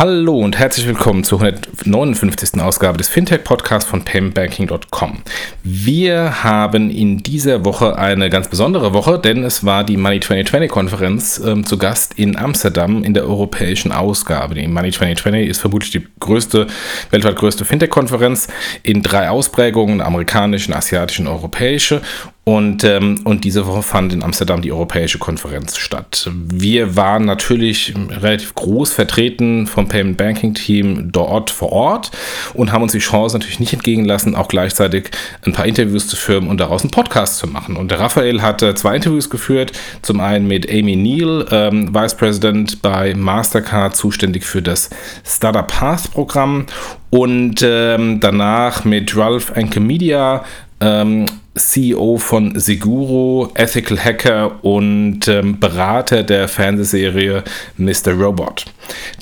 Hallo 0.00 0.38
und 0.38 0.58
herzlich 0.58 0.86
willkommen 0.86 1.24
zur 1.24 1.42
159. 1.42 2.58
Ausgabe 2.62 2.96
des 2.96 3.10
Fintech-Podcasts 3.10 3.86
von 3.86 4.02
paymentbanking.com. 4.02 5.18
Wir 5.62 6.42
haben 6.42 6.88
in 6.88 7.18
dieser 7.18 7.66
Woche 7.66 7.98
eine 7.98 8.30
ganz 8.30 8.48
besondere 8.48 8.94
Woche, 8.94 9.18
denn 9.18 9.44
es 9.44 9.62
war 9.66 9.84
die 9.84 9.98
Money 9.98 10.20
2020-Konferenz 10.20 11.42
ähm, 11.44 11.66
zu 11.66 11.76
Gast 11.76 12.18
in 12.18 12.38
Amsterdam 12.38 13.04
in 13.04 13.12
der 13.12 13.24
europäischen 13.24 13.92
Ausgabe. 13.92 14.54
Die 14.54 14.66
Money 14.66 14.90
2020 14.90 15.50
ist 15.50 15.58
vermutlich 15.58 15.90
die 15.90 16.06
größte, 16.18 16.68
weltweit 17.10 17.36
größte 17.36 17.66
Fintech-Konferenz 17.66 18.48
in 18.82 19.02
drei 19.02 19.28
Ausprägungen, 19.28 20.00
amerikanische, 20.00 20.74
asiatische 20.74 21.20
und 21.20 21.28
europäische. 21.28 22.00
Und, 22.42 22.84
ähm, 22.84 23.20
und 23.24 23.44
diese 23.44 23.66
Woche 23.66 23.82
fand 23.82 24.14
in 24.14 24.22
Amsterdam 24.22 24.62
die 24.62 24.72
Europäische 24.72 25.18
Konferenz 25.18 25.76
statt. 25.76 26.28
Wir 26.32 26.96
waren 26.96 27.26
natürlich 27.26 27.94
relativ 28.08 28.54
groß 28.54 28.92
vertreten 28.92 29.66
vom 29.66 29.88
Payment 29.88 30.16
Banking 30.16 30.54
Team 30.54 31.12
dort 31.12 31.50
vor 31.50 31.70
Ort 31.70 32.10
und 32.54 32.72
haben 32.72 32.82
uns 32.82 32.92
die 32.92 32.98
Chance 32.98 33.36
natürlich 33.36 33.60
nicht 33.60 33.74
entgegenlassen, 33.74 34.34
auch 34.34 34.48
gleichzeitig 34.48 35.10
ein 35.44 35.52
paar 35.52 35.66
Interviews 35.66 36.08
zu 36.08 36.16
führen 36.16 36.48
und 36.48 36.58
daraus 36.58 36.82
einen 36.82 36.90
Podcast 36.90 37.36
zu 37.36 37.46
machen. 37.46 37.76
Und 37.76 37.92
Raphael 37.92 38.40
hatte 38.40 38.74
zwei 38.74 38.96
Interviews 38.96 39.28
geführt. 39.28 39.72
Zum 40.00 40.18
einen 40.20 40.48
mit 40.48 40.68
Amy 40.70 40.96
Neal, 40.96 41.46
ähm, 41.50 41.94
Vice 41.94 42.16
President 42.16 42.80
bei 42.80 43.14
Mastercard, 43.14 43.94
zuständig 43.94 44.44
für 44.44 44.62
das 44.62 44.88
Startup 45.24 45.66
Path 45.66 46.10
Programm. 46.12 46.66
Und 47.10 47.60
ähm, 47.62 48.18
danach 48.20 48.84
mit 48.84 49.14
Ralph 49.16 49.52
Ankemedia, 49.54 50.44
ähm, 50.80 51.26
CEO 51.68 52.18
von 52.18 52.58
Seguro, 52.58 53.50
Ethical 53.54 53.98
Hacker 53.98 54.64
und 54.64 55.28
ähm, 55.28 55.58
Berater 55.60 56.22
der 56.22 56.48
Fernsehserie 56.48 57.44
Mr. 57.76 58.12
Robot. 58.12 58.64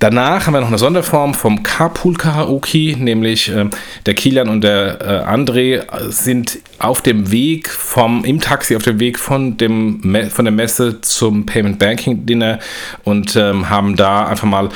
Danach 0.00 0.47
haben 0.47 0.55
wir 0.55 0.61
noch 0.61 0.69
eine 0.69 0.78
Sonderform 0.78 1.34
vom 1.34 1.62
Carpool 1.62 2.14
Karaoke, 2.14 2.97
nämlich 2.98 3.48
äh, 3.48 3.66
der 4.06 4.14
Kilian 4.14 4.48
und 4.48 4.62
der 4.62 5.00
äh, 5.00 5.31
André 5.31 5.83
sind 6.11 6.59
auf 6.78 7.03
dem 7.03 7.31
Weg 7.31 7.69
vom, 7.69 8.25
im 8.25 8.41
Taxi 8.41 8.77
auf 8.77 8.83
dem 8.83 9.00
Weg 9.00 9.19
von, 9.19 9.56
dem, 9.56 10.00
von 10.31 10.44
der 10.44 10.53
Messe 10.53 11.00
zum 11.00 11.44
Payment 11.47 11.78
Banking 11.78 12.25
Dinner 12.25 12.59
und 13.05 13.36
ähm, 13.36 13.69
haben 13.69 13.97
da 13.97 14.27
einfach 14.27 14.47
mal 14.47 14.69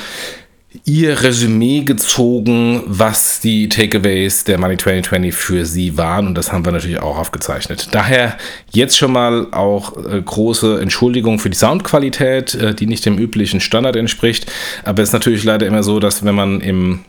ihr 0.85 1.21
Resümee 1.21 1.81
gezogen, 1.81 2.83
was 2.85 3.39
die 3.39 3.69
Takeaways 3.69 4.43
der 4.43 4.59
Money 4.59 4.77
2020 4.77 5.33
für 5.33 5.65
sie 5.65 5.97
waren 5.97 6.27
und 6.27 6.35
das 6.35 6.51
haben 6.51 6.65
wir 6.65 6.71
natürlich 6.71 6.99
auch 6.99 7.17
aufgezeichnet. 7.17 7.89
Daher 7.91 8.37
jetzt 8.71 8.97
schon 8.97 9.11
mal 9.11 9.47
auch 9.51 9.97
äh, 9.97 10.21
große 10.21 10.81
Entschuldigung 10.81 11.39
für 11.39 11.49
die 11.49 11.57
Soundqualität, 11.57 12.55
äh, 12.55 12.73
die 12.73 12.87
nicht 12.87 13.05
dem 13.05 13.17
üblichen 13.17 13.59
Standard 13.59 13.95
entspricht, 13.95 14.51
aber 14.83 15.03
es 15.03 15.09
ist 15.09 15.13
natürlich 15.13 15.43
leider 15.43 15.67
immer 15.67 15.83
so, 15.83 15.99
dass 15.99 16.25
wenn 16.25 16.35
man 16.35 16.61
im 16.61 16.99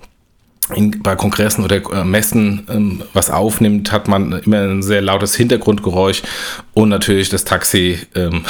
in, 0.74 1.02
bei 1.02 1.16
Kongressen 1.16 1.64
oder 1.64 1.76
äh, 1.92 2.04
Messen 2.04 2.66
ähm, 2.70 3.02
was 3.12 3.30
aufnimmt, 3.30 3.92
hat 3.92 4.08
man 4.08 4.32
immer 4.32 4.62
ein 4.62 4.82
sehr 4.82 5.02
lautes 5.02 5.34
Hintergrundgeräusch 5.34 6.22
und 6.72 6.88
natürlich 6.88 7.28
das 7.28 7.44
Taxi 7.44 7.98
ähm, 8.14 8.44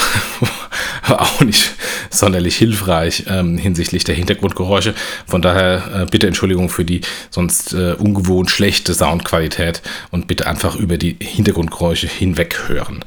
auch 1.08 1.40
nicht 1.40 1.74
sonderlich 2.10 2.56
hilfreich 2.56 3.24
ähm, 3.28 3.58
hinsichtlich 3.58 4.04
der 4.04 4.14
Hintergrundgeräusche. 4.14 4.94
Von 5.26 5.42
daher 5.42 6.02
äh, 6.02 6.06
bitte 6.10 6.26
Entschuldigung 6.26 6.68
für 6.68 6.84
die 6.84 7.00
sonst 7.30 7.74
äh, 7.74 7.94
ungewohnt 7.98 8.50
schlechte 8.50 8.94
Soundqualität 8.94 9.82
und 10.10 10.28
bitte 10.28 10.47
einfach 10.47 10.76
über 10.76 10.97
die 10.97 11.16
Hintergrundgeräusche 11.20 12.06
hinweg 12.06 12.69
hören. 12.69 13.04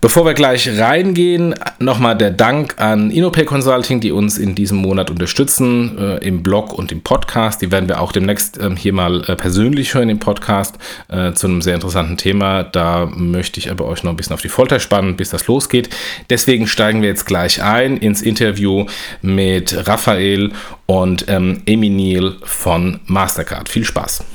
Bevor 0.00 0.26
wir 0.26 0.34
gleich 0.34 0.68
reingehen, 0.78 1.54
nochmal 1.78 2.16
der 2.16 2.30
Dank 2.30 2.74
an 2.78 3.10
InnoPay 3.10 3.44
Consulting, 3.44 4.00
die 4.00 4.12
uns 4.12 4.38
in 4.38 4.54
diesem 4.54 4.78
Monat 4.78 5.10
unterstützen, 5.10 5.98
äh, 5.98 6.26
im 6.26 6.42
Blog 6.42 6.72
und 6.72 6.92
im 6.92 7.00
Podcast. 7.00 7.62
Die 7.62 7.72
werden 7.72 7.88
wir 7.88 8.00
auch 8.00 8.12
demnächst 8.12 8.33
demnächst 8.34 8.58
ähm, 8.60 8.76
hier 8.76 8.92
mal 8.92 9.22
äh, 9.28 9.36
persönlich 9.36 9.94
hören 9.94 10.08
im 10.08 10.18
Podcast 10.18 10.76
äh, 11.08 11.32
zu 11.32 11.46
einem 11.46 11.62
sehr 11.62 11.74
interessanten 11.74 12.16
Thema. 12.16 12.64
Da 12.64 13.06
möchte 13.06 13.60
ich 13.60 13.70
aber 13.70 13.86
euch 13.86 14.02
noch 14.02 14.10
ein 14.10 14.16
bisschen 14.16 14.34
auf 14.34 14.42
die 14.42 14.48
Folter 14.48 14.80
spannen, 14.80 15.16
bis 15.16 15.30
das 15.30 15.46
losgeht. 15.46 15.88
Deswegen 16.30 16.66
steigen 16.66 17.02
wir 17.02 17.08
jetzt 17.08 17.26
gleich 17.26 17.62
ein 17.62 17.96
ins 17.96 18.22
Interview 18.22 18.86
mit 19.22 19.86
Raphael 19.86 20.52
und 20.86 21.26
ähm, 21.28 21.62
Neal 21.66 22.36
von 22.42 23.00
Mastercard. 23.06 23.68
Viel 23.68 23.84
Spaß! 23.84 24.33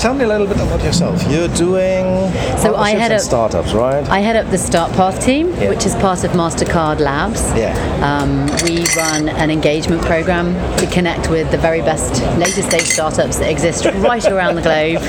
Tell 0.00 0.14
me 0.14 0.24
a 0.24 0.28
little 0.28 0.46
bit 0.46 0.56
about 0.56 0.82
yourself. 0.82 1.22
You're 1.30 1.48
doing 1.48 2.32
so 2.56 2.74
I 2.74 2.92
head 2.92 3.12
up 3.12 3.20
startups, 3.20 3.74
right? 3.74 4.02
I 4.08 4.20
head 4.20 4.34
up 4.34 4.50
the 4.50 4.56
Start 4.56 4.90
Path 4.92 5.22
team, 5.22 5.50
yeah. 5.50 5.68
which 5.68 5.84
is 5.84 5.94
part 5.96 6.24
of 6.24 6.30
Mastercard 6.30 7.00
Labs. 7.00 7.42
Yeah. 7.54 7.76
Um, 8.02 8.46
we 8.64 8.86
run 8.96 9.28
an 9.28 9.50
engagement 9.50 10.00
program 10.00 10.54
to 10.78 10.86
connect 10.86 11.28
with 11.28 11.50
the 11.50 11.58
very 11.58 11.82
best 11.82 12.22
later 12.38 12.62
stage 12.62 12.86
startups 12.86 13.40
that 13.40 13.50
exist 13.50 13.84
right 13.84 14.24
around 14.24 14.54
the 14.54 14.62
globe. 14.62 15.02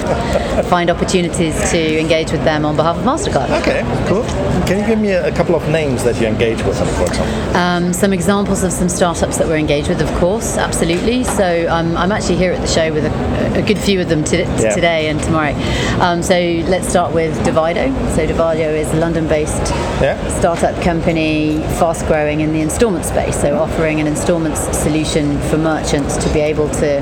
Find 0.66 0.90
opportunities 0.90 1.56
to 1.72 1.98
engage 1.98 2.34
with 2.34 2.44
them 2.44 2.66
on 2.66 2.76
behalf 2.76 2.98
of 2.98 3.06
Mastercard. 3.06 3.50
Okay, 3.62 3.84
cool. 4.10 4.24
Can 4.68 4.82
you 4.82 4.88
give 4.88 5.00
me 5.00 5.12
a, 5.12 5.32
couple 5.32 5.56
of 5.56 5.68
names 5.70 6.04
that 6.04 6.20
you 6.20 6.28
engage 6.28 6.62
with 6.64 6.78
them, 6.78 6.88
for 6.96 7.04
example? 7.04 7.56
Um, 7.56 7.94
some 7.94 8.12
examples 8.12 8.64
of 8.64 8.74
some 8.74 8.90
startups 8.90 9.38
that 9.38 9.48
we're 9.48 9.58
engaged 9.58 9.88
with, 9.88 10.02
of 10.02 10.14
course, 10.20 10.58
absolutely. 10.58 11.24
So 11.24 11.66
um, 11.70 11.96
I'm 11.96 12.12
actually 12.12 12.36
here 12.36 12.52
at 12.52 12.60
the 12.60 12.68
show 12.68 12.92
with 12.94 13.06
a, 13.06 13.58
a 13.58 13.62
good 13.62 13.80
few 13.80 14.02
of 14.02 14.10
them 14.10 14.26
to, 14.26 14.38
yeah 14.38 14.81
today 14.81 14.81
and 14.88 15.20
tomorrow. 15.22 15.54
Um, 16.02 16.24
so 16.24 16.34
let's 16.68 16.88
start 16.88 17.14
with 17.14 17.38
Divido. 17.46 17.94
So 18.16 18.28
Divido 18.28 18.74
is 18.74 18.92
a 18.94 18.98
London-based 18.98 19.72
yeah. 20.02 20.40
startup 20.40 20.82
company, 20.82 21.60
fast-growing 21.80 22.42
in 22.42 22.54
the 22.54 22.62
instalment 22.62 23.06
space. 23.06 23.40
So 23.40 23.58
offering 23.58 24.00
an 24.00 24.08
instalments 24.08 24.62
solution 24.78 25.40
for 25.50 25.58
merchants 25.58 26.18
to 26.18 26.34
be 26.34 26.40
able 26.40 26.70
to 26.70 27.00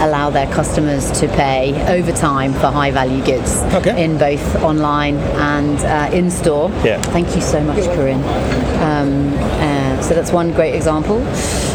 allow 0.00 0.30
their 0.30 0.46
customers 0.52 1.10
to 1.20 1.26
pay 1.28 1.74
over 1.88 2.12
time 2.12 2.52
for 2.52 2.68
high 2.68 2.90
value 2.90 3.24
goods 3.24 3.62
okay. 3.74 4.02
in 4.02 4.16
both 4.16 4.62
online 4.62 5.16
and 5.16 5.78
uh, 5.80 6.16
in 6.16 6.30
store. 6.30 6.70
Yeah. 6.84 7.00
Thank 7.02 7.34
you 7.34 7.42
so 7.42 7.60
much, 7.62 7.84
Corinne. 7.96 8.22
Um, 8.82 9.34
uh, 9.36 10.00
so 10.02 10.14
that's 10.14 10.30
one 10.30 10.52
great 10.52 10.74
example. 10.74 11.18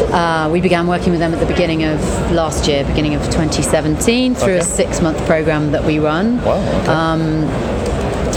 Uh, 0.02 0.48
we 0.52 0.60
began 0.60 0.86
working 0.86 1.10
with 1.10 1.20
them 1.20 1.32
at 1.32 1.40
the 1.40 1.46
beginning 1.46 1.84
of 1.84 2.00
last 2.32 2.68
year, 2.68 2.84
beginning 2.84 3.14
of 3.14 3.22
2017, 3.24 4.34
through 4.34 4.54
okay. 4.54 4.58
a 4.58 4.62
six 4.62 5.00
month 5.00 5.18
program 5.26 5.72
that 5.72 5.84
we 5.84 5.98
run. 5.98 6.42
Wow. 6.44 6.58
Okay. 6.80 6.86
Um, 6.88 7.20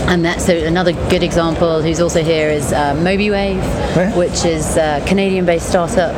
and 0.10 0.24
that's 0.24 0.46
so 0.46 0.56
another 0.56 0.94
good 1.10 1.24
example 1.24 1.82
who's 1.82 2.00
also 2.00 2.24
here 2.24 2.50
is 2.50 2.72
uh, 2.72 2.96
Mobeewave, 2.96 3.58
yeah. 3.58 4.16
which 4.16 4.46
is 4.46 4.78
a 4.78 5.04
Canadian-based 5.06 5.68
startup 5.68 6.16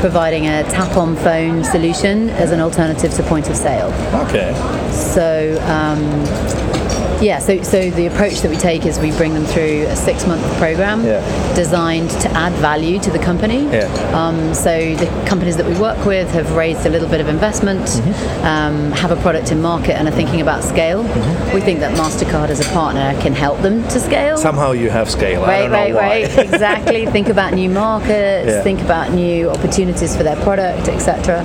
providing 0.00 0.46
a 0.46 0.62
tap-on 0.64 1.16
phone 1.16 1.64
solution 1.64 2.30
as 2.30 2.50
an 2.50 2.60
alternative 2.60 3.12
to 3.14 3.22
point 3.24 3.48
of 3.48 3.56
sale. 3.56 3.92
Okay. 4.26 4.54
So. 4.92 5.60
Um, 5.64 6.95
yeah, 7.20 7.38
so, 7.38 7.62
so 7.62 7.90
the 7.90 8.06
approach 8.06 8.40
that 8.40 8.50
we 8.50 8.56
take 8.56 8.84
is 8.84 8.98
we 8.98 9.10
bring 9.12 9.32
them 9.32 9.44
through 9.44 9.86
a 9.86 9.96
six 9.96 10.26
month 10.26 10.42
program 10.58 11.04
yeah. 11.04 11.54
designed 11.54 12.10
to 12.10 12.30
add 12.32 12.52
value 12.54 13.00
to 13.00 13.10
the 13.10 13.18
company. 13.18 13.64
Yeah. 13.64 13.86
Um, 14.12 14.52
so 14.54 14.94
the 14.96 15.06
companies 15.26 15.56
that 15.56 15.66
we 15.66 15.78
work 15.78 16.04
with 16.04 16.30
have 16.32 16.54
raised 16.54 16.84
a 16.84 16.90
little 16.90 17.08
bit 17.08 17.20
of 17.20 17.28
investment, 17.28 17.80
mm-hmm. 17.80 18.44
um, 18.44 18.92
have 18.92 19.10
a 19.10 19.16
product 19.16 19.50
in 19.50 19.62
market, 19.62 19.92
and 19.92 20.06
are 20.08 20.12
thinking 20.12 20.42
about 20.42 20.62
scale. 20.62 21.04
Mm-hmm. 21.04 21.54
We 21.54 21.60
think 21.62 21.80
that 21.80 21.96
MasterCard 21.96 22.50
as 22.50 22.60
a 22.60 22.70
partner 22.72 23.18
can 23.22 23.32
help 23.32 23.60
them 23.62 23.82
to 23.84 24.00
scale. 24.00 24.36
Somehow 24.36 24.72
you 24.72 24.90
have 24.90 25.10
scale. 25.10 25.42
Right, 25.42 25.70
right, 25.70 25.94
right. 25.94 26.38
exactly. 26.38 27.06
think 27.16 27.28
about 27.28 27.54
new 27.54 27.70
markets, 27.70 28.48
yeah. 28.48 28.62
think 28.62 28.82
about 28.82 29.12
new 29.12 29.48
opportunities 29.48 30.14
for 30.14 30.22
their 30.22 30.36
product, 30.42 30.88
etc. 30.88 31.40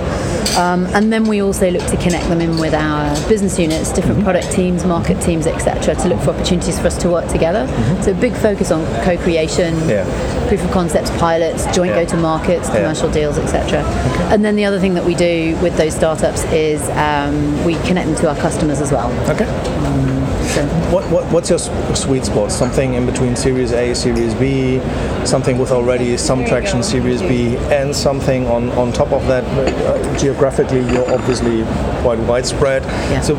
Um, 0.58 0.84
and 0.94 1.10
then 1.10 1.24
we 1.24 1.40
also 1.40 1.70
look 1.70 1.86
to 1.86 1.96
connect 1.96 2.28
them 2.28 2.42
in 2.42 2.58
with 2.58 2.74
our 2.74 3.14
business 3.28 3.58
units, 3.58 3.90
different 3.90 4.16
mm-hmm. 4.16 4.24
product 4.24 4.52
teams, 4.52 4.84
market 4.84 5.20
teams, 5.22 5.46
etc 5.46 5.61
etc., 5.66 5.94
to 6.02 6.08
look 6.08 6.20
for 6.20 6.30
opportunities 6.30 6.78
for 6.78 6.86
us 6.86 6.98
to 6.98 7.08
work 7.08 7.28
together. 7.28 7.66
Mm-hmm. 7.66 8.02
So, 8.02 8.14
big 8.14 8.34
focus 8.34 8.70
on 8.70 8.84
co 9.04 9.16
creation, 9.16 9.74
yeah. 9.88 10.04
proof 10.48 10.64
of 10.64 10.70
concepts, 10.70 11.10
pilots, 11.18 11.64
joint 11.74 11.90
yeah. 11.90 12.04
go 12.04 12.10
to 12.10 12.16
markets, 12.16 12.68
commercial 12.68 13.08
yeah. 13.08 13.14
deals, 13.14 13.38
etc. 13.38 13.80
Okay. 13.80 14.34
And 14.34 14.44
then 14.44 14.56
the 14.56 14.64
other 14.64 14.80
thing 14.80 14.94
that 14.94 15.04
we 15.04 15.14
do 15.14 15.56
with 15.62 15.76
those 15.76 15.94
startups 15.94 16.44
is 16.44 16.82
um, 16.90 17.64
we 17.64 17.74
connect 17.86 18.08
them 18.08 18.16
to 18.16 18.28
our 18.28 18.36
customers 18.36 18.80
as 18.80 18.92
well. 18.92 19.10
Okay. 19.30 19.44
Um, 19.44 20.11
So. 20.52 20.66
What, 20.92 21.10
what, 21.10 21.24
what's 21.32 21.48
your 21.48 21.58
sweet 21.58 22.26
spot? 22.26 22.52
Something 22.52 22.92
in 22.92 23.06
between 23.06 23.36
Series 23.36 23.72
A, 23.72 23.94
Series 23.94 24.34
B, 24.34 24.80
something 25.24 25.56
with 25.56 25.70
already 25.70 26.18
some 26.18 26.44
traction, 26.44 26.82
Series 26.82 27.22
B, 27.22 27.56
and 27.72 27.96
something 27.96 28.46
on, 28.48 28.68
on 28.72 28.92
top 28.92 29.12
of 29.12 29.26
that. 29.28 29.44
Uh, 29.44 30.18
geographically, 30.18 30.80
you're 30.92 31.10
obviously 31.10 31.62
quite 32.02 32.18
widespread. 32.18 32.82
Yeah. 32.82 33.22
So, 33.22 33.36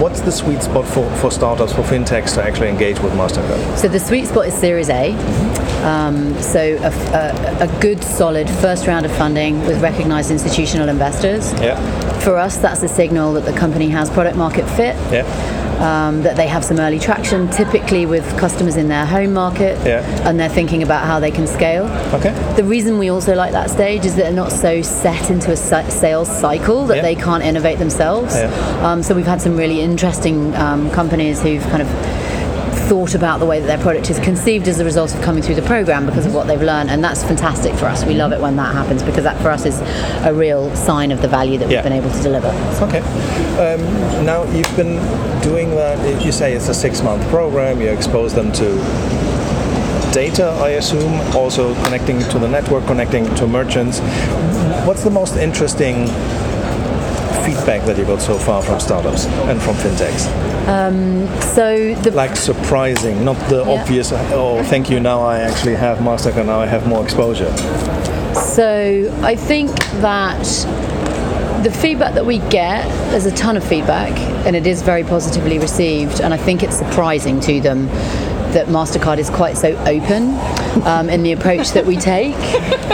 what's 0.00 0.22
the 0.22 0.32
sweet 0.32 0.60
spot 0.60 0.88
for, 0.88 1.08
for 1.18 1.30
startups, 1.30 1.72
for 1.72 1.82
fintechs 1.82 2.34
to 2.34 2.42
actually 2.42 2.68
engage 2.68 2.98
with 2.98 3.12
MasterCard? 3.12 3.78
So, 3.78 3.86
the 3.86 4.00
sweet 4.00 4.26
spot 4.26 4.46
is 4.48 4.54
Series 4.54 4.88
A. 4.88 5.12
Um, 5.84 6.34
so, 6.42 6.60
a, 6.60 7.62
a, 7.62 7.68
a, 7.68 7.80
good, 7.80 8.02
solid 8.02 8.50
first 8.50 8.88
round 8.88 9.06
of 9.06 9.12
funding 9.12 9.60
with 9.66 9.80
recognized 9.80 10.32
institutional 10.32 10.88
investors. 10.88 11.52
Yeah. 11.54 11.78
For 12.18 12.36
us, 12.36 12.56
that's 12.56 12.82
a 12.82 12.88
signal 12.88 13.34
that 13.34 13.44
the 13.44 13.56
company 13.56 13.88
has 13.90 14.10
product 14.10 14.36
market 14.36 14.68
fit. 14.70 14.96
Yeah. 15.12 15.69
Um, 15.80 16.22
that 16.24 16.36
they 16.36 16.46
have 16.46 16.62
some 16.62 16.78
early 16.78 16.98
traction, 16.98 17.48
typically 17.48 18.04
with 18.04 18.38
customers 18.38 18.76
in 18.76 18.88
their 18.88 19.06
home 19.06 19.32
market, 19.32 19.78
yeah. 19.86 20.04
and 20.28 20.38
they're 20.38 20.50
thinking 20.50 20.82
about 20.82 21.06
how 21.06 21.20
they 21.20 21.30
can 21.30 21.46
scale. 21.46 21.86
Okay. 22.12 22.34
The 22.56 22.64
reason 22.64 22.98
we 22.98 23.08
also 23.08 23.34
like 23.34 23.52
that 23.52 23.70
stage 23.70 24.04
is 24.04 24.14
that 24.16 24.24
they're 24.24 24.32
not 24.32 24.52
so 24.52 24.82
set 24.82 25.30
into 25.30 25.50
a 25.52 25.56
sales 25.56 26.28
cycle 26.28 26.84
that 26.86 26.96
yeah. 26.96 27.02
they 27.02 27.14
can't 27.14 27.42
innovate 27.42 27.78
themselves. 27.78 28.34
Yeah. 28.34 28.50
Um, 28.86 29.02
so 29.02 29.14
we've 29.14 29.24
had 29.24 29.40
some 29.40 29.56
really 29.56 29.80
interesting 29.80 30.54
um, 30.56 30.90
companies 30.90 31.40
who've 31.40 31.62
kind 31.62 31.80
of 31.80 31.88
thought 32.90 33.14
about 33.14 33.38
the 33.38 33.46
way 33.46 33.60
that 33.60 33.68
their 33.68 33.78
product 33.78 34.10
is 34.10 34.18
conceived 34.18 34.66
as 34.66 34.80
a 34.80 34.84
result 34.84 35.14
of 35.14 35.22
coming 35.22 35.44
through 35.44 35.54
the 35.54 35.62
program 35.62 36.04
because 36.06 36.26
of 36.26 36.34
what 36.34 36.48
they've 36.48 36.60
learned, 36.60 36.90
and 36.90 37.04
that's 37.04 37.22
fantastic 37.22 37.72
for 37.76 37.86
us. 37.86 38.04
We 38.04 38.14
love 38.14 38.32
it 38.32 38.40
when 38.40 38.56
that 38.56 38.74
happens 38.74 39.04
because 39.04 39.22
that 39.22 39.40
for 39.40 39.48
us 39.48 39.64
is 39.64 39.78
a 40.26 40.34
real 40.34 40.74
sign 40.74 41.12
of 41.12 41.22
the 41.22 41.28
value 41.28 41.56
that 41.58 41.68
we've 41.68 41.74
yeah. 41.74 41.82
been 41.82 41.92
able 41.92 42.10
to 42.10 42.20
deliver. 42.20 42.48
Okay. 42.82 42.98
Um, 43.60 43.80
now 44.26 44.42
you've 44.50 44.76
been 44.76 44.96
doing 45.40 45.70
that. 45.76 46.20
You 46.24 46.32
say 46.32 46.52
it's 46.52 46.66
a 46.66 46.74
six-month 46.74 47.28
program. 47.28 47.80
You 47.80 47.90
expose 47.90 48.34
them 48.34 48.50
to 48.54 48.74
data, 50.12 50.46
I 50.60 50.70
assume, 50.70 51.20
also 51.36 51.80
connecting 51.84 52.18
to 52.18 52.40
the 52.40 52.48
network, 52.48 52.86
connecting 52.86 53.32
to 53.36 53.46
merchants. 53.46 54.00
What's 54.84 55.04
the 55.04 55.10
most 55.10 55.36
interesting 55.36 56.08
feedback 57.54 57.84
that 57.86 57.98
you 57.98 58.04
got 58.04 58.20
so 58.20 58.38
far 58.38 58.62
from 58.62 58.80
startups 58.80 59.26
and 59.26 59.60
from 59.60 59.74
fintechs? 59.76 60.26
Um, 60.68 61.26
so 61.40 61.94
like 62.12 62.36
surprising, 62.36 63.24
not 63.24 63.36
the 63.48 63.64
yeah. 63.64 63.80
obvious. 63.80 64.12
Oh, 64.12 64.62
thank 64.64 64.90
you. 64.90 65.00
Now 65.00 65.20
I 65.22 65.40
actually 65.40 65.74
have 65.74 65.98
Mastercard. 65.98 66.46
Now 66.46 66.60
I 66.60 66.66
have 66.66 66.86
more 66.86 67.02
exposure. 67.02 67.54
So 68.34 69.20
I 69.22 69.36
think 69.36 69.70
that 70.00 70.44
the 71.64 71.70
feedback 71.70 72.14
that 72.14 72.24
we 72.24 72.38
get, 72.48 72.88
there's 73.10 73.26
a 73.26 73.32
ton 73.32 73.56
of 73.56 73.64
feedback, 73.64 74.12
and 74.46 74.56
it 74.56 74.66
is 74.66 74.82
very 74.82 75.04
positively 75.04 75.58
received, 75.58 76.20
and 76.20 76.32
I 76.32 76.38
think 76.38 76.62
it's 76.62 76.76
surprising 76.76 77.40
to 77.40 77.60
them 77.60 77.88
that 78.52 78.66
MasterCard 78.66 79.18
is 79.18 79.30
quite 79.30 79.56
so 79.56 79.76
open 79.86 80.34
um, 80.84 81.08
in 81.08 81.22
the 81.22 81.32
approach 81.32 81.70
that 81.72 81.86
we 81.86 81.96
take, 81.96 82.36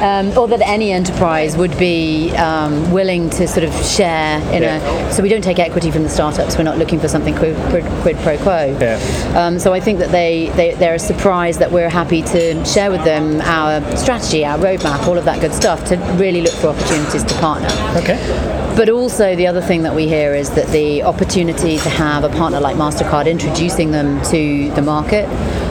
um, 0.03 0.37
or 0.37 0.49
that 0.49 0.61
any 0.63 0.93
enterprise 0.93 1.57
would 1.57 1.77
be 1.79 2.35
um, 2.37 2.91
willing 2.93 3.31
to 3.31 3.47
sort 3.47 3.65
of 3.65 3.75
share 3.85 4.39
in 4.53 4.63
yeah. 4.63 5.09
a. 5.09 5.13
So 5.13 5.23
we 5.23 5.29
don't 5.29 5.43
take 5.43 5.59
equity 5.59 5.91
from 5.91 6.03
the 6.03 6.09
startups. 6.09 6.57
We're 6.57 6.65
not 6.65 6.79
looking 6.79 7.01
for 7.01 7.09
something 7.09 7.35
quid, 7.35 7.57
quid, 7.71 7.85
quid 8.03 8.17
pro 8.19 8.39
quo. 8.39 8.77
Yeah. 8.81 8.99
Um, 9.37 9.59
so 9.59 9.73
I 9.73 9.81
think 9.81 9.99
that 9.99 10.11
they, 10.11 10.51
they 10.51 10.75
they're 10.75 10.95
a 10.95 10.99
surprise 10.99 11.59
that 11.59 11.71
we're 11.71 11.89
happy 11.89 12.23
to 12.23 12.65
share 12.65 12.91
with 12.91 13.05
them 13.05 13.41
our 13.43 13.81
strategy, 13.97 14.45
our 14.45 14.59
roadmap, 14.59 15.07
all 15.07 15.19
of 15.19 15.25
that 15.25 15.41
good 15.41 15.55
stuff 15.55 15.85
to 15.87 15.97
really 16.17 16.43
look 16.43 16.55
for 16.55 16.69
opportunities 16.69 17.25
to 17.25 17.35
partner. 17.35 17.69
Okay. 17.97 18.66
But 18.77 18.91
also, 18.91 19.35
the 19.35 19.47
other 19.47 19.63
thing 19.63 19.85
that 19.85 19.95
we 19.95 20.07
hear 20.07 20.35
is 20.35 20.51
that 20.51 20.67
the 20.69 21.03
opportunity 21.03 21.79
to 21.79 21.89
have 21.89 22.25
a 22.25 22.29
partner 22.29 22.61
like 22.61 22.77
MasterCard 22.77 23.27
introducing 23.27 23.91
them 23.91 24.23
to 24.25 24.71
the 24.73 24.83
market, 24.83 25.27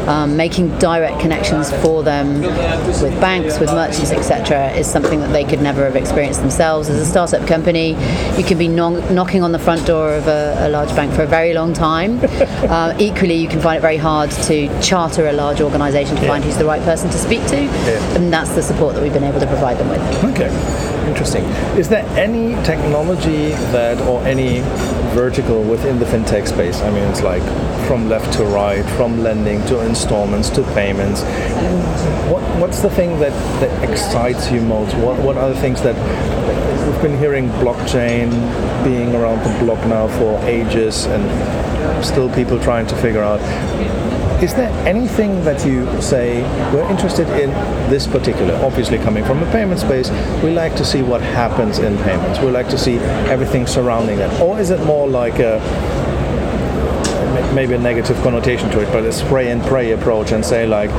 um, 0.07 0.35
making 0.35 0.75
direct 0.79 1.19
connections 1.19 1.71
for 1.83 2.01
them 2.01 2.41
with 2.41 3.21
banks, 3.21 3.59
with 3.59 3.69
merchants, 3.69 4.09
etc., 4.09 4.71
is 4.71 4.89
something 4.89 5.19
that 5.19 5.31
they 5.31 5.43
could 5.43 5.61
never 5.61 5.85
have 5.85 5.95
experienced 5.95 6.41
themselves. 6.41 6.89
As 6.89 6.99
a 6.99 7.05
startup 7.05 7.47
company, 7.47 7.89
you 8.37 8.43
can 8.43 8.57
be 8.57 8.67
non- 8.67 9.13
knocking 9.13 9.43
on 9.43 9.51
the 9.51 9.59
front 9.59 9.85
door 9.85 10.15
of 10.15 10.27
a, 10.27 10.55
a, 10.61 10.69
large 10.69 10.89
bank 10.95 11.13
for 11.13 11.21
a 11.21 11.27
very 11.27 11.53
long 11.53 11.73
time. 11.73 12.19
uh, 12.23 12.97
equally, 12.99 13.35
you 13.35 13.47
can 13.47 13.61
find 13.61 13.77
it 13.77 13.81
very 13.81 13.97
hard 13.97 14.31
to 14.31 14.81
charter 14.81 15.27
a 15.27 15.33
large 15.33 15.61
organisation 15.61 16.15
to 16.15 16.23
yeah. 16.23 16.27
find 16.27 16.43
who's 16.43 16.57
the 16.57 16.65
right 16.65 16.81
person 16.81 17.07
to 17.11 17.19
speak 17.19 17.45
to, 17.49 17.65
yeah. 17.65 18.15
and 18.15 18.33
that's 18.33 18.55
the 18.55 18.63
support 18.63 18.95
that 18.95 19.03
we've 19.03 19.13
been 19.13 19.23
able 19.23 19.39
to 19.39 19.47
provide 19.47 19.77
them 19.77 19.89
with. 19.89 20.01
Okay. 20.33 20.94
Interesting. 21.07 21.43
Is 21.77 21.87
there 21.87 22.05
any 22.17 22.55
technology 22.63 23.49
that, 23.71 23.99
or 24.07 24.21
any 24.25 24.61
vertical 25.13 25.61
within 25.63 25.99
the 25.99 26.05
fintech 26.05 26.47
space? 26.47 26.81
I 26.81 26.89
mean, 26.89 27.03
it's 27.03 27.21
like 27.21 27.43
from 27.87 28.09
left 28.09 28.33
to 28.37 28.45
right, 28.45 28.83
from 28.97 29.21
lending 29.21 29.63
to 29.67 29.85
installments 29.85 30.49
to 30.51 30.63
payments. 30.73 31.21
What, 32.31 32.41
what's 32.59 32.81
the 32.81 32.89
thing 32.89 33.19
that, 33.19 33.31
that 33.59 33.89
excites 33.89 34.51
you 34.51 34.61
most? 34.61 34.95
What, 34.95 35.19
what 35.19 35.37
are 35.37 35.49
the 35.49 35.59
things 35.61 35.81
that 35.83 35.95
we've 36.87 37.01
been 37.01 37.17
hearing 37.17 37.49
blockchain 37.49 38.31
being 38.83 39.13
around 39.15 39.39
the 39.43 39.65
block 39.65 39.85
now 39.87 40.07
for 40.19 40.39
ages 40.45 41.05
and 41.05 42.03
still 42.03 42.33
people 42.33 42.59
trying 42.59 42.87
to 42.87 42.95
figure 42.97 43.21
out 43.21 43.39
is 44.41 44.53
there 44.53 44.69
anything 44.85 45.43
that 45.45 45.65
you 45.65 45.85
say 46.01 46.41
we're 46.73 46.89
interested 46.89 47.27
in 47.41 47.49
this 47.89 48.05
particular? 48.05 48.53
Obviously, 48.55 48.97
coming 48.97 49.23
from 49.23 49.41
a 49.41 49.51
payment 49.51 49.79
space, 49.79 50.09
we 50.43 50.51
like 50.51 50.75
to 50.75 50.83
see 50.83 51.01
what 51.01 51.21
happens 51.21 51.79
in 51.79 51.97
payments. 51.99 52.39
We 52.39 52.51
like 52.51 52.67
to 52.69 52.77
see 52.77 52.97
everything 53.29 53.65
surrounding 53.65 54.17
that. 54.17 54.41
Or 54.41 54.59
is 54.59 54.71
it 54.71 54.83
more 54.85 55.07
like 55.07 55.39
a 55.39 55.59
maybe 57.53 57.73
a 57.73 57.77
negative 57.77 58.17
connotation 58.17 58.69
to 58.71 58.81
it, 58.81 58.91
but 58.91 59.05
a 59.05 59.13
spray 59.13 59.51
and 59.51 59.61
pray 59.63 59.93
approach 59.93 60.33
and 60.33 60.43
say 60.45 60.67
like, 60.67 60.89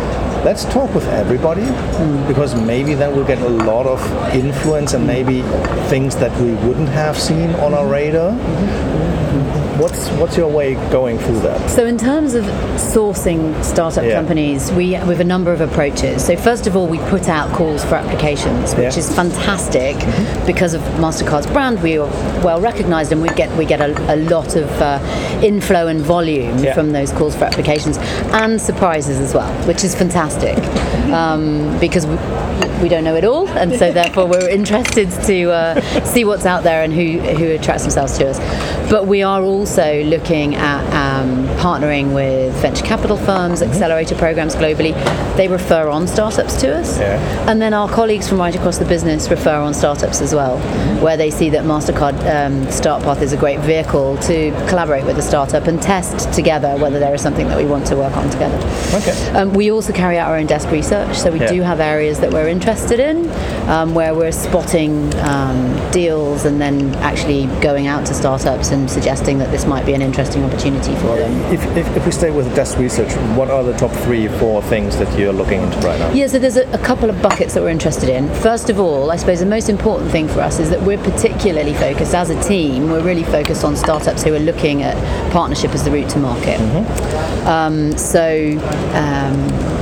let's 0.42 0.64
talk 0.64 0.94
with 0.94 1.06
everybody 1.08 1.62
mm. 1.62 2.28
because 2.28 2.54
maybe 2.54 2.94
then 2.94 3.14
we'll 3.14 3.26
get 3.26 3.38
a 3.42 3.48
lot 3.48 3.86
of 3.86 4.00
influence 4.34 4.94
and 4.94 5.06
maybe 5.06 5.42
things 5.88 6.16
that 6.16 6.32
we 6.40 6.54
wouldn't 6.66 6.88
have 6.88 7.18
seen 7.18 7.50
on 7.56 7.74
our 7.74 7.86
radar. 7.86 8.32
Mm-hmm 8.32 8.95
what's 9.78 10.08
what's 10.12 10.36
your 10.36 10.50
way 10.50 10.74
going 10.90 11.18
through 11.18 11.40
that? 11.40 11.70
So 11.70 11.86
in 11.86 11.98
terms 11.98 12.34
of 12.34 12.44
sourcing 12.76 13.62
startup 13.64 14.04
yeah. 14.04 14.14
companies, 14.14 14.72
we 14.72 14.92
have 14.92 15.20
a 15.20 15.24
number 15.24 15.52
of 15.52 15.60
approaches. 15.60 16.24
So 16.24 16.36
first 16.36 16.66
of 16.66 16.76
all, 16.76 16.86
we 16.86 16.98
put 17.10 17.28
out 17.28 17.54
calls 17.54 17.84
for 17.84 17.96
applications, 17.96 18.74
which 18.74 18.94
yeah. 18.94 18.98
is 18.98 19.14
fantastic 19.14 19.96
mm-hmm. 19.96 20.46
because 20.46 20.74
of 20.74 20.80
Mastercard's 21.00 21.46
brand. 21.46 21.82
We 21.82 21.98
are 21.98 22.08
well 22.42 22.60
recognised, 22.60 23.12
and 23.12 23.20
we 23.20 23.28
get 23.30 23.54
we 23.56 23.64
get 23.64 23.80
a, 23.80 24.14
a 24.14 24.16
lot 24.16 24.56
of 24.56 24.68
uh, 24.80 24.98
inflow 25.42 25.88
and 25.88 26.00
volume 26.00 26.58
yeah. 26.58 26.74
from 26.74 26.92
those 26.92 27.12
calls 27.12 27.36
for 27.36 27.44
applications 27.44 27.98
and 28.32 28.60
surprises 28.60 29.18
as 29.18 29.34
well, 29.34 29.52
which 29.66 29.84
is 29.84 29.94
fantastic 29.94 30.58
um, 31.12 31.78
because. 31.78 32.06
We, 32.06 32.16
we 32.82 32.88
don't 32.88 33.04
know 33.04 33.14
it 33.14 33.24
all, 33.24 33.48
and 33.48 33.72
so 33.72 33.92
therefore 33.92 34.26
we're 34.26 34.48
interested 34.48 35.10
to 35.24 35.50
uh, 35.50 36.04
see 36.04 36.24
what's 36.24 36.44
out 36.44 36.62
there 36.62 36.82
and 36.82 36.92
who 36.92 37.18
who 37.18 37.52
attracts 37.52 37.82
themselves 37.82 38.18
to 38.18 38.28
us. 38.28 38.38
But 38.88 39.06
we 39.08 39.22
are 39.22 39.42
also 39.42 40.04
looking 40.04 40.54
at 40.54 40.82
um, 40.94 41.46
partnering 41.58 42.14
with 42.14 42.54
venture 42.62 42.84
capital 42.84 43.16
firms, 43.16 43.60
mm-hmm. 43.60 43.72
accelerator 43.72 44.14
programs 44.14 44.54
globally. 44.54 44.94
They 45.36 45.48
refer 45.48 45.88
on 45.88 46.06
startups 46.06 46.60
to 46.60 46.76
us, 46.76 46.98
yeah. 46.98 47.50
and 47.50 47.60
then 47.60 47.74
our 47.74 47.88
colleagues 47.88 48.28
from 48.28 48.38
right 48.38 48.54
across 48.54 48.78
the 48.78 48.84
business 48.84 49.28
refer 49.28 49.56
on 49.56 49.74
startups 49.74 50.20
as 50.20 50.34
well, 50.34 50.58
mm-hmm. 50.58 51.02
where 51.02 51.16
they 51.16 51.30
see 51.30 51.50
that 51.50 51.64
Mastercard 51.64 52.14
um, 52.20 52.66
StartPath 52.68 53.20
is 53.22 53.32
a 53.32 53.36
great 53.36 53.60
vehicle 53.60 54.16
to 54.18 54.52
collaborate 54.68 55.04
with 55.04 55.18
a 55.18 55.22
startup 55.22 55.66
and 55.66 55.82
test 55.82 56.32
together 56.32 56.76
whether 56.78 56.98
there 56.98 57.14
is 57.14 57.20
something 57.20 57.48
that 57.48 57.58
we 57.58 57.66
want 57.66 57.86
to 57.88 57.96
work 57.96 58.16
on 58.16 58.30
together. 58.30 58.56
Okay. 58.94 59.30
Um, 59.30 59.52
we 59.52 59.70
also 59.70 59.92
carry 59.92 60.16
out 60.16 60.30
our 60.30 60.36
own 60.36 60.46
desk 60.46 60.70
research, 60.70 61.16
so 61.18 61.32
we 61.32 61.40
yeah. 61.40 61.52
do 61.52 61.60
have 61.62 61.80
areas 61.80 62.20
that 62.20 62.32
we're 62.32 62.48
interested 62.48 63.00
in, 63.00 63.28
um, 63.68 63.94
where 63.94 64.14
we're 64.14 64.32
spotting 64.32 65.12
um, 65.20 65.90
deals 65.90 66.44
and 66.44 66.60
then 66.60 66.94
actually 66.96 67.46
going 67.60 67.88
out 67.88 68.06
to 68.06 68.14
startups 68.14 68.70
suggesting 68.88 69.38
that 69.38 69.50
this 69.50 69.64
might 69.66 69.84
be 69.84 69.94
an 69.94 70.02
interesting 70.02 70.44
opportunity 70.44 70.94
for 70.96 71.16
them. 71.16 71.32
If, 71.52 71.64
if, 71.76 71.96
if 71.96 72.06
we 72.06 72.12
stay 72.12 72.30
with 72.30 72.54
desk 72.54 72.78
research, 72.78 73.12
what 73.36 73.50
are 73.50 73.62
the 73.62 73.76
top 73.76 73.90
three, 74.04 74.28
four 74.28 74.62
things 74.62 74.96
that 74.98 75.18
you're 75.18 75.32
looking 75.32 75.62
into 75.62 75.78
right 75.78 75.98
now? 75.98 76.12
Yeah, 76.12 76.26
so 76.26 76.38
there's 76.38 76.56
a, 76.56 76.70
a 76.72 76.78
couple 76.78 77.10
of 77.10 77.20
buckets 77.22 77.54
that 77.54 77.62
we're 77.62 77.70
interested 77.70 78.08
in. 78.08 78.32
First 78.36 78.70
of 78.70 78.78
all, 78.78 79.10
I 79.10 79.16
suppose 79.16 79.40
the 79.40 79.46
most 79.46 79.68
important 79.68 80.10
thing 80.10 80.28
for 80.28 80.40
us 80.40 80.58
is 80.58 80.70
that 80.70 80.82
we're 80.82 81.02
particularly 81.02 81.74
focused 81.74 82.14
as 82.14 82.30
a 82.30 82.42
team, 82.42 82.90
we're 82.90 83.02
really 83.02 83.24
focused 83.24 83.64
on 83.64 83.76
startups 83.76 84.22
who 84.22 84.34
are 84.34 84.40
looking 84.40 84.82
at 84.82 84.96
partnership 85.32 85.72
as 85.72 85.84
the 85.84 85.90
route 85.90 86.10
to 86.10 86.18
market. 86.18 86.58
Mm-hmm. 86.60 87.46
Um, 87.46 87.96
so, 87.96 88.58
um, 88.94 89.75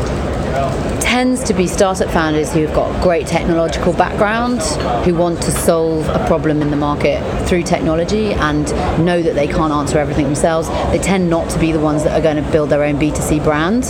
tends 1.04 1.44
to 1.44 1.52
be 1.52 1.66
startup 1.66 2.10
founders 2.10 2.50
who've 2.52 2.72
got 2.72 3.02
great 3.02 3.26
technological 3.26 3.92
background, 3.92 4.62
who 5.04 5.14
want 5.14 5.40
to 5.42 5.50
solve 5.50 6.08
a 6.08 6.26
problem 6.26 6.62
in 6.62 6.70
the 6.70 6.76
market 6.76 7.22
through 7.46 7.62
technology 7.62 8.32
and 8.32 8.70
know 9.04 9.22
that 9.22 9.34
they 9.34 9.46
can't 9.46 9.72
answer 9.72 9.98
everything 9.98 10.24
themselves. 10.24 10.66
They 10.90 10.98
tend 10.98 11.28
not 11.28 11.50
to 11.50 11.58
be 11.58 11.72
the 11.72 11.78
ones 11.78 12.04
that 12.04 12.18
are 12.18 12.22
going 12.22 12.42
to 12.42 12.50
build 12.50 12.70
their 12.70 12.82
own 12.82 12.98
B2C 12.98 13.44
brand, 13.44 13.82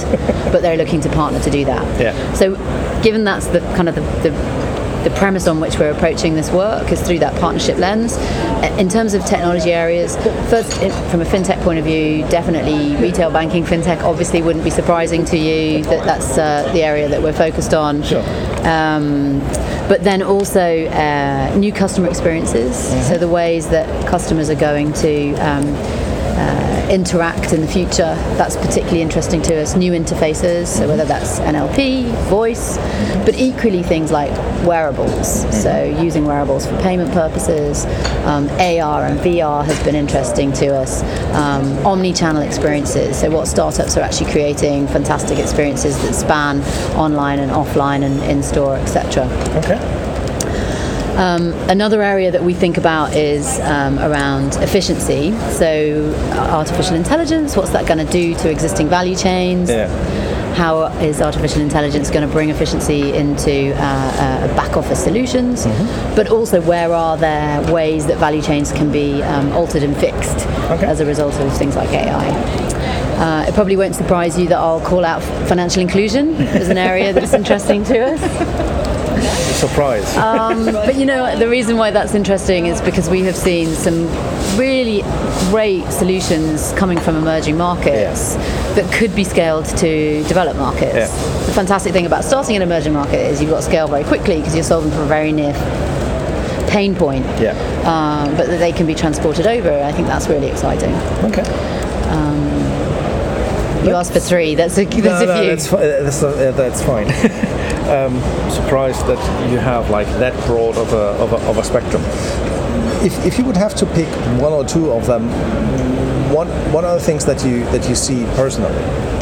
but 0.52 0.60
they're 0.60 0.76
looking 0.76 1.00
to 1.02 1.08
partner 1.08 1.40
to 1.40 1.50
do 1.50 1.64
that. 1.66 2.00
Yeah. 2.00 2.32
So 2.34 2.56
given 3.02 3.22
that's 3.22 3.46
the 3.46 3.60
kind 3.76 3.88
of 3.88 3.94
the, 3.94 4.00
the 4.28 4.63
the 5.04 5.10
premise 5.10 5.46
on 5.46 5.60
which 5.60 5.78
we're 5.78 5.90
approaching 5.90 6.34
this 6.34 6.50
work 6.50 6.90
is 6.90 7.00
through 7.02 7.18
that 7.20 7.38
partnership 7.40 7.76
lens. 7.78 8.16
In 8.78 8.88
terms 8.88 9.14
of 9.14 9.24
technology 9.24 9.72
areas, 9.72 10.16
first, 10.48 10.72
from 11.10 11.20
a 11.20 11.24
fintech 11.24 11.62
point 11.62 11.78
of 11.78 11.84
view, 11.84 12.26
definitely 12.28 12.96
retail 12.96 13.30
banking, 13.30 13.64
fintech 13.64 14.02
obviously 14.02 14.42
wouldn't 14.42 14.64
be 14.64 14.70
surprising 14.70 15.24
to 15.26 15.36
you 15.36 15.84
that 15.84 16.04
that's 16.04 16.38
uh, 16.38 16.70
the 16.72 16.82
area 16.82 17.08
that 17.08 17.22
we're 17.22 17.32
focused 17.32 17.74
on. 17.74 18.02
Sure. 18.02 18.24
Um, 18.66 19.40
but 19.86 20.02
then 20.02 20.22
also 20.22 20.86
uh, 20.86 21.54
new 21.56 21.72
customer 21.72 22.08
experiences, 22.08 22.76
mm-hmm. 22.76 23.02
so 23.02 23.18
the 23.18 23.28
ways 23.28 23.68
that 23.68 24.08
customers 24.08 24.48
are 24.48 24.54
going 24.54 24.92
to 24.94 25.34
um, 25.34 25.64
uh, 26.36 26.88
interact 26.90 27.52
in 27.52 27.60
the 27.60 27.66
future. 27.66 28.14
That's 28.36 28.56
particularly 28.56 29.02
interesting 29.02 29.42
to 29.42 29.60
us. 29.60 29.74
New 29.76 29.92
interfaces, 29.92 30.66
so 30.66 30.88
whether 30.88 31.04
that's 31.04 31.38
NLP, 31.40 32.10
voice, 32.28 32.76
but 33.24 33.34
equally 33.36 33.82
things 33.82 34.10
like 34.10 34.30
wearables. 34.64 35.42
So 35.62 35.84
using 36.00 36.26
wearables 36.26 36.66
for 36.66 36.76
payment 36.80 37.12
purposes. 37.12 37.84
Um, 38.24 38.48
AR 38.60 39.04
and 39.06 39.18
VR 39.20 39.64
has 39.64 39.82
been 39.84 39.94
interesting 39.94 40.52
to 40.54 40.74
us. 40.74 41.02
Um, 41.34 41.86
omni-channel 41.86 42.42
experiences. 42.42 43.20
So 43.20 43.30
what 43.30 43.46
startups 43.46 43.96
are 43.96 44.00
actually 44.00 44.32
creating 44.32 44.88
fantastic 44.88 45.38
experiences 45.38 45.96
that 46.02 46.14
span 46.14 46.62
online 46.96 47.38
and 47.38 47.50
offline 47.50 48.02
and 48.02 48.22
in-store, 48.24 48.76
etc. 48.76 49.24
Okay. 49.58 49.93
Um, 51.16 51.52
another 51.70 52.02
area 52.02 52.32
that 52.32 52.42
we 52.42 52.54
think 52.54 52.76
about 52.76 53.14
is 53.14 53.60
um, 53.60 54.00
around 54.00 54.56
efficiency. 54.56 55.30
So, 55.52 56.12
uh, 56.32 56.50
artificial 56.50 56.96
intelligence, 56.96 57.56
what's 57.56 57.70
that 57.70 57.86
going 57.86 58.04
to 58.04 58.12
do 58.12 58.34
to 58.34 58.50
existing 58.50 58.88
value 58.88 59.14
chains? 59.14 59.70
Yeah. 59.70 59.86
How 60.54 60.86
is 60.98 61.20
artificial 61.20 61.62
intelligence 61.62 62.10
going 62.10 62.26
to 62.26 62.32
bring 62.32 62.50
efficiency 62.50 63.12
into 63.12 63.74
uh, 63.74 63.78
uh, 63.78 64.56
back 64.56 64.76
office 64.76 65.02
solutions? 65.02 65.66
Mm-hmm. 65.66 66.16
But 66.16 66.30
also, 66.30 66.60
where 66.60 66.92
are 66.92 67.16
there 67.16 67.72
ways 67.72 68.06
that 68.06 68.18
value 68.18 68.42
chains 68.42 68.72
can 68.72 68.90
be 68.90 69.22
um, 69.22 69.52
altered 69.52 69.84
and 69.84 69.96
fixed 69.96 70.46
okay. 70.70 70.86
as 70.86 70.98
a 70.98 71.06
result 71.06 71.34
of 71.34 71.56
things 71.56 71.76
like 71.76 71.90
AI? 71.90 72.74
Uh, 73.14 73.44
it 73.46 73.54
probably 73.54 73.76
won't 73.76 73.94
surprise 73.94 74.36
you 74.36 74.48
that 74.48 74.58
I'll 74.58 74.80
call 74.80 75.04
out 75.04 75.22
financial 75.48 75.80
inclusion 75.80 76.34
as 76.34 76.68
an 76.68 76.78
area 76.78 77.12
that's 77.12 77.32
interesting 77.32 77.84
to 77.84 78.14
us. 78.14 78.80
surprise. 79.54 80.16
Um, 80.16 80.66
but 80.66 80.96
you 80.96 81.06
know, 81.06 81.38
the 81.38 81.48
reason 81.48 81.76
why 81.76 81.90
that's 81.90 82.14
interesting 82.14 82.66
is 82.66 82.80
because 82.80 83.08
we 83.08 83.22
have 83.22 83.36
seen 83.36 83.68
some 83.68 84.06
really 84.58 85.02
great 85.50 85.84
solutions 85.90 86.72
coming 86.72 86.98
from 86.98 87.16
emerging 87.16 87.56
markets 87.56 88.34
yeah. 88.34 88.72
that 88.74 88.92
could 88.92 89.14
be 89.14 89.24
scaled 89.24 89.66
to 89.78 90.22
developed 90.24 90.58
markets. 90.58 90.94
Yeah. 90.94 91.46
The 91.46 91.52
fantastic 91.52 91.92
thing 91.92 92.06
about 92.06 92.24
starting 92.24 92.56
an 92.56 92.62
emerging 92.62 92.92
market 92.92 93.20
is 93.20 93.40
you've 93.40 93.50
got 93.50 93.58
to 93.58 93.62
scale 93.62 93.88
very 93.88 94.04
quickly 94.04 94.36
because 94.36 94.54
you're 94.54 94.64
solving 94.64 94.90
for 94.90 95.02
a 95.02 95.06
very 95.06 95.32
near 95.32 95.52
pain 96.68 96.94
point. 96.94 97.24
Yeah. 97.40 97.52
Um, 97.84 98.36
but 98.36 98.46
that 98.46 98.58
they 98.58 98.72
can 98.72 98.86
be 98.86 98.94
transported 98.94 99.46
over. 99.46 99.70
I 99.70 99.92
think 99.92 100.06
that's 100.08 100.28
really 100.28 100.48
exciting. 100.48 100.94
Okay. 101.24 101.42
Um, 102.10 102.53
you 103.84 103.94
asked 103.94 104.12
for 104.12 104.20
three. 104.20 104.54
That's 104.54 104.76
a, 104.78 104.84
that's 104.84 104.96
no, 104.96 105.12
a 105.12 105.16
few. 105.18 105.26
No, 105.26 105.56
that's, 105.56 105.70
that's, 105.70 106.22
uh, 106.22 106.52
that's 106.52 106.82
fine. 106.82 107.06
um, 107.88 108.18
surprised 108.50 109.06
that 109.06 109.18
you 109.50 109.58
have 109.58 109.90
like 109.90 110.06
that 110.18 110.34
broad 110.46 110.76
of 110.76 110.92
a, 110.92 111.22
of 111.22 111.32
a, 111.32 111.36
of 111.48 111.58
a 111.58 111.64
spectrum. 111.64 112.02
If, 113.04 113.24
if 113.26 113.38
you 113.38 113.44
would 113.44 113.56
have 113.56 113.74
to 113.76 113.86
pick 113.86 114.08
one 114.40 114.52
or 114.52 114.64
two 114.64 114.90
of 114.90 115.06
them, 115.06 115.28
what 116.32 116.48
what 116.72 116.84
are 116.84 116.94
the 116.94 117.04
things 117.04 117.24
that 117.26 117.44
you 117.44 117.64
that 117.66 117.88
you 117.88 117.94
see 117.94 118.24
personally, 118.34 118.72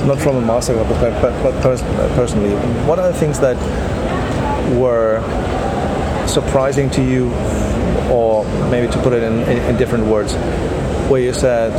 not 0.06 0.18
from 0.18 0.36
a 0.36 0.40
Mastercard 0.40 0.86
perspective, 0.86 1.20
but, 1.20 1.42
but 1.42 1.62
pers- 1.62 1.82
personally, 2.14 2.54
what 2.86 2.98
are 2.98 3.10
the 3.12 3.18
things 3.18 3.38
that 3.40 3.56
were 4.78 5.20
surprising 6.26 6.88
to 6.90 7.02
you, 7.02 7.30
or 8.10 8.44
maybe 8.70 8.90
to 8.90 9.02
put 9.02 9.12
it 9.12 9.22
in, 9.22 9.40
in, 9.42 9.58
in 9.68 9.76
different 9.76 10.06
words, 10.06 10.34
where 11.10 11.20
you 11.20 11.34
said 11.34 11.72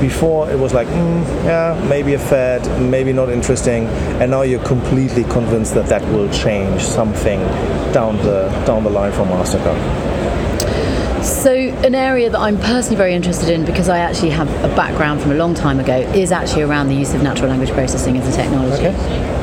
before 0.00 0.50
it 0.50 0.58
was 0.58 0.72
like, 0.74 0.86
mm, 0.88 1.24
yeah, 1.44 1.86
maybe 1.88 2.14
a 2.14 2.18
fad, 2.18 2.62
maybe 2.80 3.12
not 3.12 3.28
interesting, 3.28 3.86
and 4.20 4.30
now 4.30 4.42
you're 4.42 4.64
completely 4.64 5.24
convinced 5.24 5.74
that 5.74 5.86
that 5.86 6.02
will 6.12 6.30
change 6.30 6.82
something 6.82 7.40
down 7.92 8.16
the 8.18 8.48
down 8.66 8.84
the 8.84 8.90
line 8.90 9.12
for 9.12 9.24
Mastercard. 9.24 9.78
So, 11.24 11.52
an 11.52 11.94
area 11.94 12.30
that 12.30 12.38
I'm 12.38 12.58
personally 12.58 12.96
very 12.96 13.12
interested 13.12 13.48
in 13.48 13.64
because 13.64 13.88
I 13.88 13.98
actually 13.98 14.30
have 14.30 14.48
a 14.64 14.74
background 14.76 15.20
from 15.20 15.32
a 15.32 15.34
long 15.34 15.54
time 15.54 15.80
ago 15.80 15.98
is 16.14 16.30
actually 16.32 16.62
around 16.62 16.88
the 16.88 16.94
use 16.94 17.12
of 17.12 17.22
natural 17.22 17.48
language 17.48 17.70
processing 17.70 18.16
as 18.16 18.28
a 18.28 18.36
technology. 18.36 18.86
Okay 18.86 19.37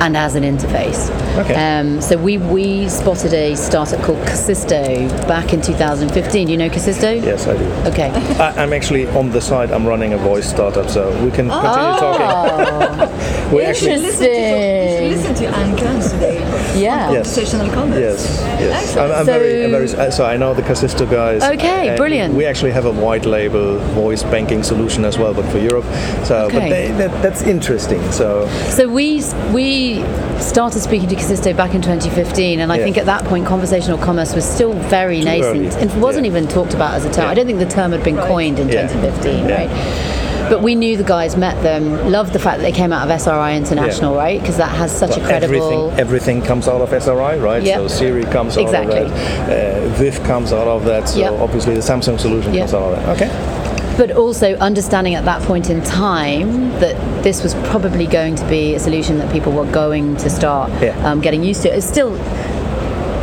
and 0.00 0.16
as 0.16 0.34
an 0.34 0.42
interface. 0.44 1.10
Okay. 1.38 1.54
Um, 1.54 2.00
so 2.00 2.16
we, 2.16 2.38
we 2.38 2.88
spotted 2.88 3.32
a 3.34 3.54
startup 3.54 4.02
called 4.02 4.18
Kasisto 4.26 5.08
back 5.26 5.52
in 5.52 5.60
2015. 5.60 6.48
You 6.48 6.56
know 6.56 6.68
Kasisto? 6.68 7.22
Yes, 7.22 7.46
I 7.46 7.56
do. 7.56 7.64
Okay. 7.90 8.10
I, 8.38 8.62
am 8.62 8.72
actually 8.72 9.06
on 9.08 9.30
the 9.30 9.40
side. 9.40 9.70
I'm 9.70 9.86
running 9.86 10.12
a 10.12 10.18
voice 10.18 10.48
startup, 10.48 10.88
so 10.88 11.10
we 11.24 11.30
can 11.30 11.50
oh, 11.50 11.60
continue 11.60 11.98
talking. 11.98 13.52
we 13.54 13.62
actually 13.64 13.96
listen 13.96 14.26
to, 14.26 15.16
listen 15.16 15.34
to 15.34 15.44
Anka 15.46 16.10
today. 16.10 16.37
Yeah. 16.76 17.10
Yes. 17.10 17.34
Conversational 17.34 17.70
commerce. 17.72 18.00
Yes. 18.00 18.40
Yes. 18.60 18.96
I'm, 18.96 19.10
I'm 19.10 19.26
so, 19.26 19.38
very, 19.38 19.64
I'm 19.64 19.70
very, 19.70 19.90
uh, 19.94 20.10
so 20.10 20.24
I 20.24 20.36
know 20.36 20.54
the 20.54 20.62
Kasisto 20.62 21.10
guys. 21.10 21.42
Okay, 21.42 21.94
brilliant. 21.96 22.34
We 22.34 22.44
actually 22.44 22.72
have 22.72 22.86
a 22.86 22.92
white 22.92 23.26
label 23.26 23.78
voice 23.94 24.22
banking 24.22 24.62
solution 24.62 25.04
as 25.04 25.18
well, 25.18 25.34
but 25.34 25.44
for 25.50 25.58
Europe. 25.58 25.84
So, 26.24 26.46
okay. 26.46 26.58
but 26.58 26.68
they, 26.68 26.90
that, 26.92 27.22
that's 27.22 27.42
interesting. 27.42 28.00
So. 28.12 28.48
So 28.70 28.88
we 28.88 29.22
we 29.52 30.02
started 30.40 30.80
speaking 30.80 31.08
to 31.08 31.16
Kasisto 31.16 31.56
back 31.56 31.74
in 31.74 31.82
2015, 31.82 32.60
and 32.60 32.72
I 32.72 32.78
yeah. 32.78 32.84
think 32.84 32.98
at 32.98 33.06
that 33.06 33.24
point 33.24 33.46
conversational 33.46 33.98
commerce 33.98 34.34
was 34.34 34.44
still 34.44 34.72
very 34.72 35.18
Too 35.18 35.24
nascent. 35.24 35.74
Early. 35.74 35.90
It 35.90 35.94
wasn't 35.96 36.26
yeah. 36.26 36.32
even 36.32 36.48
talked 36.48 36.74
about 36.74 36.94
as 36.94 37.04
a 37.04 37.12
term. 37.12 37.24
Yeah. 37.24 37.30
I 37.30 37.34
don't 37.34 37.46
think 37.46 37.58
the 37.58 37.66
term 37.66 37.92
had 37.92 38.04
been 38.04 38.16
coined 38.16 38.58
in 38.58 38.68
2015, 38.68 39.46
right? 39.46 40.17
But 40.48 40.62
we 40.62 40.74
knew 40.74 40.96
the 40.96 41.04
guys, 41.04 41.36
met 41.36 41.62
them, 41.62 42.10
loved 42.10 42.32
the 42.32 42.38
fact 42.38 42.58
that 42.58 42.62
they 42.62 42.72
came 42.72 42.92
out 42.92 43.08
of 43.08 43.20
SRI 43.20 43.56
International, 43.56 44.14
right? 44.14 44.40
Because 44.40 44.56
that 44.56 44.74
has 44.74 44.96
such 44.96 45.10
well, 45.10 45.20
a 45.20 45.26
credible. 45.26 45.90
Everything, 45.90 46.00
everything, 46.00 46.42
comes 46.42 46.68
out 46.68 46.80
of 46.80 46.92
SRI, 46.92 47.38
right? 47.38 47.62
Yep. 47.62 47.78
So 47.78 47.88
Siri 47.88 48.24
comes 48.24 48.56
exactly. 48.56 48.98
out 48.98 49.06
of 49.06 49.10
that. 49.10 49.84
Uh, 49.84 49.88
Viv 49.90 50.22
comes 50.24 50.52
out 50.52 50.68
of 50.68 50.84
that. 50.84 51.08
So 51.08 51.18
yep. 51.18 51.32
obviously 51.32 51.74
the 51.74 51.80
Samsung 51.80 52.18
solution 52.18 52.54
yep. 52.54 52.62
comes 52.62 52.74
out 52.74 52.92
of 52.92 52.96
that. 52.96 53.16
Okay 53.16 53.68
but 53.98 54.12
also 54.12 54.54
understanding 54.58 55.16
at 55.16 55.24
that 55.24 55.42
point 55.42 55.68
in 55.68 55.82
time 55.82 56.70
that 56.78 56.94
this 57.24 57.42
was 57.42 57.52
probably 57.68 58.06
going 58.06 58.36
to 58.36 58.48
be 58.48 58.76
a 58.76 58.78
solution 58.78 59.18
that 59.18 59.30
people 59.32 59.50
were 59.50 59.68
going 59.72 60.16
to 60.16 60.30
start 60.30 60.70
yeah. 60.80 60.96
um, 61.04 61.20
getting 61.20 61.42
used 61.42 61.62
to. 61.62 61.68
It's 61.68 61.84
still 61.84 62.16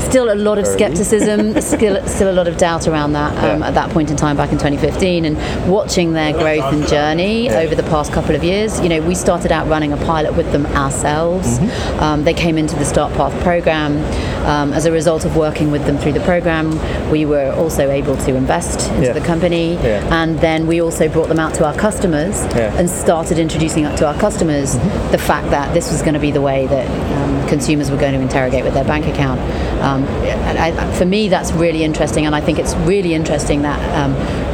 still 0.06 0.32
a 0.32 0.36
lot 0.36 0.58
of 0.58 0.68
skepticism, 0.68 1.60
still, 1.62 2.06
still 2.08 2.32
a 2.32 2.34
lot 2.34 2.48
of 2.48 2.58
doubt 2.58 2.88
around 2.88 3.14
that 3.14 3.32
um, 3.44 3.62
yeah. 3.62 3.68
at 3.68 3.74
that 3.74 3.90
point 3.92 4.10
in 4.10 4.18
time 4.18 4.38
back 4.38 4.52
in 4.52 4.58
2015. 4.58 5.26
And 5.26 5.72
watching 5.72 6.14
their 6.14 6.34
growth 6.34 6.74
and 6.74 6.88
journey 6.88 7.46
yeah. 7.46 7.60
over 7.60 7.76
the 7.76 7.84
past 7.84 8.14
couple 8.14 8.36
of 8.36 8.44
years, 8.44 8.80
you 8.80 8.90
know, 8.90 9.02
we 9.02 9.16
started 9.16 9.52
out 9.52 9.68
running 9.68 9.94
a 9.94 9.98
pilot 9.98 10.36
with 10.36 10.52
them 10.52 10.66
ourselves. 10.68 11.60
Mm-hmm. 11.60 12.00
Um, 12.00 12.24
they 12.24 12.34
came 12.34 12.58
into 12.58 12.76
the 12.76 12.86
Start 12.86 13.14
Path 13.14 13.42
program. 13.44 13.98
Um, 14.46 14.74
as 14.74 14.86
a 14.86 14.92
result 14.92 15.26
of 15.26 15.36
working 15.36 15.72
with 15.72 15.86
them 15.86 15.98
through 15.98 16.14
the 16.14 16.20
program, 16.20 16.70
we 17.10 17.26
were 17.26 17.52
also 17.54 17.90
able 17.90 18.16
to 18.18 18.36
invest 18.36 18.90
into 18.92 19.08
yeah. 19.08 19.14
the 19.14 19.22
company. 19.22 19.78
And 19.78 20.40
then 20.40 20.68
we 20.68 20.82
also 20.82 21.10
brought 21.10 21.30
them 21.30 21.40
out 21.40 21.56
to 21.56 21.66
our 21.66 21.76
customers 21.76 22.42
and 22.54 22.90
started 22.90 23.40
introducing 23.40 23.86
up 23.86 23.98
to 23.98 24.08
our 24.08 24.18
customers 24.20 24.76
mm-hmm. 24.76 25.12
the 25.12 25.18
fact 25.18 25.50
that 25.50 25.74
this 25.74 25.92
was 25.92 26.02
going 26.02 26.14
to 26.14 26.20
be 26.20 26.32
the 26.32 26.42
way 26.42 26.68
that 26.68 26.88
um, 27.18 27.45
consumers 27.48 27.92
were 27.92 27.98
going 27.98 28.14
to 28.14 28.20
interrogate 28.20 28.64
with 28.64 28.74
their 28.74 28.84
bank 28.84 29.06
account. 29.08 29.40
Um, 29.82 30.06
I, 30.06 30.72
for 30.98 31.06
me, 31.06 31.28
that's 31.28 31.52
really 31.52 31.84
interesting, 31.84 32.26
and 32.26 32.36
I 32.36 32.42
think 32.42 32.60
it's 32.60 32.76
really 32.78 33.14
interesting 33.14 33.62
that 33.64 33.80
um, 33.96 34.14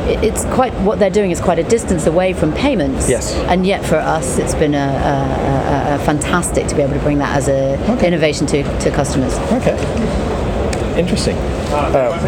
it, 0.09 0.23
it's 0.23 0.45
quite 0.45 0.73
what 0.81 0.99
they're 0.99 1.09
doing 1.09 1.31
is 1.31 1.39
quite 1.39 1.59
a 1.59 1.63
distance 1.63 2.05
away 2.05 2.33
from 2.33 2.53
payments. 2.53 3.09
Yes. 3.09 3.33
And 3.33 3.65
yet, 3.65 3.85
for 3.85 3.95
us, 3.95 4.37
it's 4.37 4.55
been 4.55 4.75
a, 4.75 4.77
a, 4.77 5.95
a, 5.97 6.01
a 6.01 6.05
fantastic 6.05 6.67
to 6.67 6.75
be 6.75 6.81
able 6.81 6.93
to 6.93 6.99
bring 6.99 7.19
that 7.19 7.35
as 7.35 7.47
an 7.47 7.79
okay. 7.91 8.07
innovation 8.07 8.47
to, 8.47 8.63
to 8.79 8.91
customers. 8.91 9.33
Okay. 9.51 10.30
Interesting. 10.97 11.37
Uh, 11.71 12.19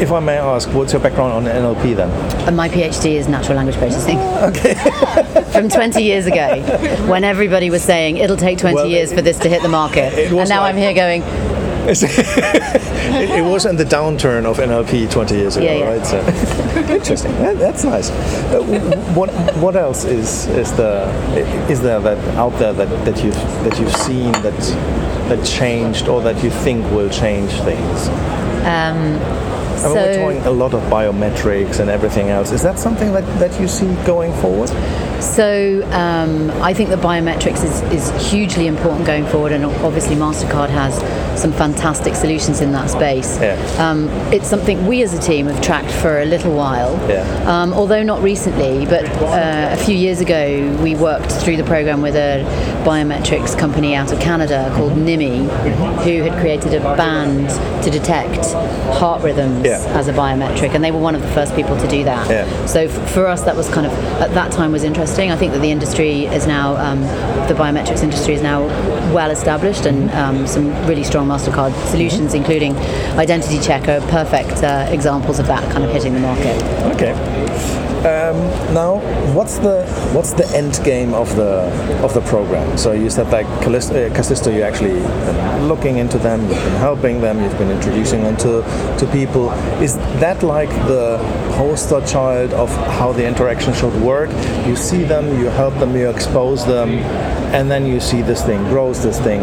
if 0.00 0.12
I 0.12 0.20
may 0.20 0.38
ask, 0.38 0.68
what's 0.70 0.92
your 0.92 1.02
background 1.02 1.32
on 1.32 1.44
NLP 1.44 1.94
then? 1.94 2.10
And 2.40 2.48
uh, 2.48 2.52
my 2.52 2.68
PhD 2.68 3.12
is 3.12 3.28
natural 3.28 3.56
language 3.56 3.76
processing. 3.76 4.18
okay. 4.18 4.74
From 5.52 5.68
20 5.68 6.02
years 6.02 6.26
ago, 6.26 6.62
when 7.06 7.24
everybody 7.24 7.70
was 7.70 7.82
saying 7.82 8.16
it'll 8.16 8.36
take 8.36 8.58
20 8.58 8.74
well, 8.74 8.86
years 8.86 9.12
for 9.12 9.22
this 9.22 9.38
to 9.40 9.48
hit 9.48 9.62
the 9.62 9.68
market, 9.68 10.12
and 10.12 10.48
now 10.48 10.60
like, 10.60 10.74
I'm 10.74 10.76
here 10.76 10.94
going, 10.94 11.22
it, 11.88 13.30
it, 13.30 13.42
wasn't 13.42 13.78
the 13.78 13.84
downturn 13.84 14.44
of 14.44 14.58
NLP 14.58 15.10
20 15.10 15.34
years 15.34 15.56
ago, 15.56 15.66
yeah, 15.66 15.78
yeah. 15.78 15.88
right? 15.88 16.06
So 16.06 16.18
interesting. 16.92 17.32
That, 17.32 17.58
that's 17.58 17.84
nice. 17.84 18.10
Uh, 18.10 18.62
what 19.14 19.30
what 19.56 19.76
else 19.76 20.04
is 20.04 20.46
is 20.48 20.72
the 20.72 21.06
is 21.70 21.80
there 21.80 22.00
that 22.00 22.18
out 22.36 22.58
there 22.58 22.72
that, 22.72 22.88
that 23.04 23.22
you've 23.24 23.34
that 23.64 23.78
you've 23.78 23.94
seen 23.96 24.32
that 24.32 24.58
that 25.28 25.44
changed 25.46 26.08
or 26.08 26.20
that 26.22 26.42
you 26.42 26.50
think 26.50 26.84
will 26.90 27.10
change 27.10 27.52
things? 27.62 28.08
Um, 28.66 29.20
I 29.84 29.88
mean, 29.88 29.94
we're 29.96 30.14
talking 30.34 30.46
a 30.46 30.50
lot 30.50 30.74
of 30.74 30.82
biometrics 30.84 31.80
and 31.80 31.90
everything 31.90 32.30
else. 32.30 32.52
Is 32.52 32.62
that 32.62 32.78
something 32.78 33.12
that, 33.12 33.24
that 33.38 33.60
you 33.60 33.68
see 33.68 33.92
going 34.04 34.32
forward? 34.40 34.70
So 35.20 35.82
um, 35.92 36.50
I 36.62 36.72
think 36.74 36.90
the 36.90 36.96
biometrics 36.96 37.64
is, 37.64 37.82
is 37.92 38.30
hugely 38.30 38.66
important 38.66 39.06
going 39.06 39.26
forward, 39.26 39.52
and 39.52 39.64
obviously 39.64 40.14
Mastercard 40.14 40.68
has 40.70 40.94
some 41.40 41.52
fantastic 41.52 42.14
solutions 42.14 42.60
in 42.60 42.72
that 42.72 42.88
space. 42.90 43.38
Yeah. 43.40 43.56
Um, 43.78 44.08
it's 44.32 44.46
something 44.46 44.86
we 44.86 45.02
as 45.02 45.12
a 45.12 45.20
team 45.20 45.46
have 45.46 45.60
tracked 45.62 45.90
for 45.90 46.20
a 46.20 46.24
little 46.24 46.54
while, 46.54 46.94
Yeah. 47.08 47.22
um, 47.46 47.72
although 47.72 48.02
not 48.02 48.22
recently, 48.22 48.86
but 48.86 49.04
uh, 49.22 49.68
a 49.72 49.76
few 49.84 49.94
years 49.94 50.20
ago 50.20 50.74
we 50.82 50.94
worked 50.94 51.30
through 51.32 51.56
the 51.56 51.64
program 51.64 52.00
with 52.02 52.14
a 52.14 52.44
biometrics 52.84 53.58
company 53.58 53.94
out 53.94 54.12
of 54.12 54.20
Canada 54.20 54.70
called 54.76 54.92
Nymi, 54.92 55.48
who 56.04 56.22
had 56.22 56.38
created 56.40 56.74
a 56.74 56.80
band 56.96 57.50
to 57.84 57.90
detect 57.90 58.52
heart 58.96 59.22
rhythms 59.22 59.65
Yeah. 59.66 59.98
as 59.98 60.08
a 60.08 60.12
biometric, 60.12 60.74
and 60.74 60.82
they 60.84 60.90
were 60.90 60.98
one 61.00 61.14
of 61.14 61.22
the 61.22 61.28
first 61.28 61.54
people 61.54 61.76
to 61.78 61.88
do 61.88 62.04
that. 62.04 62.28
Yeah. 62.30 62.66
So 62.66 62.80
f- 62.82 63.10
for 63.12 63.26
us, 63.26 63.42
that 63.42 63.56
was 63.56 63.68
kind 63.68 63.86
of 63.86 63.92
at 64.20 64.32
that 64.34 64.52
time 64.52 64.72
was 64.72 64.82
interesting. 64.84 65.30
I 65.30 65.36
think 65.36 65.52
that 65.52 65.60
the 65.60 65.70
industry 65.70 66.26
is 66.26 66.46
now 66.46 66.76
um, 66.76 67.00
the 67.48 67.54
biometrics 67.54 68.02
industry 68.02 68.34
is 68.34 68.42
now 68.42 68.60
well 69.12 69.30
established, 69.30 69.86
and 69.86 70.10
um, 70.12 70.46
some 70.46 70.68
really 70.86 71.04
strong 71.04 71.26
Mastercard 71.28 71.72
solutions, 71.90 72.34
including 72.34 72.76
Identity 73.18 73.58
Check, 73.60 73.88
are 73.88 74.00
perfect 74.08 74.62
uh, 74.62 74.86
examples 74.90 75.38
of 75.38 75.46
that 75.46 75.62
kind 75.72 75.84
of 75.84 75.90
hitting 75.90 76.14
the 76.14 76.20
market. 76.20 76.62
Okay. 76.94 77.12
Um, 78.06 78.38
now, 78.72 79.00
what's 79.34 79.58
the 79.58 79.84
what's 80.12 80.32
the 80.32 80.46
end 80.54 80.78
game 80.84 81.12
of 81.12 81.34
the 81.34 81.66
of 82.04 82.14
the 82.14 82.20
program? 82.20 82.78
So 82.78 82.92
you 82.92 83.10
said 83.10 83.32
like 83.32 83.46
Callisto, 83.62 83.94
uh, 83.96 84.14
Kasisto, 84.14 84.54
you 84.54 84.62
actually 84.62 85.00
looking 85.66 85.98
into 85.98 86.16
them, 86.16 86.42
you've 86.42 86.62
been 86.62 86.76
helping 86.76 87.20
them, 87.20 87.42
you've 87.42 87.58
been 87.58 87.72
introducing 87.72 88.22
them 88.22 88.36
to 88.36 88.62
to 88.98 89.06
people. 89.10 89.50
Is 89.82 89.96
that 90.20 90.44
like 90.44 90.70
the 90.86 91.18
poster 91.56 92.00
child 92.06 92.52
of 92.52 92.70
how 92.98 93.12
the 93.12 93.26
interaction 93.26 93.74
should 93.74 94.00
work? 94.00 94.30
You 94.68 94.76
see 94.76 95.02
them, 95.02 95.40
you 95.40 95.46
help 95.46 95.74
them, 95.80 95.96
you 95.96 96.08
expose 96.08 96.64
them, 96.64 96.98
and 97.56 97.70
then 97.70 97.86
you 97.86 98.00
see 98.00 98.20
this 98.20 98.44
thing 98.44 98.62
grows, 98.64 99.02
this 99.02 99.18
thing 99.18 99.40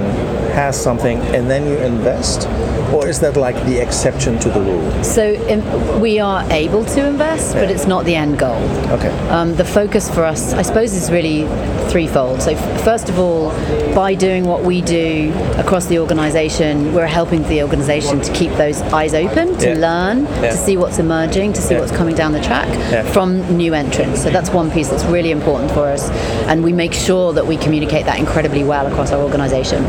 has 0.54 0.80
something, 0.80 1.20
and 1.36 1.50
then 1.50 1.66
you 1.66 1.78
invest, 1.78 2.48
or 2.94 3.08
is 3.08 3.20
that 3.20 3.36
like 3.36 3.56
the 3.66 3.82
exception 3.82 4.38
to 4.38 4.50
the 4.50 4.62
rule? 4.62 5.04
So 5.04 5.34
um, 5.52 6.00
we 6.00 6.20
are 6.20 6.44
able 6.52 6.86
to 6.86 7.08
invest, 7.08 7.56
but 7.56 7.72
it's 7.72 7.88
not 7.88 8.06
the 8.06 8.14
end 8.14 8.38
goal. 8.38 8.62
Okay. 8.92 9.10
Um, 9.30 9.56
the 9.56 9.66
focus 9.66 10.14
for 10.14 10.24
us, 10.24 10.54
I 10.54 10.62
suppose, 10.62 10.94
is 10.94 11.12
really 11.12 11.46
threefold. 11.90 12.42
So, 12.42 12.52
f- 12.52 12.82
first 12.84 13.10
of 13.10 13.20
all, 13.20 13.50
by 13.94 14.16
doing 14.16 14.46
what 14.46 14.64
we 14.64 14.82
do 14.82 15.34
across 15.58 15.86
the 15.88 16.00
organisation, 16.00 16.94
we're 16.94 17.06
helping 17.06 17.44
the 17.50 17.62
organisation 17.64 18.22
to 18.22 18.32
keep 18.34 18.52
those 18.54 18.82
eyes 18.94 19.14
open, 19.14 19.58
to 19.60 19.70
Yeah. 19.70 19.76
learn, 19.88 20.26
Yeah. 20.42 20.52
to 20.52 20.58
see 20.58 20.78
what's 20.78 21.00
emerging, 21.00 21.54
to 21.54 21.62
see 21.62 21.74
Yeah. 21.76 21.80
what's 21.82 21.92
coming 21.92 22.16
down 22.16 22.32
the 22.34 22.40
track 22.42 22.68
from 23.08 23.58
new 23.58 23.74
entrants. 23.74 24.22
So, 24.24 24.30
that's 24.30 24.52
one 24.52 24.72
piece 24.72 24.88
that's 24.90 25.06
really 25.06 25.32
important 25.32 25.72
for 25.72 25.88
us. 25.88 26.10
And 26.48 26.64
we 26.64 26.74
make 26.74 26.94
sure 26.94 27.34
that 27.34 27.46
we 27.46 27.58
communicate 27.58 28.06
that 28.06 28.20
incredibly 28.20 28.64
well 28.64 28.88
across 28.88 29.12
our 29.12 29.22
organisation. 29.22 29.84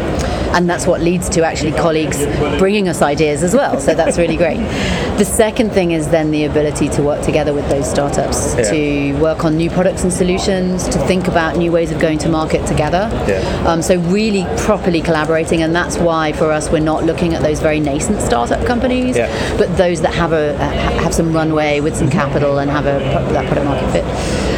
And 0.55 0.69
that's 0.71 0.87
what 0.87 1.01
leads 1.01 1.29
to 1.31 1.45
actually 1.45 1.73
colleagues 1.73 2.25
bringing 2.59 2.89
us 2.89 3.03
ideas 3.03 3.43
as 3.43 3.55
well. 3.55 3.81
So, 3.81 3.95
that's 3.95 4.19
really 4.19 4.37
great. 4.37 4.61
The 5.19 5.25
second 5.25 5.71
thing 5.73 5.93
is 5.93 6.09
then 6.09 6.31
the 6.31 6.45
ability 6.45 6.89
to 6.91 7.03
work 7.03 7.23
together 7.23 7.53
with 7.53 7.69
those 7.69 7.89
startups 7.89 8.55
to 8.71 9.13
work 9.21 9.45
on 9.45 9.57
new 9.57 9.71
products 9.71 10.03
and 10.03 10.13
solutions, 10.13 10.89
to 10.89 10.99
think 11.01 11.29
about 11.29 11.57
new 11.57 11.71
ways 11.73 11.84
of 11.93 11.99
going 12.01 12.19
to 12.19 12.29
market 12.29 12.67
together. 12.67 13.09
Yeah. 13.29 13.41
Um, 13.67 13.83
so 13.83 13.99
really 13.99 14.45
properly 14.59 15.01
collaborating, 15.01 15.63
and 15.63 15.75
that's 15.75 15.97
why 15.99 16.33
for 16.33 16.51
us 16.53 16.71
we're 16.71 16.81
not 16.81 17.05
looking 17.05 17.35
at 17.35 17.43
those 17.43 17.61
very 17.61 17.81
nascent 17.81 18.21
startup 18.21 18.65
companies, 18.67 19.17
Yeah. 19.17 19.29
but 19.57 19.77
those 19.77 20.01
that 20.03 20.15
have 20.15 20.33
a 20.33 20.57
ha- 20.59 21.03
have 21.05 21.15
some 21.15 21.33
runway 21.33 21.81
with 21.81 21.97
some 21.97 22.11
capital 22.11 22.59
and 22.59 22.71
have 22.71 22.87
a 22.87 22.99
that 23.33 23.47
product 23.47 23.67
market 23.67 23.91
fit. 23.93 24.05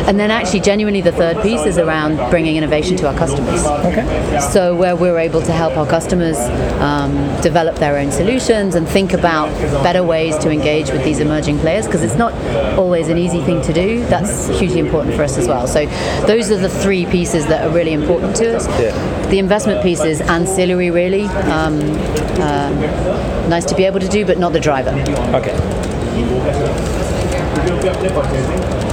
And 0.07 0.21
then 0.21 0.31
actually, 0.31 0.61
genuinely, 0.61 1.01
the 1.01 1.13
third 1.13 1.43
piece 1.43 1.67
is 1.67 1.79
around 1.79 2.31
bringing 2.31 2.57
innovation 2.57 2.97
to 2.99 3.09
our 3.09 3.17
customers. 3.17 3.65
Okay. 3.67 4.39
So 4.53 4.75
where 4.77 4.95
we're 4.95 5.19
able 5.19 5.43
to 5.43 5.53
help 5.53 5.77
our 5.77 5.87
customers 5.87 6.39
um, 6.81 7.13
develop 7.43 7.77
their 7.77 7.99
own 7.99 8.13
solutions 8.13 8.77
and 8.77 8.89
think 8.89 9.13
about 9.13 9.49
better 9.83 10.05
ways 10.05 10.39
to 10.39 10.51
engage 10.51 10.91
with 10.91 11.03
these 11.03 11.19
emerging 11.19 11.59
players, 11.59 11.87
because 11.87 12.05
it's 12.05 12.15
not 12.15 12.33
always 12.79 13.09
an 13.09 13.19
easy 13.19 13.43
thing 13.43 13.61
to 13.63 13.73
do. 13.73 14.05
That's 14.07 14.49
hugely 14.59 14.79
important 14.79 15.17
for 15.17 15.25
us 15.25 15.39
as 15.39 15.49
well. 15.49 15.67
So 15.67 15.87
those 16.27 16.51
are 16.53 16.57
the 16.57 16.69
three 16.69 17.07
pieces 17.07 17.47
that 17.47 17.67
are 17.67 17.75
really 17.75 17.93
important 17.93 18.37
to 18.37 18.57
us. 18.57 18.69
Yeah. 18.81 19.27
The 19.27 19.41
investment 19.41 19.83
piece 19.83 20.05
is 20.05 20.21
ancillary, 20.21 20.91
really. 20.91 21.25
Um, 21.25 21.81
uh, 22.39 22.71
nice 23.49 23.65
to 23.65 23.75
be 23.75 23.85
able 23.85 23.99
to 24.01 24.09
do, 24.09 24.25
but 24.25 24.39
not 24.39 24.53
the 24.53 24.61
driver. 24.61 24.91
Okay. 25.35 25.55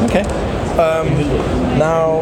Okay. 0.06 0.43
Um, 0.74 1.08
now, 1.78 2.22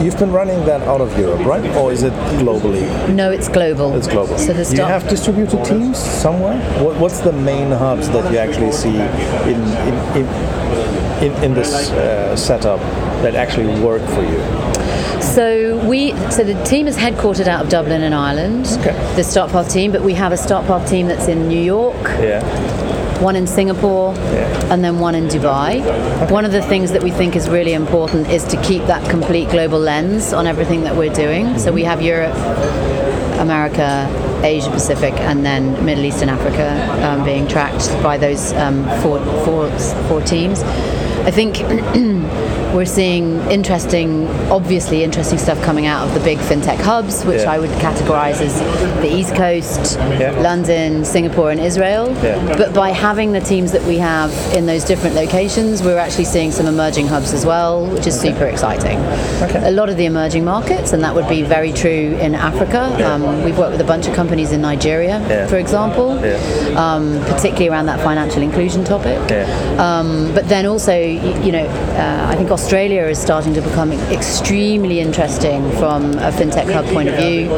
you've 0.00 0.16
been 0.18 0.30
running 0.30 0.64
that 0.64 0.82
out 0.82 1.00
of 1.00 1.18
Europe, 1.18 1.44
right? 1.44 1.64
Or 1.76 1.90
is 1.90 2.04
it 2.04 2.12
globally? 2.38 2.84
No, 3.12 3.32
it's 3.32 3.48
global. 3.48 3.96
It's 3.96 4.06
global. 4.06 4.38
So 4.38 4.52
the 4.52 4.64
Do 4.64 4.76
you 4.76 4.82
have 4.82 5.08
distributed 5.08 5.64
teams 5.64 5.98
somewhere? 5.98 6.58
What, 6.82 6.96
what's 7.00 7.18
the 7.20 7.32
main 7.32 7.72
hubs 7.72 8.08
that 8.10 8.30
you 8.30 8.38
actually 8.38 8.70
see 8.70 8.94
in 8.94 9.60
in 9.88 9.94
in, 10.16 11.34
in, 11.34 11.44
in 11.44 11.54
this 11.54 11.90
uh, 11.90 12.36
setup 12.36 12.78
that 13.22 13.34
actually 13.34 13.80
work 13.82 14.02
for 14.10 14.22
you? 14.22 14.40
So 15.20 15.84
we, 15.88 16.12
so 16.30 16.44
the 16.44 16.62
team 16.64 16.86
is 16.86 16.96
headquartered 16.96 17.48
out 17.48 17.64
of 17.64 17.70
Dublin 17.70 18.02
in 18.02 18.12
Ireland. 18.12 18.66
Okay. 18.80 18.92
The 19.16 19.22
StartPath 19.22 19.72
team, 19.72 19.90
but 19.90 20.02
we 20.02 20.14
have 20.14 20.32
a 20.32 20.36
StartPath 20.36 20.88
team 20.88 21.08
that's 21.08 21.26
in 21.26 21.48
New 21.48 21.60
York, 21.60 21.96
Yeah. 22.20 22.42
One 23.20 23.36
in 23.36 23.46
Singapore, 23.46 24.14
Yeah. 24.14 24.72
and 24.72 24.82
then 24.84 24.98
one 24.98 25.14
in 25.14 25.28
Dubai. 25.28 25.80
One 26.30 26.44
of 26.44 26.52
the 26.52 26.62
things 26.62 26.92
that 26.92 27.02
we 27.02 27.10
think 27.10 27.36
is 27.36 27.48
really 27.48 27.72
important 27.74 28.28
is 28.30 28.44
to 28.44 28.56
keep 28.62 28.86
that 28.86 29.08
complete 29.10 29.48
global 29.50 29.78
lens 29.78 30.32
on 30.32 30.46
everything 30.46 30.82
that 30.84 30.96
we're 30.96 31.12
doing. 31.12 31.58
So 31.58 31.72
we 31.72 31.84
have 31.84 32.02
Europe, 32.02 32.34
America, 33.38 34.08
Asia 34.42 34.70
Pacific, 34.70 35.14
and 35.20 35.44
then 35.44 35.84
Middle 35.84 36.04
East 36.04 36.22
and 36.22 36.30
Africa 36.30 36.68
um, 37.06 37.24
being 37.24 37.46
tracked 37.48 37.88
by 38.02 38.16
those 38.18 38.52
um, 38.54 38.84
four, 39.00 39.18
four, 39.44 39.70
four 40.08 40.20
teams. 40.20 40.62
I 41.24 41.30
think 41.30 41.56
we're 42.74 42.84
seeing 42.84 43.38
interesting, 43.50 44.26
obviously 44.50 45.04
interesting 45.04 45.38
stuff 45.38 45.60
coming 45.62 45.86
out 45.86 46.06
of 46.08 46.12
the 46.14 46.20
big 46.20 46.38
fintech 46.38 46.76
hubs, 46.80 47.24
which 47.24 47.42
Yeah. 47.42 47.52
I 47.52 47.58
would 47.60 47.70
categorize 47.86 48.40
as 48.40 48.58
the 49.00 49.10
East 49.18 49.34
Coast, 49.36 49.98
Yeah. 50.18 50.32
London, 50.40 51.04
Singapore, 51.04 51.50
and 51.52 51.60
Israel. 51.60 52.12
Yeah. 52.22 52.38
But 52.58 52.74
by 52.74 52.90
having 52.90 53.30
the 53.32 53.40
teams 53.40 53.70
that 53.72 53.84
we 53.84 53.98
have 53.98 54.32
in 54.56 54.66
those 54.66 54.82
different 54.84 55.14
locations, 55.14 55.82
we're 55.84 55.98
actually 55.98 56.24
seeing 56.24 56.50
some 56.50 56.66
emerging 56.66 57.06
hubs 57.06 57.32
as 57.32 57.46
well, 57.46 57.84
which 57.86 58.06
is 58.08 58.18
super 58.18 58.44
exciting. 58.46 58.98
Okay. 59.42 59.62
A 59.64 59.70
lot 59.70 59.88
of 59.88 59.96
the 59.96 60.06
emerging 60.06 60.44
markets, 60.44 60.92
and 60.92 61.02
that 61.04 61.14
would 61.14 61.28
be 61.28 61.42
very 61.42 61.72
true 61.72 62.18
in 62.20 62.34
Africa. 62.34 62.80
Um, 63.08 63.44
we've 63.44 63.56
worked 63.56 63.72
with 63.72 63.80
a 63.80 63.84
bunch 63.94 64.08
of 64.08 64.14
companies 64.14 64.50
in 64.50 64.60
Nigeria, 64.60 65.20
for 65.48 65.56
example, 65.58 66.18
Yeah. 66.20 66.36
um, 66.76 67.20
particularly 67.28 67.68
around 67.68 67.86
that 67.86 68.00
financial 68.00 68.42
inclusion 68.42 68.82
topic. 68.82 69.18
Yeah. 69.30 69.46
Um, 69.78 70.32
but 70.34 70.48
then 70.48 70.66
also, 70.66 70.92
y- 70.92 71.20
you 71.44 71.52
know, 71.52 71.66
uh, 71.66 72.26
I 72.32 72.34
think 72.34 72.50
Australia 72.50 72.63
is 72.72 73.18
starting 73.20 73.52
to 73.54 73.60
become 73.60 73.92
extremely 74.10 74.98
interesting 74.98 75.70
from 75.72 76.14
a 76.14 76.32
fintech 76.32 76.72
hub 76.72 76.84
point 76.86 77.08
of 77.08 77.14
view. 77.16 77.52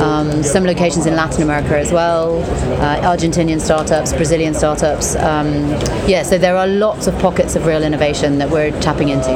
Um, 0.00 0.42
some 0.42 0.64
locations 0.64 1.06
in 1.06 1.14
Latin 1.14 1.42
America 1.42 1.78
as 1.78 1.92
well, 1.92 2.42
uh, 2.80 3.00
Argentinian 3.02 3.60
startups, 3.60 4.12
Brazilian 4.12 4.54
startups. 4.54 5.16
Um, 5.16 5.70
yeah, 6.08 6.22
so 6.22 6.38
there 6.38 6.56
are 6.56 6.66
lots 6.66 7.06
of 7.06 7.16
pockets 7.18 7.56
of 7.56 7.66
real 7.66 7.82
innovation 7.82 8.38
that 8.38 8.50
we're 8.50 8.70
tapping 8.80 9.10
into. 9.10 9.30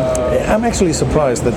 I'm 0.48 0.64
actually 0.64 0.92
surprised 0.92 1.44
that 1.44 1.54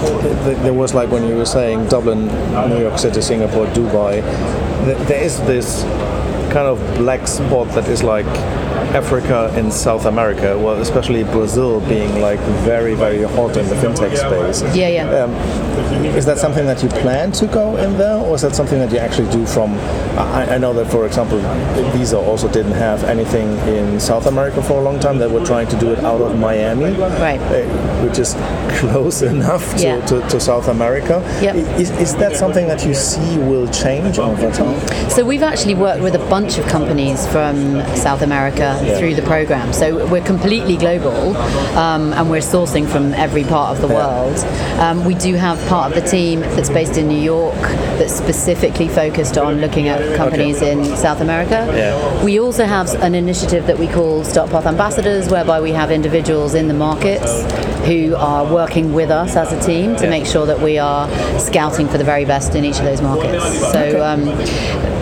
there 0.63 0.73
was 0.73 0.93
like 0.93 1.09
when 1.09 1.25
you 1.27 1.35
were 1.35 1.45
saying 1.45 1.87
Dublin, 1.87 2.27
New 2.69 2.79
York 2.79 2.99
City, 2.99 3.21
Singapore, 3.21 3.65
Dubai, 3.67 4.21
there 5.07 5.23
is 5.23 5.39
this 5.41 5.83
kind 6.51 6.67
of 6.67 6.79
black 6.97 7.27
spot 7.27 7.67
that 7.69 7.87
is 7.87 8.03
like 8.03 8.25
Africa 8.95 9.51
and 9.55 9.73
South 9.73 10.05
America, 10.05 10.57
well, 10.57 10.79
especially 10.81 11.25
Brazil 11.25 11.81
being 11.81 12.21
like 12.21 12.39
very, 12.63 12.95
very 12.95 13.23
hot 13.23 13.57
in 13.57 13.67
the 13.67 13.75
fintech 13.75 14.15
space. 14.15 14.63
Yeah, 14.73 14.87
yeah. 14.87 15.23
Um, 15.23 15.31
is 16.15 16.25
that 16.25 16.37
something 16.37 16.65
that 16.65 16.81
you 16.81 16.87
plan 16.87 17.33
to 17.33 17.45
go 17.47 17.75
in 17.75 17.97
there, 17.97 18.15
or 18.15 18.35
is 18.35 18.41
that 18.43 18.55
something 18.55 18.79
that 18.79 18.91
you 18.93 18.97
actually 18.97 19.29
do 19.31 19.45
from? 19.45 19.73
I, 20.17 20.55
I 20.55 20.57
know 20.57 20.71
that, 20.73 20.89
for 20.89 21.05
example, 21.05 21.39
Visa 21.91 22.17
also 22.17 22.47
didn't 22.49 22.71
have 22.71 23.03
anything 23.03 23.49
in 23.67 23.99
South 23.99 24.27
America 24.27 24.63
for 24.63 24.79
a 24.79 24.81
long 24.83 24.97
time. 25.01 25.17
They 25.17 25.27
were 25.27 25.45
trying 25.45 25.67
to 25.67 25.77
do 25.77 25.91
it 25.91 25.99
out 25.99 26.21
of 26.21 26.39
Miami, 26.39 26.91
Right. 27.19 27.39
uh, 27.41 28.05
which 28.07 28.17
is 28.17 28.33
close 28.79 29.21
enough 29.33 29.75
to, 29.75 29.83
Yeah. 29.83 30.05
to, 30.05 30.21
to 30.29 30.39
South 30.39 30.69
America. 30.69 31.21
Yep. 31.41 31.55
Is, 31.81 31.89
is 31.91 32.15
that 32.15 32.37
something 32.37 32.67
that 32.69 32.85
you 32.85 32.93
see 32.93 33.37
will 33.39 33.67
change 33.71 34.19
over 34.19 34.49
time? 34.51 34.79
So 35.09 35.25
we've 35.25 35.43
actually 35.43 35.75
worked 35.75 36.01
with 36.01 36.15
a 36.15 36.25
bunch 36.29 36.57
of 36.57 36.65
companies 36.67 37.27
from 37.27 37.81
South 37.97 38.21
America, 38.21 38.79
yeah. 38.85 38.97
through 38.97 39.15
the 39.15 39.21
program. 39.23 39.73
So 39.73 40.07
we're 40.07 40.23
completely 40.23 40.77
global, 40.77 41.35
um, 41.77 42.13
and 42.13 42.29
we're 42.29 42.41
sourcing 42.41 42.87
from 42.87 43.13
every 43.13 43.43
part 43.43 43.75
of 43.75 43.81
the 43.81 43.87
yeah. 43.87 43.93
world. 43.93 44.37
Um, 44.79 45.05
we 45.05 45.15
do 45.15 45.35
have 45.35 45.57
part 45.67 45.91
of 45.91 46.01
the 46.01 46.07
team 46.07 46.41
that's 46.41 46.69
based 46.69 46.97
in 46.97 47.07
New 47.07 47.21
York 47.21 47.55
that's 47.97 48.13
specifically 48.13 48.87
focused 48.87 49.37
on 49.37 49.61
looking 49.61 49.87
at 49.87 50.15
companies 50.15 50.57
okay. 50.57 50.71
in 50.71 50.95
South 50.95 51.21
America. 51.21 51.65
Yeah. 51.75 52.23
We 52.23 52.39
also 52.39 52.65
have 52.65 52.93
an 53.01 53.15
initiative 53.15 53.67
that 53.67 53.77
we 53.77 53.87
call 53.87 54.23
StartPath 54.23 54.65
Ambassadors, 54.65 55.29
whereby 55.29 55.61
we 55.61 55.71
have 55.71 55.91
individuals 55.91 56.53
in 56.53 56.67
the 56.67 56.73
markets 56.73 57.43
who 57.85 58.15
are 58.15 58.51
working 58.51 58.93
with 58.93 59.11
us 59.11 59.35
as 59.35 59.51
a 59.53 59.61
team 59.61 59.95
to 59.97 60.09
make 60.09 60.25
sure 60.25 60.45
that 60.45 60.59
we 60.59 60.77
are 60.77 61.07
scouting 61.39 61.87
for 61.87 61.97
the 61.97 62.03
very 62.03 62.25
best 62.25 62.55
in 62.55 62.65
each 62.65 62.79
of 62.79 62.85
those 62.85 63.01
markets. 63.01 63.43
So. 63.71 64.03
Um, 64.03 64.94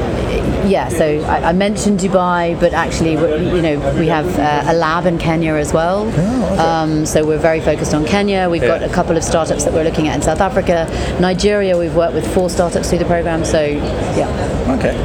yeah, 0.66 0.90
so 0.90 1.22
I, 1.24 1.50
I, 1.50 1.52
mentioned 1.54 2.00
Dubai, 2.00 2.60
but 2.60 2.74
actually, 2.74 3.14
you 3.14 3.62
know, 3.62 3.96
we 4.00 4.08
have 4.08 4.28
uh, 4.40 4.72
a 4.72 4.74
lab 4.74 5.06
in 5.06 5.18
Kenya 5.18 5.54
as 5.54 5.74
well. 5.74 6.06
Oh, 6.06 6.54
okay. 6.54 6.58
um, 6.58 7.06
so 7.06 7.26
we're 7.26 7.38
very 7.38 7.60
focused 7.60 7.94
on 7.94 8.06
Kenya. 8.06 8.50
We've 8.50 8.62
yeah. 8.62 8.80
got 8.80 8.84
a 8.84 8.94
couple 8.94 9.18
of 9.18 9.24
startups 9.24 9.64
that 9.66 9.74
we're 9.74 9.84
looking 9.84 10.08
at 10.08 10.16
in 10.16 10.22
South 10.22 10.42
Africa. 10.42 10.88
Nigeria, 11.20 11.78
we've 11.78 11.96
worked 11.96 12.14
with 12.14 12.32
four 12.34 12.50
startups 12.50 12.90
through 12.90 13.00
the 13.00 13.06
program. 13.06 13.46
So 13.46 13.62
yeah. 13.64 14.78
Okay. 14.78 14.96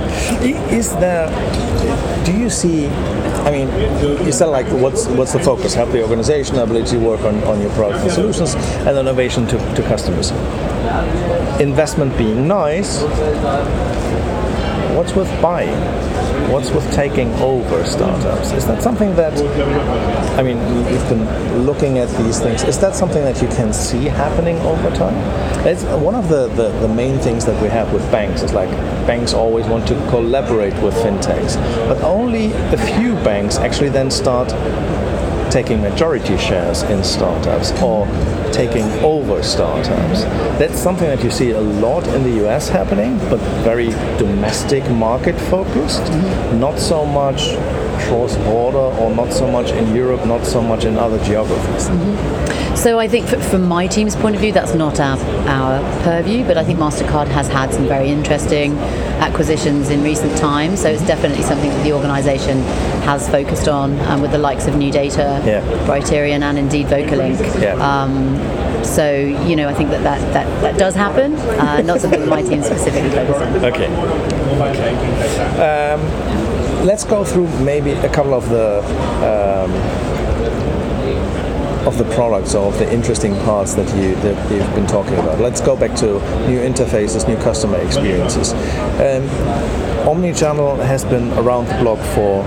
Is 0.75 0.93
there? 0.97 1.29
Do 2.25 2.33
you 2.33 2.51
see? 2.51 2.89
I 2.89 3.51
mean, 3.51 3.69
you 4.25 4.33
said 4.33 4.47
like 4.47 4.67
what's 4.67 5.07
what's 5.07 5.33
the 5.33 5.41
focus? 5.41 5.75
Help 5.75 5.91
the 5.91 6.03
organization, 6.03 6.57
ability 6.59 6.91
to 6.91 6.99
work 6.99 7.21
on, 7.21 7.43
on 7.45 7.61
your 7.61 7.71
product 7.71 8.05
and 8.05 8.13
solutions, 8.13 8.55
and 8.55 8.99
innovation 8.99 9.47
to, 9.47 9.59
to 9.75 9.83
customers. 9.83 10.31
Investment 11.61 12.17
being 12.17 12.47
nice 12.47 13.03
what's 14.97 15.15
with 15.15 15.31
buying? 15.43 15.77
What's 16.51 16.71
with 16.71 16.91
taking 16.95 17.33
over 17.35 17.85
startups? 17.85 18.53
Is 18.53 18.67
that 18.67 18.83
something 18.83 19.15
that, 19.17 19.35
I 20.39 20.43
mean, 20.43 20.59
you've 20.91 21.09
been 21.09 21.67
looking 21.67 21.99
at 21.99 22.09
these 22.23 22.41
things. 22.41 22.63
Is 22.65 22.79
that 22.79 22.95
something 22.95 23.23
that 23.23 23.43
you 23.43 23.49
can 23.49 23.73
see 23.73 24.05
happening 24.05 24.59
over 24.61 24.91
time? 24.97 25.17
It's 25.67 25.85
one 26.03 26.15
of 26.15 26.29
the, 26.29 26.49
the, 26.49 26.69
the 26.81 26.89
main 26.89 27.19
things 27.19 27.45
that 27.45 27.61
we 27.63 27.69
have 27.69 27.93
with 27.93 28.11
banks 28.11 28.43
is 28.43 28.55
like 28.55 28.71
banks 29.07 29.35
always 29.35 29.67
want 29.67 29.87
to 29.89 29.95
collaborate 30.09 30.75
with 30.83 30.95
fintechs, 30.95 31.57
but 31.89 32.01
only 32.03 32.53
a 32.53 32.79
few 32.79 33.15
banks 33.17 33.59
actually 33.59 33.91
then 33.91 34.11
start 34.11 34.49
taking 35.51 35.81
majority 35.81 36.37
shares 36.39 36.83
in 36.85 37.03
startups 37.03 37.71
or 37.83 38.07
taking 38.53 38.85
over 39.05 39.43
startups. 39.43 40.23
That's 40.59 40.79
something 40.79 41.07
that 41.07 41.23
you 41.23 41.31
see 41.31 41.51
a 41.53 41.61
lot 41.61 42.07
in 42.09 42.23
the 42.23 42.47
US 42.47 42.69
happening, 42.69 43.19
but 43.31 43.39
very 43.63 43.89
domestic 44.19 44.89
market 44.91 45.39
focused, 45.51 46.03
mm-hmm. 46.03 46.61
not 46.61 46.79
so 46.79 47.05
much 47.05 47.55
cross 48.09 48.37
border 48.37 48.79
or 48.79 49.15
not 49.15 49.33
so 49.33 49.47
much 49.51 49.71
in 49.71 49.95
Europe, 49.95 50.27
not 50.27 50.45
so 50.47 50.61
much 50.61 50.85
in 50.85 50.97
other 50.97 51.23
geographies. 51.25 51.89
Mm-hmm. 51.89 52.75
So 52.77 52.99
I 52.99 53.09
think 53.09 53.27
from 53.27 53.65
my 53.65 53.87
team's 53.87 54.15
point 54.15 54.37
of 54.37 54.41
view, 54.41 54.53
that's 54.53 54.75
not 54.75 55.01
our, 55.01 55.19
our 55.49 56.03
purview, 56.03 56.45
but 56.45 56.57
I 56.57 56.65
think 56.65 56.79
MasterCard 56.79 57.27
has 57.29 57.49
had 57.49 57.73
some 57.75 57.89
very 57.89 58.09
interesting 58.09 58.79
acquisitions 59.19 59.91
in 59.91 60.03
recent 60.03 60.37
times. 60.39 60.81
So 60.83 60.89
it's 60.89 61.07
definitely 61.07 61.43
something 61.43 61.71
that 61.71 61.83
the 61.83 61.93
organisation 61.93 62.63
has 63.03 63.29
focused 63.29 63.69
on 63.69 63.99
um, 64.03 64.23
with 64.23 64.31
the 64.31 64.39
likes 64.39 64.67
of 64.67 64.75
NuData, 64.75 65.45
yeah. 65.45 65.61
Brighterion, 65.87 66.43
and 66.43 66.59
indeed 66.59 66.87
Vocalink. 66.87 67.41
Yeah. 67.61 67.75
Um, 67.75 68.85
so 68.85 69.13
you 69.13 69.57
know, 69.57 69.69
I 69.69 69.75
think 69.75 69.91
that 69.91 70.03
that, 70.05 70.21
that, 70.33 70.63
that 70.63 70.79
does 70.79 70.95
happen. 70.95 71.35
Uh, 71.35 71.83
not 71.83 72.01
something 72.01 72.21
that 72.21 72.29
my 72.29 72.43
team 72.43 72.63
specifically 72.63 73.11
focuses 73.11 73.43
on. 73.43 73.65
Okay. 73.65 73.89
Okay. 74.59 74.93
Um, 75.61 76.48
let's 76.85 77.05
go 77.05 77.25
through 77.25 77.49
maybe 77.61 77.93
a 77.93 78.09
couple 78.09 78.35
of 78.35 78.49
the. 78.49 78.81
Um, 79.25 80.19
of 81.87 81.97
the 81.97 82.05
products 82.15 82.55
or 82.55 82.67
of 82.67 82.79
the 82.79 82.93
interesting 82.93 83.35
parts 83.47 83.73
that 83.73 83.89
you 83.97 84.15
that 84.17 84.53
you've 84.53 84.75
been 84.75 84.87
talking 84.87 85.15
about. 85.15 85.41
Let's 85.41 85.63
go 85.63 85.75
back 85.75 85.97
to 86.01 86.19
new 86.47 86.61
interfaces, 86.61 87.27
new 87.27 87.37
customer 87.37 87.79
experiences. 87.79 88.53
Um, 88.53 89.25
Omnichannel 90.05 90.85
has 90.85 91.05
been 91.05 91.33
around 91.39 91.69
the 91.69 91.79
block 91.83 91.99
for 92.15 92.43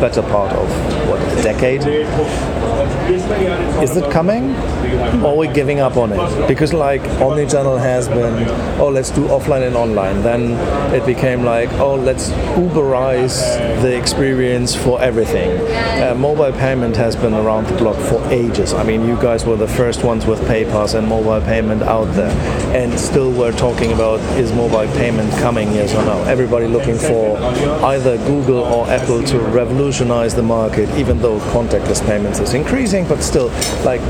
better 0.00 0.22
part 0.22 0.52
of 0.52 0.68
what 1.08 1.20
a 1.38 1.42
decade. 1.42 1.82
Is 3.82 3.96
it 3.96 4.10
coming? 4.10 4.54
Or 5.22 5.28
are 5.28 5.36
we 5.36 5.48
giving 5.48 5.80
up 5.80 5.96
on 5.96 6.12
it? 6.12 6.48
Because 6.48 6.72
like 6.72 7.02
omnichannel 7.02 7.78
has 7.78 8.08
been, 8.08 8.48
oh 8.80 8.88
let's 8.88 9.10
do 9.10 9.26
offline 9.28 9.66
and 9.66 9.76
online. 9.76 10.22
Then 10.22 10.52
it 10.94 11.04
became 11.06 11.44
like, 11.44 11.70
oh 11.74 11.94
let's 11.94 12.30
Uberize 12.56 13.80
the 13.82 13.96
experience 13.96 14.74
for 14.74 15.00
everything. 15.00 15.60
Uh, 16.02 16.14
mobile 16.14 16.52
payment 16.52 16.96
has 16.96 17.16
been 17.16 17.34
around 17.34 17.66
the 17.66 17.76
block 17.76 17.96
for 17.96 18.22
ages. 18.30 18.72
I 18.72 18.82
mean, 18.82 19.06
you 19.06 19.16
guys 19.16 19.44
were 19.44 19.56
the 19.56 19.68
first 19.68 20.04
ones 20.04 20.26
with 20.26 20.40
PayPass 20.40 20.94
and 20.94 21.06
mobile 21.06 21.40
payment 21.40 21.82
out 21.82 22.06
there, 22.14 22.30
and 22.76 22.98
still 22.98 23.30
we're 23.30 23.52
talking 23.52 23.92
about 23.92 24.20
is 24.38 24.52
mobile 24.52 24.86
payment 24.96 25.30
coming? 25.34 25.72
Yes 25.72 25.94
or 25.94 26.04
no? 26.04 26.22
Everybody 26.24 26.66
looking 26.66 26.96
for 26.96 27.36
either 27.84 28.16
Google 28.26 28.60
or 28.60 28.86
Apple 28.88 29.22
to 29.24 29.38
revolutionize 29.38 30.34
the 30.34 30.42
market, 30.42 30.88
even 30.96 31.18
though 31.18 31.38
contactless 31.52 32.04
payments 32.06 32.38
is 32.38 32.54
increasing, 32.54 32.75
but 32.76 33.22
still, 33.22 33.48
like, 33.84 34.02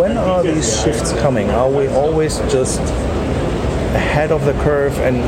when 0.00 0.16
are 0.16 0.42
these 0.42 0.82
shifts 0.82 1.12
coming? 1.20 1.50
Are 1.50 1.68
we 1.68 1.86
always 1.88 2.38
just 2.50 2.80
ahead 3.94 4.32
of 4.32 4.42
the 4.46 4.54
curve 4.64 4.98
and 5.00 5.18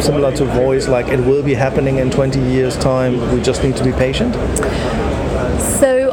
similar 0.00 0.30
to 0.36 0.44
voice 0.44 0.86
like 0.86 1.08
it 1.08 1.18
will 1.18 1.42
be 1.42 1.52
happening 1.52 1.98
in 1.98 2.08
20 2.08 2.40
years 2.40 2.76
time 2.76 3.12
we 3.34 3.40
just 3.40 3.62
need 3.64 3.76
to 3.76 3.84
be 3.84 3.92
patient 3.92 4.34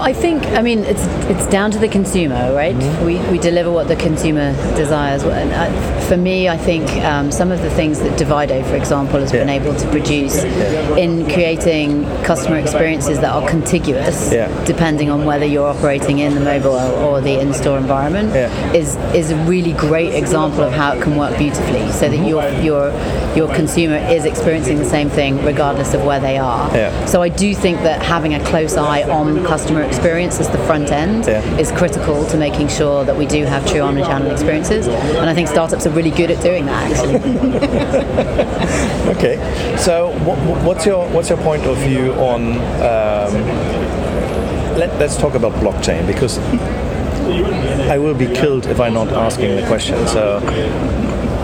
I 0.08 0.14
think, 0.14 0.42
I 0.46 0.62
mean, 0.62 0.86
it's 0.86 1.06
it's 1.28 1.46
down 1.48 1.70
to 1.72 1.80
the 1.80 1.90
consumer, 1.90 2.54
right? 2.56 2.74
Mm-hmm. 2.74 3.06
We, 3.06 3.20
we 3.30 3.38
deliver 3.38 3.70
what 3.70 3.90
the 3.90 3.98
consumer 3.98 4.54
desires. 4.78 5.24
And 5.24 5.52
uh, 5.52 6.08
for 6.08 6.16
me, 6.16 6.48
I 6.48 6.56
think 6.56 6.90
um, 7.04 7.30
some 7.30 7.52
of 7.52 7.62
the 7.62 7.70
things 7.72 8.00
that 8.00 8.18
Divido, 8.18 8.66
for 8.70 8.78
example, 8.78 9.20
has 9.20 9.34
yeah. 9.34 9.40
been 9.40 9.50
able 9.50 9.76
to 9.76 9.90
produce 9.90 10.46
yeah. 10.46 10.96
in 10.96 11.26
creating 11.26 12.06
customer 12.24 12.58
experiences 12.58 13.20
that 13.20 13.36
are 13.36 13.46
contiguous, 13.50 14.32
yeah. 14.32 14.48
depending 14.64 15.10
on 15.10 15.26
whether 15.26 15.46
you're 15.46 15.68
operating 15.68 16.20
in 16.20 16.36
the 16.36 16.40
mobile 16.40 16.78
or 17.04 17.20
the 17.20 17.38
in-store 17.42 17.78
environment, 17.78 18.34
is 18.74 18.96
is 19.14 19.32
a 19.32 19.36
really 19.44 19.74
great 19.74 20.14
example 20.14 20.64
of 20.64 20.72
how 20.72 20.94
it 20.94 21.04
can 21.04 21.18
work 21.18 21.38
beautifully, 21.38 21.92
so 21.92 22.08
that 22.08 22.16
mm-hmm. 22.16 22.28
your 22.28 22.48
your 22.62 22.94
your 23.36 23.54
consumer 23.54 23.98
is 23.98 24.24
experiencing 24.24 24.78
the 24.78 24.86
same 24.86 25.10
thing 25.10 25.44
regardless 25.44 25.94
of 25.94 26.06
where 26.06 26.22
they 26.22 26.38
are. 26.38 26.72
So 27.08 27.22
I 27.22 27.28
do 27.28 27.54
think 27.54 27.80
that 27.80 28.02
having 28.02 28.34
a 28.36 28.44
close 28.46 28.78
eye 28.78 29.04
on 29.04 29.44
customer 29.44 29.82
experience 29.82 29.97
as 30.06 30.50
the 30.50 30.58
front 30.66 30.92
end 30.92 31.26
yeah. 31.26 31.42
is 31.58 31.72
critical 31.72 32.26
to 32.28 32.38
making 32.38 32.68
sure 32.68 33.04
that 33.04 33.16
we 33.16 33.26
do 33.26 33.46
have 33.46 33.66
true 33.70 33.82
omnichannel 33.82 34.32
experiences. 34.32 34.88
And 34.88 35.30
I 35.30 35.34
think 35.34 35.48
startups 35.48 35.86
are 35.86 35.92
really 35.92 36.12
good 36.12 36.32
at 36.32 36.42
doing 36.42 36.66
that. 36.66 36.92
Actually. 36.92 37.38
okay, 39.18 39.78
so 39.78 40.12
what's 40.66 40.86
your 40.86 41.08
what's 41.10 41.30
your 41.30 41.38
point 41.40 41.66
of 41.66 41.78
view 41.78 42.14
on? 42.14 42.54
Um, 42.82 43.78
let, 44.78 44.96
let's 45.00 45.18
talk 45.18 45.34
about 45.34 45.54
blockchain 45.54 46.06
because 46.06 46.38
I 47.90 47.98
will 47.98 48.14
be 48.14 48.28
killed 48.28 48.68
if 48.68 48.80
I'm 48.80 48.94
not 48.94 49.10
asking 49.10 49.56
the 49.56 49.66
question. 49.68 50.08
So 50.08 50.40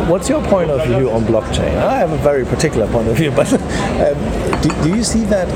What's 0.08 0.28
your 0.28 0.44
point 0.48 0.70
of 0.70 0.86
view 0.86 1.10
on 1.12 1.24
blockchain? 1.24 1.78
I 1.78 1.98
have 1.98 2.12
a 2.12 2.18
very 2.18 2.44
particular 2.44 2.88
point 2.88 3.08
of 3.08 3.16
view, 3.16 3.32
but 3.32 3.52
um, 3.54 4.62
do, 4.62 4.70
do, 4.84 4.98
you 4.98 5.02
see 5.02 5.24
that 5.26 5.48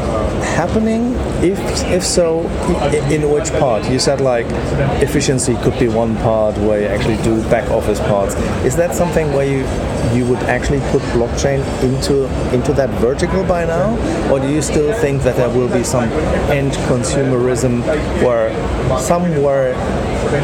happening? 0.56 1.14
If 1.44 1.60
if 1.92 2.04
so, 2.04 2.42
in 3.12 3.30
which 3.30 3.52
part? 3.60 3.90
You 3.90 4.00
said 4.00 4.22
like 4.22 4.46
efficiency 5.04 5.56
could 5.64 5.78
be 5.78 5.90
one 5.90 6.16
part 6.18 6.58
where 6.60 6.80
you 6.80 6.88
actually 6.88 7.22
do 7.24 7.42
back 7.50 7.70
office 7.72 8.00
parts. 8.00 8.36
Is 8.64 8.76
that 8.78 8.96
something 8.96 9.34
where 9.34 9.46
you 9.46 9.66
you 10.16 10.26
would 10.26 10.40
actually 10.44 10.80
put 10.92 11.02
blockchain 11.14 11.60
into 11.84 12.26
into 12.56 12.72
that 12.72 12.90
vertical 13.02 13.44
by 13.44 13.66
now, 13.66 13.98
or 14.32 14.40
do 14.40 14.48
you 14.48 14.62
still 14.62 14.94
think 14.94 15.24
that 15.24 15.36
there 15.36 15.50
will 15.50 15.70
be 15.70 15.84
some 15.84 16.06
end 16.50 16.72
consumerism 16.88 17.82
where 18.24 18.50
somewhere 19.00 19.74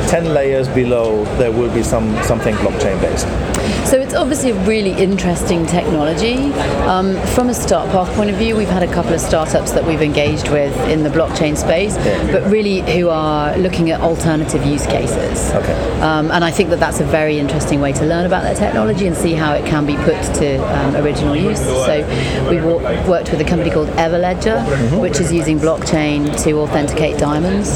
10 0.10 0.34
layers 0.34 0.68
below 0.68 1.24
there 1.38 1.52
will 1.52 1.74
be 1.74 1.84
some 1.84 2.22
something 2.24 2.54
blockchain 2.56 3.00
based? 3.00 3.53
So 3.86 4.00
it's 4.00 4.15
obviously 4.15 4.50
a 4.50 4.56
really 4.65 4.91
interesting 4.91 5.67
technology. 5.67 6.52
Um, 6.88 7.15
from 7.36 7.50
a 7.50 7.54
start 7.54 7.91
path 7.91 8.12
point 8.15 8.32
of 8.32 8.38
view, 8.38 8.56
we've 8.56 8.67
had 8.67 8.82
a 8.82 8.91
couple 8.91 9.13
of 9.13 9.22
startups 9.22 9.72
that 9.74 9.86
we've 9.86 10.02
engaged 10.02 10.50
with 10.50 10.76
in 10.89 11.04
the 11.04 11.10
blockchain 11.10 11.56
space, 11.56 11.96
but 12.32 12.43
really 12.50 12.82
who 12.93 13.10
are 13.10 13.56
looking 13.58 13.91
at 13.91 14.02
alternative 14.02 14.65
use 14.65 14.88
cases. 14.88 15.52
Okay. 15.52 16.02
Um, 16.02 16.32
and 16.32 16.43
I 16.43 16.50
think 16.50 16.72
that 16.72 16.80
that's 16.80 17.02
a 17.02 17.06
very 17.06 17.38
interesting 17.38 17.82
way 17.82 17.93
to 17.93 18.04
learn 18.04 18.26
about 18.26 18.41
that 18.41 18.58
technology 18.58 19.06
and 19.06 19.15
see 19.15 19.34
how 19.34 19.54
it 19.54 19.63
can 19.67 19.86
be 19.86 19.96
put 19.98 20.22
to 20.38 20.56
um, 20.76 20.96
original 20.96 21.36
use. 21.36 21.60
So 21.60 22.50
we 22.50 22.62
worked 23.08 23.30
with 23.30 23.41
a 23.41 23.46
company 23.46 23.69
called 23.69 23.89
Everledger, 23.89 24.65
mm-hmm. 24.65 24.98
which 24.98 25.19
is 25.19 25.32
using 25.32 25.60
blockchain 25.60 26.41
to 26.46 26.60
authenticate 26.62 27.19
diamonds. 27.19 27.76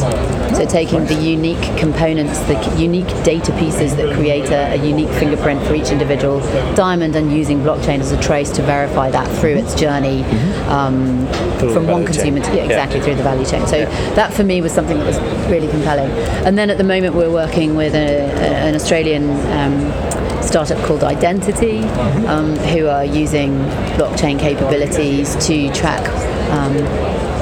So 0.57 0.65
taking 0.65 1.05
the 1.05 1.15
unique 1.15 1.77
components, 1.77 2.39
the 2.39 2.57
unique 2.75 3.09
data 3.23 3.55
pieces 3.59 3.95
that 3.97 4.15
create 4.15 4.45
a, 4.45 4.73
a 4.73 4.75
unique 4.77 5.09
fingerprint 5.09 5.61
for 5.67 5.75
each 5.75 5.89
individual 5.89 6.06
diamond 6.15 7.15
and 7.15 7.31
using 7.31 7.59
blockchain 7.59 7.99
as 7.99 8.11
a 8.11 8.19
trace 8.21 8.49
to 8.51 8.61
verify 8.61 9.09
that 9.11 9.27
through 9.39 9.55
its 9.57 9.75
journey 9.75 10.23
um, 10.67 11.25
from 11.73 11.87
one 11.87 12.05
consumer 12.05 12.39
to 12.39 12.55
yeah, 12.55 12.63
exactly 12.63 12.99
Yeah. 12.99 13.03
through 13.05 13.15
the 13.15 13.23
value 13.23 13.45
chain. 13.45 13.65
So 13.67 13.85
that 14.15 14.33
for 14.33 14.43
me 14.43 14.61
was 14.61 14.71
something 14.71 14.97
that 14.97 15.05
was 15.05 15.19
really 15.51 15.67
compelling. 15.67 16.09
And 16.45 16.57
then 16.57 16.69
at 16.69 16.77
the 16.77 16.83
moment 16.83 17.15
we're 17.15 17.31
working 17.31 17.75
with 17.75 17.93
a, 17.95 18.19
a- 18.19 18.67
an 18.67 18.75
Australian 18.75 19.29
um, 19.57 20.43
startup 20.43 20.77
called 20.85 21.01
Identitii, 21.01 21.83
um, 22.27 22.55
who 22.57 22.87
are 22.87 23.03
using 23.03 23.51
blockchain 23.97 24.39
capabilities 24.39 25.35
to 25.47 25.71
track. 25.73 26.05
Um, 26.51 26.75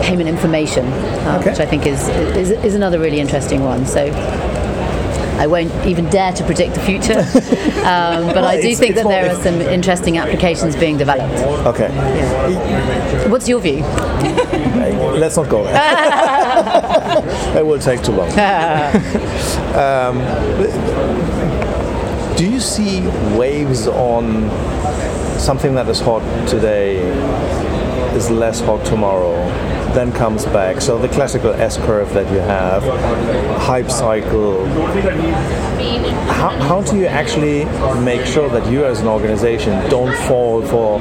payment 0.02 0.28
information, 0.30 0.86
uh, 0.86 1.38
Okay. 1.40 1.50
which 1.52 1.60
I 1.60 1.66
think 1.66 1.88
is, 1.88 2.08
is 2.38 2.52
is 2.64 2.76
another 2.76 3.00
really 3.00 3.20
interesting 3.20 3.64
one. 3.64 3.86
So 3.88 4.06
I 5.38 5.48
won't 5.48 5.74
even 5.86 6.10
dare 6.10 6.32
to 6.34 6.44
predict 6.44 6.76
the 6.76 6.82
future, 6.82 7.20
um, 7.86 8.28
but 8.28 8.44
I 8.44 8.62
do 8.62 8.76
think 8.76 8.96
that 8.96 9.08
there 9.08 9.30
are 9.30 9.36
some 9.42 9.62
interesting 9.62 10.18
applications 10.18 10.76
being 10.76 10.98
developed. 10.98 11.40
Okay. 11.68 11.90
What's 13.30 13.48
your 13.48 13.60
view? 13.60 13.82
Let's 15.18 15.38
not 15.38 15.50
go 15.50 15.64
there. 15.64 15.74
that 17.54 17.66
will 17.66 17.80
take 17.80 18.02
too 18.04 18.12
long. 18.12 18.30
um, 19.76 20.20
do 22.38 22.50
you 22.50 22.60
see 22.60 23.02
waves 23.38 23.88
on 23.88 24.50
something 25.40 25.76
that 25.76 25.88
is 25.90 26.00
hot 26.00 26.22
today 26.48 27.00
is 28.16 28.30
less 28.30 28.62
hot 28.62 28.86
tomorrow, 28.86 29.36
then 29.94 30.12
comes 30.12 30.46
back? 30.46 30.82
So 30.82 30.98
the 30.98 31.10
classical 31.10 31.52
S 31.54 31.78
curve 31.78 32.14
that 32.14 32.32
you 32.32 32.40
have, 32.40 32.84
hype 33.62 33.92
cycle. 33.92 34.66
How, 36.28 36.50
how 36.50 36.82
do 36.82 36.98
you 36.98 37.06
actually 37.06 37.66
make 38.04 38.26
sure 38.26 38.50
that 38.50 38.72
you 38.72 38.86
as 38.86 39.02
an 39.02 39.08
organization 39.08 39.90
don't 39.90 40.16
fall 40.28 40.62
for 40.66 41.00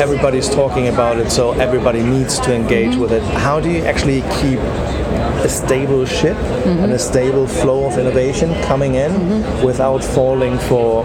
everybody's 0.00 0.48
talking 0.48 0.88
about 0.88 1.18
it, 1.18 1.30
so 1.30 1.52
everybody 1.52 2.02
needs 2.02 2.38
to 2.40 2.54
engage 2.54 2.92
mm-hmm. 2.92 3.00
with 3.00 3.12
it. 3.12 3.22
How 3.22 3.60
do 3.60 3.70
you 3.70 3.84
actually 3.84 4.22
keep 4.40 4.58
a 5.44 5.48
stable 5.48 6.04
ship 6.04 6.36
and 6.66 6.92
a 6.92 6.98
stable 6.98 7.46
flow 7.46 7.86
of 7.86 7.98
innovation 7.98 8.52
coming 8.62 8.94
in 8.94 9.12
without 9.64 10.02
falling 10.02 10.58
for 10.58 11.04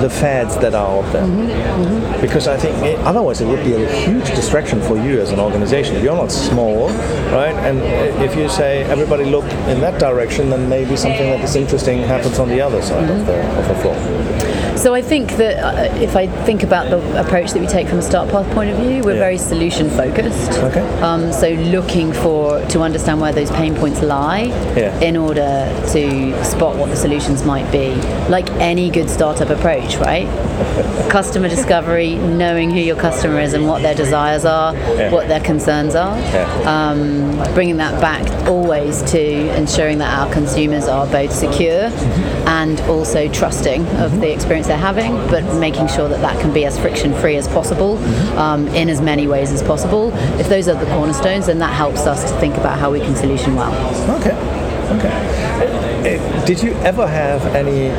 the 0.00 0.10
fads 0.10 0.56
that 0.58 0.74
are 0.74 1.02
out 1.02 1.12
there? 1.12 2.20
Because 2.20 2.46
I 2.48 2.56
think 2.56 2.76
it, 2.84 2.98
otherwise 3.00 3.40
it 3.40 3.46
would 3.46 3.64
be 3.64 3.74
a 3.74 3.88
huge 4.04 4.26
distraction 4.34 4.80
for 4.82 4.96
you 4.96 5.20
as 5.20 5.32
an 5.32 5.40
organization. 5.40 6.02
You're 6.02 6.16
not 6.16 6.30
small, 6.30 6.88
right? 7.32 7.54
And 7.66 7.78
if 8.22 8.36
you 8.36 8.48
say 8.48 8.84
everybody 8.84 9.24
look 9.24 9.44
in 9.68 9.80
that 9.80 9.98
direction, 10.00 10.50
then 10.50 10.68
maybe 10.68 10.96
something 10.96 11.30
that 11.30 11.40
is 11.40 11.56
interesting 11.56 11.98
happens 12.00 12.38
on 12.38 12.48
the 12.48 12.60
other 12.60 12.82
side 12.82 13.08
of, 13.10 13.26
the, 13.26 13.58
of 13.58 13.68
the 13.68 13.74
floor. 13.82 13.96
So 14.76 14.94
I 14.94 15.02
think 15.02 15.32
that 15.38 15.56
uh, 15.58 15.94
if 15.96 16.14
I 16.16 16.26
think 16.44 16.62
about 16.62 16.90
the 16.90 16.98
approach 17.20 17.52
that 17.52 17.60
we 17.60 17.66
take 17.66 17.88
from 17.88 17.98
a 17.98 18.02
start 18.02 18.28
path 18.30 18.48
point 18.54 18.70
of 18.70 18.76
view, 18.78 19.02
we're 19.02 19.14
Yeah. 19.14 19.18
very 19.20 19.38
solution 19.38 19.88
focused. 19.90 20.52
Okay. 20.58 20.80
Um, 21.00 21.32
so 21.32 21.48
looking 21.48 22.12
for 22.12 22.60
to 22.66 22.80
understand 22.82 23.20
where 23.20 23.32
those 23.32 23.50
pain 23.50 23.74
points 23.74 24.02
lie 24.02 24.52
Yeah. 24.76 24.96
in 25.00 25.16
order 25.16 25.66
to 25.92 26.44
spot 26.44 26.76
what 26.76 26.90
the 26.90 26.96
solutions 26.96 27.42
might 27.44 27.70
be. 27.72 27.94
Like 28.28 28.50
any 28.60 28.90
good 28.90 29.08
startup 29.10 29.50
approach, 29.50 29.96
right? 29.96 30.28
Customer 31.08 31.48
discovery, 31.48 32.16
knowing 32.16 32.70
who 32.70 32.80
your 32.80 32.96
customer 32.96 33.40
is 33.40 33.54
and 33.54 33.66
what 33.66 33.82
their 33.82 33.94
desires 33.94 34.44
are, 34.44 34.74
Yeah. 34.74 35.10
what 35.10 35.26
their 35.28 35.40
concerns 35.40 35.94
are. 35.94 36.16
Um, 36.66 37.42
bringing 37.54 37.78
that 37.78 37.98
back 38.00 38.22
always 38.46 39.02
to 39.12 39.20
ensuring 39.56 39.98
that 39.98 40.12
our 40.18 40.30
consumers 40.32 40.86
are 40.86 41.06
both 41.06 41.32
secure 41.32 41.90
and 42.56 42.80
also 42.82 43.28
trusting 43.28 43.86
of 43.98 44.20
the 44.20 44.32
experience 44.32 44.66
they're 44.66 44.78
having, 44.78 45.12
but 45.28 45.44
making 45.60 45.86
sure 45.88 46.08
that 46.08 46.20
that 46.22 46.40
can 46.40 46.52
be 46.54 46.64
as 46.64 46.78
friction 46.78 47.12
free 47.14 47.36
as 47.36 47.46
possible 47.48 47.98
um, 48.38 48.66
in 48.68 48.88
as 48.88 49.00
many 49.00 49.26
ways 49.26 49.52
as 49.52 49.62
possible. 49.62 50.10
If 50.40 50.48
those 50.48 50.66
are 50.68 50.74
the 50.74 50.90
cornerstones, 50.96 51.46
then 51.46 51.58
that 51.58 51.74
helps 51.74 52.06
us 52.06 52.30
to 52.30 52.40
think 52.40 52.56
about 52.56 52.78
how 52.78 52.90
we 52.90 53.00
can 53.00 53.14
solution 53.14 53.54
well. 53.56 53.74
Okay. 54.18 54.36
Okay. 54.96 56.18
Uh, 56.18 56.46
Did 56.46 56.62
you 56.62 56.72
ever 56.76 57.06
have 57.06 57.44
any 57.54 57.90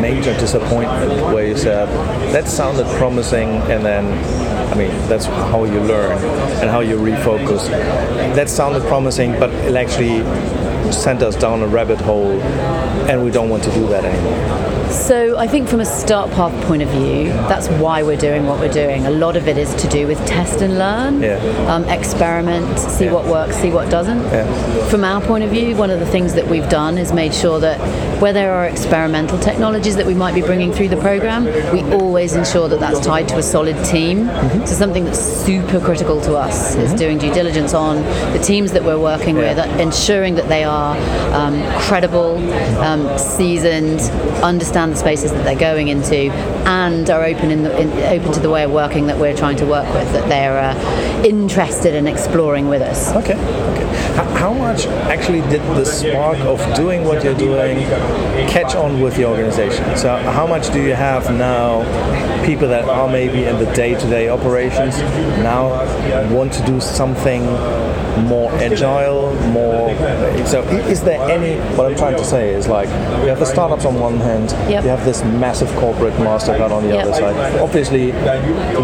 major 0.00 0.32
disappointment 0.38 1.12
where 1.32 1.46
you 1.46 1.56
said 1.56 1.88
that 2.32 2.46
sounded 2.46 2.86
promising 2.98 3.48
and 3.72 3.84
then 3.84 4.04
I 4.72 4.74
mean 4.76 4.90
that's 5.08 5.26
how 5.26 5.64
you 5.64 5.80
learn 5.80 6.12
and 6.60 6.68
how 6.70 6.80
you 6.80 6.96
refocus. 6.96 7.68
That 8.34 8.48
sounded 8.50 8.82
promising 8.84 9.38
but 9.38 9.50
it 9.50 9.74
actually 9.74 10.20
sent 10.92 11.22
us 11.22 11.36
down 11.36 11.62
a 11.62 11.66
rabbit 11.66 12.00
hole 12.00 12.40
and 13.08 13.22
we 13.24 13.30
don't 13.30 13.48
want 13.48 13.62
to 13.64 13.70
do 13.72 13.86
that 13.88 14.04
anymore. 14.04 14.65
So 14.90 15.36
I 15.36 15.46
think 15.46 15.68
from 15.68 15.80
a 15.80 15.84
start 15.84 16.30
path 16.30 16.52
point 16.66 16.82
of 16.82 16.88
view, 16.88 17.28
that's 17.48 17.68
why 17.68 18.02
we're 18.02 18.16
doing 18.16 18.46
what 18.46 18.58
we're 18.60 18.72
doing. 18.72 19.06
A 19.06 19.10
lot 19.10 19.36
of 19.36 19.46
it 19.48 19.58
is 19.58 19.74
to 19.76 19.88
do 19.88 20.06
with 20.06 20.18
test 20.26 20.62
and 20.62 20.78
learn, 20.78 21.22
Yeah. 21.22 21.38
um, 21.68 21.84
experiment, 21.84 22.78
see 22.78 23.04
Yeah. 23.06 23.12
what 23.12 23.26
works, 23.26 23.56
see 23.56 23.70
what 23.70 23.90
doesn't. 23.90 24.22
Yeah. 24.32 24.44
From 24.88 25.04
our 25.04 25.20
point 25.20 25.44
of 25.44 25.50
view, 25.50 25.76
one 25.76 25.90
of 25.90 26.00
the 26.00 26.06
things 26.06 26.34
that 26.34 26.48
we've 26.48 26.68
done 26.68 26.98
is 26.98 27.12
made 27.12 27.34
sure 27.34 27.60
that 27.60 27.78
where 28.20 28.32
there 28.32 28.52
are 28.52 28.64
experimental 28.66 29.38
technologies 29.38 29.96
that 29.96 30.06
we 30.06 30.14
might 30.14 30.34
be 30.34 30.40
bringing 30.40 30.72
through 30.72 30.88
the 30.88 30.96
program, 30.96 31.44
we 31.72 31.82
always 31.94 32.34
ensure 32.34 32.68
that 32.68 32.80
that's 32.80 33.00
tied 33.00 33.28
to 33.28 33.36
a 33.38 33.42
solid 33.42 33.76
team. 33.84 34.30
So 34.64 34.74
something 34.74 35.04
that's 35.04 35.20
super 35.20 35.78
critical 35.80 36.20
to 36.22 36.36
us 36.36 36.74
is 36.76 36.92
doing 36.94 37.18
due 37.18 37.32
diligence 37.32 37.74
on 37.74 38.02
the 38.32 38.38
teams 38.38 38.72
that 38.72 38.82
we're 38.84 38.98
working 38.98 39.36
with, 39.36 39.58
ensuring 39.78 40.34
that 40.36 40.48
they 40.48 40.64
are 40.64 40.96
um, 41.32 41.62
credible, 41.80 42.38
um, 42.80 43.06
seasoned, 43.18 44.00
understand 44.42 44.92
the 44.92 44.96
spaces 44.96 45.32
that 45.32 45.44
they're 45.44 45.58
going 45.58 45.88
into, 45.88 46.30
and 46.66 47.08
are 47.08 47.24
open 47.24 47.50
in, 47.50 47.62
the, 47.62 47.80
in 47.80 47.90
open 48.20 48.32
to 48.32 48.40
the 48.40 48.50
way 48.50 48.64
of 48.64 48.72
working 48.72 49.06
that 49.06 49.18
we're 49.18 49.36
trying 49.36 49.56
to 49.56 49.66
work 49.66 49.86
with. 49.94 50.12
That 50.12 50.28
they're 50.28 50.58
uh, 50.58 51.24
interested 51.24 51.94
in 51.94 52.06
exploring 52.06 52.68
with 52.68 52.82
us. 52.82 53.14
Okay. 53.14 53.34
Okay. 53.34 53.86
How, 54.16 54.24
how 54.34 54.52
much 54.52 54.86
actually 54.86 55.42
did 55.42 55.62
the 55.76 55.84
spark 55.84 56.38
of 56.40 56.58
doing 56.74 57.04
what 57.04 57.22
you're 57.22 57.34
doing 57.34 57.78
catch 58.48 58.74
on 58.74 59.00
with 59.00 59.16
the 59.16 59.24
organization? 59.26 59.96
So 59.96 60.16
how 60.16 60.46
much 60.46 60.72
do 60.72 60.82
you 60.82 60.94
have 60.94 61.30
now? 61.32 61.84
People 62.44 62.68
that 62.68 62.84
are 62.84 63.08
maybe 63.08 63.42
in 63.44 63.58
the 63.58 63.66
day-to-day 63.74 64.28
operations 64.28 64.98
now 65.42 65.68
want 66.32 66.52
to 66.52 66.64
do 66.64 66.80
something 66.80 67.44
more 68.24 68.50
agile, 68.52 69.34
more. 69.50 69.90
So 70.46 70.62
is 70.62 71.02
there 71.02 71.20
any? 71.28 71.58
What 71.76 71.90
I'm 71.90 71.96
trying 71.96 72.16
to 72.16 72.24
say 72.24 72.54
is 72.54 72.68
like 72.68 72.88
you 72.88 73.28
have 73.28 73.40
the 73.40 73.46
startups 73.46 73.84
on 73.84 73.98
one 73.98 74.18
hand, 74.18 74.52
Yep. 74.70 74.84
you 74.84 74.90
have 74.90 75.04
this 75.04 75.24
massive 75.24 75.68
corporate 75.76 76.18
On 76.56 76.82
the 76.82 76.94
Yep. 76.94 77.04
other 77.04 77.14
side. 77.14 77.60
Obviously, 77.60 78.12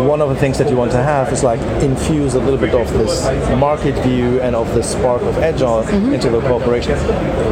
one 0.07 0.21
of 0.21 0.29
the 0.29 0.37
things 0.37 0.57
that 0.59 0.69
you 0.71 0.77
want 0.77 0.93
to 0.93 1.03
have 1.03 1.33
is 1.33 1.43
like 1.43 1.61
infuse 1.83 2.35
a 2.35 2.39
little 2.39 2.59
bit 2.59 2.75
of 2.75 2.93
this 2.93 3.25
market 3.57 3.95
view 4.05 4.41
and 4.41 4.55
of 4.55 4.73
the 4.75 4.83
spark 4.83 5.23
of 5.23 5.39
agile 5.39 5.83
mm-hmm. 5.83 6.13
into 6.13 6.31
the 6.31 6.41
corporation. 6.43 6.97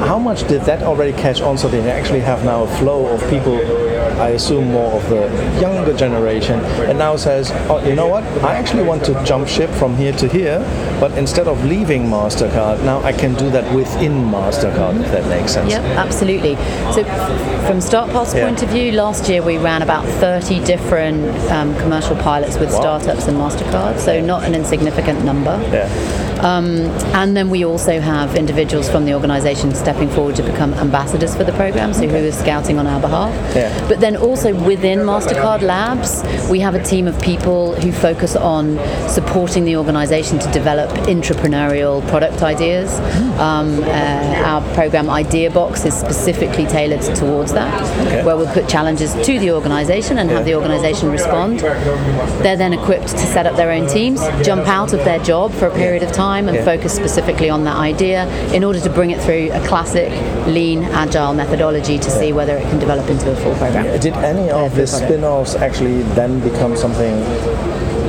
How 0.03 0.19
much 0.19 0.47
did 0.47 0.61
that 0.63 0.83
already 0.83 1.13
catch 1.13 1.41
on 1.41 1.57
so 1.59 1.69
that 1.69 1.83
you 1.83 1.89
actually 1.89 2.21
have 2.21 2.45
now 2.45 2.63
a 2.65 2.69
flow 2.79 3.07
of 3.07 3.21
people? 3.31 3.59
I 4.21 4.29
assume 4.31 4.73
more 4.73 4.93
of 4.93 5.09
the 5.09 5.23
younger 5.61 5.95
generation, 5.97 6.61
and 6.89 6.99
now 6.99 7.17
says, 7.17 7.51
"Oh, 7.71 7.79
you 7.87 7.95
know 7.95 8.07
what? 8.07 8.23
I 8.45 8.55
actually 8.55 8.83
want 8.83 9.03
to 9.05 9.15
jump 9.25 9.49
ship 9.49 9.71
from 9.71 9.97
here 9.97 10.13
to 10.13 10.29
here, 10.29 10.59
but 11.01 11.11
instead 11.17 11.49
of 11.49 11.65
leaving 11.65 12.07
Mastercard, 12.07 12.83
now 12.85 13.01
I 13.03 13.13
can 13.13 13.35
do 13.35 13.49
that 13.51 13.65
within 13.75 14.13
Mastercard, 14.31 15.01
if 15.05 15.11
that 15.13 15.27
makes 15.29 15.53
sense." 15.53 15.71
Yep, 15.71 15.83
absolutely. 15.97 16.57
So, 16.95 17.03
from 17.67 17.79
StartPath's 17.81 18.35
Yeah. 18.35 18.45
point 18.47 18.63
of 18.63 18.69
view, 18.69 18.93
last 18.93 19.29
year 19.29 19.43
we 19.43 19.57
ran 19.57 19.83
about 19.83 20.05
30 20.05 20.61
different 20.61 21.25
um, 21.51 21.75
commercial 21.77 22.17
pilots 22.17 22.59
with 22.59 22.71
Wow. 22.73 22.81
startups 22.81 23.27
and 23.29 23.37
MasterCard, 23.39 23.99
so 23.99 24.21
not 24.21 24.45
an 24.45 24.55
insignificant 24.55 25.25
number. 25.25 25.59
Yeah. 25.73 25.89
Um, 26.43 26.87
and 27.15 27.37
then 27.37 27.51
we 27.51 27.65
also 27.65 28.01
have 28.01 28.35
individuals 28.35 28.89
from 28.89 29.05
the 29.05 29.13
organisation 29.15 29.75
stepping 29.75 30.09
forward 30.09 30.37
to 30.37 30.43
become 30.43 30.73
ambassadors 30.75 31.35
for 31.37 31.45
the 31.45 31.53
program, 31.53 31.93
so 31.93 32.07
who 32.09 32.17
are 32.29 32.33
scouting 32.33 32.79
on 32.79 32.87
our 32.87 33.01
behalf. 33.01 33.35
Yeah. 33.55 33.89
But 33.89 34.01
then 34.01 34.17
also 34.17 34.55
within 34.65 35.01
MasterCard 35.01 35.61
Labs, 35.63 36.23
we 36.51 36.61
have 36.61 36.75
a 36.75 36.83
team 36.83 37.07
of 37.07 37.21
people 37.21 37.75
who 37.75 37.93
focus 37.93 38.37
on 38.37 38.79
supporting 39.09 39.65
the 39.65 39.77
organisation 39.77 40.39
to 40.39 40.51
develop 40.51 40.91
entrepreneurial 41.07 42.07
product 42.09 42.43
ideas. 42.43 42.99
Um, 43.39 43.83
uh, 43.85 44.43
our 44.47 44.63
program 44.75 45.11
Idea 45.11 45.51
Box 45.51 45.85
is 45.85 45.95
specifically 45.95 46.67
tailored 46.67 47.03
towards 47.17 47.53
that, 47.53 47.71
Okay. 48.07 48.25
where 48.25 48.37
we'll 48.37 48.53
put 48.53 48.69
challenges 48.69 49.13
to 49.27 49.39
the 49.39 49.51
organisation 49.51 50.19
and 50.19 50.31
have 50.31 50.45
the 50.45 50.55
organisation 50.55 51.11
respond. 51.11 51.61
They're 52.43 52.57
then 52.57 52.73
equipped 52.73 53.09
to 53.09 53.19
set 53.19 53.47
up 53.47 53.57
their 53.57 53.71
own 53.71 53.87
teams, 53.89 54.21
jump 54.43 54.67
out 54.69 54.93
of 54.93 55.05
their 55.05 55.19
job 55.19 55.53
for 55.53 55.67
a 55.67 55.75
period 55.75 56.03
of 56.03 56.13
time 56.13 56.30
and 56.49 56.57
Yeah. 56.57 56.65
focus 56.65 56.93
specifically 56.95 57.51
on 57.51 57.65
that 57.65 57.77
idea 57.77 58.27
in 58.53 58.63
order 58.65 58.81
to 58.81 58.91
bring 58.91 59.11
it 59.11 59.21
through 59.21 59.51
a 59.53 59.61
classic 59.67 60.11
lean 60.47 60.85
agile 60.85 61.35
methodology 61.35 61.99
to 61.99 62.11
see 62.11 62.33
whether 62.33 62.57
it 62.57 62.63
can 62.71 62.79
develop 62.79 63.09
into 63.11 63.31
a 63.31 63.37
full 63.37 63.55
program. 63.55 63.99
Did 64.01 64.15
any 64.17 64.51
of 64.51 64.75
the 64.75 64.87
spin-offs 64.87 65.55
actually 65.57 66.03
then 66.15 66.41
become 66.41 66.77
something 66.77 67.15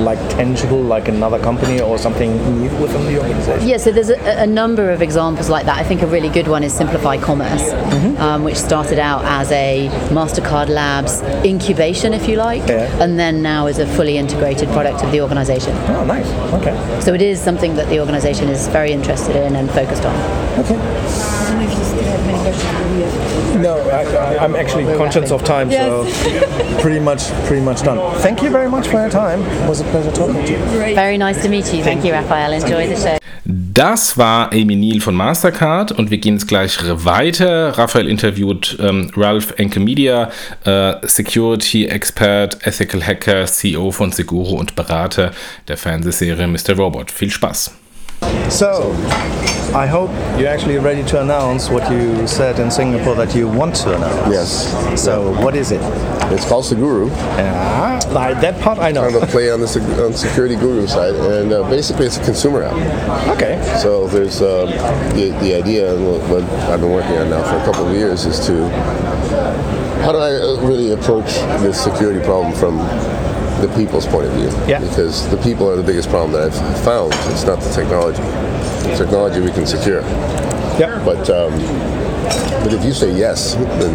like 0.03 0.19
tangible, 0.29 0.81
like 0.81 1.07
another 1.07 1.39
company 1.39 1.79
or 1.79 1.97
something 1.97 2.31
new 2.61 2.69
within 2.81 3.05
the 3.05 3.19
organization? 3.21 3.67
Yeah, 3.67 3.77
so 3.77 3.91
there's 3.91 4.09
a, 4.09 4.19
a 4.41 4.47
number 4.47 4.89
of 4.91 5.01
examples 5.01 5.49
like 5.49 5.65
that. 5.65 5.77
I 5.77 5.83
think 5.83 6.01
a 6.01 6.07
really 6.07 6.29
good 6.29 6.47
one 6.47 6.63
is 6.63 6.73
Simplify 6.73 7.17
Commerce, 7.17 7.61
Mm-hmm. 7.71 8.21
um, 8.21 8.43
which 8.43 8.55
started 8.57 8.99
out 8.99 9.23
as 9.25 9.51
a 9.51 9.89
Mastercard 10.09 10.69
Labs 10.69 11.21
incubation, 11.45 12.13
if 12.13 12.27
you 12.27 12.37
like, 12.37 12.67
Yeah. 12.67 13.03
and 13.03 13.19
then 13.19 13.41
now 13.41 13.67
is 13.67 13.79
a 13.79 13.85
fully 13.87 14.17
integrated 14.17 14.69
product 14.69 15.03
of 15.03 15.11
the 15.11 15.21
organization. 15.21 15.75
Oh, 15.89 16.05
nice. 16.05 16.27
Okay. 16.53 17.01
So 17.01 17.13
it 17.13 17.21
is 17.21 17.39
something 17.41 17.75
that 17.75 17.89
the 17.89 17.99
organization 17.99 18.47
is 18.49 18.67
very 18.69 18.91
interested 18.91 19.35
in 19.35 19.55
and 19.55 19.69
focused 19.71 20.05
on. 20.05 20.15
Okay. 20.59 20.77
No, 23.61 23.77
I, 23.77 24.03
I, 24.03 24.37
I'm 24.43 24.55
actually 24.55 24.85
conscious 24.97 25.31
of 25.31 25.43
time, 25.43 25.69
so 25.69 26.05
pretty 26.81 26.99
much, 26.99 27.29
pretty 27.45 27.63
much 27.63 27.83
done. 27.83 27.99
Thank 28.21 28.41
you 28.41 28.49
very 28.49 28.67
much 28.67 28.87
for 28.87 28.99
your 29.01 29.09
time. 29.09 29.41
It 29.41 29.69
was 29.69 29.81
a 29.81 29.83
pleasure 29.85 30.11
talking 30.11 30.43
to 30.45 30.51
you. 30.51 30.57
Very 30.95 31.17
nice 31.17 31.41
to 31.43 31.49
meet 31.49 31.71
you. 31.73 31.83
Thank 31.83 32.03
you, 32.03 32.11
Raphael. 32.11 32.53
Enjoy 32.53 32.87
the 32.87 32.95
show. 32.95 33.17
Das 33.45 34.17
war 34.17 34.51
Amy 34.53 34.75
Neal 34.75 34.99
von 34.99 35.15
Mastercard 35.15 35.91
und 35.91 36.11
wir 36.11 36.17
gehen 36.17 36.35
jetzt 36.35 36.47
gleich 36.47 36.77
weiter. 36.83 37.77
Raphael 37.77 38.07
interviewt 38.07 38.77
ähm, 38.79 39.11
Ralph 39.15 39.53
Enkemedia, 39.57 40.29
äh, 40.63 40.95
Security 41.03 41.85
Expert, 41.85 42.65
Ethical 42.65 43.05
Hacker, 43.05 43.45
CEO 43.45 43.91
von 43.91 44.11
Seguro 44.11 44.55
und 44.55 44.75
Berater 44.75 45.31
der 45.67 45.77
Fernsehserie 45.77 46.47
Mr. 46.47 46.75
Robot. 46.77 47.11
Viel 47.11 47.29
Spaß! 47.31 47.80
So, 48.49 48.91
I 49.73 49.87
hope 49.87 50.09
you're 50.37 50.49
actually 50.49 50.77
ready 50.77 51.03
to 51.05 51.21
announce 51.21 51.69
what 51.69 51.89
you 51.89 52.27
said 52.27 52.59
in 52.59 52.69
Singapore 52.69 53.15
that 53.15 53.33
you 53.33 53.47
want 53.47 53.75
to 53.77 53.95
announce. 53.95 54.29
Yes. 54.29 55.01
So, 55.01 55.31
what 55.41 55.55
is 55.55 55.71
it? 55.71 55.79
It's 56.33 56.45
called 56.45 56.65
Seguru. 56.65 57.09
Yeah, 57.37 57.99
like 58.09 58.41
that 58.41 58.59
part 58.61 58.79
I 58.79 58.91
know. 58.91 59.03
I'm 59.05 59.15
a 59.15 59.25
play 59.25 59.49
on 59.51 59.61
the 59.61 59.67
sec- 59.67 59.97
on 59.99 60.13
security 60.13 60.55
guru 60.55 60.85
side, 60.85 61.15
and 61.15 61.53
uh, 61.53 61.69
basically 61.69 62.05
it's 62.07 62.17
a 62.17 62.23
consumer 62.23 62.63
app. 62.63 62.75
Okay. 63.37 63.57
So 63.81 64.07
there's 64.07 64.41
um, 64.41 64.69
the, 65.15 65.35
the 65.41 65.55
idea, 65.55 65.95
and 65.95 66.05
what, 66.05 66.21
what 66.29 66.43
I've 66.69 66.81
been 66.81 66.91
working 66.91 67.17
on 67.17 67.29
now 67.29 67.43
for 67.43 67.57
a 67.57 67.65
couple 67.65 67.87
of 67.87 67.95
years, 67.95 68.25
is 68.25 68.45
to 68.47 68.69
how 70.03 70.11
do 70.11 70.17
I 70.17 70.33
uh, 70.35 70.61
really 70.61 70.91
approach 70.91 71.31
this 71.63 71.81
security 71.81 72.19
problem 72.25 72.53
from 72.53 72.77
the 73.59 73.67
people's 73.75 74.05
point 74.07 74.25
of 74.27 74.33
view? 74.33 74.49
Yeah. 74.67 74.79
Because 74.79 75.27
the 75.29 75.37
people 75.37 75.69
are 75.69 75.75
the 75.75 75.83
biggest 75.83 76.09
problem 76.09 76.31
that 76.33 76.51
I've 76.51 76.83
found. 76.83 77.13
It's 77.31 77.43
not 77.43 77.59
the 77.59 77.69
technology. 77.73 78.21
The 78.87 78.95
technology 78.97 79.41
we 79.41 79.51
can 79.51 79.65
secure, 79.65 80.01
Yeah. 80.79 81.01
but 81.05 81.29
um, 81.29 81.51
but 82.63 82.73
if 82.73 82.83
you 82.85 82.93
say 82.93 83.11
yes, 83.11 83.55
then 83.55 83.93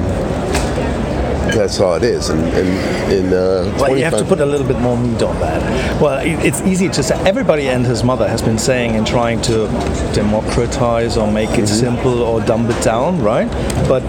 that's 1.54 1.80
all 1.80 1.94
it 1.94 2.02
is. 2.02 2.28
And, 2.28 2.42
and 2.44 3.12
in 3.12 3.32
uh, 3.32 3.76
Well, 3.78 3.96
you 3.96 4.04
have 4.04 4.18
to 4.18 4.24
put 4.24 4.40
a 4.40 4.46
little 4.46 4.66
bit 4.66 4.78
more 4.80 4.96
meat 4.96 5.22
on 5.22 5.38
that. 5.40 6.00
Well, 6.00 6.20
it's 6.24 6.60
easy 6.62 6.88
to 6.88 7.02
say. 7.02 7.14
Everybody 7.24 7.68
and 7.68 7.84
his 7.84 8.02
mother 8.02 8.28
has 8.28 8.42
been 8.42 8.58
saying 8.58 8.96
and 8.96 9.06
trying 9.06 9.40
to 9.42 9.66
democratize 10.14 11.16
or 11.16 11.30
make 11.30 11.58
it 11.58 11.66
simple 11.66 12.22
or 12.22 12.40
dumb 12.40 12.70
it 12.70 12.82
down, 12.82 13.22
right? 13.22 13.48
But 13.88 14.02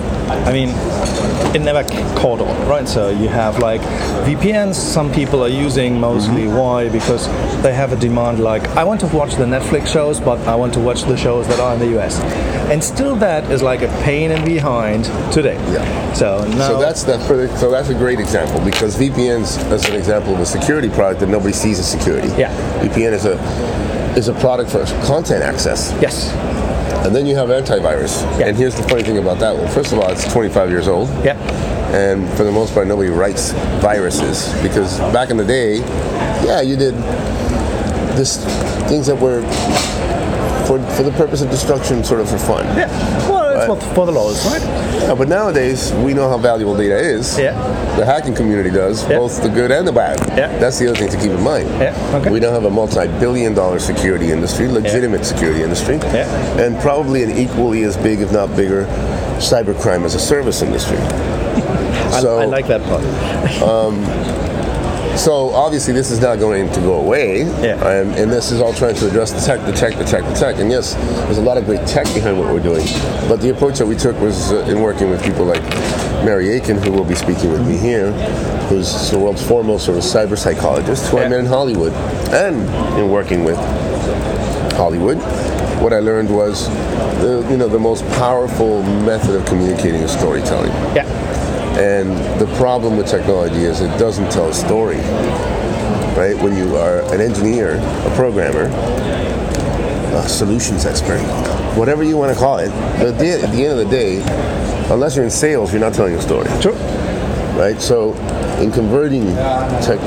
I 0.48 0.52
mean, 0.52 0.70
it 1.56 1.62
never 1.62 1.84
caught 2.20 2.42
on, 2.42 2.68
right? 2.68 2.88
So 2.88 3.10
you 3.10 3.28
have 3.30 3.60
like 3.60 3.82
VPNs. 4.28 4.76
Some 4.76 5.12
people 5.12 5.44
are 5.44 5.50
using 5.50 6.00
mostly. 6.00 6.48
Why? 6.48 6.90
Because 6.90 7.28
they 7.64 7.74
have 7.74 7.94
a 7.94 7.96
demand 7.96 8.40
like 8.40 8.64
I 8.70 8.84
want 8.84 9.00
to 9.02 9.08
watch 9.08 9.36
the 9.36 9.46
Netflix 9.46 9.88
shows, 9.88 10.20
but 10.20 10.40
I 10.48 10.56
want 10.56 10.74
to 10.74 10.80
watch 10.80 11.04
the 11.04 11.18
shows 11.18 11.48
that 11.48 11.60
are 11.60 11.74
in 11.74 11.80
the 11.80 12.00
US. 12.00 12.20
And 12.70 12.84
still, 12.84 13.16
that 13.18 13.50
is 13.50 13.62
like 13.62 13.82
a 13.82 13.88
pain 14.04 14.32
in 14.32 14.44
behind 14.44 15.06
today. 15.32 15.56
Yeah. 15.72 16.14
So 16.14 16.46
now. 16.50 16.68
So 16.68 16.80
that's 16.82 17.04
the 17.04 17.18
so 17.58 17.72
that's 17.72 17.90
a 17.90 17.94
great 17.94 18.20
example 18.20 18.60
because 18.64 18.98
VPNs 18.98 19.58
as 19.72 19.88
an 19.88 19.96
example 19.96 20.34
of 20.34 20.42
a 20.42 20.46
security 20.46 20.90
product 20.90 21.22
that 21.22 21.30
nobody 21.30 21.54
sees 21.54 21.80
as 21.80 21.90
security. 21.90 22.28
Yeah. 22.30 22.54
VPN 22.82 23.14
is 23.14 23.26
a 23.26 23.38
is 24.18 24.28
a 24.28 24.34
product 24.34 24.72
for 24.72 24.84
content 25.06 25.44
access, 25.44 25.94
yes. 26.02 26.34
and 27.06 27.16
then 27.16 27.26
you 27.26 27.36
have 27.36 27.50
antivirus. 27.50 28.24
Yeah. 28.38 28.48
And 28.48 28.58
here's 28.58 28.76
the 28.76 28.84
funny 28.84 29.04
thing 29.04 29.18
about 29.18 29.40
that 29.40 29.56
one. 29.56 29.68
First 29.70 29.94
of 29.94 30.00
all, 30.00 30.10
it's 30.12 30.30
25 30.34 30.70
years 30.70 30.88
old. 30.88 31.08
Yeah. 31.24 31.38
And 31.94 32.28
for 32.36 32.44
the 32.44 32.52
most 32.52 32.74
part, 32.74 32.88
nobody 32.88 33.10
writes 33.10 33.52
viruses 33.80 34.52
because 34.62 35.00
back 35.14 35.30
in 35.30 35.38
the 35.38 35.46
day, 35.46 35.78
yeah, 36.44 36.60
you 36.60 36.76
did 36.76 36.96
this 38.18 38.44
things 38.90 39.08
that 39.08 39.16
were 39.16 39.42
for 40.98 41.04
the 41.04 41.12
purpose 41.12 41.42
of 41.44 41.52
destruction, 41.52 42.04
sort 42.04 42.20
of 42.20 42.28
for 42.28 42.40
fun. 42.40 42.66
Yeah. 42.76 42.90
Well, 43.30 43.76
it's 43.76 43.86
for, 43.94 44.06
the 44.08 44.12
laws, 44.12 44.44
right? 44.48 44.62
Yeah, 45.04 45.14
but 45.14 45.28
nowadays 45.28 45.94
we 45.94 46.14
know 46.14 46.28
how 46.28 46.40
valuable 46.40 46.76
data 46.76 46.98
is. 46.98 47.38
Yeah. 47.38 47.54
The 47.98 48.06
hacking 48.06 48.34
community 48.34 48.72
does, 48.72 49.08
Yeah. 49.08 49.20
both 49.20 49.42
the 49.44 49.50
good 49.50 49.72
and 49.72 49.88
the 49.88 49.92
bad. 49.92 50.20
Yeah. 50.30 50.58
That's 50.58 50.80
the 50.80 50.90
other 50.90 50.98
thing 50.98 51.10
to 51.10 51.18
keep 51.18 51.32
in 51.32 51.42
mind. 51.44 51.70
Yeah, 51.80 51.96
okay. 52.16 52.32
We 52.32 52.40
now 52.40 52.52
have 52.52 52.66
a 52.66 52.70
multi-billion 52.72 53.54
dollar 53.54 53.78
security 53.78 54.32
industry, 54.32 54.68
legitimate 54.68 55.24
security 55.24 55.62
industry, 55.62 55.98
Yeah. 55.98 56.26
and 56.60 56.80
probably 56.80 57.22
an 57.24 57.32
equally 57.38 57.84
as 57.84 57.96
big, 57.96 58.22
if 58.22 58.32
not 58.32 58.56
bigger, 58.56 58.86
cybercrime 59.38 60.04
as 60.04 60.16
a 60.16 60.20
service 60.20 60.64
industry. 60.64 60.98
I, 60.98 62.20
so, 62.22 62.40
I 62.40 62.46
like 62.46 62.68
that 62.68 62.82
part. 62.84 63.04
Um, 63.62 64.04
so 65.18 65.50
obviously 65.52 65.94
this 65.94 66.12
is 66.12 66.20
not 66.22 66.40
going 66.40 66.72
to 66.74 66.80
go 66.82 67.00
away, 67.02 67.40
Yeah. 67.62 67.76
and, 67.90 68.14
and 68.16 68.32
this 68.32 68.52
is 68.52 68.62
all 68.62 68.74
trying 68.74 68.96
to 68.96 69.08
address 69.08 69.32
the 69.32 69.40
tech, 69.42 69.66
the 69.66 69.72
tech, 69.72 69.98
the 69.98 70.04
tech, 70.04 70.24
the 70.24 70.34
tech. 70.34 70.58
And 70.60 70.70
yes, 70.70 70.94
there's 71.26 71.38
a 71.40 71.42
lot 71.42 71.58
of 71.58 71.66
great 71.66 71.86
tech 71.88 72.06
behind 72.14 72.38
what 72.40 72.54
we're 72.54 72.62
doing, 72.64 72.86
but 73.28 73.38
the 73.42 73.50
approach 73.50 73.80
that 73.80 73.86
we 73.86 73.96
took 73.96 74.20
was 74.20 74.52
uh, 74.52 74.58
in 74.70 74.82
working 74.82 75.10
with 75.10 75.24
people 75.24 75.46
like 75.46 75.62
Mary 76.24 76.50
Aiken, 76.50 76.78
who 76.82 76.92
will 76.92 77.04
be 77.06 77.16
speaking 77.16 77.52
with 77.52 77.66
me 77.68 77.78
here, 77.78 78.12
who's 78.70 79.12
the 79.12 79.18
world's 79.20 79.46
foremost 79.46 79.86
sort 79.86 79.98
of 79.98 80.04
cyber 80.04 80.38
psychologist, 80.38 81.08
who 81.10 81.18
Yeah. 81.18 81.26
I 81.26 81.30
met 81.30 81.40
in 81.40 81.46
Hollywood, 81.46 81.94
and 82.32 82.56
in 83.00 83.10
working 83.10 83.44
with 83.44 83.58
Hollywood. 84.76 85.18
What 85.82 85.94
I 85.94 86.00
learned 86.00 86.34
was, 86.36 86.68
the, 87.22 87.46
you 87.52 87.58
know, 87.58 87.68
the 87.68 87.80
most 87.80 88.04
powerful 88.18 88.82
method 88.84 89.36
of 89.36 89.46
communicating 89.46 90.02
is 90.02 90.12
storytelling. 90.12 90.72
Yeah. 90.96 91.06
And 91.78 92.10
the 92.40 92.48
problem 92.58 92.98
with 92.98 93.08
technology 93.08 93.64
is 93.64 93.82
it 93.82 93.96
doesn't 94.00 94.32
tell 94.32 94.50
a 94.50 94.54
story. 94.54 94.98
Right? 96.18 96.36
When 96.42 96.58
you 96.58 96.76
are 96.76 97.02
an 97.14 97.22
engineer, 97.22 97.76
a 97.78 98.16
programmer, 98.16 98.64
a 100.16 100.28
solutions 100.28 100.86
expert, 100.88 101.20
whatever 101.78 102.04
you 102.04 102.18
want 102.18 102.34
to 102.34 102.40
call 102.40 102.58
it, 102.58 102.70
but 102.98 103.08
at 103.10 103.20
the, 103.20 103.30
at 103.44 103.52
the 103.52 103.66
end 103.66 103.80
of 103.80 103.86
the 103.86 103.92
day, 103.92 104.18
unless 104.92 105.16
you're 105.16 105.26
in 105.26 105.30
sales, 105.30 105.72
you're 105.72 105.80
not 105.80 105.94
telling 105.94 106.16
a 106.16 106.22
story. 106.22 106.50
True. 106.62 106.74
Right? 107.56 107.80
So, 107.80 108.16
in 108.60 108.72
converting 108.72 109.28
tech, 109.86 110.00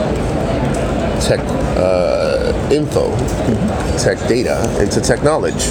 tech 1.22 1.38
uh, 1.76 2.68
info, 2.72 3.16
tech 3.96 4.18
data 4.28 4.83
into 4.83 5.00
tech 5.00 5.22
knowledge, 5.22 5.68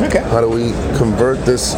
Okay. 0.00 0.20
how 0.20 0.40
do 0.40 0.48
we 0.48 0.70
convert 0.96 1.44
this? 1.44 1.74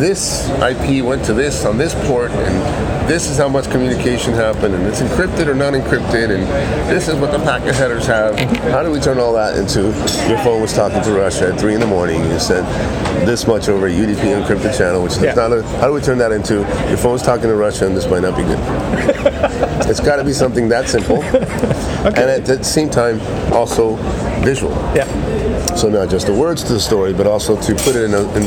This 0.00 0.48
IP 0.60 1.04
went 1.04 1.24
to 1.26 1.34
this 1.34 1.64
on 1.64 1.78
this 1.78 1.94
port, 2.06 2.32
and 2.32 2.89
this 3.10 3.28
is 3.28 3.36
how 3.36 3.48
much 3.48 3.68
communication 3.72 4.32
happened, 4.32 4.72
and 4.72 4.86
it's 4.86 5.00
encrypted 5.00 5.48
or 5.48 5.54
not 5.56 5.72
encrypted, 5.72 6.30
and 6.30 6.44
this 6.88 7.08
is 7.08 7.16
what 7.16 7.32
the 7.32 7.40
packet 7.40 7.74
headers 7.74 8.06
have. 8.06 8.38
How 8.70 8.84
do 8.84 8.90
we 8.92 9.00
turn 9.00 9.18
all 9.18 9.32
that 9.32 9.58
into 9.58 9.82
your 10.28 10.38
phone 10.44 10.62
was 10.62 10.72
talking 10.72 11.02
to 11.02 11.10
Russia 11.10 11.48
at 11.48 11.58
three 11.58 11.74
in 11.74 11.80
the 11.80 11.88
morning? 11.88 12.22
You 12.22 12.38
sent 12.38 12.64
this 13.26 13.48
much 13.48 13.68
over 13.68 13.88
a 13.88 13.90
UDP 13.90 14.20
encrypted 14.40 14.78
channel, 14.78 15.02
which 15.02 15.14
is 15.14 15.22
Yeah. 15.22 15.34
not 15.34 15.52
a. 15.52 15.64
How 15.80 15.88
do 15.88 15.92
we 15.92 16.00
turn 16.00 16.18
that 16.18 16.30
into 16.30 16.58
your 16.88 16.98
phone's 16.98 17.22
talking 17.22 17.48
to 17.48 17.56
Russia, 17.56 17.86
and 17.86 17.96
this 17.96 18.06
might 18.08 18.22
not 18.22 18.36
be 18.36 18.44
good? 18.44 18.60
it's 19.90 19.98
got 19.98 20.16
to 20.16 20.24
be 20.24 20.32
something 20.32 20.68
that 20.68 20.88
simple, 20.88 21.20
and 21.24 22.16
at 22.16 22.46
the 22.46 22.62
same 22.62 22.90
time 22.90 23.20
also 23.52 23.96
visual. 24.44 24.70
Yeah. 24.94 25.08
So 25.74 25.88
not 25.88 26.10
just 26.10 26.28
the 26.28 26.32
words 26.32 26.62
to 26.62 26.74
the 26.74 26.80
story, 26.80 27.12
but 27.12 27.26
also 27.26 27.60
to 27.60 27.74
put 27.74 27.96
it 27.96 28.04
in 28.04 28.14
a 28.14 28.22
in, 28.36 28.44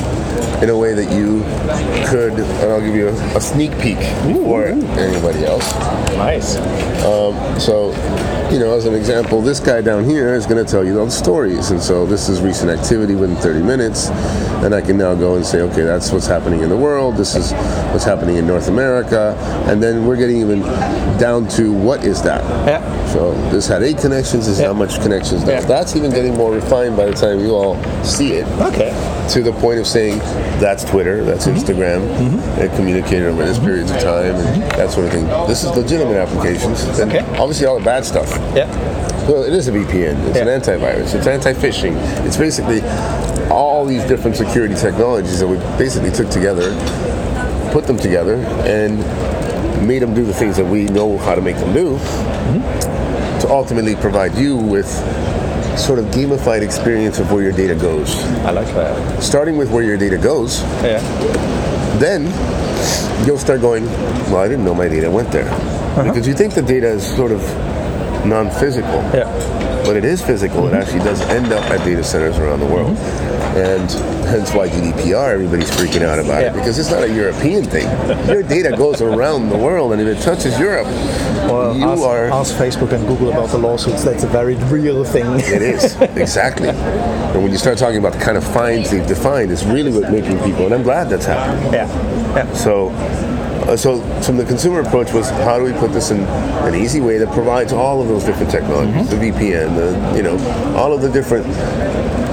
in 0.63 0.69
a 0.69 0.78
way 0.78 0.93
that 0.93 1.12
you 1.12 1.41
could. 2.08 2.32
And 2.39 2.71
I'll 2.71 2.80
give 2.80 2.95
you 2.95 3.10
a, 3.10 3.38
a 3.38 3.41
sneak 3.41 3.71
peek 3.80 3.97
before 4.26 4.67
anybody 4.67 5.43
else. 5.45 5.69
Nice. 6.15 6.56
Um, 7.04 7.60
so, 7.60 7.91
you 8.49 8.60
know, 8.60 8.73
as 8.73 8.86
an 8.86 8.93
example, 8.93 9.41
this 9.41 9.60
guy 9.60 9.82
down 9.82 10.06
here 10.06 10.34
is 10.36 10.45
going 10.45 10.63
to 10.63 10.69
tell 10.71 10.86
you 10.86 10.99
all 10.99 11.06
the 11.06 11.12
stories, 11.12 11.71
and 11.71 11.82
so 11.82 12.06
this 12.06 12.30
is 12.30 12.39
recent 12.39 12.69
activity 12.71 13.13
within 13.15 13.36
30 13.38 13.62
minutes, 13.62 14.10
and 14.63 14.73
I 14.73 14.80
can 14.80 14.97
now 14.97 15.15
go 15.15 15.36
and 15.36 15.45
say, 15.45 15.62
okay, 15.62 15.82
that's 15.82 16.12
what's 16.12 16.28
happening 16.28 16.62
in 16.62 16.69
the 16.69 16.78
world. 16.78 17.17
This 17.17 17.36
is 17.36 17.52
what's 17.91 18.06
happening 18.06 18.38
in 18.38 18.47
North 18.47 18.69
America, 18.69 19.36
and 19.67 19.84
then 19.84 20.06
we're 20.06 20.15
getting 20.15 20.38
even 20.38 20.62
down 21.19 21.47
to 21.49 21.73
what 21.73 22.06
is 22.06 22.21
that. 22.23 22.43
Yeah. 22.67 23.06
So 23.08 23.34
this 23.49 23.67
had 23.67 23.84
eight 23.84 23.97
connections. 23.97 24.45
This 24.45 24.56
is 24.56 24.60
Yeah. 24.62 24.67
how 24.67 24.73
much 24.73 25.02
connections. 25.02 25.43
Yeah. 25.43 25.60
That's 25.62 25.95
even 25.95 26.12
getting 26.12 26.36
more 26.36 26.54
refined 26.54 26.95
by 26.95 27.06
the 27.06 27.13
time 27.13 27.39
you 27.41 27.56
all 27.56 27.76
see 28.04 28.34
it 28.34 28.47
Okay. 28.62 28.91
To 29.30 29.42
the 29.42 29.52
point 29.54 29.80
of 29.80 29.88
saying 29.88 30.20
that's 30.60 30.84
Twitter, 30.84 31.24
that's 31.24 31.48
Mm-hmm. 31.48 31.58
Instagram, 31.58 32.02
mm-hmm. 32.18 32.62
it 32.62 32.76
communicated 32.76 33.28
over 33.28 33.46
this 33.46 33.60
periods 33.60 33.92
of 33.92 34.00
time, 34.00 34.36
and 34.36 34.48
mm-hmm. 34.62 34.78
that 34.78 34.92
sort 34.92 35.06
of 35.08 35.12
thing. 35.14 35.26
This 35.48 35.64
is 35.64 35.72
legitimate 35.72 36.18
applications. 36.18 36.84
And 37.00 37.12
Okay. 37.12 37.26
obviously, 37.38 37.66
all 37.66 37.78
the 37.78 37.86
bad 37.86 38.06
stuff. 38.06 38.30
Yeah. 38.56 38.68
Well, 39.28 39.44
it 39.44 39.54
is 39.54 39.68
a 39.68 39.72
VPN. 39.72 40.18
It's 40.30 40.38
an 40.38 40.48
antivirus. 40.48 41.16
It's 41.16 41.28
anti-phishing. 41.28 41.96
It's 42.26 42.38
basically 42.38 42.82
all 43.50 43.86
these 43.86 44.04
different 44.06 44.36
security 44.36 44.76
technologies 44.76 45.40
that 45.40 45.48
we 45.48 45.58
basically 45.78 46.12
took 46.12 46.30
together, 46.30 46.74
put 47.72 47.86
them 47.88 47.98
together, 47.98 48.36
and 48.66 48.98
made 49.88 50.00
them 50.02 50.14
do 50.14 50.26
the 50.26 50.34
things 50.34 50.58
that 50.58 50.66
we 50.66 50.86
know 50.86 51.18
how 51.18 51.36
to 51.36 51.42
make 51.42 51.58
them 51.58 51.74
do. 51.74 51.98
Mm-hmm. 51.98 53.40
to 53.42 53.50
ultimately 53.50 53.96
provide 53.96 54.36
you 54.36 54.56
with 54.56 54.88
sort 55.78 56.00
of 56.00 56.06
gamified 56.06 56.62
experience 56.62 57.20
of 57.20 57.32
where 57.32 57.44
your 57.44 57.52
data 57.52 57.76
goes. 57.76 58.24
I 58.46 58.52
like 58.52 58.68
that. 58.76 59.22
Starting 59.24 59.58
with 59.58 59.70
where 59.72 59.84
your 59.84 59.98
data 59.98 60.18
goes, 60.18 60.62
Yeah. 60.84 61.00
then 62.00 62.24
you'll 63.26 63.38
start 63.40 63.62
going, 63.62 63.86
well, 64.32 64.38
I 64.38 64.48
didn't 64.48 64.66
know 64.66 64.76
my 64.76 64.88
data 64.88 65.10
went 65.10 65.32
there. 65.32 65.50
Uh-huh. 65.50 66.04
Because 66.04 66.28
you 66.28 66.34
think 66.34 66.54
the 66.54 66.62
data 66.62 66.88
is 66.88 67.04
sort 67.16 67.32
of 67.32 67.42
non-physical. 68.26 68.92
Yeah. 69.14 69.30
But 69.86 69.98
it 69.98 70.06
is 70.06 70.22
physical. 70.22 70.67
It 70.67 70.74
actually 70.74 71.00
does 71.00 71.22
end 71.22 71.52
up 71.52 71.63
at 71.69 71.84
data 71.86 72.04
centers 72.04 72.38
around 72.38 72.60
the 72.62 72.65
world. 72.65 72.98
And 73.56 73.89
hence 74.28 74.51
why 74.53 74.68
GDPR, 74.70 75.34
everybody's 75.34 75.70
freaking 75.70 76.01
out 76.01 76.18
about 76.18 76.41
Yeah. 76.41 76.49
it. 76.49 76.53
Because 76.53 76.80
it's 76.80 76.89
not 76.89 77.03
a 77.03 77.10
European 77.14 77.66
thing. 77.66 77.88
Your 78.28 78.41
data 78.41 78.76
goes 78.76 79.01
around 79.01 79.49
the 79.49 79.58
world, 79.58 79.91
and 79.93 80.01
if 80.01 80.08
it 80.08 80.22
touches 80.24 80.58
Europe, 80.60 80.88
Well, 81.49 81.76
you 81.78 81.84
ask, 81.86 82.01
are... 82.01 82.26
ask 82.32 82.55
Facebook 82.55 82.93
and 82.93 83.05
Google 83.08 83.30
about 83.32 83.49
the 83.49 83.58
lawsuits. 83.60 84.03
That's 84.03 84.24
a 84.24 84.28
very 84.28 84.55
real 84.72 85.03
thing. 85.03 85.26
It 85.39 85.62
is, 85.62 85.95
exactly. 86.16 86.70
And 86.70 87.43
when 87.43 87.51
you 87.51 87.58
start 87.58 87.78
talking 87.78 87.97
about 87.99 88.14
the 88.14 88.20
kind 88.20 88.38
of 88.38 88.43
fines 88.43 88.89
they've 88.89 89.05
defined, 89.05 89.51
it's 89.51 89.64
really 89.64 89.91
what 89.91 90.12
making 90.12 90.39
people, 90.39 90.66
and 90.66 90.74
I'm 90.74 90.84
glad 90.84 91.10
that's 91.10 91.26
happening. 91.26 91.74
yeah. 91.74 91.88
Yeah. 92.36 92.51
So, 92.53 92.89
uh, 93.68 93.78
so 93.78 94.01
from 94.22 94.38
the 94.38 94.45
consumer 94.45 94.82
approach 94.82 95.11
was 95.14 95.30
how 95.30 95.57
do 95.57 95.64
we 95.64 95.74
put 95.74 95.91
this 95.91 96.11
in 96.11 96.20
an 96.68 96.76
easy 96.76 96.99
way 97.01 97.18
that 97.18 97.32
provides 97.34 97.72
all 97.74 98.01
of 98.01 98.07
those 98.07 98.24
different 98.24 98.51
technologies, 98.51 99.09
the 99.09 99.16
VPN, 99.16 99.76
the 99.76 100.18
you 100.18 100.24
know, 100.24 100.38
all 100.76 100.93
of 100.93 101.01
the 101.01 101.09
different 101.09 101.45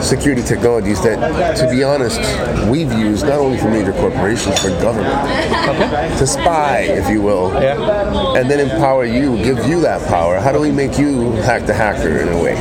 security 0.03 0.43
technologies 0.43 1.01
that, 1.03 1.57
to 1.57 1.69
be 1.71 1.83
honest, 1.85 2.19
we've 2.71 2.93
used 2.93 3.25
not 3.27 3.39
only 3.39 3.59
for 3.59 3.69
major 3.71 3.93
corporations 3.93 4.55
but 4.63 4.81
government 4.81 6.19
to 6.19 6.27
spy, 6.27 6.81
if 6.81 7.09
you 7.11 7.21
will, 7.23 7.53
Yeah. 7.63 8.37
and 8.37 8.51
then 8.51 8.61
empower 8.71 9.05
you, 9.05 9.37
give 9.39 9.67
you 9.67 9.81
that 9.83 10.07
power. 10.09 10.41
How 10.41 10.53
do 10.53 10.61
we 10.61 10.71
make 10.73 10.99
you 10.99 11.33
hack 11.43 11.67
the 11.67 11.75
hacker 11.75 12.19
in 12.19 12.29
a 12.29 12.43
way, 12.43 12.55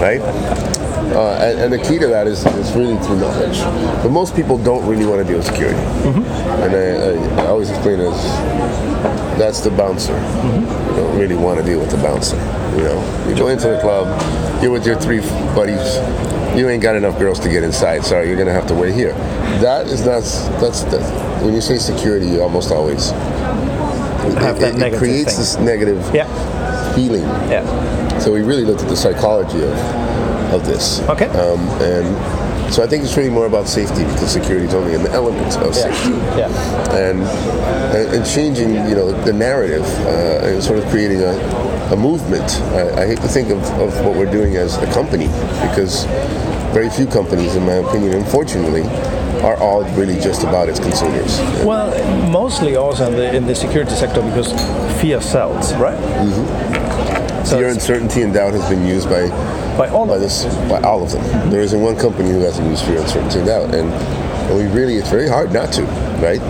right? 0.00 0.79
Uh, 1.12 1.38
and, 1.42 1.58
and 1.60 1.72
the 1.72 1.78
key 1.78 1.98
to 1.98 2.06
that 2.06 2.26
is, 2.26 2.44
is 2.46 2.72
really 2.72 2.96
through 3.04 3.18
knowledge. 3.20 3.58
But 4.02 4.10
most 4.10 4.34
people 4.36 4.56
don't 4.58 4.86
really 4.86 5.04
want 5.06 5.20
to 5.20 5.26
deal 5.26 5.38
with 5.38 5.46
security. 5.46 5.78
And 5.78 6.74
I, 6.74 7.40
I, 7.40 7.44
I 7.44 7.46
always 7.48 7.70
explain 7.70 8.00
it 8.00 8.06
as 8.08 9.38
that's 9.38 9.60
the 9.60 9.70
bouncer. 9.70 10.12
You 10.14 10.96
don't 10.96 11.18
really 11.18 11.34
want 11.36 11.58
to 11.58 11.64
deal 11.64 11.80
with 11.80 11.90
the 11.90 11.96
bouncer. 11.96 12.36
You 12.76 12.84
know, 12.84 13.26
you 13.28 13.34
go 13.34 13.48
into 13.48 13.68
the 13.68 13.80
club, 13.80 14.06
you're 14.62 14.70
with 14.70 14.86
your 14.86 14.96
three 15.00 15.20
buddies. 15.54 15.96
You 16.56 16.68
ain't 16.68 16.82
got 16.82 16.94
enough 16.96 17.18
girls 17.18 17.38
to 17.40 17.48
get 17.48 17.62
inside. 17.64 18.04
Sorry, 18.04 18.26
you're 18.28 18.36
gonna 18.36 18.52
have 18.52 18.66
to 18.68 18.74
wait 18.74 18.92
here. 18.94 19.12
That 19.60 19.86
is 19.86 20.00
not. 20.04 20.22
That's 20.60 20.82
the, 20.84 21.00
when 21.44 21.54
you 21.54 21.60
say 21.60 21.78
security, 21.78 22.26
you 22.26 22.42
almost 22.42 22.70
always 22.72 23.10
Have 23.10 24.56
it, 24.56 24.60
that 24.60 24.74
it 24.74 24.78
negative 24.78 24.98
creates 24.98 25.30
thing. 25.32 25.40
this 25.40 25.56
negative 25.58 26.14
Yeah. 26.14 26.26
feeling. 26.94 27.22
Yeah. 27.50 28.18
So 28.18 28.32
we 28.32 28.42
really 28.42 28.64
looked 28.64 28.82
at 28.82 28.88
the 28.88 28.96
psychology 28.96 29.62
of, 29.62 29.70
of 30.50 30.64
this. 30.66 31.00
Okay. 31.08 31.26
Um, 31.28 31.60
and 31.80 32.72
so 32.72 32.82
I 32.82 32.86
think 32.86 33.02
it's 33.02 33.16
really 33.16 33.30
more 33.30 33.46
about 33.46 33.66
safety 33.66 34.04
because 34.04 34.30
security 34.32 34.66
is 34.66 34.74
only 34.74 34.94
an 34.94 35.06
element 35.08 35.56
of 35.58 35.74
safety. 35.74 36.10
Yeah. 36.38 36.48
And, 36.94 37.22
and 37.96 38.14
and 38.14 38.26
changing, 38.26 38.74
you 38.88 38.94
know, 38.94 39.10
the 39.24 39.32
narrative 39.32 39.84
uh, 40.06 40.46
and 40.46 40.62
sort 40.62 40.78
of 40.78 40.88
creating 40.90 41.20
a, 41.22 41.34
a 41.92 41.96
movement. 41.96 42.48
I, 42.72 43.02
I 43.02 43.06
hate 43.06 43.20
to 43.20 43.28
think 43.28 43.50
of, 43.50 43.58
of 43.80 44.04
what 44.04 44.14
we're 44.16 44.30
doing 44.30 44.56
as 44.56 44.76
a 44.76 44.92
company 44.92 45.26
because 45.68 46.04
very 46.72 46.88
few 46.88 47.06
companies, 47.06 47.56
in 47.56 47.64
my 47.66 47.74
opinion, 47.74 48.14
unfortunately, 48.14 48.82
are 49.42 49.56
all 49.56 49.82
really 49.96 50.20
just 50.20 50.42
about 50.44 50.68
its 50.68 50.78
consumers. 50.78 51.40
Well, 51.64 51.90
mostly 52.30 52.76
also 52.76 53.08
in 53.08 53.16
the 53.16 53.34
in 53.34 53.46
the 53.46 53.54
security 53.54 53.94
sector 53.94 54.22
because 54.22 54.52
fear 55.00 55.20
sells, 55.20 55.74
right? 55.74 55.98
Mm-hmm. 55.98 56.99
So 57.44 57.58
it's 57.58 57.74
uncertainty, 57.74 58.22
and 58.22 58.32
doubt 58.32 58.52
has 58.52 58.68
been 58.68 58.86
used 58.86 59.08
by 59.08 59.28
by 59.76 59.88
all 59.88 60.06
by 60.06 60.16
of 60.16 60.20
this 60.20 60.44
by 60.68 60.80
all 60.82 61.02
of 61.02 61.10
them. 61.10 61.50
There 61.50 61.62
isn't 61.62 61.80
one 61.80 61.96
company 61.96 62.30
who 62.30 62.40
hasn't 62.40 62.68
used 62.68 62.84
fear, 62.84 63.00
uncertainty, 63.00 63.38
and 63.38 63.46
doubt, 63.46 63.74
and, 63.74 63.92
and 63.92 64.56
we 64.56 64.66
really 64.66 64.96
it's 64.96 65.08
very 65.10 65.28
hard 65.28 65.52
not 65.52 65.72
to, 65.74 65.82
right? 66.22 66.40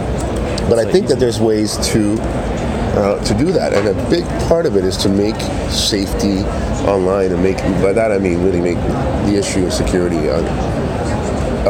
But 0.68 0.78
I 0.78 0.90
think 0.90 1.06
that 1.08 1.18
there's 1.18 1.40
ways 1.40 1.76
to 1.92 2.16
uh, 2.20 3.24
to 3.24 3.34
do 3.34 3.52
that, 3.52 3.72
and 3.72 3.88
a 3.88 4.10
big 4.10 4.24
part 4.48 4.66
of 4.66 4.76
it 4.76 4.84
is 4.84 4.96
to 4.98 5.08
make 5.08 5.36
safety 5.70 6.42
online, 6.86 7.32
and 7.32 7.42
make 7.42 7.58
by 7.82 7.92
that 7.92 8.10
I 8.12 8.18
mean 8.18 8.42
really 8.42 8.60
make 8.60 8.78
the 9.26 9.36
issue 9.38 9.66
of 9.66 9.72
security 9.72 10.26
a, 10.26 10.38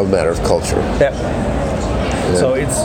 a 0.01 0.05
matter 0.07 0.31
of 0.31 0.43
culture. 0.43 0.81
Yeah. 0.99 1.13
So 2.37 2.55
it's 2.55 2.79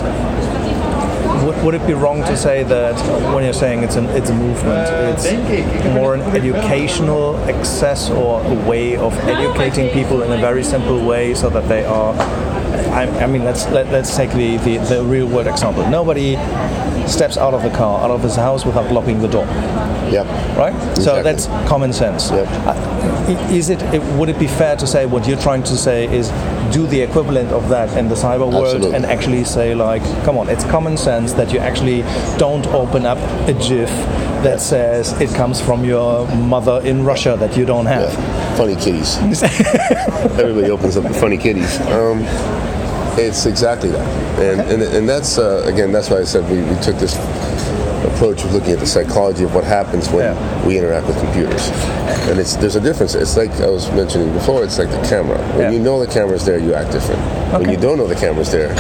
would, 1.45 1.63
would 1.63 1.75
it 1.75 1.85
be 1.85 1.93
wrong 1.93 2.23
to 2.23 2.35
say 2.35 2.63
that 2.63 2.95
when 3.33 3.43
you're 3.43 3.53
saying 3.53 3.83
it's 3.83 3.95
an 3.95 4.05
it's 4.07 4.29
a 4.29 4.33
movement, 4.33 5.19
it's 5.23 5.85
more 5.93 6.13
an 6.15 6.21
educational 6.21 7.37
access 7.49 8.09
or 8.09 8.41
a 8.43 8.55
way 8.67 8.95
of 8.97 9.13
educating 9.19 9.91
people 9.91 10.23
in 10.23 10.31
a 10.31 10.37
very 10.37 10.63
simple 10.63 11.05
way 11.05 11.33
so 11.33 11.49
that 11.49 11.67
they 11.67 11.85
are. 11.85 12.13
I, 12.95 13.03
I 13.23 13.27
mean, 13.27 13.43
let's 13.43 13.67
let, 13.69 13.87
let's 13.91 14.15
take 14.15 14.31
the, 14.31 14.57
the, 14.57 14.77
the 14.77 15.03
real 15.03 15.27
world 15.27 15.47
example. 15.47 15.87
Nobody 15.89 16.35
steps 17.07 17.37
out 17.37 17.53
of 17.53 17.63
the 17.63 17.69
car, 17.69 18.01
out 18.03 18.11
of 18.11 18.21
his 18.23 18.35
house 18.35 18.65
without 18.65 18.91
locking 18.91 19.19
the 19.21 19.27
door 19.27 19.45
Yep. 20.11 20.25
right? 20.57 20.73
So 20.95 21.15
Exactly. 21.17 21.23
that's 21.23 21.45
common 21.69 21.91
sense. 21.93 22.29
Yep. 22.31 22.47
Uh, 22.65 23.51
Is 23.51 23.69
it, 23.69 23.81
it? 23.93 24.01
Would 24.17 24.29
it 24.29 24.37
be 24.39 24.47
fair 24.47 24.75
to 24.75 24.85
say 24.87 25.05
what 25.05 25.27
you're 25.27 25.39
trying 25.39 25.63
to 25.63 25.75
say 25.77 26.05
is 26.05 26.29
do 26.71 26.85
the 26.87 27.01
equivalent 27.01 27.51
of 27.51 27.69
that 27.69 27.95
in 27.97 28.07
the 28.09 28.15
cyber 28.15 28.47
world 28.51 28.65
Absolutely. 28.65 28.93
and 28.95 29.05
actually 29.05 29.43
say 29.43 29.73
like, 29.75 30.03
come 30.23 30.37
on, 30.37 30.47
it's 30.49 30.63
common 30.65 30.97
sense 30.97 31.33
that 31.33 31.51
you 31.53 31.59
actually 31.59 32.01
don't 32.37 32.65
open 32.67 33.05
up 33.05 33.17
a 33.47 33.53
GIF 33.53 33.89
that 34.43 34.61
says 34.61 35.19
it 35.19 35.33
comes 35.35 35.59
from 35.59 35.83
your 35.83 36.27
mother 36.35 36.79
in 36.83 37.03
Russia 37.03 37.35
that 37.39 37.57
you 37.57 37.65
don't 37.65 37.87
have. 37.87 38.11
Yeah. 38.13 38.55
Funny 38.57 38.75
kitties. 38.75 39.17
Everybody 40.39 40.69
opens 40.69 40.97
up 40.97 41.03
the 41.03 41.13
funny 41.13 41.37
kitties. 41.37 41.79
Um, 41.81 42.19
it's 43.17 43.45
exactly 43.45 43.89
that, 43.89 44.07
and 44.39 44.61
and, 44.71 44.81
and 44.83 45.07
that's 45.09 45.37
uh, 45.37 45.63
again 45.65 45.91
that's 45.91 46.09
why 46.09 46.17
I 46.19 46.23
said 46.23 46.49
we, 46.49 46.61
we 46.61 46.75
took 46.81 46.97
this 46.97 47.15
approach 48.13 48.43
of 48.43 48.53
looking 48.53 48.71
at 48.71 48.79
the 48.79 48.85
psychology 48.85 49.43
of 49.43 49.53
what 49.55 49.63
happens 49.63 50.09
when 50.09 50.25
Yeah. 50.25 50.65
we 50.67 50.77
interact 50.77 51.07
with 51.07 51.17
computers, 51.19 51.69
and 52.29 52.39
it's 52.39 52.55
there's 52.55 52.75
a 52.75 52.81
difference. 52.81 53.15
It's 53.15 53.35
like 53.37 53.51
I 53.61 53.67
was 53.69 53.89
mentioning 53.91 54.31
before. 54.33 54.63
It's 54.63 54.77
like 54.77 54.89
the 54.89 55.01
camera. 55.07 55.37
When 55.53 55.59
Yeah. 55.61 55.71
you 55.71 55.79
know 55.79 55.99
the 56.05 56.11
camera's 56.11 56.45
there, 56.45 56.59
you 56.59 56.73
act 56.73 56.91
different. 56.91 57.21
When 57.59 57.69
you 57.69 57.77
don't 57.77 57.97
know 57.97 58.07
the 58.07 58.15
camera's 58.15 58.51
there, 58.51 58.73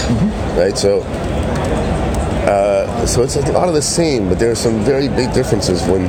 right? 0.57 0.77
So. 0.77 1.01
Uh, 2.45 3.05
so 3.07 3.23
it's 3.23 3.35
a 3.35 3.51
lot 3.53 3.67
of 3.67 3.73
the 3.73 3.81
same, 3.81 4.29
but 4.29 4.37
there 4.37 4.51
are 4.51 4.55
some 4.55 4.83
very 4.83 5.07
big 5.07 5.33
differences 5.33 5.81
when 5.87 6.07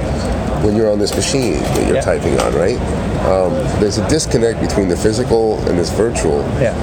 when 0.63 0.75
you're 0.77 0.91
on 0.91 0.99
this 0.99 1.15
machine 1.15 1.55
that 1.63 1.87
you're 1.87 1.97
Yeah. 1.97 2.01
typing 2.03 2.39
on, 2.41 2.55
right? 2.55 2.79
Um, 3.27 3.53
there's 3.81 3.99
a 3.99 4.07
disconnect 4.09 4.61
between 4.61 4.89
the 4.89 4.97
physical 4.97 5.59
and 5.69 5.79
this 5.79 5.91
virtual, 5.91 6.41
Yeah. 6.61 6.75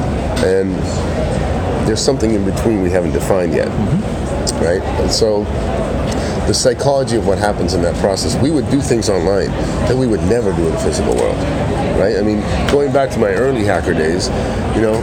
and 0.46 0.74
there's 1.86 2.02
something 2.02 2.34
in 2.34 2.46
between 2.46 2.82
we 2.82 2.90
haven't 2.90 3.12
defined 3.12 3.54
yet, 3.54 3.68
mm-hmm. 3.68 4.64
right? 4.64 4.82
And 5.02 5.12
so 5.12 5.44
the 6.48 6.54
psychology 6.54 7.16
of 7.16 7.26
what 7.26 7.38
happens 7.38 7.74
in 7.74 7.82
that 7.82 7.96
process, 7.98 8.36
we 8.42 8.52
would 8.52 8.70
do 8.70 8.82
things 8.82 9.10
online 9.10 9.48
that 9.88 9.96
we 9.96 10.08
would 10.08 10.22
never 10.24 10.52
do 10.54 10.66
in 10.66 10.74
the 10.74 10.80
physical 10.80 11.16
world, 11.16 11.38
right? 11.98 12.18
I 12.18 12.22
mean, 12.22 12.42
going 12.72 12.92
back 12.92 13.10
to 13.12 13.20
my 13.20 13.30
early 13.30 13.64
hacker 13.64 13.94
days, 13.94 14.28
you 14.76 14.82
know, 14.82 14.96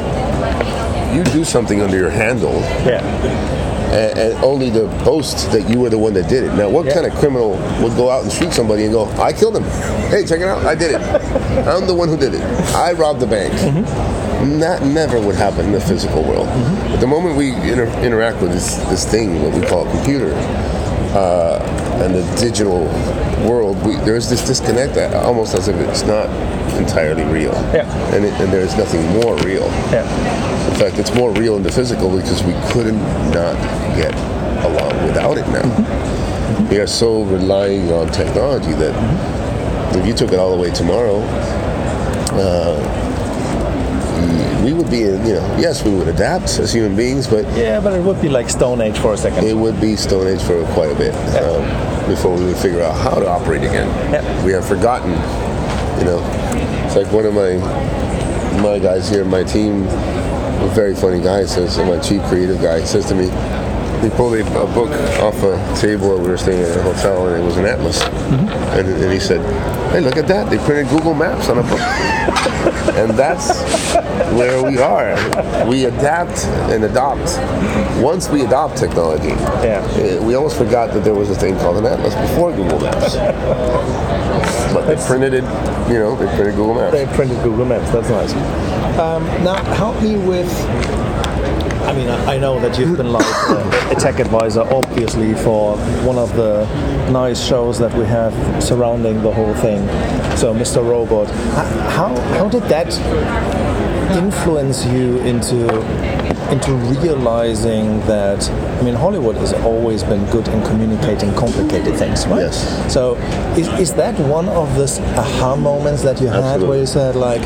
you 1.15 1.25
do 1.25 1.45
something 1.45 1.81
under 1.81 1.97
your 1.97 2.11
handle 2.11 2.61
Yeah. 2.87 3.60
And, 3.91 4.19
and 4.19 4.45
only 4.45 4.71
to 4.71 4.87
boast 5.05 5.51
that 5.53 5.69
you 5.69 5.81
were 5.81 5.91
the 5.91 5.99
one 5.99 6.15
that 6.15 6.29
did 6.29 6.45
it. 6.45 6.55
Now, 6.55 6.69
what 6.69 6.87
Yeah. 6.87 6.95
kind 6.95 7.07
of 7.07 7.15
criminal 7.15 7.51
would 7.83 7.97
go 7.97 8.11
out 8.11 8.23
and 8.23 8.33
shoot 8.33 8.53
somebody 8.53 8.85
and 8.85 8.93
go, 8.93 9.09
"I 9.21 9.33
killed 9.33 9.57
him"? 9.57 9.65
Hey, 10.11 10.25
check 10.25 10.41
it 10.41 10.47
out, 10.49 10.65
I 10.65 10.75
did 10.75 10.93
it. 10.93 11.01
I'm 11.67 11.87
the 11.87 11.95
one 11.95 12.09
who 12.09 12.17
did 12.17 12.35
it. 12.35 12.43
I 12.75 12.93
robbed 12.93 13.21
the 13.21 13.27
bank. 13.27 13.53
That 14.61 14.83
never 14.85 15.21
would 15.21 15.35
happen 15.35 15.67
in 15.67 15.73
the 15.73 15.81
physical 15.81 16.23
world. 16.23 16.49
But 16.91 17.01
the 17.01 17.07
moment 17.07 17.37
we 17.37 17.53
inter- 17.53 17.93
interact 18.01 18.41
with 18.41 18.53
this, 18.53 18.77
this 18.89 19.05
thing, 19.05 19.43
what 19.43 19.53
we 19.53 19.61
call 19.67 19.87
a 19.87 19.91
computer, 19.91 20.33
uh, 21.15 21.59
and 22.03 22.15
the 22.15 22.23
digital 22.41 22.85
world, 23.47 23.77
we, 23.85 23.97
there's 23.97 24.31
this 24.31 24.47
disconnect, 24.47 24.95
that, 24.95 25.13
almost 25.27 25.55
as 25.55 25.69
if 25.69 25.77
it's 25.77 26.05
not 26.05 26.29
entirely 26.81 27.25
real. 27.25 27.53
Yeah. 27.73 27.87
And, 28.15 28.25
it, 28.25 28.33
and 28.41 28.53
there's 28.53 28.77
nothing 28.77 29.05
more 29.21 29.37
real. 29.39 29.67
Yeah. 29.93 30.05
In 30.73 30.79
fact, 30.79 30.99
it's 30.99 31.15
more 31.15 31.31
real 31.33 31.57
in 31.57 31.63
the 31.63 31.73
physical 31.73 32.15
because 32.15 32.43
we 32.43 32.55
couldn't 32.73 33.01
not 33.31 33.55
get 33.97 34.15
along 34.65 35.07
without 35.07 35.37
it 35.39 35.47
now. 35.49 36.69
We 36.71 36.79
are 36.79 36.87
so 36.87 37.23
relying 37.25 37.93
on 37.93 38.09
technology 38.13 38.73
that 38.73 38.95
if 39.97 40.07
you 40.07 40.15
took 40.15 40.33
it 40.33 40.39
all 40.39 40.55
the 40.57 40.63
way 40.63 40.71
tomorrow, 40.71 41.21
uh, 42.33 42.79
we 44.65 44.73
would 44.73 44.91
be, 44.91 45.03
in, 45.05 45.25
you 45.27 45.35
know, 45.35 45.57
yes, 45.59 45.83
we 45.85 45.95
would 45.95 46.09
adapt 46.09 46.59
as 46.59 46.73
human 46.73 46.95
beings, 46.97 47.27
but 47.27 47.45
Yeah, 47.57 47.81
but 47.81 47.95
it 47.95 48.03
would 48.03 48.21
be 48.21 48.29
like 48.29 48.51
Stone 48.51 48.81
Age 48.83 48.99
for 48.99 49.15
a 49.15 49.17
second. 49.17 49.45
it 49.45 49.57
would 49.57 49.81
be 49.81 49.97
Stone 49.97 50.27
Age 50.29 50.43
for 50.43 50.63
quite 50.75 50.93
a 50.93 50.95
bit 50.95 51.15
um, 51.43 52.09
before 52.09 52.37
we 52.37 52.45
would 52.45 52.57
figure 52.59 52.83
out 52.83 52.95
how 52.97 53.19
to 53.19 53.27
operate 53.29 53.63
again. 53.63 53.89
Yeah. 54.13 54.45
We 54.45 54.53
have 54.53 54.67
forgotten, 54.67 55.13
you 55.99 56.05
know. 56.05 56.21
It's 56.91 56.97
like 56.97 57.13
one 57.13 57.25
of 57.25 57.35
my 57.35 57.55
my 58.61 58.81
guys 58.81 59.09
here, 59.09 59.25
my 59.25 59.45
team, 59.45 59.85
a 59.85 60.73
very 60.75 60.93
funny 60.93 61.23
guy 61.23 61.45
says, 61.45 61.79
my 61.79 62.01
chief 62.01 62.21
creative 62.25 62.61
guy 62.61 62.83
says 62.83 63.07
to 63.07 63.15
me, 63.15 63.27
he 64.03 64.11
pulled 64.17 64.35
a, 64.35 64.41
a 64.61 64.67
book 64.75 64.91
off 65.23 65.41
a 65.45 65.81
table. 65.81 66.09
Where 66.09 66.19
we 66.19 66.27
were 66.27 66.37
staying 66.37 66.61
at 66.61 66.77
a 66.77 66.83
hotel, 66.83 67.29
and 67.29 67.41
it 67.41 67.47
was 67.47 67.59
an 67.59 67.67
atlas. 67.67 68.03
Mm-hmm. 68.03 68.49
And, 68.77 68.89
and 68.89 69.13
he 69.13 69.21
said, 69.21 69.41
"Hey, 69.93 70.01
look 70.01 70.17
at 70.17 70.27
that! 70.27 70.51
They 70.51 70.59
printed 70.59 70.89
Google 70.89 71.15
Maps 71.15 71.49
on 71.49 71.59
a 71.59 71.63
book." 71.63 72.47
and 72.95 73.11
that's 73.11 73.49
where 74.33 74.63
we 74.63 74.79
are. 74.79 75.15
We 75.67 75.85
adapt 75.85 76.45
and 76.73 76.85
adopt. 76.85 77.39
Once 78.03 78.29
we 78.29 78.45
adopt 78.45 78.77
technology, 78.77 79.29
Yeah. 79.63 79.87
eh, 79.97 80.19
we 80.19 80.35
almost 80.35 80.57
forgot 80.57 80.93
that 80.95 81.05
there 81.05 81.15
was 81.15 81.31
a 81.31 81.35
thing 81.35 81.57
called 81.59 81.77
an 81.79 81.87
atlas 81.87 82.15
before 82.15 82.53
Google 82.53 82.81
Maps. 82.81 83.17
but 84.75 84.87
they 84.87 84.97
printed 85.07 85.35
it, 85.35 85.45
you 85.91 85.99
know, 85.99 86.15
they 86.17 86.27
printed 86.37 86.55
Google 86.55 86.75
Maps. 86.75 86.93
They 86.93 87.07
printed 87.07 87.43
Google 87.43 87.65
Maps. 87.67 87.91
That's 87.91 88.09
nice. 88.09 88.33
Um, 88.99 89.25
now, 89.45 89.63
help 89.75 90.01
me 90.03 90.17
with. 90.17 90.51
I 91.91 91.93
mean, 91.93 92.09
I 92.09 92.39
know 92.39 92.61
that 92.61 92.79
you've 92.79 92.97
been 92.97 93.11
like 93.11 93.27
a 93.91 93.97
tech 93.99 94.21
advisor, 94.21 94.61
obviously, 94.61 95.35
for 95.35 95.77
one 96.07 96.19
of 96.19 96.33
the 96.37 96.65
nice 97.11 97.45
shows 97.45 97.81
that 97.81 97.93
we 97.95 98.05
have 98.05 98.33
surrounding 98.63 99.21
the 99.23 99.33
whole 99.33 99.55
thing. 99.55 99.85
So, 100.37 100.55
Mr. 100.55 100.89
Robot, 100.89 101.29
how 101.91 102.15
how 102.39 102.49
did 102.49 102.63
that 102.75 102.87
influence 104.17 104.87
you 104.87 105.19
into 105.23 105.67
into 106.53 106.75
realizing 107.01 107.99
that? 108.07 108.49
I 108.49 108.83
mean, 108.83 108.95
Hollywood 108.95 109.35
has 109.39 109.53
always 109.53 110.05
been 110.05 110.25
good 110.31 110.47
in 110.47 110.63
communicating 110.63 111.35
complicated 111.35 111.97
things, 111.97 112.25
right? 112.29 112.43
Yes. 112.43 112.95
So, 112.95 113.17
is, 113.59 113.67
is 113.81 113.95
that 113.95 114.17
one 114.21 114.49
of 114.49 114.77
those 114.77 115.01
aha 115.19 115.57
moments 115.57 116.03
that 116.03 116.21
you 116.21 116.29
had 116.29 116.63
where 116.63 116.79
you 116.79 116.87
said 116.87 117.17
like, 117.17 117.43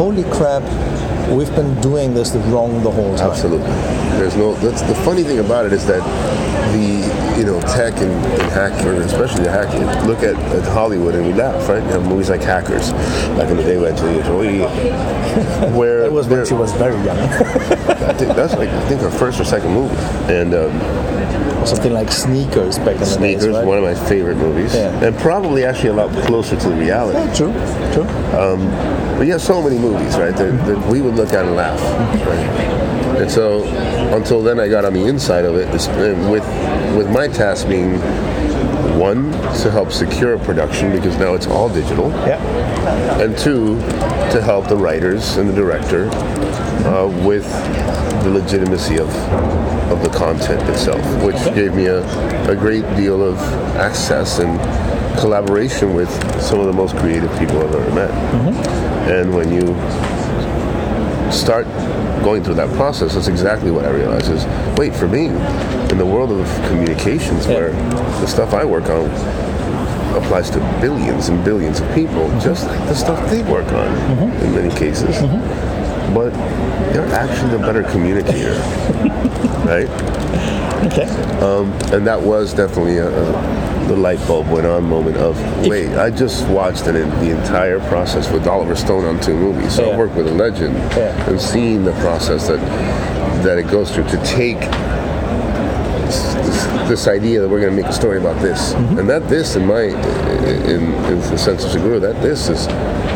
"Holy 0.00 0.24
crap, 0.24 0.62
we've 1.36 1.54
been 1.54 1.80
doing 1.80 2.14
this 2.14 2.34
wrong 2.52 2.82
the 2.82 2.90
whole 2.90 3.16
time"? 3.16 3.30
Absolutely. 3.30 3.66
There's 4.18 4.36
no. 4.36 4.54
That's 4.54 4.82
the 4.82 4.94
funny 4.96 5.22
thing 5.22 5.38
about 5.38 5.66
it 5.66 5.72
is 5.72 5.86
that 5.86 6.02
the 6.72 7.38
you 7.38 7.44
know 7.44 7.60
tech 7.62 7.94
and, 8.00 8.12
and 8.12 8.50
hacker, 8.52 8.92
especially 9.02 9.44
the 9.44 9.50
hacking, 9.50 9.84
look 10.06 10.18
at, 10.22 10.36
at 10.54 10.64
Hollywood 10.72 11.14
and 11.14 11.26
we 11.26 11.32
laugh, 11.32 11.68
right? 11.68 11.82
You 11.82 11.90
have 11.90 12.06
movies 12.06 12.30
like 12.30 12.42
Hackers 12.42 12.92
back 13.36 13.50
in 13.50 13.56
the 13.56 13.62
day 13.62 13.78
when 13.78 13.92
Angelina 13.92 14.22
Jolie, 14.24 14.58
where 15.76 16.04
It 16.04 16.12
was 16.12 16.28
when 16.28 16.46
she 16.46 16.54
was 16.54 16.72
very 16.72 16.96
young. 17.04 17.18
I 17.18 18.12
think 18.18 18.34
that's 18.36 18.54
like 18.54 18.68
I 18.68 18.88
think 18.88 19.00
her 19.00 19.10
first 19.10 19.40
or 19.40 19.44
second 19.44 19.72
movie, 19.72 19.94
and 20.32 20.54
um, 20.54 20.70
Something 21.66 21.92
like 21.92 22.10
Sneakers 22.10 22.78
back 22.78 22.94
in 22.94 23.00
the 23.00 23.06
Sneakers, 23.06 23.48
right? 23.48 23.64
one 23.66 23.78
of 23.78 23.84
my 23.84 23.94
favorite 24.08 24.36
movies, 24.36 24.74
Yeah. 24.74 25.04
and 25.04 25.16
probably 25.18 25.64
actually 25.64 25.90
a 25.90 25.94
lot 25.94 26.10
closer 26.24 26.56
to 26.56 26.68
the 26.68 26.74
reality. 26.74 27.18
Yeah, 27.18 27.34
true, 27.34 27.52
true. 27.94 28.08
Um, 28.38 28.68
but 29.16 29.26
you 29.26 29.32
have 29.32 29.42
so 29.42 29.62
many 29.62 29.78
movies, 29.78 30.16
right, 30.16 30.34
that, 30.36 30.66
that 30.66 30.86
we 30.88 31.00
would 31.00 31.14
look 31.14 31.32
at 31.32 31.44
and 31.44 31.54
laugh, 31.56 31.80
right? 32.26 33.18
And 33.20 33.30
so, 33.30 33.62
until 34.14 34.42
then, 34.42 34.58
I 34.58 34.68
got 34.68 34.84
on 34.84 34.92
the 34.94 35.06
inside 35.06 35.44
of 35.44 35.54
it, 35.56 35.68
uh, 35.68 36.30
with 36.30 36.44
with 36.96 37.08
my 37.10 37.28
task 37.28 37.68
being 37.68 37.98
one 38.98 39.30
to 39.62 39.70
help 39.70 39.92
secure 39.92 40.38
production 40.38 40.90
because 40.92 41.16
now 41.18 41.34
it's 41.34 41.46
all 41.46 41.68
digital, 41.68 42.10
Yeah, 42.26 42.40
and 43.22 43.36
two 43.38 43.76
to 44.32 44.40
help 44.42 44.68
the 44.68 44.76
writers 44.76 45.36
and 45.36 45.48
the 45.48 45.54
director 45.54 46.10
uh, 46.86 47.08
with 47.26 47.46
the 48.24 48.30
legitimacy 48.30 48.98
of 48.98 49.08
of 49.92 50.02
the 50.02 50.08
content 50.08 50.62
itself, 50.70 51.00
which 51.22 51.36
gave 51.54 51.74
me 51.74 51.86
a, 51.86 52.02
a 52.50 52.56
great 52.56 52.82
deal 52.96 53.22
of 53.22 53.36
access 53.76 54.38
and 54.38 54.58
collaboration 55.20 55.94
with 55.94 56.10
some 56.40 56.58
of 56.60 56.66
the 56.66 56.72
most 56.72 56.96
creative 56.96 57.30
people 57.38 57.58
I've 57.58 57.74
ever 57.74 57.94
met. 57.94 58.10
Mm-hmm. 58.10 59.10
And 59.10 59.34
when 59.34 59.52
you 59.52 59.66
start 61.30 61.66
going 62.24 62.42
through 62.42 62.54
that 62.54 62.74
process, 62.76 63.14
that's 63.14 63.28
exactly 63.28 63.70
what 63.70 63.84
I 63.84 63.90
realize 63.90 64.28
is, 64.28 64.46
wait, 64.78 64.94
for 64.94 65.08
me, 65.08 65.26
in 65.26 65.98
the 65.98 66.06
world 66.06 66.32
of 66.32 66.46
communications 66.68 67.46
where 67.46 67.72
the 67.72 68.26
stuff 68.26 68.54
I 68.54 68.64
work 68.64 68.88
on 68.88 69.10
applies 70.16 70.50
to 70.50 70.58
billions 70.80 71.28
and 71.28 71.44
billions 71.44 71.80
of 71.80 71.94
people, 71.94 72.28
mm-hmm. 72.28 72.40
just 72.40 72.66
like 72.66 72.78
the 72.88 72.94
stuff 72.94 73.30
they 73.30 73.42
work 73.42 73.66
on 73.72 73.86
mm-hmm. 73.86 74.44
in 74.44 74.54
many 74.54 74.74
cases. 74.74 75.20
But 76.14 76.30
they're 76.92 77.06
actually 77.14 77.50
the 77.50 77.58
better 77.58 77.82
communicator, 77.84 78.52
right? 79.66 79.88
okay. 80.86 81.08
And 81.94 82.06
that 82.06 82.20
was 82.20 82.54
definitely 82.54 82.98
a, 82.98 83.08
a 83.08 83.62
the 83.88 83.96
light 83.96 84.18
bulb 84.28 84.48
went 84.48 84.64
on 84.66 84.84
moment 84.84 85.16
of 85.16 85.36
wait, 85.66 85.88
I 85.96 86.08
just 86.10 86.46
watched 86.48 86.86
an, 86.86 86.94
the 87.24 87.30
entire 87.36 87.80
process 87.88 88.30
with 88.30 88.46
Oliver 88.46 88.76
Stone 88.76 89.04
on 89.04 89.20
two 89.20 89.34
movies. 89.34 89.74
So 89.74 89.86
Yeah. 89.86 89.94
I 89.94 89.98
worked 89.98 90.14
with 90.14 90.28
a 90.28 90.32
legend 90.32 90.74
Yeah. 90.96 91.28
and 91.28 91.40
seeing 91.40 91.84
the 91.84 91.92
process 91.94 92.46
that 92.48 92.60
that 93.42 93.58
it 93.58 93.68
goes 93.68 93.92
through 93.92 94.04
to 94.04 94.16
take 94.24 94.60
this, 96.06 96.64
this, 96.88 97.06
idea 97.08 97.40
that 97.40 97.48
we're 97.48 97.60
going 97.60 97.74
to 97.74 97.82
make 97.82 97.90
a 97.90 97.92
story 97.92 98.18
about 98.18 98.40
this, 98.40 98.72
Mm-hmm. 98.74 98.98
and 98.98 99.10
that 99.10 99.28
this 99.28 99.56
in 99.56 99.66
my 99.66 99.82
in, 99.82 100.82
in 101.10 101.20
the 101.20 101.38
sense 101.38 101.64
of 101.64 101.70
Seguru, 101.72 102.00
that 102.00 102.20
this 102.22 102.48
is 102.48 102.66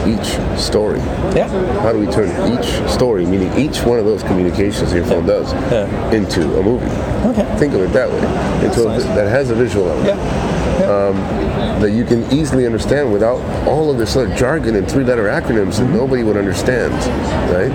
each 0.06 0.58
story. 0.58 0.98
Yeah. 1.34 1.48
How 1.82 1.92
do 1.92 1.98
we 1.98 2.06
turn 2.06 2.28
each 2.52 2.66
story, 2.90 3.26
meaning 3.26 3.52
each 3.58 3.82
one 3.82 3.98
of 3.98 4.04
those 4.04 4.22
communications 4.22 4.92
your 4.92 5.04
phone 5.04 5.26
does, 5.26 5.52
Yeah. 5.52 6.10
into 6.12 6.42
a 6.58 6.62
movie? 6.62 6.86
Okay. 7.28 7.44
Think 7.58 7.74
of 7.74 7.80
it 7.82 7.92
that 7.92 8.08
way. 8.08 8.64
Into 8.66 8.82
a, 8.86 8.92
nice. 8.92 9.04
that 9.04 9.28
has 9.28 9.50
a 9.50 9.54
visual 9.54 9.88
element 9.88 10.18
Yeah. 10.18 11.12
that 11.80 11.90
you 11.90 12.04
can 12.04 12.22
easily 12.32 12.64
understand 12.66 13.12
without 13.12 13.38
all 13.66 13.90
of 13.90 13.98
this 13.98 14.12
sort 14.12 14.30
of 14.30 14.36
jargon 14.36 14.76
and 14.76 14.90
three-letter 14.90 15.24
acronyms 15.24 15.78
that 15.78 15.90
nobody 15.90 16.22
would 16.22 16.36
understand, 16.36 16.92
right? 17.52 17.70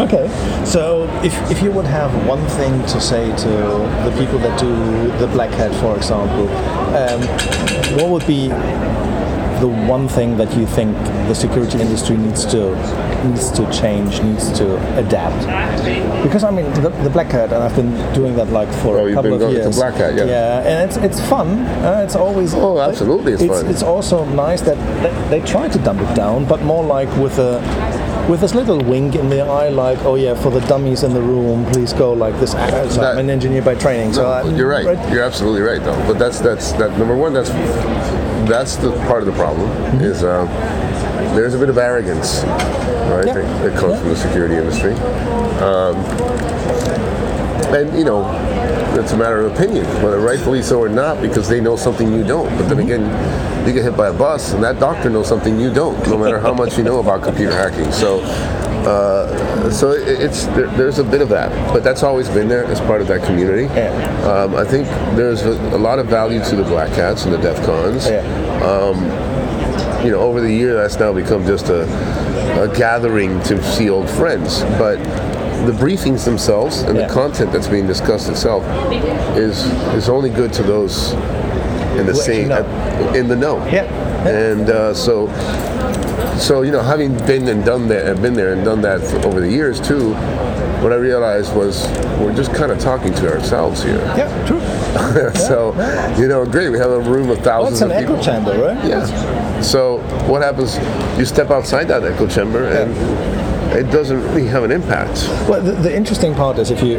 Okay. 0.00 0.28
So, 0.64 1.04
if, 1.22 1.34
if 1.50 1.62
you 1.62 1.70
would 1.72 1.86
have 1.86 2.10
one 2.26 2.44
thing 2.58 2.80
to 2.86 3.00
say 3.00 3.26
to 3.36 3.48
the 3.48 4.14
people 4.18 4.38
that 4.38 4.58
do 4.58 4.68
the 5.18 5.26
Black 5.28 5.50
Hat, 5.50 5.74
for 5.76 5.96
example, 5.96 6.48
um, 6.96 7.20
what 7.98 8.08
would 8.10 8.26
be 8.26 8.50
the 9.60 9.68
one 9.68 10.08
thing 10.08 10.36
that 10.36 10.54
you 10.56 10.66
think 10.66 10.96
the 11.28 11.34
security 11.34 11.80
industry 11.80 12.16
needs 12.16 12.44
to 12.46 12.74
needs 13.26 13.50
to 13.52 13.70
change, 13.72 14.20
needs 14.22 14.50
to 14.58 14.76
adapt? 14.98 15.40
Because 16.22 16.44
I 16.44 16.50
mean, 16.50 16.72
the, 16.74 16.90
the 17.02 17.10
Black 17.10 17.28
Hat, 17.28 17.52
and 17.52 17.62
I've 17.62 17.74
been 17.76 17.92
doing 18.14 18.36
that 18.36 18.48
like 18.50 18.72
for 18.82 18.98
Oh, 18.98 19.04
a 19.04 19.08
you've 19.08 19.14
couple 19.16 19.30
been 19.30 19.32
of 19.34 19.40
going 19.40 19.54
to 19.54 19.60
years. 19.62 19.76
Black 19.76 19.94
Hat, 19.94 20.14
yeah. 20.14 20.24
Yeah, 20.24 20.60
and 20.68 20.88
it's 20.90 20.96
it's 20.98 21.20
fun. 21.28 21.48
Uh, 21.84 22.02
it's 22.04 22.16
always 22.16 22.54
Oh, 22.54 22.78
absolutely 22.80 23.32
it's 23.34 23.44
fun. 23.46 23.66
It's 23.66 23.82
also 23.82 24.24
nice 24.24 24.60
that 24.62 24.76
they, 25.30 25.38
they 25.40 25.46
try 25.46 25.68
to 25.68 25.78
dumb 25.78 25.98
it 26.00 26.14
down, 26.14 26.44
but 26.46 26.62
more 26.62 26.84
like 26.84 27.08
with 27.16 27.38
a 27.38 27.58
with 28.28 28.40
this 28.40 28.54
little 28.54 28.78
wink 28.80 29.14
in 29.14 29.30
the 29.30 29.40
eye, 29.40 29.70
like, 29.70 29.98
oh 30.04 30.14
yeah, 30.16 30.34
for 30.34 30.50
the 30.50 30.60
dummies 30.68 31.02
in 31.02 31.14
the 31.14 31.20
room, 31.22 31.64
please 31.72 31.94
go 31.94 32.12
like 32.12 32.38
this. 32.40 32.52
So 32.52 32.58
That- 32.58 33.12
I'm 33.12 33.18
an 33.18 33.30
engineer 33.30 33.62
by 33.62 33.74
training, 33.74 34.12
so 34.12 34.26
I, 34.30 34.42
You're 34.50 34.68
right. 34.68 34.84
You're 35.12 35.24
absolutely 35.24 35.62
right, 35.62 35.82
though. 35.82 35.96
But 36.06 36.18
that's 36.18 36.38
that's 36.40 36.72
that 36.72 36.90
number 36.98 37.16
one. 37.16 37.32
That's 37.32 37.48
that's 38.48 38.76
the 38.76 38.90
part 39.06 39.20
of 39.22 39.26
the 39.26 39.32
problem 39.32 39.70
is 40.00 40.22
uh, 40.24 40.44
there's 41.34 41.54
a 41.54 41.58
bit 41.58 41.68
of 41.68 41.78
arrogance, 41.78 42.42
right? 42.44 43.26
Yeah. 43.26 43.34
That, 43.34 43.62
that 43.62 43.78
comes 43.78 43.92
Yeah. 43.94 44.00
from 44.00 44.08
the 44.08 44.16
security 44.16 44.54
industry, 44.56 44.92
um, 45.62 45.96
and 47.74 47.96
you 47.98 48.04
know. 48.04 48.24
It's 48.98 49.12
a 49.12 49.16
matter 49.16 49.42
of 49.46 49.52
opinion, 49.54 49.84
whether 50.02 50.18
rightfully 50.18 50.60
so 50.60 50.80
or 50.80 50.88
not, 50.88 51.20
because 51.22 51.48
they 51.48 51.60
know 51.60 51.76
something 51.76 52.12
you 52.12 52.24
don't. 52.24 52.48
But 52.58 52.68
then 52.68 52.80
again, 52.80 53.04
you 53.64 53.72
get 53.72 53.84
hit 53.84 53.96
by 53.96 54.08
a 54.08 54.12
bus, 54.12 54.54
and 54.54 54.64
that 54.64 54.80
doctor 54.80 55.08
knows 55.08 55.28
something 55.28 55.60
you 55.60 55.72
don't, 55.72 55.96
no 56.08 56.18
matter 56.18 56.40
how 56.40 56.52
much 56.52 56.76
you 56.76 56.82
know 56.82 56.98
about 56.98 57.22
computer 57.22 57.52
hacking. 57.54 57.92
So, 57.92 58.18
uh, 58.86 59.70
so 59.70 59.90
it, 59.92 60.20
it's 60.20 60.46
there, 60.46 60.66
there's 60.76 60.98
a 60.98 61.04
bit 61.04 61.20
of 61.20 61.28
that, 61.30 61.50
but 61.72 61.82
that's 61.84 62.02
always 62.02 62.28
been 62.28 62.48
there 62.48 62.64
as 62.64 62.80
part 62.80 63.00
of 63.00 63.08
that 63.08 63.22
community. 63.24 63.64
Yeah. 63.74 63.90
Um, 64.26 64.54
I 64.54 64.64
think 64.64 64.86
there's 65.16 65.42
a, 65.42 65.50
a 65.74 65.78
lot 65.78 65.98
of 65.98 66.06
value 66.06 66.42
to 66.44 66.56
the 66.56 66.62
Black 66.64 66.90
Hats 66.90 67.24
and 67.24 67.32
the 67.32 67.38
DEF 67.38 67.64
CONs. 67.64 68.06
Yeah. 68.08 68.22
You 70.04 70.12
know, 70.12 70.20
over 70.20 70.40
the 70.40 70.52
year, 70.52 70.74
that's 70.74 70.96
now 70.98 71.12
become 71.12 71.44
just 71.44 71.70
a, 71.70 71.82
a 72.62 72.72
gathering 72.76 73.42
to 73.42 73.60
see 73.64 73.90
old 73.90 74.08
friends. 74.08 74.62
But 74.78 74.96
the 75.66 75.72
briefings 75.72 76.24
themselves 76.24 76.82
and 76.82 76.96
Yeah. 76.96 77.08
the 77.08 77.12
content 77.12 77.52
that's 77.52 77.66
being 77.66 77.86
discussed 77.88 78.28
itself 78.28 78.62
is 79.36 79.64
is 79.94 80.08
only 80.08 80.30
good 80.30 80.52
to 80.52 80.62
those 80.62 81.14
in 81.98 82.06
the 82.06 82.14
same 82.14 82.52
in 83.16 83.26
the 83.26 83.34
know. 83.34 83.58
Yeah. 83.66 83.72
Yeah. 83.84 84.28
And 84.28 84.70
uh, 84.70 84.94
so, 84.94 85.26
so 86.38 86.62
you 86.62 86.70
know, 86.72 86.82
having 86.82 87.16
been 87.26 87.48
and 87.48 87.64
done 87.64 87.88
that, 87.88 88.06
and 88.06 88.20
been 88.22 88.34
there 88.34 88.52
and 88.52 88.64
done 88.64 88.80
that 88.82 89.00
for, 89.00 89.18
over 89.26 89.40
the 89.40 89.50
years 89.50 89.80
too, 89.80 90.14
what 90.82 90.92
I 90.92 90.96
realized 90.96 91.54
was 91.56 91.86
we're 92.20 92.34
just 92.34 92.54
kind 92.54 92.70
of 92.70 92.78
talking 92.78 93.12
to 93.14 93.32
ourselves 93.32 93.82
here. 93.82 93.98
Yeah, 94.16 94.46
true. 94.46 94.60
so, 95.34 95.72
you 96.18 96.28
know, 96.28 96.44
great. 96.46 96.70
We 96.70 96.78
have 96.78 96.90
a 96.90 97.00
room 97.00 97.30
of 97.30 97.38
Well, 97.38 97.44
thousands 97.44 97.82
it's 97.82 97.82
an 97.82 97.90
of 97.90 97.98
people. 97.98 98.14
echo 98.16 98.22
chamber, 98.24 98.58
right? 98.64 98.84
Yeah. 98.84 99.60
So 99.60 99.98
what 100.28 100.42
happens? 100.42 100.76
You 101.18 101.24
step 101.24 101.50
outside 101.50 101.88
that 101.88 102.04
echo 102.04 102.26
chamber, 102.28 102.64
and 102.64 102.94
it 103.76 103.90
doesn't 103.90 104.22
really 104.28 104.46
have 104.46 104.64
an 104.64 104.70
impact. 104.72 105.26
Well, 105.48 105.60
the, 105.62 105.72
the 105.72 105.94
interesting 105.94 106.34
part 106.34 106.58
is 106.58 106.70
if 106.70 106.82
you, 106.82 106.98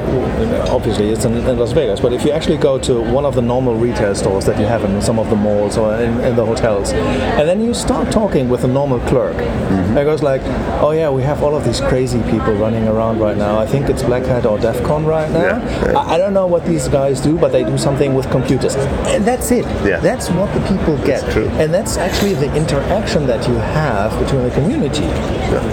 obviously 0.70 1.09
it's 1.09 1.26
in, 1.26 1.34
in 1.34 1.57
Las 1.57 1.72
Vegas, 1.72 1.99
but 1.99 2.13
if 2.13 2.24
you 2.24 2.32
actually 2.32 2.57
go 2.57 2.78
to 2.80 3.01
one 3.01 3.26
of 3.26 3.36
the 3.36 3.41
normal 3.41 3.76
retail 3.76 4.13
stores 4.15 4.45
that 4.45 4.59
you 4.59 4.65
have 4.65 4.84
in 4.84 5.01
some 5.01 5.20
of 5.20 5.30
the 5.30 5.36
malls 5.36 5.78
or 5.78 5.95
in, 5.95 6.20
in 6.22 6.36
the 6.36 6.45
hotels, 6.45 6.91
and 6.93 7.47
then 7.47 7.61
you 7.63 7.74
start 7.74 8.11
talking 8.11 8.49
with 8.49 8.63
a 8.63 8.67
normal 8.67 8.99
clerk, 9.01 9.36
Mm-hmm. 9.39 9.97
it 9.97 10.03
goes 10.03 10.24
like, 10.24 10.41
oh 10.82 10.91
yeah, 10.91 11.09
we 11.09 11.22
have 11.24 11.43
all 11.43 11.55
of 11.55 11.63
these 11.63 11.80
crazy 11.80 12.22
people 12.24 12.53
running 12.53 12.88
around 12.88 13.20
right 13.20 13.38
now. 13.38 13.57
I 13.59 13.65
think 13.65 13.89
it's 13.89 14.01
Black 14.03 14.24
Hat 14.24 14.45
or 14.45 14.57
DEF 14.59 14.84
CON 14.84 15.05
right 15.05 15.30
now. 15.32 15.41
Yeah, 15.41 15.91
yeah. 15.91 15.97
I, 15.99 16.13
I 16.15 16.17
don't 16.17 16.34
know 16.34 16.47
what 16.47 16.65
these 16.65 16.88
guys 16.88 17.22
do, 17.22 17.38
but 17.38 17.51
they 17.51 17.63
do 17.63 17.78
something 17.78 18.13
with 18.15 18.30
computers. 18.32 18.76
And 18.76 19.26
that's 19.26 19.51
it. 19.51 19.65
Yeah. 19.86 19.99
That's 19.99 20.30
what 20.30 20.51
the 20.53 20.61
people 20.61 20.97
get. 20.97 21.22
That's 21.22 21.34
true. 21.34 21.47
And 21.49 21.74
that's 21.74 21.97
actually 21.97 22.34
the 22.36 22.53
interaction 22.55 23.26
that 23.28 23.47
you 23.47 23.55
have 23.55 24.11
between 24.24 24.43
the 24.43 24.51
community, 24.51 25.05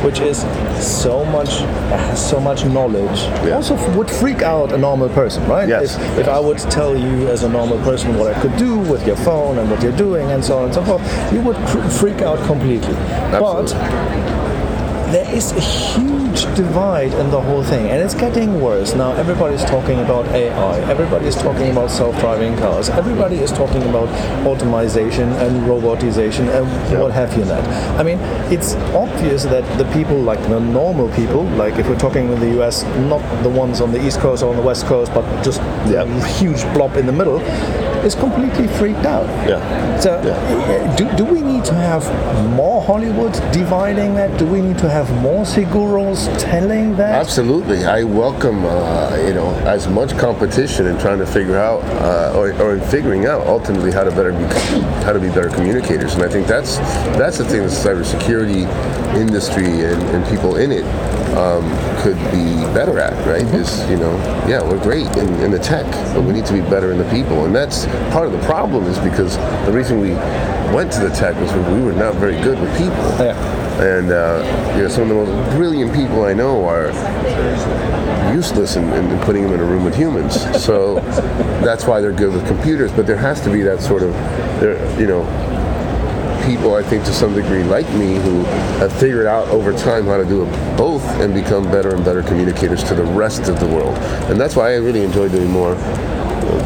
which 0.04 0.20
is 0.20 0.44
so 0.86 1.24
much, 1.24 1.58
has 1.90 2.30
so 2.30 2.40
much 2.40 2.64
knowledge. 2.64 3.20
Yeah. 3.44 3.56
Also 3.56 3.74
would 3.96 4.10
freak 4.10 4.42
out 4.42 4.72
a 4.72 4.78
normal 4.78 5.08
person, 5.08 5.46
right? 5.48 5.68
Yes. 5.68 5.96
If, 5.96 6.18
if 6.18 6.28
I 6.28 6.38
would 6.38 6.58
tell 6.58 6.96
you 6.96 7.28
as 7.28 7.42
a 7.42 7.48
normal 7.48 7.78
person 7.78 8.16
what 8.16 8.34
I 8.34 8.40
could 8.40 8.56
do 8.56 8.78
with 8.78 9.06
your 9.06 9.16
phone 9.16 9.58
and 9.58 9.70
what 9.70 9.82
you're 9.82 9.96
doing 9.96 10.30
and 10.30 10.44
so 10.44 10.58
on 10.58 10.64
and 10.66 10.74
so 10.74 10.84
forth, 10.84 11.32
you 11.32 11.40
would 11.42 11.56
freak 11.92 12.22
out 12.22 12.38
completely. 12.46 12.94
Absolutely. 12.94 13.74
But 13.74 14.45
there 15.12 15.32
is 15.34 15.52
a 15.52 15.60
huge 15.60 16.42
divide 16.56 17.12
in 17.14 17.30
the 17.30 17.40
whole 17.40 17.62
thing, 17.62 17.86
and 17.88 18.02
it's 18.02 18.14
getting 18.14 18.60
worse. 18.60 18.94
Now 18.94 19.12
everybody's 19.12 19.64
talking 19.64 20.00
about 20.00 20.26
AI, 20.26 20.80
everybody's 20.90 21.36
talking 21.36 21.70
about 21.70 21.90
self-driving 21.90 22.56
cars, 22.58 22.88
everybody 22.88 23.36
is 23.36 23.52
talking 23.52 23.82
about 23.84 24.08
automation 24.46 25.28
and 25.44 25.62
robotization 25.66 26.48
and 26.48 27.00
what 27.00 27.12
have 27.12 27.36
you 27.38 27.44
not. 27.44 27.64
I 27.98 28.02
mean, 28.02 28.18
it's 28.52 28.74
obvious 28.94 29.44
that 29.44 29.64
the 29.78 29.84
people, 29.92 30.18
like 30.20 30.40
the 30.42 30.60
normal 30.60 31.08
people, 31.14 31.44
like 31.56 31.76
if 31.76 31.88
we're 31.88 31.98
talking 31.98 32.32
in 32.32 32.40
the 32.40 32.60
US, 32.60 32.82
not 33.08 33.22
the 33.42 33.50
ones 33.50 33.80
on 33.80 33.92
the 33.92 34.04
East 34.04 34.18
Coast 34.18 34.42
or 34.42 34.50
on 34.50 34.56
the 34.56 34.62
West 34.62 34.86
Coast, 34.86 35.12
but 35.14 35.24
just 35.42 35.60
Yeah. 35.86 36.02
a 36.02 36.26
huge 36.26 36.62
blob 36.74 36.96
in 36.96 37.06
the 37.06 37.12
middle, 37.12 37.38
is 38.06 38.14
completely 38.14 38.68
freaked 38.78 39.04
out. 39.04 39.26
Yeah. 39.48 40.00
So, 40.00 40.10
Yeah. 40.22 40.32
uh, 40.32 40.96
do, 40.96 41.04
do 41.16 41.24
we 41.24 41.40
need 41.42 41.64
to 41.64 41.74
have 41.74 42.02
more 42.54 42.80
Hollywood 42.80 43.32
dividing 43.52 44.14
that? 44.14 44.38
Do 44.38 44.46
we 44.46 44.60
need 44.60 44.78
to 44.78 44.88
have 44.88 45.10
more 45.20 45.44
Segurus 45.44 46.20
telling 46.38 46.94
that? 46.96 47.14
Absolutely, 47.16 47.84
I 47.84 48.04
welcome 48.04 48.64
uh, 48.64 49.16
you 49.26 49.34
know 49.34 49.50
as 49.76 49.88
much 49.88 50.16
competition 50.16 50.86
in 50.86 50.96
trying 50.98 51.18
to 51.18 51.26
figure 51.26 51.58
out 51.58 51.80
uh, 52.02 52.38
or, 52.38 52.52
or 52.62 52.74
in 52.76 52.80
figuring 52.80 53.26
out 53.26 53.40
ultimately 53.46 53.90
how 53.90 54.04
to 54.04 54.10
better 54.10 54.32
be 54.32 54.44
how 55.04 55.12
to 55.12 55.18
be 55.18 55.28
better 55.28 55.48
communicators, 55.48 56.14
and 56.14 56.22
I 56.22 56.28
think 56.28 56.46
that's 56.46 56.76
that's 57.18 57.38
the 57.38 57.44
thing 57.44 57.62
the 57.62 57.68
cybersecurity 57.68 58.64
industry 59.16 59.64
and, 59.64 60.02
and 60.14 60.26
people 60.26 60.56
in 60.56 60.70
it 60.72 60.84
um, 61.36 61.64
could 62.02 62.16
be 62.30 62.62
better 62.74 62.98
at. 62.98 63.14
Right? 63.26 63.42
Is 63.54 63.88
you 63.90 63.96
know 63.96 64.16
yeah 64.48 64.62
we're 64.62 64.82
great 64.82 65.06
in, 65.16 65.28
in 65.40 65.50
the 65.50 65.58
tech, 65.58 65.86
but 66.14 66.22
we 66.22 66.32
need 66.32 66.46
to 66.46 66.52
be 66.52 66.60
better 66.60 66.92
in 66.92 66.98
the 66.98 67.10
people, 67.10 67.44
and 67.44 67.54
that's 67.54 67.86
part 68.12 68.26
of 68.26 68.32
the 68.32 68.44
problem 68.46 68.84
is 68.84 68.98
because 68.98 69.36
the 69.66 69.72
reason 69.72 70.00
we 70.00 70.10
went 70.74 70.92
to 70.92 71.00
the 71.00 71.10
tech 71.10 71.34
was 71.36 71.52
we 71.72 71.82
were 71.82 71.92
not 71.92 72.14
very 72.16 72.40
good 72.42 72.58
with 72.60 72.70
people. 72.76 72.96
Yeah. 73.18 73.34
And 73.76 74.10
uh, 74.10 74.74
you 74.76 74.82
know, 74.82 74.88
some 74.88 75.02
of 75.02 75.08
the 75.08 75.14
most 75.14 75.56
brilliant 75.56 75.94
people 75.94 76.24
I 76.24 76.32
know 76.32 76.64
are 76.64 76.90
useless 78.34 78.76
in, 78.76 78.90
in 78.92 79.18
putting 79.20 79.42
them 79.42 79.52
in 79.52 79.60
a 79.60 79.64
room 79.64 79.84
with 79.84 79.94
humans. 79.94 80.34
So 80.62 81.00
that's 81.64 81.86
why 81.86 82.00
they're 82.00 82.12
good 82.12 82.32
with 82.32 82.46
computers. 82.46 82.92
But 82.92 83.06
there 83.06 83.16
has 83.16 83.40
to 83.42 83.50
be 83.50 83.62
that 83.62 83.80
sort 83.80 84.02
of, 84.02 84.12
there, 84.60 85.00
you 85.00 85.06
know, 85.06 85.22
people 86.46 86.76
I 86.76 86.82
think 86.82 87.04
to 87.04 87.12
some 87.12 87.34
degree 87.34 87.64
like 87.64 87.88
me 87.94 88.14
who 88.14 88.44
have 88.78 88.92
figured 88.92 89.26
out 89.26 89.48
over 89.48 89.72
time 89.72 90.06
how 90.06 90.16
to 90.16 90.24
do 90.24 90.44
both 90.76 91.04
and 91.20 91.34
become 91.34 91.64
better 91.64 91.94
and 91.94 92.04
better 92.04 92.22
communicators 92.22 92.84
to 92.84 92.94
the 92.94 93.02
rest 93.02 93.48
of 93.48 93.58
the 93.58 93.66
world. 93.66 93.98
And 94.30 94.40
that's 94.40 94.54
why 94.54 94.72
I 94.72 94.76
really 94.76 95.02
enjoy 95.02 95.28
doing 95.28 95.50
more 95.50 95.74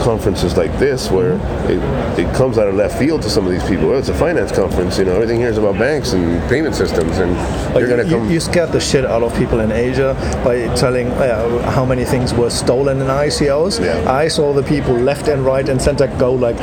conferences 0.03 0.57
like 0.57 0.73
this 0.79 1.11
where 1.11 1.35
it, 1.71 1.81
it 2.19 2.35
comes 2.35 2.59
out 2.59 2.69
of 2.69 2.75
left 2.75 2.99
field 2.99 3.23
to 3.23 3.31
some 3.31 3.47
of 3.47 3.53
these 3.53 3.63
people. 3.69 3.89
Well, 3.89 3.99
it's 3.99 4.09
a 4.09 4.15
finance 4.15 4.53
conference, 4.53 4.99
you 4.99 5.05
know, 5.05 5.15
everything 5.15 5.39
here 5.41 5.49
is 5.49 5.59
about 5.59 5.79
banks 5.79 6.13
and 6.13 6.41
payment 6.49 6.75
systems 6.75 7.19
and 7.19 7.35
Like, 7.75 7.87
you're 7.87 7.97
to 7.97 8.09
you, 8.09 8.25
you 8.29 8.41
scared 8.41 8.73
the 8.73 8.81
shit 8.81 9.05
out 9.05 9.23
of 9.23 9.35
people 9.37 9.61
in 9.61 9.73
Asia 9.73 10.15
by 10.45 10.73
telling 10.75 11.09
uh, 11.09 11.71
how 11.71 11.85
many 11.85 12.05
things 12.05 12.33
were 12.35 12.51
stolen 12.51 13.01
in 13.01 13.07
ICOs. 13.07 13.81
Yeah. 13.83 14.11
I 14.11 14.29
saw 14.29 14.53
the 14.53 14.63
people 14.63 14.95
left 14.95 15.29
and 15.29 15.45
right 15.45 15.69
and 15.69 15.81
center 15.81 16.07
go 16.19 16.33
like 16.33 16.59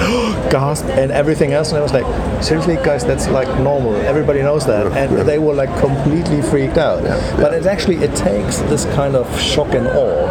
gasp 0.52 0.86
and 0.86 1.12
everything 1.12 1.54
else, 1.54 1.70
and 1.70 1.78
I 1.78 1.82
was 1.82 1.94
like, 1.94 2.06
seriously, 2.44 2.76
guys, 2.78 3.04
that's 3.06 3.28
like 3.30 3.48
normal. 3.60 3.96
Everybody 3.96 4.42
knows 4.42 4.66
that, 4.66 4.88
and 4.88 5.18
Yeah. 5.18 5.24
they 5.24 5.40
were 5.40 5.54
like 5.54 5.74
completely 5.80 6.42
freaked 6.42 6.78
out. 6.78 7.04
Yeah. 7.04 7.38
But 7.38 7.54
it 7.54 7.66
actually 7.66 7.98
it 7.98 8.16
takes 8.16 8.58
this 8.72 8.86
kind 8.96 9.16
of 9.16 9.26
shock 9.40 9.74
and 9.74 9.88
awe 9.88 10.28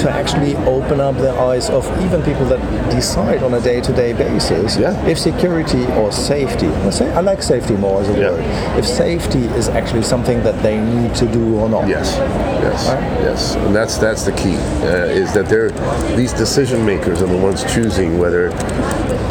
to 0.00 0.10
actually 0.10 0.56
open 0.66 1.00
up 1.00 1.16
the 1.16 1.32
eyes 1.32 1.70
of 1.70 1.84
even 2.04 2.22
people 2.24 2.44
that 2.46 2.60
decide 2.90 3.42
on 3.42 3.54
a 3.54 3.60
day-to-day 3.60 4.12
basis 4.14 4.76
Yeah. 4.76 4.94
if 5.06 5.18
security 5.18 5.84
or 5.98 6.10
safety. 6.12 6.68
Let's 6.84 6.96
say 6.98 7.10
I 7.12 7.20
like 7.20 7.42
safety 7.42 7.74
more 7.76 8.00
as 8.00 8.08
a 8.08 8.12
Yeah. 8.12 8.30
word. 8.30 8.44
If 8.78 8.86
safety 8.86 9.44
is 9.56 9.68
actually 9.68 10.02
something 10.02 10.42
that 10.42 10.62
they 10.62 10.78
need 10.78 11.14
to 11.16 11.26
do 11.26 11.58
or 11.60 11.68
not. 11.68 11.86
Yes, 11.88 12.16
yes, 12.62 12.88
Right? 12.88 13.02
yes, 13.22 13.56
and 13.56 13.74
that's 13.74 13.96
that's 13.98 14.24
the 14.24 14.32
key. 14.32 14.56
Uh, 14.82 15.22
is 15.22 15.32
that 15.32 15.48
they're 15.48 15.70
these 16.16 16.32
decision 16.32 16.84
makers 16.84 17.22
are 17.22 17.26
the 17.36 17.36
ones 17.48 17.64
choosing 17.74 18.18
whether 18.18 18.50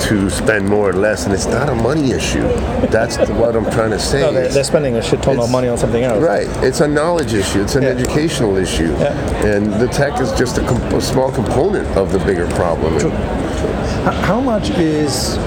to 0.02 0.30
spend 0.30 0.68
more 0.68 0.90
or 0.90 0.94
less, 0.94 1.26
and 1.26 1.34
it's 1.34 1.46
not 1.46 1.70
a 1.70 1.76
money 1.76 2.12
issue. 2.12 2.42
That's 2.88 3.18
the, 3.18 3.34
what 3.34 3.56
I'm 3.56 3.70
trying 3.72 3.92
to 3.92 4.00
say. 4.00 4.22
No, 4.22 4.32
they're, 4.34 4.50
they're 4.50 4.64
spending 4.64 4.96
a 4.98 5.02
shit 5.02 5.22
ton 5.22 5.40
of 5.40 5.50
money 5.52 5.68
on 5.68 5.78
something 5.78 6.04
else. 6.04 6.22
Right. 6.22 6.48
It's 6.64 6.82
a 6.82 6.88
knowledge 6.88 7.34
issue. 7.34 7.62
It's 7.62 7.76
an 7.76 7.84
Yeah. 7.84 7.90
educational 7.90 8.58
issue. 8.58 8.92
Yeah. 8.94 9.46
And 9.46 9.72
the 9.74 9.88
tech 9.88 10.20
is 10.20 10.32
just 10.34 10.58
a, 10.58 10.62
comp- 10.68 10.94
a 10.94 11.02
small 11.02 11.32
component 11.32 11.88
of 11.98 12.12
the 12.12 12.20
bigger 12.20 12.48
problem. 12.52 12.96
H- 12.96 13.04
How 14.26 14.40
much 14.42 14.70
is 14.72 15.38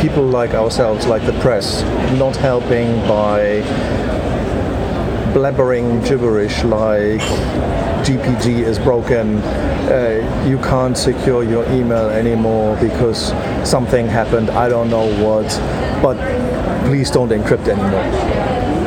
people 0.00 0.24
like 0.24 0.50
ourselves, 0.50 1.06
like 1.06 1.24
the 1.26 1.32
press, 1.40 1.82
not 2.18 2.36
helping 2.36 2.86
by 3.08 3.62
blabbering 5.32 6.06
gibberish 6.06 6.62
like 6.64 7.20
GPG 8.06 8.60
is 8.62 8.78
broken, 8.78 9.38
uh, 9.90 10.44
you 10.46 10.58
can't 10.58 10.96
secure 10.96 11.42
your 11.42 11.64
email 11.70 12.08
anymore 12.10 12.76
because 12.80 13.32
something 13.68 14.06
happened, 14.06 14.50
I 14.50 14.68
don't 14.68 14.90
know 14.90 15.06
what, 15.22 15.48
but 16.02 16.16
please 16.86 17.10
don't 17.10 17.30
encrypt 17.30 17.68
anymore. 17.68 18.44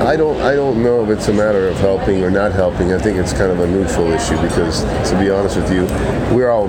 I 0.07 0.15
don't 0.15 0.39
I 0.41 0.55
don't 0.55 0.83
know 0.83 1.03
if 1.03 1.09
it's 1.09 1.27
a 1.27 1.33
matter 1.33 1.67
of 1.67 1.77
helping 1.77 2.23
or 2.23 2.29
not 2.29 2.51
helping. 2.51 2.93
I 2.93 2.99
think 2.99 3.17
it's 3.17 3.33
kind 3.33 3.51
of 3.51 3.59
a 3.59 3.67
neutral 3.67 4.11
issue 4.11 4.39
because 4.41 4.83
to 5.09 5.19
be 5.19 5.29
honest 5.29 5.57
with 5.57 5.71
you, 5.71 5.85
we're 6.35 6.49
all 6.49 6.67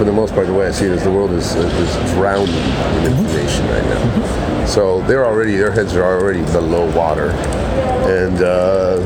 for 0.00 0.04
the 0.04 0.12
most 0.12 0.32
part 0.32 0.46
the 0.46 0.54
way 0.54 0.66
I 0.66 0.70
see 0.70 0.86
it 0.86 0.92
is 0.92 1.04
the 1.04 1.12
world 1.12 1.30
is, 1.32 1.54
is 1.54 2.12
drowning 2.14 2.48
in 2.54 3.12
information 3.12 3.68
right 3.68 3.84
now. 3.84 4.66
So 4.66 5.02
they're 5.02 5.26
already 5.26 5.56
their 5.56 5.70
heads 5.70 5.94
are 5.94 6.02
already 6.02 6.42
below 6.52 6.90
water. 6.96 7.30
And 8.08 8.42
uh, 8.42 8.96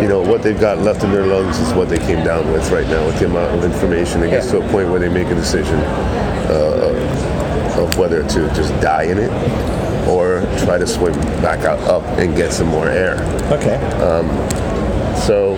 you 0.00 0.08
know 0.08 0.20
what 0.22 0.42
they've 0.42 0.60
got 0.60 0.78
left 0.78 1.02
in 1.04 1.10
their 1.10 1.26
lungs 1.26 1.58
is 1.58 1.72
what 1.74 1.88
they 1.88 1.98
came 1.98 2.24
down 2.24 2.50
with 2.52 2.70
right 2.70 2.86
now 2.86 3.04
with 3.06 3.18
the 3.18 3.26
amount 3.26 3.56
of 3.56 3.64
information. 3.64 4.22
It 4.22 4.30
gets 4.30 4.46
Yeah. 4.46 4.60
to 4.60 4.66
a 4.66 4.70
point 4.70 4.88
where 4.90 5.00
they 5.00 5.08
make 5.08 5.28
a 5.28 5.34
decision 5.34 5.76
uh, 6.50 7.76
of 7.78 7.96
whether 7.98 8.22
to 8.26 8.48
just 8.54 8.72
die 8.80 9.04
in 9.04 9.18
it 9.18 9.30
or 10.08 10.40
try 10.64 10.78
to 10.78 10.86
swim 10.86 11.12
back 11.42 11.60
out 11.64 11.78
up 11.80 12.02
and 12.18 12.34
get 12.36 12.52
some 12.52 12.68
more 12.68 12.88
air. 12.88 13.16
Okay. 13.52 13.78
So 15.26 15.56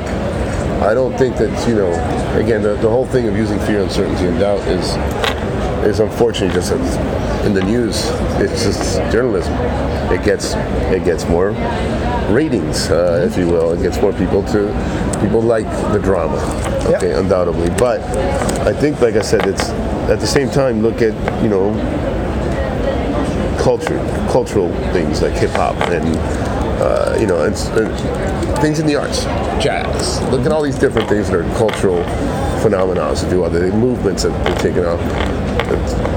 I 0.82 0.94
don't 0.94 1.16
think 1.18 1.36
that 1.36 1.68
you 1.68 1.74
know. 1.74 1.90
Again, 2.36 2.62
the, 2.62 2.74
the 2.76 2.88
whole 2.88 3.04
thing 3.06 3.28
of 3.28 3.36
using 3.36 3.58
fear, 3.60 3.82
uncertainty, 3.82 4.26
and 4.26 4.38
doubt 4.40 4.60
is 4.66 4.96
is 5.86 6.00
unfortunately 6.00 6.54
just 6.54 6.72
in 7.44 7.52
the 7.54 7.62
news. 7.62 8.06
It's 8.40 8.64
just 8.64 8.96
journalism. 9.12 9.52
It 10.10 10.24
gets 10.24 10.54
it 10.90 11.04
gets 11.04 11.26
more 11.28 11.52
ratings, 12.30 12.90
uh, 12.90 13.26
if 13.28 13.36
you 13.36 13.46
will. 13.46 13.72
It 13.72 13.82
gets 13.82 14.00
more 14.00 14.12
people 14.12 14.42
to 14.44 14.68
people 15.20 15.40
like 15.40 15.66
the 15.92 15.98
drama. 15.98 16.38
Okay, 16.94 17.12
undoubtedly. 17.12 17.70
But 17.70 18.00
I 18.66 18.72
think, 18.72 19.00
like 19.00 19.16
I 19.16 19.22
said, 19.22 19.46
it's 19.46 19.68
at 20.10 20.20
the 20.20 20.26
same 20.26 20.50
time 20.50 20.82
look 20.82 21.02
at 21.02 21.14
you 21.42 21.48
know 21.48 21.72
culture, 23.60 23.98
cultural 24.30 24.72
things 24.92 25.22
like 25.22 25.34
hip 25.34 25.50
hop 25.50 25.76
and 25.90 26.16
uh, 26.80 27.14
you 27.20 27.26
know, 27.26 27.44
and, 27.44 27.54
and 27.54 28.58
things 28.58 28.78
in 28.78 28.86
the 28.86 28.96
arts, 28.96 29.24
jazz. 29.62 30.20
Look 30.30 30.46
at 30.46 30.52
all 30.52 30.62
these 30.62 30.78
different 30.78 31.08
things 31.10 31.28
that 31.28 31.36
are 31.36 31.58
cultural 31.58 32.02
phenomena, 32.62 33.14
you 33.30 33.40
will, 33.40 33.50
the 33.50 33.70
movements 33.72 34.22
that 34.22 34.44
they've 34.44 34.58
taken 34.58 34.86
off. 34.86 35.00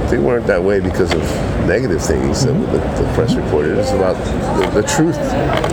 They 0.10 0.18
weren't 0.18 0.48
that 0.48 0.62
way 0.62 0.80
because 0.80 1.12
of 1.14 1.22
negative 1.68 2.02
things 2.02 2.46
that 2.46 2.54
the, 2.54 3.04
the 3.04 3.14
press 3.14 3.36
reported. 3.36 3.78
It's 3.78 3.92
about 3.92 4.16
the, 4.74 4.82
the 4.82 4.88
truth 4.88 5.18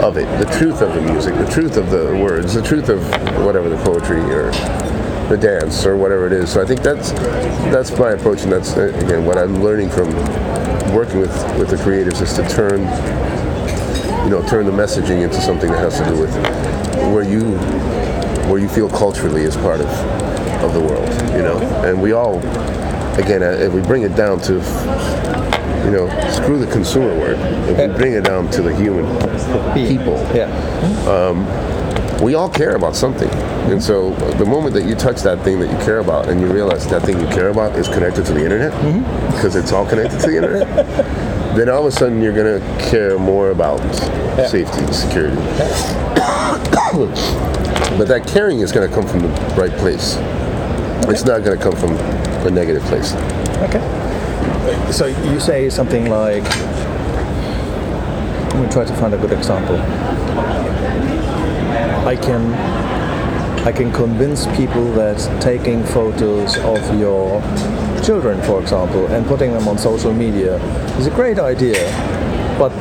of 0.00 0.16
it, 0.16 0.26
the 0.38 0.50
truth 0.58 0.82
of 0.82 0.94
the 0.94 1.00
music, 1.00 1.34
the 1.34 1.50
truth 1.50 1.76
of 1.76 1.90
the 1.90 2.16
words, 2.22 2.54
the 2.54 2.62
truth 2.62 2.88
of 2.88 3.02
whatever 3.44 3.68
the 3.68 3.82
poetry 3.84 4.20
or 4.20 4.50
the 5.28 5.38
dance 5.40 5.86
or 5.86 5.96
whatever 5.96 6.26
it 6.26 6.32
is. 6.32 6.52
So 6.52 6.62
I 6.62 6.66
think 6.66 6.82
that's 6.82 7.12
that's 7.72 7.96
my 7.98 8.10
approach, 8.10 8.42
and 8.42 8.52
that's 8.52 8.76
uh, 8.76 8.92
again 9.04 9.24
what 9.24 9.38
I'm 9.38 9.62
learning 9.62 9.90
from 9.90 10.10
working 10.94 11.20
with 11.20 11.58
with 11.58 11.70
the 11.70 11.76
creatives 11.76 12.20
is 12.20 12.32
to 12.34 12.48
turn 12.48 12.80
you 14.24 14.28
know, 14.28 14.46
turn 14.46 14.66
the 14.66 14.72
messaging 14.72 15.22
into 15.22 15.40
something 15.40 15.70
that 15.70 15.78
has 15.78 15.98
to 15.98 16.04
do 16.04 16.20
with 16.20 16.34
where 17.12 17.24
you 17.24 17.56
where 18.50 18.58
you 18.58 18.68
feel 18.68 18.88
culturally 18.88 19.44
as 19.44 19.56
part 19.56 19.80
of 19.80 19.86
of 20.62 20.74
the 20.74 20.80
world, 20.80 21.08
you 21.32 21.42
know. 21.42 21.58
And 21.84 22.00
we 22.00 22.12
all, 22.12 22.38
again, 23.18 23.42
if 23.42 23.72
we 23.72 23.80
bring 23.80 24.02
it 24.02 24.14
down 24.16 24.40
to, 24.42 24.54
you 25.84 25.90
know, 25.90 26.08
screw 26.30 26.58
the 26.58 26.70
consumer 26.70 27.18
word. 27.18 27.38
If 27.68 27.78
we 27.78 27.96
bring 27.96 28.12
it 28.12 28.24
down 28.24 28.50
to 28.50 28.62
the 28.62 28.74
human 28.74 29.06
people, 29.74 30.18
Yeah. 30.34 30.48
Um, 31.08 31.46
we 32.20 32.34
all 32.34 32.50
care 32.50 32.76
about 32.76 32.94
something. 32.94 33.30
And 33.70 33.82
so 33.82 34.11
the 34.32 34.44
moment 34.44 34.74
that 34.74 34.84
you 34.84 34.94
touch 34.94 35.22
that 35.22 35.42
thing 35.42 35.58
that 35.61 35.70
you 35.70 35.78
care 35.84 36.00
about 36.00 36.28
and 36.28 36.40
you 36.40 36.46
realize 36.46 36.86
that 36.88 37.02
thing 37.02 37.18
you 37.18 37.26
care 37.28 37.48
about 37.48 37.78
is 37.78 37.88
connected 37.88 38.26
to 38.26 38.32
the 38.34 38.44
internet, 38.44 38.72
mm-hmm. 38.72 39.34
because 39.34 39.56
it's 39.56 39.72
all 39.72 39.86
connected 39.86 40.20
to 40.20 40.26
the 40.26 40.36
internet, 40.36 40.66
then 41.56 41.70
all 41.70 41.86
of 41.86 41.86
a 41.86 41.90
sudden 41.90 42.20
you're 42.20 42.34
going 42.34 42.61
to 42.61 42.90
care 42.90 43.18
more 43.18 43.50
about 43.50 43.78
safety 44.48 44.84
and 44.84 44.94
security. 44.94 45.36
but 47.96 48.06
that 48.06 48.26
caring 48.26 48.61
is 48.61 48.70
going 48.70 48.88
to 48.88 48.94
come 48.94 49.06
from 49.06 49.20
the 49.20 49.28
right 49.56 49.72
place. 49.78 50.16
It's 51.08 51.24
not 51.24 51.42
going 51.42 51.56
to 51.56 51.62
come 51.62 51.74
from 51.74 51.96
a 52.47 52.51
negative 52.51 52.82
place. 52.84 53.14
Okay. 53.68 53.80
So 54.93 55.07
you 55.07 55.41
say 55.41 55.70
something 55.70 56.11
like, 56.11 56.45
let 58.55 58.62
me 58.62 58.68
try 58.70 58.84
to 58.84 58.95
find 58.95 59.14
a 59.14 59.18
good 59.18 59.32
example. 59.32 59.76
I 62.07 62.16
can 62.16 62.53
I 63.66 63.72
can 63.72 63.93
convince 63.93 64.47
people 64.57 64.91
that 64.93 65.18
taking 65.43 65.84
photos 65.84 66.57
of 66.59 66.99
your 66.99 67.43
children, 68.03 68.41
for 68.43 68.61
example, 68.61 69.07
and 69.09 69.26
putting 69.26 69.53
them 69.53 69.68
on 69.68 69.76
social 69.76 70.14
media 70.14 70.57
is 70.97 71.07
a 71.07 71.11
great 71.11 71.38
idea, 71.38 71.84
but 72.59 72.72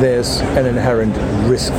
there's 0.00 0.40
an 0.58 0.66
inherent 0.66 1.14
risk 1.48 1.72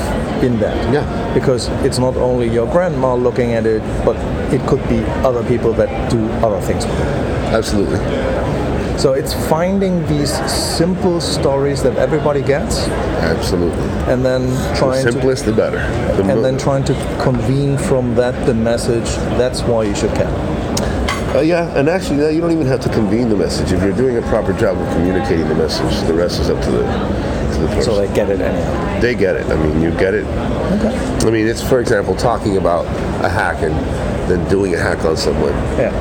in 0.43 0.59
that. 0.59 0.93
Yeah. 0.93 1.33
Because 1.33 1.67
it's 1.83 1.97
not 1.97 2.15
only 2.15 2.47
your 2.49 2.71
grandma 2.71 3.15
looking 3.15 3.53
at 3.53 3.65
it, 3.65 3.81
but 4.05 4.15
it 4.53 4.61
could 4.67 4.87
be 4.87 4.99
other 5.25 5.43
people 5.43 5.73
that 5.73 6.09
do 6.09 6.25
other 6.45 6.61
things 6.61 6.85
with 6.85 6.99
it. 6.99 7.53
Absolutely. 7.53 7.99
So 8.97 9.13
it's 9.13 9.33
finding 9.49 10.05
these 10.05 10.31
simple 10.51 11.19
stories 11.19 11.81
that 11.81 11.97
everybody 11.97 12.43
gets, 12.43 12.87
Absolutely. 12.87 13.83
and 14.11 14.23
then 14.23 14.47
The 14.47 14.75
trying 14.75 15.05
to 15.05 15.11
simplest, 15.11 15.45
the 15.45 15.53
better. 15.53 15.77
The 16.17 16.29
and 16.29 16.45
then 16.45 16.57
trying 16.57 16.83
to 16.83 16.93
convene 17.19 17.77
from 17.79 18.13
that 18.15 18.45
the 18.45 18.53
message. 18.53 19.09
That's 19.39 19.63
why 19.63 19.85
you 19.85 19.95
should 19.95 20.13
care. 20.13 20.27
Uh, 21.35 21.39
yeah, 21.39 21.75
and 21.79 21.89
actually, 21.89 22.35
you 22.35 22.41
don't 22.41 22.51
even 22.51 22.67
have 22.67 22.81
to 22.81 22.89
convene 22.89 23.29
the 23.29 23.37
message. 23.37 23.71
If 23.71 23.81
you're 23.81 23.95
doing 23.95 24.17
a 24.17 24.21
proper 24.23 24.53
job 24.53 24.77
of 24.77 24.87
communicating 24.93 25.47
the 25.47 25.55
message, 25.55 26.05
the 26.05 26.13
rest 26.13 26.39
is 26.39 26.49
up 26.49 26.61
to 26.65 26.71
the 26.71 26.83
to 27.61 27.67
the 27.67 27.75
person. 27.75 27.93
So 27.93 28.05
they 28.05 28.13
get 28.13 28.29
it 28.29 28.41
anyhow. 28.41 28.99
they 28.99 29.15
get 29.15 29.35
it. 29.35 29.45
I 29.47 29.55
mean, 29.55 29.81
you 29.81 29.91
get 29.91 30.13
it. 30.13 30.25
Okay. 30.25 31.27
I 31.27 31.31
mean, 31.31 31.47
it's 31.47 31.61
for 31.61 31.79
example 31.79 32.15
talking 32.15 32.57
about 32.57 32.85
a 33.23 33.29
hack 33.29 33.61
and 33.61 33.73
then 34.29 34.47
doing 34.49 34.73
a 34.73 34.77
hack 34.77 35.05
on 35.05 35.17
someone. 35.17 35.53
Yeah. 35.77 35.91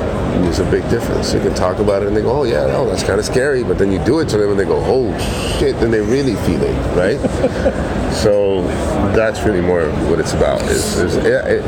There's 0.41 0.59
a 0.59 0.71
big 0.71 0.89
difference. 0.89 1.33
You 1.33 1.39
can 1.39 1.53
talk 1.53 1.79
about 1.79 2.01
it 2.01 2.07
and 2.07 2.17
they 2.17 2.21
go, 2.21 2.41
"Oh 2.41 2.43
yeah, 2.43 2.65
oh 2.75 2.87
that's 2.87 3.03
kind 3.03 3.19
of 3.19 3.25
scary," 3.25 3.63
but 3.63 3.77
then 3.77 3.91
you 3.91 4.03
do 4.03 4.19
it 4.19 4.29
to 4.29 4.37
them 4.37 4.51
and 4.51 4.59
they 4.59 4.65
go, 4.65 4.81
"Oh 4.85 5.15
shit!" 5.59 5.79
Then 5.79 5.91
they 5.91 5.99
really 5.99 6.35
feel 6.47 6.61
it, 6.63 6.75
right? 6.95 7.19
so 8.13 8.63
that's 9.13 9.41
really 9.43 9.61
more 9.61 9.89
what 10.09 10.19
it's 10.19 10.33
about. 10.33 10.61
Is, 10.63 10.97
is 10.97 11.15
yeah, 11.17 11.45
it, 11.45 11.63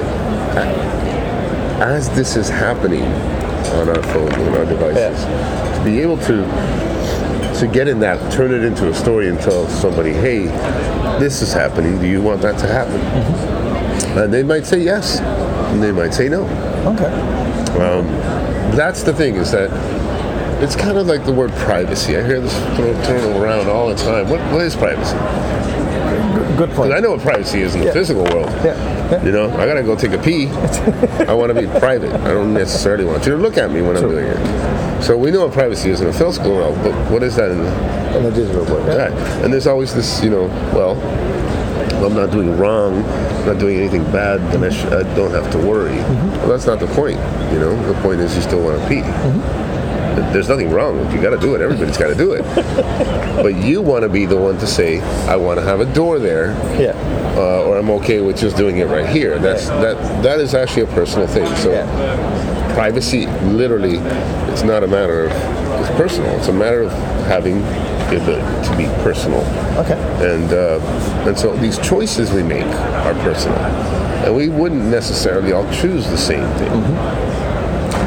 as 1.81 2.09
this 2.11 2.35
is 2.35 2.49
happening 2.49 3.03
on 3.03 3.89
our 3.89 4.03
phones 4.03 4.33
and 4.33 4.55
our 4.55 4.65
devices, 4.65 5.23
to 5.77 5.81
be 5.83 5.99
able 5.99 6.17
to 6.19 6.43
to 7.63 7.73
get 7.73 7.87
in 7.87 7.99
that, 8.01 8.31
turn 8.31 8.51
it 8.53 8.63
into 8.63 8.89
a 8.89 8.93
story 8.93 9.29
and 9.29 9.39
tell 9.39 9.67
somebody, 9.67 10.11
"Hey, 10.11 10.45
this 11.19 11.41
is 11.41 11.53
happening. 11.53 11.97
Do 11.99 12.07
you 12.07 12.21
want 12.21 12.41
that 12.41 12.57
to 12.59 12.67
happen?" 12.67 12.99
And 14.17 14.33
they 14.33 14.43
might 14.43 14.65
say 14.65 14.79
yes, 14.79 15.19
and 15.19 15.81
they 15.81 15.91
might 15.91 16.13
say 16.13 16.27
no. 16.29 16.41
Okay. 16.93 17.11
Um, 17.79 18.05
that's 18.75 19.03
the 19.03 19.13
thing 19.13 19.35
is 19.35 19.51
that 19.51 19.69
it's 20.61 20.75
kind 20.75 20.97
of 20.97 21.07
like 21.07 21.25
the 21.25 21.31
word 21.31 21.51
privacy. 21.53 22.17
I 22.17 22.23
hear 22.25 22.39
this 22.41 22.55
thrown 22.75 23.41
around 23.41 23.67
all 23.69 23.89
the 23.89 23.95
time. 23.95 24.29
What, 24.29 24.39
what 24.51 24.61
is 24.61 24.75
privacy? 24.75 25.15
Good 26.57 26.69
point. 26.71 26.93
I 26.93 26.99
know 26.99 27.11
what 27.11 27.21
privacy 27.21 27.61
is 27.61 27.73
in 27.73 27.81
the 27.81 27.87
Yeah. 27.87 27.93
physical 27.93 28.23
world. 28.25 28.49
Yeah. 28.63 28.75
yeah. 29.11 29.23
You 29.23 29.31
know, 29.31 29.49
I 29.57 29.65
gotta 29.65 29.81
go 29.83 29.95
take 29.95 30.11
a 30.11 30.17
pee. 30.21 30.47
I 31.27 31.33
want 31.33 31.53
to 31.53 31.59
be 31.59 31.67
private. 31.79 32.11
I 32.21 32.27
don't 32.33 32.53
necessarily 32.53 33.05
want 33.05 33.25
you 33.25 33.31
to 33.31 33.37
look 33.37 33.57
at 33.57 33.71
me 33.71 33.81
when 33.81 33.95
I'm 33.97 34.03
doing 34.03 34.25
it. 34.27 34.37
So 35.03 35.17
we 35.17 35.31
know 35.31 35.43
what 35.45 35.53
privacy 35.53 35.89
is 35.89 35.99
in 36.01 36.07
a 36.07 36.13
physical 36.13 36.51
world, 36.53 36.77
but 36.81 36.93
what 37.11 37.23
is 37.23 37.35
that 37.35 37.51
in 37.51 37.57
the 37.59 38.17
In 38.17 38.23
the 38.23 38.31
digital 38.31 38.63
world. 38.65 38.87
Right. 38.87 39.11
And 39.43 39.51
there's 39.51 39.67
always 39.67 39.93
this, 39.93 40.23
you 40.23 40.29
know, 40.29 40.45
well, 40.73 40.95
I'm 42.05 42.13
not 42.15 42.31
doing 42.31 42.57
wrong, 42.57 43.03
I'm 43.03 43.45
not 43.45 43.59
doing 43.59 43.77
anything 43.77 44.03
bad, 44.11 44.39
then 44.53 44.63
I, 44.63 44.69
sh- 44.69 44.85
I 44.85 45.03
don't 45.15 45.31
have 45.31 45.49
to 45.51 45.57
worry. 45.57 45.95
Well, 45.95 46.47
that's 46.49 46.65
not 46.65 46.79
the 46.79 46.87
point, 46.87 47.17
you 47.51 47.59
know. 47.59 47.75
The 47.91 47.99
point 48.01 48.19
is 48.21 48.35
you 48.35 48.41
still 48.41 48.63
want 48.63 48.81
to 48.81 48.87
pee. 48.87 49.01
There's 50.31 50.47
nothing 50.47 50.69
wrong. 50.71 50.99
If 50.99 51.13
you 51.13 51.21
got 51.21 51.31
to 51.31 51.39
do 51.39 51.55
it, 51.55 51.61
everybody's 51.61 51.97
got 51.97 52.07
to 52.07 52.15
do 52.15 52.33
it. 52.33 52.43
but 53.43 53.55
you 53.55 53.81
want 53.81 54.03
to 54.03 54.09
be 54.09 54.25
the 54.25 54.37
one 54.37 54.57
to 54.59 54.67
say, 54.67 55.01
I 55.27 55.35
want 55.35 55.59
to 55.59 55.65
have 55.65 55.79
a 55.81 55.85
door 55.93 56.19
there, 56.19 56.47
Yeah. 56.79 56.93
uh, 57.35 57.63
or 57.67 57.77
I'm 57.77 57.89
okay 57.91 58.21
with 58.21 58.37
just 58.37 58.55
doing 58.55 58.77
it 58.77 58.85
right 58.87 59.07
here. 59.09 59.37
That's 59.39 59.67
that. 59.67 59.97
That 60.23 60.39
is 60.39 60.53
actually 60.53 60.83
a 60.83 60.87
personal 60.87 61.27
thing. 61.27 61.53
So 61.57 61.71
Yeah. 61.71 62.62
Privacy, 62.73 63.27
literally, 63.55 63.97
it's 64.51 64.63
not 64.63 64.83
a 64.83 64.87
matter 64.87 65.25
of 65.25 65.31
it's 65.81 65.89
personal. 65.97 66.29
It's 66.37 66.47
a 66.47 66.53
matter 66.53 66.83
of 66.83 66.91
having 67.27 67.61
the 68.09 68.21
ability 68.21 68.69
to 68.69 68.77
be 68.77 68.85
personal. 69.03 69.41
Okay. 69.79 69.97
And 70.33 70.51
uh, 70.53 70.79
and 71.27 71.37
so 71.37 71.55
these 71.57 71.77
choices 71.79 72.31
we 72.31 72.43
make 72.43 72.65
are 72.65 73.13
personal, 73.15 73.57
and 74.25 74.35
we 74.35 74.49
wouldn't 74.49 74.85
necessarily 74.85 75.51
all 75.51 75.69
choose 75.71 76.07
the 76.09 76.17
same 76.17 76.47
thing. 76.57 76.71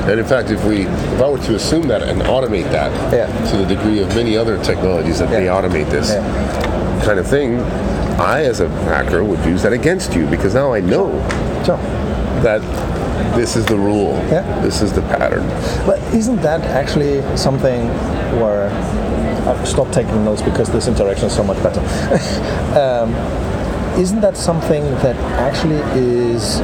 And 0.09 0.21
in 0.21 0.27
fact, 0.27 0.51
if 0.51 0.65
we, 0.65 0.83
if 0.83 1.21
I 1.21 1.29
were 1.29 1.39
to 1.39 1.57
assume 1.57 1.89
that 1.89 2.01
and 2.03 2.23
automate 2.23 2.71
that 2.71 2.93
Yeah. 3.13 3.51
to 3.51 3.57
the 3.57 3.67
degree 3.67 4.01
of 4.01 4.09
many 4.15 4.37
other 4.37 4.57
technologies 4.63 5.19
that 5.19 5.31
they 5.31 5.47
automate 5.47 5.91
this 5.91 6.11
Yeah. 6.13 7.03
kind 7.05 7.19
of 7.19 7.27
thing, 7.27 7.59
I, 8.21 8.45
as 8.45 8.61
a 8.61 8.69
hacker, 8.85 9.25
would 9.25 9.45
use 9.45 9.63
that 9.65 9.73
against 9.73 10.15
you 10.15 10.27
because 10.27 10.55
now 10.55 10.73
I 10.73 10.79
know 10.81 11.11
Sure. 11.65 11.77
that 12.43 12.63
this 13.37 13.57
is 13.57 13.65
the 13.67 13.77
rule, 13.77 14.15
Yeah. 14.31 14.43
this 14.63 14.83
is 14.83 14.93
the 14.93 15.03
pattern. 15.03 15.47
But 15.87 15.99
isn't 16.15 16.41
that 16.43 16.63
actually 16.63 17.23
something 17.37 17.89
where 18.41 18.69
I've 19.49 19.67
stopped 19.69 19.93
taking 19.93 20.25
notes 20.25 20.43
because 20.43 20.69
this 20.71 20.89
interaction 20.89 21.27
is 21.27 21.35
so 21.35 21.45
much 21.45 21.63
better? 21.63 21.81
um, 22.81 23.15
isn't 23.99 24.21
that 24.21 24.37
something 24.37 24.83
that 25.05 25.17
actually 25.41 25.81
is 25.99 26.61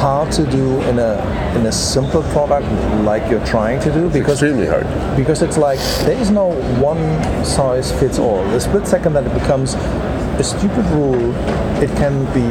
hard 0.00 0.32
to 0.32 0.44
do 0.50 0.80
in 0.90 0.98
a 0.98 1.12
in 1.56 1.66
a 1.66 1.72
simple 1.72 2.22
product 2.34 2.66
like 3.04 3.30
you're 3.30 3.44
trying 3.46 3.78
to 3.80 3.92
do? 3.92 4.08
Because 4.10 4.42
Extremely 4.42 4.66
hard. 4.66 4.86
because 5.16 5.42
it's 5.42 5.56
like 5.58 5.78
there 6.06 6.18
is 6.20 6.30
no 6.30 6.46
one 6.80 6.98
size 7.44 7.92
fits 8.00 8.18
all. 8.18 8.42
The 8.50 8.60
split 8.60 8.86
second 8.88 9.12
that 9.12 9.24
it 9.24 9.34
becomes 9.34 9.74
a 9.74 10.42
stupid 10.42 10.84
rule, 10.86 11.32
it 11.80 11.90
can 11.96 12.24
be 12.34 12.46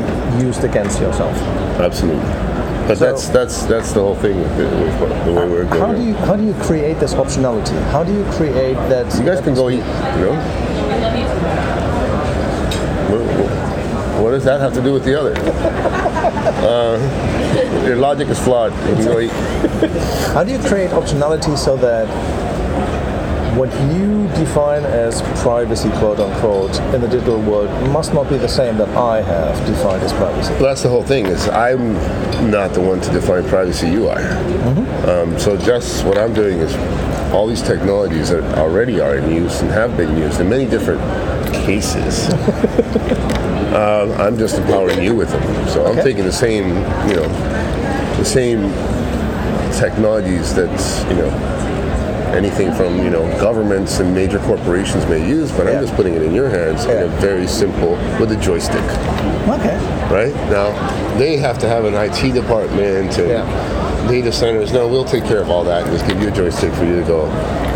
used 0.45 0.64
against 0.64 1.01
yourself. 1.01 1.36
Absolutely. 1.82 2.24
But 2.88 2.97
So- 2.97 3.05
that's 3.05 3.29
that's 3.29 3.63
that's 3.65 3.91
the 3.93 4.01
whole 4.01 4.15
thing 4.15 4.39
with 4.41 4.57
the, 4.57 4.65
the 5.25 5.34
way 5.34 5.47
we're 5.47 5.65
going. 5.65 5.79
How 5.81 5.93
do 5.93 6.03
you 6.03 6.13
how 6.15 6.36
do 6.36 6.43
you 6.43 6.53
create 6.55 6.99
this 6.99 7.13
optionality? 7.13 7.79
How 7.91 8.03
do 8.03 8.11
you 8.13 8.23
create 8.31 8.75
that? 8.89 9.05
You 9.17 9.23
guys 9.25 9.41
can 9.41 9.53
go 9.55 9.69
eat, 9.69 9.77
you 9.77 10.25
know? 10.25 10.36
What, 13.09 13.21
what- 13.21 13.53
what 14.23 14.31
does 14.31 14.43
that 14.45 14.59
have 14.61 14.73
to 14.73 14.81
do 14.81 14.93
with 14.93 15.03
the 15.05 15.19
other? 15.19 15.34
Uh, 16.63 16.97
your 17.86 17.97
logic 17.97 18.29
is 18.29 18.39
flawed. 18.39 18.71
You 18.88 18.95
can 18.95 19.05
go 19.05 19.19
eat. 19.19 19.31
How 20.34 20.43
do 20.45 20.51
you 20.53 20.59
create 20.59 20.91
optionality 20.91 21.57
so 21.57 21.75
that 21.77 22.07
what 23.55 23.71
you 23.93 24.27
define 24.29 24.83
as 24.83 25.21
privacy, 25.41 25.89
quote 25.91 26.19
unquote, 26.19 26.75
in 26.93 27.01
the 27.01 27.07
digital 27.07 27.39
world 27.41 27.69
must 27.89 28.13
not 28.13 28.29
be 28.29 28.37
the 28.37 28.47
same 28.47 28.77
that 28.77 28.89
I 28.89 29.21
have 29.21 29.67
defined 29.67 30.01
as 30.03 30.11
privacy? 30.13 30.51
Well, 30.53 30.63
that's 30.63 30.83
the 30.83 30.89
whole 30.89 31.03
thing. 31.03 31.27
Is 31.27 31.47
I'm 31.49 31.93
not 32.49 32.73
the 32.73 32.81
one 32.81 32.99
to 33.01 33.11
define 33.11 33.47
privacy. 33.47 33.89
You 33.89 34.07
are. 34.09 34.21
Um, 35.07 35.37
so 35.39 35.57
just 35.57 36.03
what 36.05 36.17
I'm 36.17 36.33
doing 36.33 36.59
is 36.59 36.73
all 37.33 37.47
these 37.47 37.61
technologies 37.61 38.29
that 38.29 38.43
already 38.57 38.99
are 38.99 39.15
in 39.17 39.31
use 39.31 39.61
and 39.61 39.69
have 39.71 39.95
been 39.97 40.17
used 40.17 40.39
in 40.39 40.49
many 40.49 40.65
different 40.65 41.01
cases. 41.53 42.29
uh, 43.73 44.15
I'm 44.19 44.37
just 44.37 44.57
empowering 44.57 45.03
you 45.03 45.15
with 45.15 45.29
them. 45.29 45.67
So 45.67 45.85
I'm 45.85 45.95
taking 46.03 46.23
the 46.23 46.31
same, 46.31 46.69
you 47.07 47.15
know, 47.15 47.27
the 48.17 48.25
same 48.25 48.71
technologies 49.73 50.53
that 50.55 50.69
you 51.09 51.15
know 51.15 51.62
anything 52.34 52.73
from 52.73 52.97
you 53.03 53.09
know 53.09 53.25
governments 53.39 53.99
and 53.99 54.13
major 54.13 54.39
corporations 54.39 55.05
may 55.07 55.25
use, 55.27 55.51
but 55.51 55.65
Yeah. 55.65 55.73
I'm 55.73 55.81
just 55.81 55.95
putting 55.95 56.15
it 56.15 56.21
in 56.23 56.34
your 56.34 56.49
hands 56.49 56.86
in 56.86 57.03
a 57.03 57.07
very 57.21 57.47
simple 57.47 57.91
with 58.19 58.31
a 58.31 58.38
joystick 58.38 58.81
Okay. 59.47 59.77
right? 60.11 60.34
Now, 60.49 60.71
they 61.17 61.38
have 61.38 61.57
to 61.59 61.67
have 61.67 61.86
an 61.86 61.93
IT 61.95 62.31
department 62.31 63.17
and 63.19 63.29
Yeah. 63.29 64.07
data 64.09 64.31
centers. 64.31 64.71
No, 64.73 64.88
we'll 64.88 65.05
take 65.05 65.25
care 65.25 65.39
of 65.39 65.49
all 65.49 65.63
that 65.65 65.84
and 65.84 65.91
just 65.91 66.07
give 66.07 66.21
you 66.21 66.27
a 66.29 66.31
joystick 66.31 66.73
for 66.73 66.86
you 66.86 66.95
to 66.99 67.03
go 67.07 67.21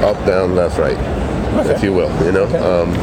up, 0.03 0.17
down, 0.25 0.55
left, 0.55 0.77
right, 0.79 0.97
if 1.67 1.83
you 1.83 1.93
will. 1.93 2.11
You 2.25 2.31
know, 2.31 2.45
um, 2.63 2.93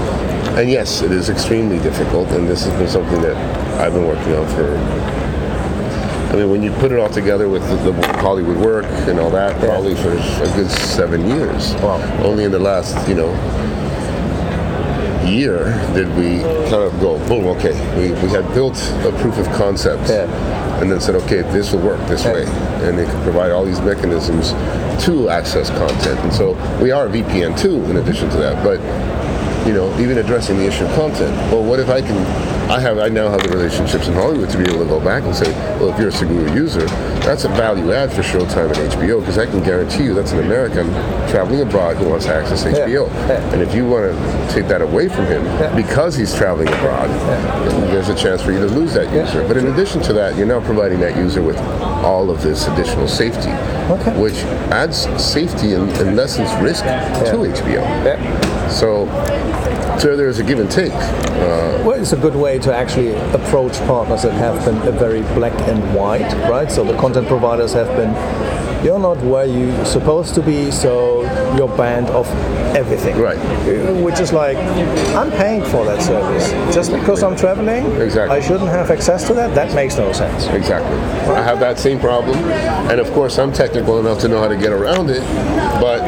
and 0.58 0.70
yes, 0.70 1.02
it 1.02 1.10
is 1.12 1.30
extremely 1.30 1.78
difficult, 1.78 2.28
and 2.32 2.48
this 2.48 2.64
has 2.64 2.72
been 2.78 2.88
something 2.88 3.20
that 3.22 3.36
I've 3.80 3.92
been 3.94 4.06
working 4.06 4.34
on 4.34 4.46
for. 4.48 5.23
I 6.34 6.36
mean, 6.38 6.50
when 6.50 6.64
you 6.64 6.72
put 6.72 6.90
it 6.90 6.98
all 6.98 7.08
together 7.08 7.48
with 7.48 7.62
the, 7.68 7.92
the 7.92 8.06
Hollywood 8.18 8.56
work 8.56 8.84
and 9.08 9.20
all 9.20 9.30
that, 9.30 9.56
probably 9.60 9.94
for 9.94 10.10
a 10.10 10.56
good 10.56 10.68
seven 10.68 11.28
years. 11.28 11.74
Wow. 11.74 12.02
Only 12.24 12.42
in 12.42 12.50
the 12.50 12.58
last, 12.58 13.08
you 13.08 13.14
know, 13.14 13.30
year 15.24 15.64
did 15.94 16.08
we 16.16 16.40
kind 16.68 16.82
of 16.82 16.98
go, 17.00 17.18
boom, 17.28 17.46
okay, 17.56 17.72
we, 17.96 18.10
we 18.20 18.28
had 18.30 18.46
built 18.52 18.76
a 19.04 19.12
proof 19.20 19.38
of 19.38 19.46
concept 19.52 20.08
Yeah. 20.08 20.24
and 20.82 20.90
then 20.90 21.00
said, 21.00 21.14
okay, 21.14 21.42
this 21.52 21.72
will 21.72 21.82
work 21.82 22.04
this 22.08 22.24
Yeah. 22.24 22.32
way. 22.32 22.44
And 22.88 22.98
it 22.98 23.08
can 23.08 23.22
provide 23.22 23.52
all 23.52 23.64
these 23.64 23.80
mechanisms 23.80 24.50
to 25.04 25.28
access 25.30 25.70
content. 25.70 26.18
And 26.18 26.32
so 26.32 26.54
we 26.82 26.90
are 26.90 27.06
a 27.06 27.08
VPN 27.10 27.56
too, 27.56 27.76
in 27.84 27.96
addition 27.98 28.28
to 28.30 28.36
that. 28.38 28.62
But, 28.64 28.80
you 29.68 29.72
know, 29.72 29.96
even 30.00 30.18
addressing 30.18 30.58
the 30.58 30.66
issue 30.66 30.84
of 30.84 30.94
content. 30.96 31.30
Well, 31.52 31.62
what 31.62 31.78
if 31.78 31.88
I 31.88 32.00
can, 32.02 32.16
I 32.70 32.80
have, 32.80 32.98
I 32.98 33.08
now 33.08 33.28
have 33.30 33.42
the 33.42 33.50
relationships 33.50 34.08
in 34.08 34.14
Hollywood 34.14 34.48
to 34.50 34.56
be 34.58 34.64
able 34.64 34.80
to 34.84 34.88
go 34.88 34.98
back 34.98 35.22
and 35.24 35.34
say, 35.36 35.50
well, 35.78 35.90
if 35.92 35.98
you're 35.98 36.08
a 36.08 36.12
Seguru 36.12 36.54
user, 36.54 36.86
that's 37.20 37.44
a 37.44 37.48
value 37.50 37.92
add 37.92 38.10
for 38.12 38.22
Showtime 38.22 38.66
and 38.76 38.92
HBO 38.92 39.20
because 39.20 39.38
I 39.38 39.46
can 39.46 39.62
guarantee 39.62 40.04
you 40.04 40.14
that's 40.14 40.32
an 40.32 40.40
American 40.40 40.88
traveling 41.28 41.60
abroad 41.60 41.96
who 41.98 42.08
wants 42.08 42.24
to 42.26 42.34
access 42.34 42.64
HBO. 42.64 43.06
Yeah. 43.28 43.52
And 43.52 43.60
if 43.62 43.74
you 43.74 43.86
want 43.86 44.12
to 44.12 44.52
take 44.54 44.66
that 44.68 44.80
away 44.82 45.08
from 45.08 45.26
him 45.26 45.44
Yeah. 45.44 45.74
because 45.76 46.16
he's 46.16 46.34
traveling 46.34 46.68
abroad, 46.68 47.08
then 47.68 47.80
there's 47.92 48.08
a 48.08 48.14
chance 48.14 48.42
for 48.42 48.50
you 48.50 48.58
to 48.60 48.66
lose 48.66 48.94
that 48.94 49.12
user. 49.12 49.46
But 49.46 49.56
in 49.58 49.66
addition 49.68 50.00
to 50.02 50.12
that, 50.14 50.36
you're 50.36 50.46
now 50.46 50.60
providing 50.60 51.00
that 51.00 51.16
user 51.16 51.42
with 51.42 51.58
all 51.58 52.30
of 52.30 52.42
this 52.42 52.66
additional 52.68 53.06
safety, 53.08 53.50
Okay. 53.90 54.18
which 54.20 54.38
adds 54.72 55.06
safety 55.22 55.74
and, 55.74 55.88
and 55.98 56.16
lessens 56.16 56.50
risk 56.62 56.82
to 56.84 57.36
HBO. 57.44 57.82
So, 58.70 59.06
so 59.98 60.16
there's 60.16 60.38
a 60.38 60.42
give 60.44 60.58
and 60.58 60.70
take. 60.70 60.92
Uh, 60.92 61.82
Well, 61.84 62.00
it's 62.00 62.12
a 62.12 62.16
good 62.16 62.34
way 62.34 62.58
to 62.60 62.74
actually 62.74 63.14
approach 63.32 63.78
partners 63.86 64.22
that 64.22 64.32
have 64.32 64.64
been 64.64 64.76
a 64.88 64.92
very 64.92 65.22
black 65.34 65.52
and 65.68 65.94
white, 65.94 66.32
right? 66.48 66.70
So 66.70 66.84
the 66.84 66.96
content 66.96 67.28
providers 67.28 67.72
have 67.74 67.88
been, 67.96 68.12
you're 68.84 68.98
not 68.98 69.18
where 69.18 69.46
you're 69.46 69.84
supposed 69.84 70.34
to 70.34 70.42
be, 70.42 70.70
so 70.70 71.22
you're 71.56 71.74
banned 71.76 72.08
of 72.08 72.26
everything. 72.74 73.16
Right. 73.18 73.38
Which 74.02 74.18
is 74.20 74.32
like, 74.32 74.56
I'm 75.14 75.30
paying 75.30 75.62
for 75.62 75.84
that 75.84 76.02
service. 76.02 76.50
Just 76.74 76.90
because 76.92 77.22
I'm 77.22 77.36
traveling, 77.36 77.84
Exactly. 78.00 78.36
I 78.36 78.40
shouldn't 78.40 78.70
have 78.70 78.90
access 78.90 79.26
to 79.28 79.34
that? 79.34 79.54
That 79.54 79.74
makes 79.74 79.96
no 79.96 80.12
sense. 80.12 80.46
Exactly. 80.48 80.96
I 81.34 81.42
have 81.42 81.60
that 81.60 81.78
same 81.78 82.00
problem, 82.00 82.36
and 82.90 82.98
of 83.00 83.10
course, 83.12 83.38
I'm 83.38 83.52
technical 83.52 84.00
enough 84.00 84.18
to 84.20 84.28
know 84.28 84.40
how 84.40 84.48
to 84.48 84.56
get 84.56 84.72
around 84.72 85.10
it. 85.10 85.22
But, 85.80 86.00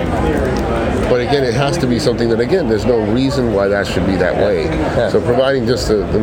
but 1.08 1.20
again, 1.20 1.44
it 1.44 1.54
has 1.54 1.78
to 1.78 1.86
be 1.86 1.98
something 1.98 2.28
that 2.28 2.40
again, 2.40 2.68
there's 2.68 2.84
no 2.84 2.98
reason 3.12 3.52
why 3.52 3.68
that 3.68 3.86
should 3.86 4.06
be 4.06 4.16
that 4.16 4.34
way. 4.36 4.66
So 5.10 5.20
providing 5.20 5.66
just 5.66 5.88
the, 5.88 5.96
the, 5.96 6.20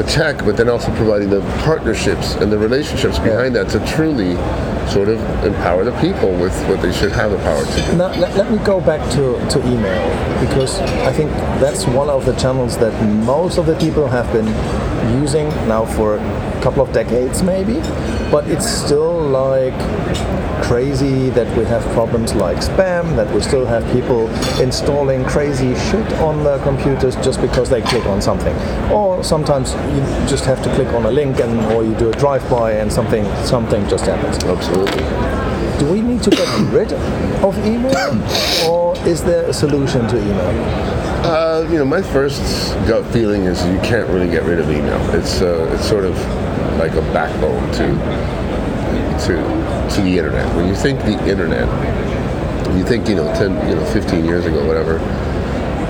the 0.00 0.08
tech, 0.08 0.38
but 0.38 0.56
then 0.56 0.68
also 0.68 0.94
providing 0.96 1.30
the 1.30 1.40
partnerships 1.62 2.34
and 2.34 2.50
the 2.50 2.58
relationships 2.58 3.18
behind 3.18 3.54
that 3.56 3.68
to 3.70 3.84
truly 3.86 4.34
sort 4.90 5.08
of 5.08 5.18
empower 5.44 5.84
the 5.84 5.98
people 6.00 6.30
with 6.32 6.54
what 6.68 6.80
they 6.82 6.92
should 6.92 7.12
have 7.12 7.30
the 7.30 7.38
power 7.38 7.64
to 7.64 7.76
do. 7.76 7.96
Now, 7.96 8.08
let, 8.18 8.36
let 8.36 8.50
me 8.50 8.58
go 8.64 8.80
back 8.80 9.00
to, 9.12 9.48
to 9.50 9.58
email 9.66 10.40
because 10.46 10.78
I 10.80 11.12
think 11.12 11.30
that's 11.60 11.86
one 11.86 12.10
of 12.10 12.24
the 12.24 12.34
channels 12.34 12.76
that 12.78 12.92
most 13.24 13.58
of 13.58 13.66
the 13.66 13.76
people 13.76 14.06
have 14.08 14.30
been 14.32 14.46
using 15.20 15.48
now 15.68 15.84
for 15.84 16.16
a 16.16 16.60
couple 16.62 16.82
of 16.82 16.92
decades, 16.92 17.42
maybe. 17.42 17.80
But 18.30 18.48
it's 18.48 18.68
still 18.68 19.23
like 19.24 19.74
crazy 20.64 21.30
that 21.30 21.46
we 21.56 21.64
have 21.64 21.82
problems 21.92 22.34
like 22.34 22.58
spam, 22.58 23.16
that 23.16 23.32
we 23.34 23.40
still 23.40 23.66
have 23.66 23.84
people 23.92 24.28
installing 24.60 25.24
crazy 25.24 25.74
shit 25.90 26.10
on 26.14 26.42
their 26.42 26.58
computers 26.60 27.16
just 27.16 27.40
because 27.40 27.68
they 27.68 27.82
click 27.82 28.04
on 28.06 28.22
something. 28.22 28.54
Or 28.90 29.22
sometimes 29.22 29.72
you 29.94 30.00
just 30.28 30.44
have 30.44 30.62
to 30.64 30.74
click 30.74 30.88
on 30.88 31.04
a 31.06 31.10
link 31.10 31.40
and 31.40 31.60
or 31.72 31.84
you 31.84 31.94
do 31.94 32.10
a 32.10 32.12
drive-by 32.12 32.72
and 32.72 32.92
something 32.92 33.24
something 33.44 33.86
just 33.88 34.06
happens. 34.06 34.42
Absolutely. 34.44 35.04
Do 35.78 35.90
we 35.92 36.00
need 36.00 36.22
to 36.22 36.30
get 36.30 36.48
rid 36.72 36.92
of 37.42 37.58
email, 37.66 38.14
or 38.70 38.96
is 39.08 39.24
there 39.24 39.44
a 39.48 39.52
solution 39.52 40.06
to 40.06 40.16
email? 40.16 40.94
Uh, 41.24 41.66
you 41.68 41.78
know, 41.78 41.84
my 41.84 42.00
first 42.00 42.40
gut 42.86 43.04
feeling 43.12 43.44
is 43.44 43.66
you 43.66 43.80
can't 43.80 44.08
really 44.08 44.30
get 44.30 44.44
rid 44.44 44.60
of 44.60 44.70
email. 44.70 45.00
It's 45.14 45.42
uh, 45.42 45.68
it's 45.74 45.88
sort 45.88 46.04
of 46.04 46.14
like 46.78 46.92
a 46.92 47.02
backbone 47.12 47.72
to 47.72 47.86
to 49.20 49.36
to 49.94 50.02
the 50.02 50.18
internet. 50.18 50.54
When 50.56 50.68
you 50.68 50.74
think 50.74 51.00
the 51.00 51.18
internet, 51.28 51.68
you 52.76 52.84
think 52.84 53.08
you 53.08 53.16
know 53.16 53.32
ten, 53.34 53.52
you 53.68 53.76
know, 53.76 53.84
fifteen 53.86 54.24
years 54.24 54.46
ago, 54.46 54.66
whatever. 54.66 54.98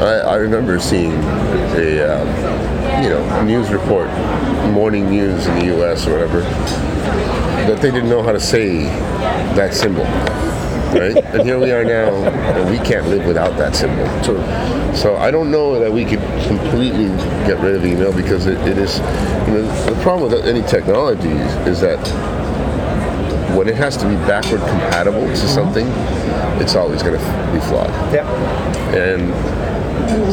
I, 0.00 0.32
I 0.32 0.36
remember 0.36 0.78
seeing 0.80 1.12
a 1.12 2.02
uh, 2.02 3.02
you 3.02 3.10
know 3.10 3.44
news 3.44 3.70
report, 3.70 4.08
morning 4.72 5.10
news 5.10 5.46
in 5.46 5.58
the 5.58 5.64
U.S. 5.76 6.06
or 6.06 6.12
whatever, 6.12 6.40
that 6.40 7.80
they 7.80 7.90
didn't 7.90 8.08
know 8.08 8.22
how 8.22 8.32
to 8.32 8.40
say 8.40 8.84
that 9.54 9.74
symbol 9.74 10.04
right? 10.94 11.16
and 11.16 11.42
here 11.42 11.58
we 11.58 11.72
are 11.72 11.84
now, 11.84 12.14
and 12.24 12.70
we 12.70 12.78
can't 12.84 13.06
live 13.08 13.26
without 13.26 13.56
that 13.58 13.74
symbol. 13.74 14.04
So 14.94 15.16
I 15.16 15.30
don't 15.30 15.50
know 15.50 15.78
that 15.80 15.92
we 15.92 16.04
could 16.04 16.20
completely 16.46 17.08
get 17.46 17.58
rid 17.60 17.74
of 17.74 17.84
email 17.84 18.12
because 18.12 18.46
it, 18.46 18.58
it 18.66 18.78
is, 18.78 18.98
you 19.48 19.54
know, 19.54 19.84
the 19.86 20.00
problem 20.02 20.30
with 20.30 20.46
any 20.46 20.62
technology 20.62 21.30
is 21.68 21.80
that 21.80 21.98
when 23.56 23.68
it 23.68 23.76
has 23.76 23.96
to 23.98 24.08
be 24.08 24.14
backward 24.26 24.60
compatible 24.60 25.20
to 25.20 25.26
mm-hmm. 25.26 25.46
something, 25.46 25.86
it's 26.60 26.74
always 26.74 27.02
going 27.02 27.18
to 27.18 27.52
be 27.52 27.60
flawed. 27.60 27.90
Yeah. 28.12 28.28
And 28.94 29.32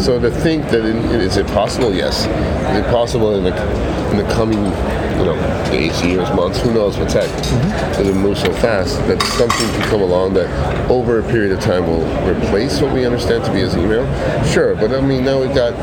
so 0.02 0.20
to 0.20 0.30
think 0.30 0.66
that 0.70 0.86
it, 0.86 0.96
is 1.22 1.38
it 1.38 1.48
possible? 1.48 1.94
Yes. 1.94 2.26
Is 2.26 2.86
it 2.86 2.86
possible 2.92 3.36
in 3.36 3.44
the 3.44 4.12
in 4.12 4.18
the 4.18 4.34
coming 4.34 4.72
you 5.18 5.26
know 5.26 5.36
days, 5.72 6.02
years, 6.04 6.30
months? 6.32 6.60
Who 6.62 6.74
knows 6.74 6.98
what's 6.98 7.14
tech? 7.14 7.30
Mm-hmm. 7.30 7.90
Because 7.92 8.08
it 8.08 8.16
moves 8.16 8.42
so 8.42 8.52
fast 8.54 8.98
that 9.08 9.22
something 9.24 9.68
can 9.80 9.90
come 9.90 10.02
along 10.02 10.34
that 10.36 10.50
over 10.90 11.20
a 11.20 11.24
period 11.24 11.52
of 11.52 11.60
time 11.60 11.88
will 11.88 12.06
replace 12.30 12.82
what 12.82 12.94
we 12.94 13.06
understand 13.06 13.44
to 13.46 13.52
be 13.52 13.62
as 13.62 13.76
email. 13.76 14.06
Sure, 14.46 14.76
but 14.76 14.92
I 14.92 15.02
mean 15.02 15.26
now 15.26 15.40
we've 15.40 15.56
got 15.56 15.74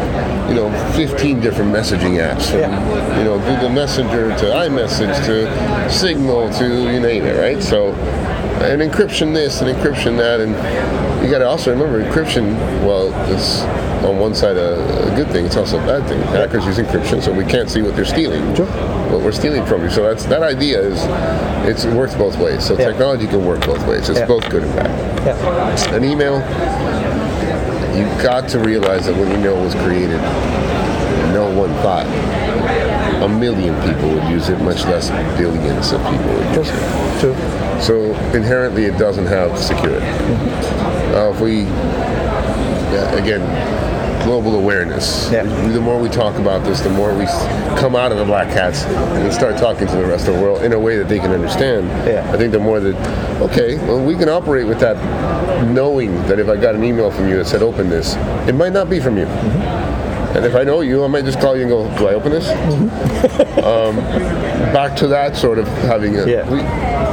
you 0.48 0.54
know 0.54 0.70
15 0.94 1.40
different 1.40 1.72
messaging 1.72 2.18
apps 2.18 2.50
from 2.50 2.60
Yeah. 2.60 3.18
you 3.18 3.24
know 3.24 3.38
Google 3.38 3.70
Messenger 3.70 4.28
to 4.38 4.44
iMessage 4.46 5.24
to 5.26 5.90
Signal 5.90 6.50
to 6.54 6.64
you 6.92 7.00
name 7.00 7.24
it, 7.24 7.38
right? 7.38 7.62
So 7.62 7.94
and 8.60 8.82
encryption 8.82 9.32
this 9.34 9.60
and 9.60 9.74
encryption 9.74 10.16
that 10.16 10.40
and 10.40 10.54
you 11.22 11.30
got 11.30 11.38
to 11.38 11.46
also 11.48 11.70
remember 11.72 12.02
encryption 12.02 12.54
well 12.84 13.08
it's 13.32 13.62
on 14.04 14.18
one 14.18 14.34
side 14.34 14.56
a, 14.56 15.12
a 15.12 15.16
good 15.16 15.28
thing 15.30 15.44
it's 15.44 15.56
also 15.56 15.78
a 15.82 15.86
bad 15.86 16.06
thing. 16.08 16.20
Hackers 16.22 16.64
use 16.64 16.78
encryption 16.78 17.20
so 17.22 17.32
we 17.32 17.44
can't 17.44 17.68
see 17.68 17.82
what 17.82 17.96
they're 17.96 18.04
stealing. 18.04 18.42
What 19.10 19.22
we're 19.22 19.32
stealing 19.32 19.64
from 19.66 19.82
you. 19.82 19.90
So 19.90 20.02
that's 20.04 20.24
that 20.26 20.42
idea 20.42 20.80
is 20.80 20.98
it's, 21.68 21.84
it 21.84 21.92
works 21.92 22.14
both 22.14 22.36
ways. 22.38 22.64
So 22.64 22.78
Yeah. 22.78 22.88
technology 22.88 23.26
can 23.26 23.44
work 23.44 23.64
both 23.66 23.84
ways. 23.86 24.08
It's 24.08 24.20
Yeah. 24.20 24.26
both 24.26 24.48
good 24.48 24.62
and 24.62 24.76
bad. 24.76 25.26
Yeah. 25.26 25.94
an 25.94 26.04
email 26.04 26.36
you 27.98 28.04
got 28.22 28.48
to 28.50 28.60
realize 28.60 29.06
that 29.06 29.16
when 29.16 29.32
email 29.32 29.60
was 29.60 29.74
created 29.74 30.20
no 31.34 31.50
one 31.56 31.72
thought 31.82 32.06
a 33.22 33.28
million 33.28 33.74
people 33.82 34.08
would 34.10 34.28
use 34.30 34.48
it 34.48 34.58
much 34.60 34.84
less 34.84 35.10
billions 35.38 35.92
of 35.92 36.00
people 36.10 36.32
would 36.34 36.56
use 36.56 36.68
it 36.70 37.20
True. 37.20 37.34
so 37.80 38.14
inherently, 38.34 38.84
it 38.84 38.96
doesn't 38.98 39.26
have 39.26 39.58
security. 39.58 40.06
Uh, 41.14 41.30
if 41.30 41.40
we, 41.40 41.62
again, 43.18 43.42
global 44.24 44.56
awareness. 44.56 45.30
Yeah. 45.32 45.44
The 45.72 45.80
more 45.80 45.98
we 45.98 46.08
talk 46.08 46.36
about 46.36 46.64
this, 46.64 46.80
the 46.80 46.90
more 46.90 47.16
we 47.16 47.24
come 47.80 47.96
out 47.96 48.12
of 48.12 48.18
the 48.18 48.24
black 48.24 48.48
hats 48.48 48.84
and 48.84 49.32
start 49.32 49.56
talking 49.56 49.86
to 49.86 49.96
the 49.96 50.04
rest 50.04 50.28
of 50.28 50.34
the 50.34 50.40
world 50.42 50.62
in 50.62 50.72
a 50.72 50.78
way 50.78 50.98
that 50.98 51.08
they 51.08 51.18
can 51.18 51.30
understand. 51.30 51.88
Yeah. 52.06 52.30
I 52.32 52.36
think 52.36 52.52
the 52.52 52.58
more 52.58 52.78
that, 52.78 52.94
okay, 53.40 53.76
well, 53.86 54.04
we 54.04 54.14
can 54.16 54.28
operate 54.28 54.66
with 54.66 54.80
that, 54.80 54.96
knowing 55.68 56.14
that 56.26 56.38
if 56.38 56.48
I 56.48 56.56
got 56.56 56.74
an 56.74 56.84
email 56.84 57.10
from 57.10 57.28
you 57.28 57.36
that 57.36 57.46
said 57.46 57.62
open 57.62 57.88
this, 57.88 58.16
it 58.46 58.54
might 58.54 58.72
not 58.72 58.90
be 58.90 59.00
from 59.00 59.16
you. 59.16 59.26
And 60.38 60.46
if 60.46 60.54
I 60.54 60.62
know 60.62 60.82
you, 60.82 61.02
I 61.02 61.08
might 61.08 61.24
just 61.24 61.40
call 61.40 61.56
you 61.56 61.62
and 61.62 61.70
go, 61.70 61.98
"Do 61.98 62.06
I 62.06 62.14
open 62.14 62.30
this?" 62.30 62.48
um, 63.64 63.96
back 64.72 64.94
to 64.98 65.08
that 65.08 65.36
sort 65.36 65.58
of 65.58 65.66
having 65.82 66.16
a. 66.16 66.24
Yeah. 66.28 66.48
We, 66.48 66.58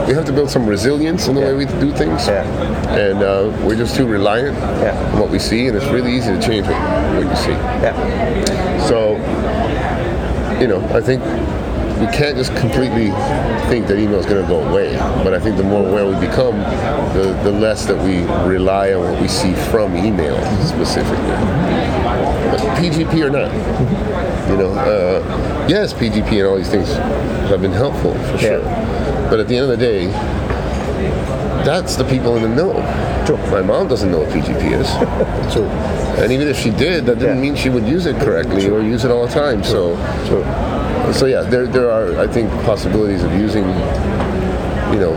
we 0.07 0.13
have 0.13 0.25
to 0.25 0.31
build 0.31 0.51
some 0.51 0.67
resilience 0.67 1.27
in 1.27 1.33
the 1.33 1.41
way 1.41 1.55
we 1.55 1.65
do 1.65 1.91
things, 1.91 2.27
Yeah. 2.27 2.43
and 2.95 3.23
uh, 3.23 3.51
we're 3.65 3.77
just 3.77 3.95
too 3.95 4.05
reliant 4.05 4.55
Yeah. 4.79 5.11
on 5.13 5.19
what 5.21 5.31
we 5.31 5.39
see, 5.39 5.65
and 5.67 5.75
it's 5.75 5.87
really 5.87 6.15
easy 6.15 6.33
to 6.33 6.39
change 6.39 6.67
what, 6.67 6.79
what 7.15 7.23
you 7.27 7.35
see. 7.35 7.57
Yeah. 7.81 8.87
So, 8.87 9.13
you 10.61 10.67
know, 10.67 10.79
I 10.95 11.01
think 11.01 11.23
we 11.99 12.07
can't 12.07 12.35
just 12.35 12.53
completely 12.57 13.09
think 13.69 13.87
that 13.87 13.97
email 13.97 14.19
is 14.19 14.25
going 14.25 14.41
to 14.41 14.47
go 14.47 14.59
away. 14.69 14.95
But 15.23 15.33
I 15.33 15.39
think 15.39 15.57
the 15.57 15.63
more 15.63 15.87
aware 15.87 16.05
we 16.05 16.15
become, 16.25 16.57
the, 17.13 17.39
the 17.43 17.51
less 17.51 17.85
that 17.85 17.97
we 18.03 18.23
rely 18.49 18.93
on 18.93 19.11
what 19.11 19.21
we 19.21 19.27
see 19.27 19.53
from 19.71 19.95
email 19.95 20.35
specifically. 20.65 21.17
But 22.51 22.59
PGP 22.79 23.25
or 23.25 23.29
not, 23.29 23.51
you 24.49 24.57
know, 24.57 24.71
uh, 24.73 25.67
yes, 25.69 25.93
PGP 25.93 26.31
and 26.39 26.47
all 26.47 26.57
these 26.57 26.69
things 26.69 26.89
have 27.49 27.61
been 27.61 27.71
helpful 27.71 28.13
for 28.13 28.33
Yeah. 28.35 28.39
sure. 28.59 29.29
But 29.29 29.39
at 29.39 29.47
the 29.47 29.55
end 29.57 29.71
of 29.71 29.77
the 29.79 29.83
day, 29.85 30.07
that's 31.63 31.95
the 31.95 32.03
people 32.03 32.35
in 32.35 32.43
the 32.43 32.49
know. 32.49 32.73
True. 33.25 33.37
My 33.49 33.61
mom 33.61 33.87
doesn't 33.87 34.11
know 34.11 34.19
what 34.19 34.29
PGP 34.29 34.71
is. 34.79 34.87
True. 35.53 35.65
And 36.21 36.31
even 36.31 36.47
if 36.47 36.57
she 36.59 36.69
did, 36.69 37.05
that 37.07 37.19
didn't 37.19 37.37
Yeah. 37.37 37.41
mean 37.41 37.55
she 37.55 37.69
would 37.69 37.87
use 37.87 38.05
it 38.05 38.17
correctly 38.21 38.69
or 38.69 38.81
use 38.81 39.03
it 39.03 39.11
all 39.11 39.25
the 39.25 39.33
time. 39.33 39.63
So, 39.63 39.95
True. 40.27 40.43
So 41.13 41.25
yeah, 41.25 41.41
there, 41.41 41.67
there 41.67 41.89
are, 41.91 42.17
I 42.19 42.27
think, 42.27 42.49
possibilities 42.63 43.23
of 43.23 43.31
using, 43.33 43.63
you 44.93 44.99
know, 44.99 45.15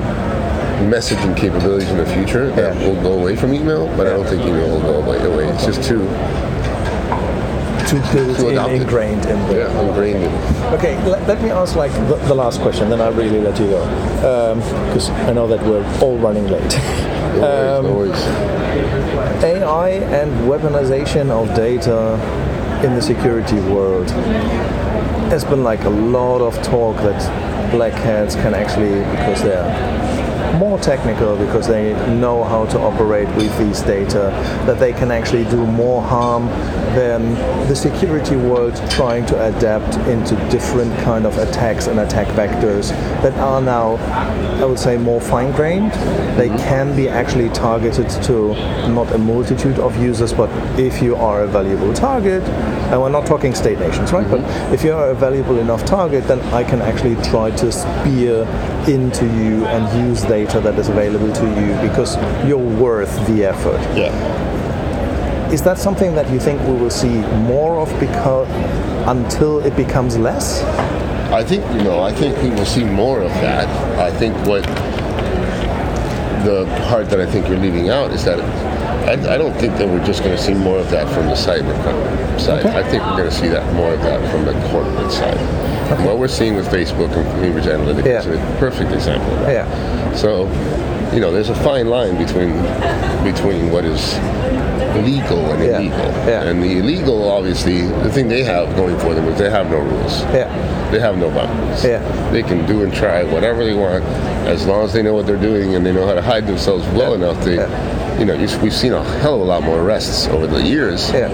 messaging 0.90 1.36
capabilities 1.36 1.88
in 1.90 1.96
the 1.98 2.06
future 2.06 2.50
that 2.52 2.74
Yeah. 2.76 2.86
will 2.88 3.00
go 3.02 3.12
away 3.18 3.34
from 3.36 3.52
email, 3.54 3.86
but 3.96 4.06
I 4.06 4.10
don't 4.10 4.26
think 4.26 4.42
email 4.42 4.68
will 4.70 4.80
go 4.80 5.02
away. 5.02 5.18
away. 5.24 5.48
It's 5.48 5.64
just 5.66 5.82
too 5.82 6.06
To 7.88 7.94
build 8.12 8.36
To 8.36 8.48
in, 8.50 8.82
ingrained 8.82 9.24
in 9.26 9.38
the 9.48 9.54
yeah, 9.60 9.80
ingrained 9.88 10.22
in. 10.24 10.32
Okay, 10.74 10.94
let, 11.08 11.26
let 11.26 11.42
me 11.42 11.50
ask 11.50 11.74
like 11.74 11.90
the, 12.08 12.16
the 12.28 12.34
last 12.34 12.60
question, 12.60 12.90
then 12.90 13.00
I'll 13.00 13.12
really 13.14 13.40
let 13.40 13.58
you 13.58 13.66
go. 13.66 13.82
Um, 14.28 14.60
because 14.88 15.08
I 15.10 15.32
know 15.32 15.46
that 15.48 15.60
we're 15.64 15.84
all 16.02 16.18
running 16.18 16.46
late. 16.48 16.74
No 17.38 17.84
worries, 17.86 17.86
um, 17.86 17.94
worries. 17.96 19.44
AI 19.44 19.88
and 19.90 20.30
weaponization 20.50 21.30
of 21.30 21.54
data 21.56 22.14
in 22.84 22.94
the 22.94 23.02
security 23.02 23.58
world. 23.72 24.08
There's 25.28 25.44
been 25.44 25.62
like 25.62 25.84
a 25.84 25.90
lot 25.90 26.40
of 26.40 26.54
talk 26.62 26.96
that 26.96 27.70
black 27.70 27.92
hats 27.92 28.34
can 28.34 28.54
actually, 28.54 29.00
because 29.14 29.42
they're 29.42 30.08
more 30.58 30.78
technical, 30.78 31.36
because 31.36 31.68
they 31.68 31.92
know 32.14 32.42
how 32.42 32.64
to 32.66 32.80
operate 32.80 33.28
with 33.36 33.56
these 33.58 33.82
data, 33.82 34.30
that 34.66 34.78
they 34.78 34.92
can 34.92 35.10
actually 35.10 35.44
do 35.44 35.66
more 35.66 36.00
harm 36.02 36.46
than 36.96 37.34
the 37.68 37.76
security 37.76 38.36
world 38.36 38.74
trying 38.90 39.26
to 39.26 39.48
adapt 39.48 39.96
into 40.08 40.34
different 40.50 40.96
kind 41.00 41.26
of 41.26 41.36
attacks 41.36 41.86
and 41.86 42.00
attack 42.00 42.26
vectors 42.28 42.88
that 43.20 43.34
are 43.34 43.60
now, 43.60 43.96
I 44.62 44.64
would 44.64 44.78
say, 44.78 44.96
more 44.96 45.20
fine-grained. 45.20 45.92
They 46.38 46.48
mm-hmm. 46.48 46.56
can 46.56 46.96
be 46.96 47.08
actually 47.08 47.50
targeted 47.50 48.08
to 48.24 48.54
not 48.88 49.12
a 49.12 49.18
multitude 49.18 49.78
of 49.78 49.96
users, 50.02 50.32
but 50.32 50.48
if 50.80 51.02
you 51.02 51.16
are 51.16 51.42
a 51.42 51.46
valuable 51.46 51.92
target, 51.92 52.42
and 52.90 53.00
we're 53.00 53.10
not 53.10 53.26
talking 53.26 53.54
state 53.54 53.78
nations, 53.78 54.12
right? 54.12 54.28
But 54.28 54.40
mm-hmm. 54.40 54.74
if 54.74 54.82
you 54.82 54.92
are 54.92 55.10
a 55.10 55.14
valuable 55.14 55.58
enough 55.58 55.84
target, 55.84 56.26
then 56.26 56.40
I 56.54 56.64
can 56.64 56.80
actually 56.80 57.16
try 57.16 57.50
to 57.50 57.70
spear 57.70 58.46
into 58.88 59.26
you 59.26 59.66
and 59.66 60.08
use 60.08 60.22
data 60.22 60.60
that 60.60 60.78
is 60.78 60.88
available 60.88 61.32
to 61.32 61.46
you 61.60 61.88
because 61.88 62.16
you're 62.46 62.56
worth 62.58 63.14
the 63.26 63.44
effort. 63.44 63.80
Yeah. 63.96 64.12
Is 65.52 65.62
that 65.62 65.78
something 65.78 66.14
that 66.14 66.30
you 66.30 66.40
think 66.40 66.60
we 66.62 66.74
will 66.74 66.90
see 66.90 67.20
more 67.48 67.78
of 67.78 67.88
because 68.00 68.48
until 69.06 69.60
it 69.60 69.76
becomes 69.76 70.16
less? 70.16 70.62
I 71.32 71.44
think 71.44 71.62
you 71.74 71.82
know. 71.82 72.00
I 72.00 72.12
think 72.12 72.36
we 72.42 72.48
will 72.50 72.64
see 72.64 72.84
more 72.84 73.20
of 73.20 73.30
that. 73.42 73.68
I 73.98 74.10
think 74.18 74.34
what 74.46 74.64
the 76.44 76.64
part 76.88 77.10
that 77.10 77.20
I 77.20 77.26
think 77.26 77.48
you're 77.48 77.58
leaving 77.58 77.90
out 77.90 78.12
is 78.12 78.24
that 78.24 78.38
I, 79.08 79.12
I 79.12 79.38
don't 79.38 79.54
think 79.58 79.78
that 79.78 79.88
we're 79.88 80.04
just 80.04 80.22
going 80.22 80.36
to 80.36 80.42
see 80.42 80.52
more 80.52 80.78
of 80.78 80.90
that 80.90 81.08
from 81.14 81.26
the 81.26 81.32
cybercrime 81.32 82.38
side. 82.38 82.66
Okay. 82.66 82.78
I 82.78 82.82
think 82.90 83.02
we're 83.04 83.16
going 83.16 83.30
to 83.30 83.34
see 83.34 83.48
that 83.48 83.64
more 83.74 83.94
of 83.94 84.00
that 84.02 84.20
from 84.30 84.44
the 84.44 84.52
corporate 84.68 85.10
side. 85.10 85.36
And 85.96 86.04
What 86.04 86.18
we're 86.18 86.28
seeing 86.28 86.54
with 86.56 86.66
Facebook 86.68 87.10
and 87.16 87.24
Cambridge 87.42 87.64
Analytica 87.64 88.18
is 88.20 88.26
a 88.26 88.56
perfect 88.58 88.92
example 88.92 89.32
of 89.32 89.40
that. 89.46 89.52
Yeah. 89.66 90.14
So, 90.14 90.44
you 91.14 91.20
know, 91.20 91.32
there's 91.32 91.48
a 91.48 91.54
fine 91.54 91.88
line 91.88 92.18
between 92.18 92.52
between 93.24 93.70
what 93.72 93.86
is 93.86 94.18
legal 95.06 95.40
and 95.52 95.64
Yeah. 95.64 95.78
illegal. 95.78 95.98
Yeah. 96.28 96.42
And 96.42 96.62
the 96.62 96.78
illegal, 96.78 97.30
obviously, 97.30 97.86
the 97.86 98.10
thing 98.10 98.28
they 98.28 98.44
have 98.44 98.76
going 98.76 98.98
for 98.98 99.14
them 99.14 99.26
is 99.28 99.38
they 99.38 99.48
have 99.48 99.70
no 99.70 99.78
rules. 99.78 100.20
Yeah. 100.34 100.50
They 100.90 101.00
have 101.00 101.16
no 101.16 101.30
boundaries. 101.30 101.82
Yeah. 101.82 102.02
They 102.30 102.42
can 102.42 102.66
do 102.66 102.82
and 102.82 102.92
try 102.92 103.22
whatever 103.24 103.64
they 103.64 103.74
want 103.74 104.04
as 104.46 104.66
long 104.66 104.84
as 104.84 104.92
they 104.92 105.02
know 105.02 105.14
what 105.14 105.26
they're 105.26 105.36
doing 105.40 105.74
and 105.76 105.86
they 105.86 105.92
know 105.92 106.06
how 106.06 106.14
to 106.14 106.22
hide 106.22 106.46
themselves 106.46 106.86
well 106.88 107.10
Yeah. 107.16 107.26
enough 107.28 107.42
to, 107.44 107.54
Yeah. 107.54 107.68
You 108.18 108.24
know, 108.24 108.36
we've 108.62 108.74
seen 108.74 108.92
a 108.92 109.02
hell 109.20 109.34
of 109.36 109.40
a 109.40 109.44
lot 109.44 109.62
more 109.62 109.80
arrests 109.80 110.26
over 110.28 110.46
the 110.46 110.62
years. 110.62 111.10
Yeah. 111.12 111.28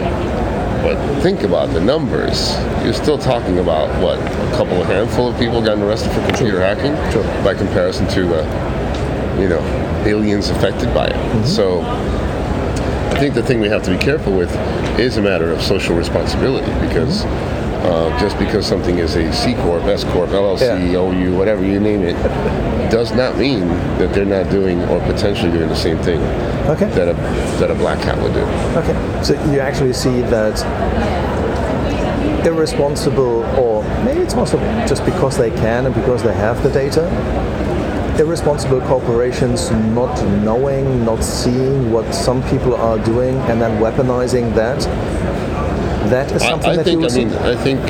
But 0.82 1.22
think 1.22 1.42
about 1.42 1.72
the 1.72 1.80
numbers. 1.80 2.54
You're 2.84 2.92
still 2.92 3.16
talking 3.18 3.58
about, 3.58 3.88
what, 4.02 4.18
a 4.18 4.56
couple 4.56 4.80
of 4.82 4.86
handful 4.86 5.28
of 5.30 5.38
people 5.38 5.62
gotten 5.62 5.82
arrested 5.82 6.12
for 6.12 6.20
computer 6.26 6.60
hacking 6.60 6.94
True. 7.10 7.22
by 7.42 7.54
comparison 7.54 8.06
to 8.08 8.24
the, 8.26 8.42
you 9.40 9.48
know, 9.48 9.60
billions 10.04 10.50
affected 10.50 10.92
by 10.92 11.06
it. 11.06 11.14
Mm-hmm. 11.14 11.44
So 11.44 11.80
I 11.80 13.18
think 13.18 13.34
the 13.34 13.42
thing 13.42 13.60
we 13.60 13.68
have 13.68 13.82
to 13.84 13.90
be 13.92 13.98
careful 13.98 14.36
with 14.36 14.54
is 15.00 15.16
a 15.16 15.22
matter 15.22 15.50
of 15.52 15.62
social 15.62 15.96
responsibility 15.96 16.70
because 16.86 17.24
Mm-hmm. 17.24 18.14
uh, 18.14 18.18
just 18.20 18.38
because 18.38 18.66
something 18.66 18.98
is 18.98 19.14
a 19.16 19.30
C 19.32 19.54
Corp, 19.56 19.82
S 19.84 20.04
Corp, 20.04 20.30
LLC, 20.30 20.60
Yeah. 20.92 20.98
OU, 20.98 21.36
whatever 21.36 21.64
you 21.64 21.78
name 21.80 22.02
it, 22.02 22.14
does 22.94 23.10
not 23.12 23.36
mean 23.36 23.66
that 23.98 24.14
they're 24.14 24.24
not 24.24 24.48
doing 24.52 24.80
or 24.82 25.00
potentially 25.00 25.50
doing 25.50 25.68
the 25.68 25.74
same 25.74 25.98
thing 25.98 26.20
Okay. 26.74 26.88
that 26.90 27.08
a 27.08 27.14
that 27.60 27.68
a 27.68 27.74
black 27.74 27.98
hat 27.98 28.16
would 28.22 28.32
do. 28.32 28.44
Okay. 28.80 28.94
So 29.24 29.32
you 29.52 29.58
actually 29.58 29.92
see 29.92 30.20
that 30.36 30.54
irresponsible, 32.46 33.42
or 33.58 33.82
maybe 34.04 34.20
it's 34.20 34.34
also 34.34 34.58
just 34.86 35.04
because 35.04 35.36
they 35.36 35.50
can 35.50 35.86
and 35.86 35.94
because 35.94 36.22
they 36.22 36.34
have 36.34 36.62
the 36.62 36.70
data, 36.70 37.04
irresponsible 38.20 38.80
corporations 38.82 39.70
not 39.98 40.14
knowing, 40.44 41.04
not 41.04 41.24
seeing 41.24 41.90
what 41.90 42.14
some 42.14 42.42
people 42.50 42.74
are 42.76 42.98
doing, 43.12 43.34
and 43.50 43.60
then 43.60 43.72
weaponizing 43.82 44.54
that. 44.54 44.78
That 46.10 46.30
is 46.30 46.42
something 46.42 46.70
I, 46.70 46.72
I 46.74 46.76
that 46.76 46.84
think. 46.84 47.00
you 47.00 47.06
I 47.06 47.08
see. 47.08 47.24
mean, 47.24 47.34
I 47.38 47.56
think. 47.66 47.80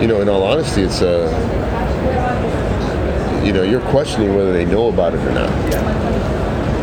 You 0.00 0.08
know, 0.08 0.20
in 0.20 0.28
all 0.28 0.42
honesty, 0.42 0.82
it's 0.82 1.00
uh, 1.00 1.26
you 3.46 3.52
know, 3.52 3.62
you're 3.62 3.80
questioning 3.90 4.34
whether 4.34 4.52
they 4.52 4.64
know 4.64 4.88
about 4.88 5.14
it 5.14 5.20
or 5.20 5.32
not, 5.32 5.50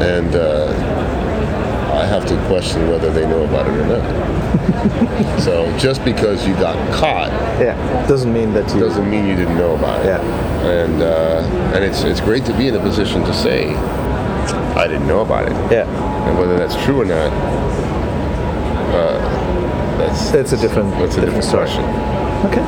and 0.01 0.33
uh, 0.35 0.71
I 1.93 2.05
have 2.05 2.25
to 2.27 2.35
question 2.47 2.89
whether 2.89 3.11
they 3.11 3.27
know 3.27 3.43
about 3.43 3.67
it 3.67 3.73
or 3.73 3.85
not. 3.85 5.39
so 5.41 5.77
just 5.77 6.03
because 6.05 6.47
you 6.47 6.53
got 6.55 6.75
caught 6.93 7.29
yeah, 7.59 7.75
doesn't 8.07 8.31
mean 8.31 8.53
that 8.53 8.73
you. 8.73 8.79
doesn't 8.79 9.09
mean 9.09 9.25
you 9.27 9.35
didn't 9.35 9.57
know 9.57 9.75
about 9.75 9.99
it. 10.01 10.05
Yeah. 10.05 10.21
And 10.65 11.01
uh, 11.01 11.75
and 11.75 11.83
it's 11.83 12.03
it's 12.03 12.21
great 12.21 12.45
to 12.45 12.57
be 12.57 12.69
in 12.69 12.75
a 12.75 12.79
position 12.79 13.21
to 13.23 13.33
say, 13.33 13.75
I 13.75 14.87
didn't 14.87 15.07
know 15.07 15.21
about 15.21 15.45
it. 15.45 15.71
Yeah. 15.71 15.85
And 16.29 16.37
whether 16.39 16.57
that's 16.57 16.75
true 16.85 17.01
or 17.01 17.05
not, 17.05 17.31
uh, 18.95 19.97
that's 19.97 20.31
That's 20.31 20.53
a 20.53 20.57
different, 20.57 20.91
that's 20.91 21.17
a 21.17 21.21
different 21.21 21.43
story. 21.43 21.65
question. 21.65 21.83
Okay. 22.43 22.61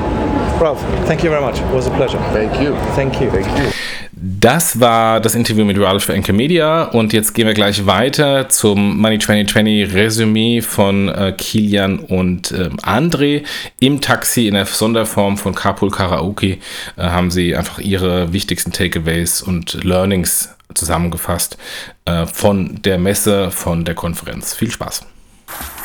Ralph, 0.59 0.81
thank 1.05 1.21
you 1.23 1.29
very 1.29 1.41
much. 1.41 1.59
It 1.59 1.73
was 1.73 1.87
a 1.87 1.91
pleasure. 1.91 2.19
Thank 2.31 2.61
you. 2.61 2.75
Thank 2.95 3.19
you. 3.19 3.29
Thank 3.29 3.45
you. 3.45 3.71
Das 4.11 4.79
war 4.79 5.19
das 5.19 5.35
Interview 5.35 5.65
mit 5.65 5.77
Ralph 5.77 6.05
für 6.05 6.13
Enke 6.13 6.31
Media 6.31 6.83
und 6.83 7.11
jetzt 7.11 7.33
gehen 7.33 7.45
wir 7.45 7.53
gleich 7.53 7.85
weiter 7.85 8.47
zum 8.47 8.97
Money 8.97 9.19
2020 9.19 9.93
Resümee 9.93 10.61
von 10.61 11.09
äh, 11.09 11.33
Kilian 11.37 11.99
und 11.99 12.51
ähm, 12.53 12.77
André. 12.77 13.43
Im 13.79 13.99
Taxi 13.99 14.47
in 14.47 14.53
der 14.53 14.65
Sonderform 14.65 15.37
von 15.37 15.53
Carpool 15.53 15.91
Karaoke 15.91 16.59
äh, 16.95 17.01
haben 17.01 17.29
sie 17.29 17.55
einfach 17.55 17.79
ihre 17.79 18.31
wichtigsten 18.31 18.71
Takeaways 18.71 19.41
und 19.41 19.83
Learnings 19.83 20.55
zusammengefasst 20.73 21.57
äh, 22.05 22.25
von 22.25 22.81
der 22.81 22.97
Messe, 22.97 23.51
von 23.51 23.83
der 23.83 23.95
Konferenz. 23.95 24.53
Viel 24.53 24.71
Spaß. 24.71 25.05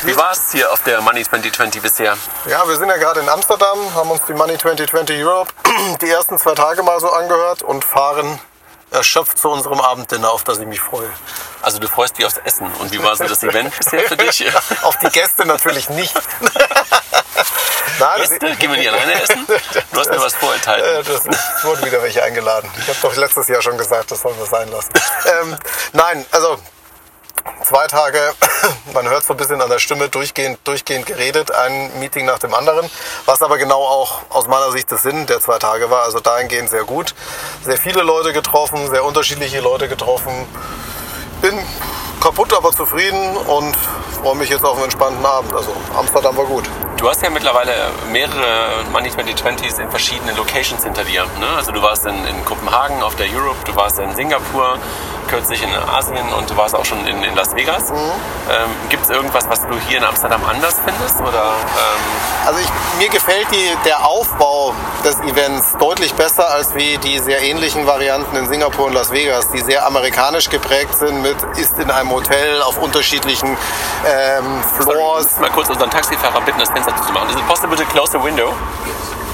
Wie 0.03 0.17
war 0.17 0.31
es 0.31 0.51
hier 0.51 0.71
auf 0.71 0.81
der 0.81 0.99
Money 1.01 1.23
2020 1.23 1.79
bisher? 1.79 2.17
Ja, 2.47 2.67
wir 2.67 2.75
sind 2.75 2.89
ja 2.89 2.97
gerade 2.97 3.19
in 3.19 3.29
Amsterdam, 3.29 3.77
haben 3.93 4.09
uns 4.09 4.23
die 4.27 4.33
Money 4.33 4.57
2020 4.57 5.23
Europe 5.23 5.53
die 6.01 6.09
ersten 6.09 6.39
zwei 6.39 6.55
Tage 6.55 6.81
mal 6.81 6.99
so 6.99 7.11
angehört 7.11 7.61
und 7.61 7.85
fahren 7.85 8.39
erschöpft 8.89 9.37
zu 9.37 9.49
unserem 9.49 9.79
Abenddinner, 9.79 10.31
auf 10.31 10.43
das 10.43 10.57
ich 10.57 10.65
mich 10.65 10.81
freue. 10.81 11.09
Also 11.61 11.77
du 11.77 11.87
freust 11.87 12.17
dich 12.17 12.25
aufs 12.25 12.37
Essen. 12.37 12.71
Und 12.79 12.91
wie 12.91 13.01
war 13.03 13.15
so 13.15 13.25
das 13.25 13.43
Event 13.43 13.77
bisher 13.77 14.01
für 14.01 14.17
dich? 14.17 14.43
auf 14.81 14.97
die 14.97 15.09
Gäste 15.09 15.45
natürlich 15.45 15.87
nicht. 15.91 16.15
Nein, 17.99 18.21
Gäste? 18.21 18.55
Gehen 18.55 18.71
wir 18.71 18.81
die 18.81 18.89
alleine 18.89 19.21
essen? 19.21 19.45
Du 19.91 19.99
hast 19.99 20.09
mir 20.09 20.19
was 20.19 20.33
vorenthalten. 20.33 21.05
Das, 21.05 21.25
es 21.27 21.63
wurden 21.63 21.85
wieder 21.85 22.01
welche 22.01 22.23
eingeladen. 22.23 22.69
Ich 22.79 22.87
habe 22.87 22.97
doch 23.03 23.15
letztes 23.15 23.47
Jahr 23.47 23.61
schon 23.61 23.77
gesagt, 23.77 24.09
das 24.09 24.21
sollen 24.21 24.37
wir 24.39 24.47
sein 24.47 24.67
lassen. 24.71 24.89
Ähm, 25.41 25.55
nein, 25.93 26.25
also 26.31 26.57
zwei 27.63 27.87
Tage, 27.87 28.19
man 28.93 29.07
hört 29.09 29.23
so 29.23 29.33
ein 29.33 29.37
bisschen 29.37 29.61
an 29.61 29.69
der 29.69 29.79
Stimme, 29.79 30.09
durchgehend, 30.09 30.59
durchgehend 30.63 31.05
geredet, 31.05 31.51
ein 31.51 31.99
Meeting 31.99 32.25
nach 32.25 32.39
dem 32.39 32.53
anderen, 32.53 32.89
was 33.25 33.41
aber 33.41 33.57
genau 33.57 33.81
auch 33.81 34.21
aus 34.29 34.47
meiner 34.47 34.71
Sicht 34.71 34.91
das 34.91 35.03
Sinn 35.03 35.25
der 35.25 35.39
zwei 35.39 35.57
Tage 35.59 35.89
war, 35.89 36.03
also 36.03 36.19
dahingehend 36.19 36.69
sehr 36.69 36.83
gut. 36.83 37.13
Sehr 37.63 37.77
viele 37.77 38.03
Leute 38.03 38.33
getroffen, 38.33 38.89
sehr 38.89 39.03
unterschiedliche 39.03 39.59
Leute 39.59 39.87
getroffen. 39.87 40.31
Bin 41.41 41.57
kaputt, 42.21 42.53
aber 42.55 42.71
zufrieden 42.71 43.35
und 43.37 43.75
freue 44.21 44.35
mich 44.35 44.49
jetzt 44.49 44.63
auf 44.63 44.75
einen 44.75 44.85
entspannten 44.85 45.25
Abend. 45.25 45.53
Also 45.53 45.73
Amsterdam 45.97 46.37
war 46.37 46.45
gut. 46.45 46.63
Du 46.97 47.09
hast 47.09 47.23
ja 47.23 47.31
mittlerweile 47.31 47.73
mehrere 48.11 48.83
Money 48.91 49.09
2020s 49.09 49.81
in 49.81 49.89
verschiedenen 49.89 50.37
Locations 50.37 50.83
hinter 50.83 51.03
dir. 51.03 51.23
Ne? 51.39 51.47
Also 51.57 51.71
du 51.71 51.81
warst 51.81 52.05
in, 52.05 52.13
in 52.25 52.45
Kopenhagen 52.45 53.01
auf 53.01 53.15
der 53.15 53.25
Europe, 53.25 53.57
du 53.65 53.75
warst 53.75 53.97
in 53.97 54.13
Singapur. 54.15 54.77
Kürzlich 55.31 55.63
in 55.63 55.69
Asien 55.73 56.27
und 56.37 56.49
du 56.49 56.57
warst 56.57 56.75
auch 56.75 56.83
schon 56.83 57.07
in, 57.07 57.23
in 57.23 57.33
Las 57.35 57.55
Vegas. 57.55 57.89
Mhm. 57.89 57.95
Ähm, 57.95 58.69
Gibt 58.89 59.03
es 59.05 59.09
irgendwas, 59.09 59.47
was 59.47 59.61
du 59.61 59.79
hier 59.87 59.99
in 59.99 60.03
Amsterdam 60.03 60.41
anders 60.45 60.75
findest? 60.85 61.21
Oder, 61.21 61.43
ähm, 61.45 62.47
Also 62.47 62.59
ich, 62.59 62.67
mir 62.99 63.07
gefällt 63.07 63.47
die, 63.51 63.69
der 63.85 64.05
Aufbau 64.05 64.73
des 65.05 65.15
Events 65.21 65.73
deutlich 65.79 66.13
besser 66.15 66.49
als 66.49 66.75
wie 66.75 66.97
die 66.97 67.17
sehr 67.19 67.41
ähnlichen 67.41 67.87
Varianten 67.87 68.35
in 68.35 68.47
Singapur 68.49 68.87
und 68.87 68.93
Las 68.93 69.11
Vegas, 69.11 69.47
die 69.51 69.59
sehr 69.61 69.85
amerikanisch 69.87 70.49
geprägt 70.49 70.95
sind 70.95 71.21
mit 71.21 71.37
ist 71.55 71.79
in 71.79 71.89
einem 71.89 72.11
Hotel 72.11 72.61
auf 72.63 72.77
unterschiedlichen 72.79 73.57
ähm, 74.05 74.61
sorry, 74.81 74.97
Floors. 74.97 75.39
mal 75.39 75.49
kurz 75.51 75.69
unseren 75.69 75.89
Taxifahrer 75.89 76.41
bitten, 76.41 76.59
das 76.59 76.69
Fenster 76.69 76.93
zuzumachen. 76.97 77.29
Is 77.29 77.37
it 77.37 77.47
possible 77.47 77.77
to 77.77 77.85
close 77.85 78.11
the 78.11 78.21
window? 78.21 78.53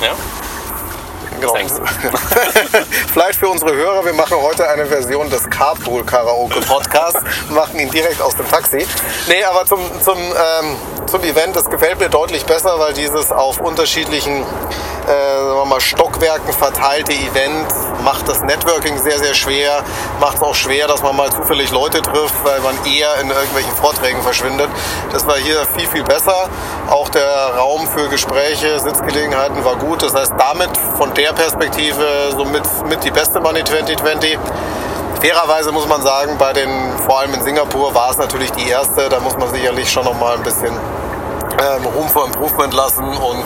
Ja? 0.02 0.12
Genau. 1.40 1.54
Vielleicht 3.14 3.40
für 3.40 3.50
unsere 3.50 3.76
Hörer, 3.76 4.06
wir 4.06 4.14
machen 4.14 4.38
heute 4.42 4.68
eine 4.70 4.86
Version 4.86 5.30
des 5.30 5.48
Carpool 5.50 6.04
Karaoke 6.04 6.60
Podcasts, 6.62 7.22
machen 7.50 7.80
ihn 7.80 7.90
direkt 7.92 8.22
aus 8.22 8.36
dem 8.36 8.48
Taxi. 8.48 8.88
Nee, 9.28 9.44
aber 9.44 9.66
zum, 9.66 9.80
zum, 10.02 10.18
ähm, 10.18 10.78
zum 11.08 11.24
Event, 11.24 11.56
das 11.56 11.70
gefällt 11.70 12.00
mir 12.00 12.10
deutlich 12.10 12.46
besser, 12.46 12.80
weil 12.80 12.94
dieses 12.94 13.32
auf 13.32 13.60
unterschiedlichen 13.60 14.44
äh, 15.08 15.66
mal, 15.66 15.80
Stockwerken 15.80 16.54
verteilte 16.54 17.14
Event 17.14 17.68
macht 18.04 18.28
das 18.28 18.42
Networking 18.42 18.98
sehr, 18.98 19.18
sehr 19.18 19.34
schwer, 19.34 19.84
macht 20.20 20.38
es 20.38 20.42
auch 20.44 20.56
schwer, 20.56 20.88
dass 20.88 21.02
man 21.02 21.16
mal 21.16 21.32
zufällig 21.32 21.72
Leute 21.72 22.02
trifft, 22.02 22.36
weil 22.44 22.60
man 22.60 22.76
eher 22.86 23.20
in 23.22 23.30
irgendwelchen 23.30 23.74
Vorträgen 23.74 24.22
verschwindet. 24.22 24.70
Das 25.12 25.26
war 25.26 25.38
hier 25.38 25.66
viel, 25.78 25.88
viel 25.88 26.04
besser. 26.04 26.50
Auch 26.90 27.10
der 27.10 27.56
Raum 27.58 27.88
für 27.88 28.10
Gespräche, 28.10 28.80
Sitzgelegenheiten 28.80 29.64
war 29.64 29.78
gut. 29.78 30.04
Das 30.04 30.14
heißt, 30.14 30.34
damit 30.38 30.70
von 30.98 31.14
der 31.14 31.32
Perspektive 31.34 32.06
so 32.32 32.46
mit, 32.46 32.64
mit 32.90 33.04
die 33.04 33.12
beste 33.12 33.40
Money 33.40 33.64
2020. 33.64 34.38
Fairerweise 35.22 35.72
muss 35.72 35.88
man 35.88 36.02
sagen, 36.04 36.38
bei 36.38 36.54
den, 36.54 36.70
vor 37.06 37.20
allem 37.20 37.34
in 37.34 37.42
Singapur 37.42 37.94
war 37.96 38.12
es 38.12 38.18
natürlich 38.18 38.52
die 38.52 38.70
erste. 38.70 39.10
Da 39.10 39.20
muss 39.20 39.36
man 39.36 39.50
sicherlich 39.52 39.90
schon 39.90 40.06
noch 40.06 40.18
mal 40.20 40.36
ein 40.36 40.44
bisschen 40.44 40.72
ähm, 40.74 41.86
Room 41.96 42.08
for 42.08 42.26
Improvement 42.26 42.74
lassen 42.74 43.04
und 43.04 43.44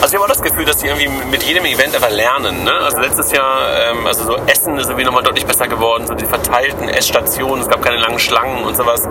Also 0.00 0.08
ich 0.08 0.14
habe 0.14 0.24
auch 0.24 0.28
das 0.28 0.42
Gefühl, 0.42 0.64
dass 0.64 0.78
die 0.78 0.86
irgendwie 0.86 1.08
mit 1.30 1.42
jedem 1.42 1.64
Event 1.64 1.94
einfach 1.94 2.10
lernen. 2.10 2.64
Ne? 2.64 2.72
Also 2.72 3.00
letztes 3.00 3.32
Jahr, 3.32 3.90
ähm, 3.90 4.06
also 4.06 4.24
so 4.24 4.36
Essen 4.46 4.78
ist 4.78 4.86
irgendwie 4.86 5.04
nochmal 5.04 5.22
deutlich 5.22 5.46
besser 5.46 5.68
geworden, 5.68 6.06
so 6.06 6.14
die 6.14 6.26
verteilten 6.26 6.88
Essstationen, 6.88 7.62
es 7.62 7.68
gab 7.68 7.82
keine 7.82 7.98
langen 7.98 8.18
Schlangen 8.18 8.64
und 8.64 8.76
sowas, 8.76 9.08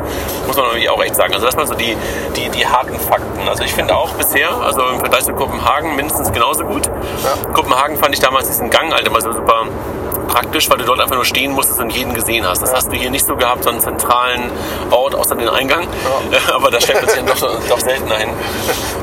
muss 0.47 0.55
man 0.55 0.65
irgendwie 0.67 0.89
auch 0.89 1.01
echt 1.03 1.15
sagen. 1.15 1.33
Also 1.33 1.45
das 1.45 1.55
waren 1.57 1.67
so 1.67 1.75
die, 1.75 1.95
die, 2.35 2.49
die 2.49 2.67
harten 2.67 2.99
Fakten. 2.99 3.47
Also 3.47 3.63
ich 3.63 3.73
finde 3.73 3.95
auch 3.95 4.11
bisher, 4.13 4.51
also 4.61 4.81
im 4.87 4.99
Vergleich 4.99 5.23
zu 5.23 5.33
Kopenhagen 5.33 5.95
mindestens 5.95 6.31
genauso 6.31 6.65
gut. 6.65 6.89
Kopenhagen 7.53 7.97
fand 7.97 8.13
ich 8.13 8.19
damals 8.19 8.47
diesen 8.47 8.69
Gang 8.69 8.93
halt 8.93 9.07
immer 9.07 9.21
so 9.21 9.31
super 9.31 9.65
praktisch, 10.31 10.69
weil 10.69 10.77
du 10.77 10.85
dort 10.85 10.99
einfach 10.99 11.15
nur 11.15 11.25
stehen 11.25 11.51
musstest 11.51 11.79
und 11.79 11.91
jeden 11.91 12.13
gesehen 12.13 12.47
hast. 12.47 12.61
Das 12.61 12.73
hast 12.73 12.91
du 12.91 12.95
hier 12.95 13.09
nicht 13.09 13.25
so 13.25 13.35
gehabt, 13.35 13.63
so 13.63 13.69
einen 13.69 13.81
zentralen 13.81 14.49
Ort 14.89 15.13
außer 15.13 15.35
den 15.35 15.49
Eingang. 15.49 15.87
Aber 16.53 16.71
da 16.71 16.79
stellt 16.79 17.01
man 17.01 17.09
sich 17.09 17.23
dann 17.23 17.25
doch, 17.25 17.67
doch 17.69 17.79
seltener 17.79 18.17
hin. 18.17 18.29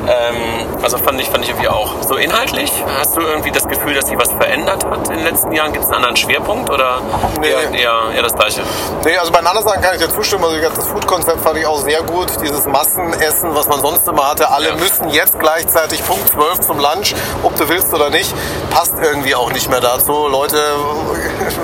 Ähm, 0.09 0.65
also 0.81 0.97
fand 0.97 1.21
ich, 1.21 1.28
fand 1.29 1.43
ich 1.43 1.49
irgendwie 1.51 1.67
auch. 1.69 1.93
So 2.01 2.15
inhaltlich, 2.15 2.71
hast 2.97 3.15
du 3.15 3.21
irgendwie 3.21 3.51
das 3.51 3.67
Gefühl, 3.67 3.93
dass 3.93 4.07
sich 4.07 4.17
was 4.17 4.31
verändert 4.31 4.85
hat 4.85 5.07
in 5.09 5.15
den 5.17 5.23
letzten 5.23 5.51
Jahren? 5.51 5.71
Gibt 5.71 5.83
es 5.85 5.89
einen 5.89 5.97
anderen 5.97 6.15
Schwerpunkt 6.17 6.69
oder 6.69 7.01
Nee. 7.39 7.47
eher, 7.49 7.71
eher, 7.71 7.99
eher 8.15 8.23
das 8.23 8.33
Gleiche? 8.35 8.61
Nee, 9.03 9.17
also 9.17 9.31
bei 9.31 9.39
den 9.39 9.47
anderen 9.47 9.67
Sachen 9.67 9.81
kann 9.81 9.95
ich 9.95 10.01
dir 10.01 10.09
zustimmen. 10.13 10.43
Also 10.43 10.57
das 10.75 10.87
Food-Konzept 10.87 11.41
fand 11.41 11.57
ich 11.57 11.65
auch 11.65 11.79
sehr 11.79 12.01
gut. 12.03 12.27
Dieses 12.41 12.65
Massenessen, 12.65 13.53
was 13.55 13.67
man 13.67 13.79
sonst 13.81 14.07
immer 14.07 14.29
hatte. 14.29 14.49
Alle 14.49 14.69
Ja. 14.69 14.75
müssen 14.75 15.09
jetzt 15.09 15.39
gleichzeitig 15.39 16.05
Punkt 16.05 16.29
12 16.29 16.59
zum 16.61 16.77
Lunch, 16.79 17.13
ob 17.43 17.55
du 17.55 17.67
willst 17.69 17.93
oder 17.93 18.09
nicht, 18.09 18.33
passt 18.71 18.93
irgendwie 19.01 19.35
auch 19.35 19.51
nicht 19.51 19.69
mehr 19.69 19.81
dazu. 19.81 20.27
Leute, 20.27 20.57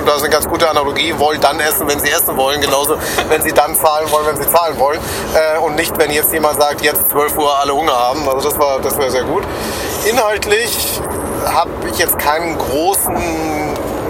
das 0.04 0.16
ist 0.16 0.22
eine 0.22 0.32
ganz 0.32 0.48
gute 0.48 0.68
Analogie, 0.68 1.14
wollen 1.18 1.40
dann 1.40 1.60
essen, 1.60 1.88
wenn 1.88 2.00
sie 2.00 2.10
essen 2.10 2.36
wollen. 2.36 2.60
Genauso, 2.60 2.96
wenn 3.28 3.42
sie 3.42 3.52
dann 3.52 3.74
zahlen 3.74 4.10
wollen, 4.10 4.26
wenn 4.26 4.36
sie 4.36 4.48
zahlen 4.48 4.78
wollen. 4.78 5.00
Äh, 5.34 5.58
und 5.58 5.76
nicht, 5.76 5.96
wenn 5.98 6.10
jetzt 6.10 6.32
jemand 6.32 6.60
sagt, 6.60 6.82
jetzt 6.82 7.10
12 7.10 7.36
Uhr 7.38 7.58
alle 7.58 7.74
Hunger 7.74 7.92
haben. 7.92 8.28
Also 8.28 8.50
das 8.50 8.58
das 8.82 8.98
wäre 8.98 9.10
sehr 9.10 9.24
gut. 9.24 9.44
Inhaltlich 10.04 11.00
habe 11.44 11.70
ich 11.90 11.98
jetzt 11.98 12.18
keinen 12.18 12.56
großen 12.58 13.65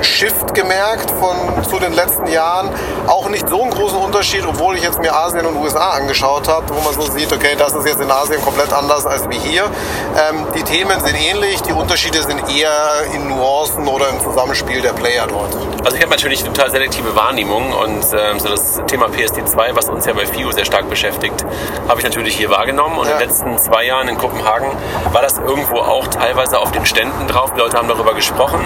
Shift 0.06 0.54
gemerkt 0.54 1.10
von 1.10 1.36
zu 1.64 1.78
den 1.78 1.92
letzten 1.92 2.26
Jahren. 2.28 2.70
Auch 3.06 3.28
nicht 3.28 3.48
so 3.48 3.60
einen 3.62 3.70
großen 3.70 3.98
Unterschied, 3.98 4.44
obwohl 4.46 4.76
ich 4.76 4.82
jetzt 4.82 4.98
mir 5.00 5.14
Asien 5.14 5.44
und 5.44 5.56
USA 5.56 5.90
angeschaut 5.90 6.48
habe, 6.48 6.66
wo 6.74 6.80
man 6.80 6.94
so 6.94 7.02
sieht, 7.12 7.32
okay, 7.32 7.54
das 7.58 7.72
ist 7.74 7.86
jetzt 7.86 8.00
in 8.00 8.10
Asien 8.10 8.40
komplett 8.42 8.72
anders 8.72 9.04
als 9.04 9.28
wie 9.28 9.38
hier. 9.38 9.64
Ähm, 9.64 10.46
die 10.54 10.62
Themen 10.62 11.00
sind 11.00 11.14
ähnlich, 11.20 11.60
die 11.62 11.72
Unterschiede 11.72 12.22
sind 12.22 12.40
eher 12.48 13.02
in 13.14 13.28
Nuancen 13.28 13.86
oder 13.88 14.08
im 14.08 14.20
Zusammenspiel 14.20 14.80
der 14.80 14.92
Player 14.92 15.26
dort. 15.26 15.54
Also 15.84 15.96
ich 15.96 16.02
habe 16.02 16.10
natürlich 16.10 16.42
eine 16.44 16.52
total 16.52 16.70
selektive 16.70 17.14
Wahrnehmung 17.14 17.72
und 17.72 18.04
ähm, 18.18 18.38
so 18.40 18.48
das 18.48 18.80
Thema 18.86 19.06
PSD2, 19.06 19.74
was 19.74 19.88
uns 19.88 20.06
ja 20.06 20.12
bei 20.14 20.26
FIU 20.26 20.50
sehr 20.52 20.64
stark 20.64 20.88
beschäftigt, 20.88 21.44
habe 21.88 21.98
ich 22.00 22.04
natürlich 22.04 22.36
hier 22.36 22.50
wahrgenommen. 22.50 22.98
Und 22.98 23.06
Ja. 23.06 23.12
in 23.12 23.18
den 23.18 23.28
letzten 23.28 23.58
zwei 23.58 23.84
Jahren 23.84 24.08
in 24.08 24.16
Kopenhagen 24.18 24.68
war 25.12 25.22
das 25.22 25.38
irgendwo 25.38 25.78
auch 25.78 26.06
teilweise 26.08 26.58
auf 26.58 26.70
den 26.72 26.86
Ständen 26.86 27.26
drauf. 27.28 27.52
Die 27.54 27.60
Leute 27.60 27.76
haben 27.76 27.88
darüber 27.88 28.14
gesprochen, 28.14 28.60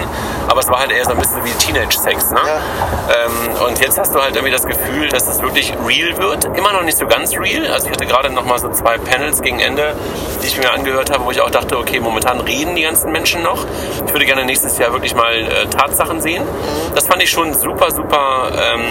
aber 0.47 0.59
es 0.61 0.69
war 0.69 0.79
halt 0.79 0.91
eher 0.91 1.03
so 1.05 1.11
ein 1.11 1.17
bisschen 1.17 1.30
wie 1.43 1.51
Teenage-Sex. 1.51 2.31
Ne? 2.31 2.39
Ähm, 2.39 3.65
und 3.65 3.79
jetzt 3.79 3.97
hast 3.97 4.13
du 4.13 4.21
halt 4.21 4.35
irgendwie 4.35 4.51
das 4.51 4.65
Gefühl, 4.65 5.09
dass 5.09 5.27
es 5.27 5.41
wirklich 5.41 5.73
real 5.85 6.17
wird. 6.17 6.45
Immer 6.57 6.73
noch 6.73 6.83
nicht 6.83 6.97
so 6.97 7.07
ganz 7.07 7.35
real. 7.37 7.71
Also 7.71 7.87
ich 7.87 7.91
hatte 7.91 8.05
gerade 8.05 8.29
noch 8.29 8.45
mal 8.45 8.59
so 8.59 8.69
zwei 8.69 8.97
Panels 8.97 9.41
gegen 9.41 9.59
Ende, 9.59 9.95
die 10.41 10.47
ich 10.47 10.57
mir 10.57 10.71
angehört 10.71 11.11
habe, 11.11 11.25
wo 11.25 11.31
ich 11.31 11.41
auch 11.41 11.51
dachte, 11.51 11.77
okay, 11.77 11.99
momentan 11.99 12.39
reden 12.39 12.75
die 12.75 12.83
ganzen 12.83 13.11
Menschen 13.11 13.43
noch. 13.43 13.65
Ich 14.05 14.13
würde 14.13 14.25
gerne 14.25 14.45
nächstes 14.45 14.77
Jahr 14.77 14.91
wirklich 14.93 15.15
mal 15.15 15.33
äh, 15.33 15.67
Tatsachen 15.67 16.21
sehen. 16.21 16.43
Das 16.95 17.07
fand 17.07 17.21
ich 17.23 17.29
schon 17.29 17.53
super, 17.53 17.91
super 17.91 18.51
ähm, 18.55 18.81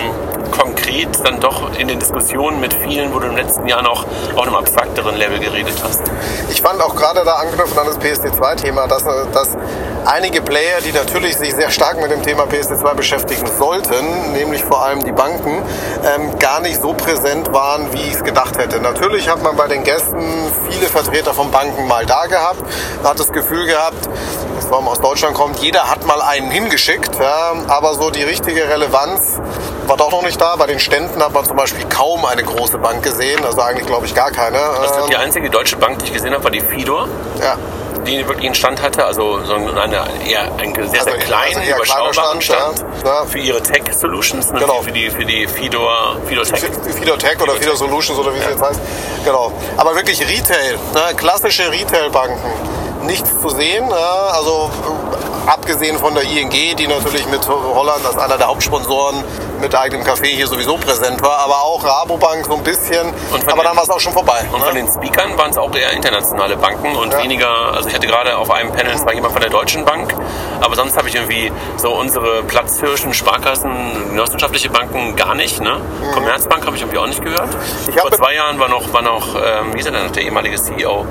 konkret, 0.50 1.08
dann 1.24 1.40
doch 1.40 1.76
in 1.78 1.88
den 1.88 1.98
Diskussionen 1.98 2.60
mit 2.60 2.74
vielen, 2.74 3.14
wo 3.14 3.18
du 3.18 3.28
im 3.28 3.36
letzten 3.36 3.66
Jahr 3.66 3.82
noch 3.82 4.04
auf 4.34 4.42
einem 4.42 4.54
abstrakteren 4.54 5.16
Level 5.16 5.38
geredet 5.38 5.76
hast. 5.82 6.02
Ich 6.50 6.60
fand 6.60 6.80
auch 6.80 6.94
gerade 6.94 7.24
da 7.24 7.34
anknüpfend 7.34 7.78
an 7.78 7.86
das 7.86 7.98
PSD2-Thema, 7.98 8.86
dass, 8.86 9.04
dass 9.32 9.56
einige 10.04 10.42
Player, 10.42 10.80
die 10.84 10.92
natürlich 10.92 11.36
sich 11.36 11.54
sehr 11.54 11.70
stark 11.70 12.00
mit 12.00 12.10
dem 12.10 12.19
Thema 12.22 12.44
PSD2 12.44 12.94
beschäftigen 12.94 13.46
sollten, 13.58 14.32
nämlich 14.32 14.64
vor 14.64 14.82
allem 14.84 15.04
die 15.04 15.12
Banken, 15.12 15.62
ähm, 16.04 16.38
gar 16.38 16.60
nicht 16.60 16.80
so 16.80 16.92
präsent 16.92 17.52
waren, 17.52 17.92
wie 17.92 18.02
ich 18.02 18.14
es 18.14 18.24
gedacht 18.24 18.58
hätte. 18.58 18.80
Natürlich 18.80 19.28
hat 19.28 19.42
man 19.42 19.56
bei 19.56 19.68
den 19.68 19.84
Gästen 19.84 20.22
viele 20.68 20.86
Vertreter 20.88 21.34
von 21.34 21.50
Banken 21.50 21.86
mal 21.86 22.06
da 22.06 22.26
gehabt, 22.26 22.62
hat 23.04 23.18
das 23.18 23.32
Gefühl 23.32 23.66
gehabt, 23.66 24.08
das 24.56 24.66
vor 24.66 24.78
allem 24.78 24.88
aus 24.88 25.00
Deutschland 25.00 25.34
kommt, 25.34 25.58
jeder 25.60 25.90
hat 25.90 26.06
mal 26.06 26.20
einen 26.22 26.50
hingeschickt, 26.50 27.18
ja, 27.18 27.52
aber 27.68 27.94
so 27.94 28.10
die 28.10 28.22
richtige 28.22 28.68
Relevanz 28.68 29.40
war 29.86 29.96
doch 29.96 30.10
noch 30.12 30.22
nicht 30.22 30.40
da. 30.40 30.56
Bei 30.56 30.66
den 30.66 30.78
Ständen 30.78 31.22
hat 31.22 31.32
man 31.32 31.44
zum 31.44 31.56
Beispiel 31.56 31.84
kaum 31.88 32.24
eine 32.24 32.44
große 32.44 32.78
Bank 32.78 33.02
gesehen, 33.02 33.44
also 33.44 33.60
eigentlich 33.60 33.86
glaube 33.86 34.06
ich 34.06 34.14
gar 34.14 34.30
keine. 34.30 34.58
Also 34.58 35.08
die 35.08 35.16
einzige 35.16 35.50
deutsche 35.50 35.76
Bank, 35.76 35.98
die 35.98 36.06
ich 36.06 36.12
gesehen 36.12 36.32
habe, 36.32 36.44
war 36.44 36.50
die 36.50 36.60
Fidor. 36.60 37.08
ja. 37.40 37.56
Die 38.18 38.26
wirklich 38.28 38.46
einen 38.46 38.54
Stand 38.54 38.82
hatte, 38.82 39.04
also 39.04 39.40
so 39.44 39.54
eine 39.54 40.04
eher 40.26 40.42
einen 40.58 40.74
sehr, 40.74 41.02
sehr 41.04 41.14
Also- 41.14 41.26
kleinen, 41.26 41.58
also 41.60 41.74
überschaubaren 41.74 42.12
kleiner 42.40 42.42
Stand, 42.42 42.78
Stand, 42.78 43.04
ja. 43.04 43.10
Ja. 43.20 43.24
für 43.26 43.38
ihre 43.38 43.62
Tech-Solutions, 43.62 44.52
ne? 44.52 44.60
Genau. 44.60 44.82
für 44.82 44.92
die, 44.92 45.10
für 45.10 45.24
die 45.24 45.46
Fidor, 45.46 46.16
Fidor 46.26 46.44
Tech. 46.44 46.60
Fido 46.98 47.16
Tech 47.16 47.40
oder 47.40 47.54
Fido 47.54 47.74
Solutions 47.74 48.18
oder 48.18 48.34
wie 48.34 48.38
es 48.38 48.46
jetzt 48.46 48.62
heißt. 48.62 48.80
Genau. 49.24 49.52
Aber 49.76 49.94
wirklich 49.94 50.20
Retail, 50.20 50.74
ne? 50.94 51.14
klassische 51.16 51.70
Retailbanken. 51.70 52.38
Nichts 53.02 53.30
zu 53.40 53.48
sehen. 53.50 53.88
Ja? 53.88 54.26
Also 54.34 54.70
abgesehen 55.52 55.98
von 55.98 56.14
der 56.14 56.22
ING, 56.24 56.50
die 56.50 56.86
natürlich 56.86 57.26
mit 57.26 57.46
Holland 57.48 58.04
als 58.06 58.16
einer 58.16 58.38
der 58.38 58.46
Hauptsponsoren 58.46 59.24
mit 59.60 59.74
eigenem 59.74 60.06
Café 60.06 60.26
hier 60.26 60.46
sowieso 60.46 60.76
präsent 60.76 61.20
war, 61.22 61.38
aber 61.40 61.62
auch 61.62 61.84
Rabobank 61.84 62.46
so 62.46 62.54
ein 62.54 62.62
bisschen. 62.62 63.12
Aber 63.30 63.38
den- 63.38 63.64
dann 63.64 63.76
war 63.76 63.82
es 63.82 63.90
auch 63.90 64.00
schon 64.00 64.12
vorbei. 64.12 64.40
Und 64.52 64.60
ne? 64.60 64.66
von 64.66 64.74
den 64.74 64.88
Speakern 64.88 65.36
waren 65.36 65.50
es 65.50 65.58
auch 65.58 65.74
eher 65.74 65.90
internationale 65.92 66.56
Banken 66.56 66.96
und 66.96 67.12
Ja. 67.12 67.22
weniger, 67.22 67.48
also 67.74 67.88
ich 67.88 67.94
hatte 67.94 68.06
gerade 68.06 68.36
auf 68.38 68.50
einem 68.50 68.72
Panel, 68.72 68.92
es 68.94 69.04
war 69.04 69.12
jemand 69.12 69.32
von 69.32 69.42
der 69.42 69.50
Deutschen 69.50 69.84
Bank, 69.84 70.14
aber 70.60 70.74
sonst 70.76 70.96
habe 70.96 71.08
ich 71.08 71.14
irgendwie 71.14 71.52
so 71.76 71.90
unsere 71.90 72.42
Platzhirschen, 72.44 73.12
Sparkassen, 73.12 74.10
genossenschaftliche 74.10 74.70
Banken 74.70 75.16
gar 75.16 75.34
nicht. 75.34 75.60
Ne? 75.60 75.80
Commerzbank 76.14 76.64
habe 76.64 76.76
ich 76.76 76.82
irgendwie 76.82 76.98
auch 76.98 77.06
nicht 77.06 77.22
gehört. 77.22 77.48
Mhm. 77.48 77.98
Vor 77.98 78.12
zwei 78.12 78.34
Jahren 78.34 78.58
war 78.60 78.68
noch, 78.68 78.92
war 78.92 79.02
noch 79.02 79.34
ähm, 79.34 79.74
wie 79.74 79.80
ist 79.80 79.86
er 79.86 79.92
denn, 79.92 80.12
der 80.12 80.22
ehemalige 80.22 80.56
CEO 80.56 81.04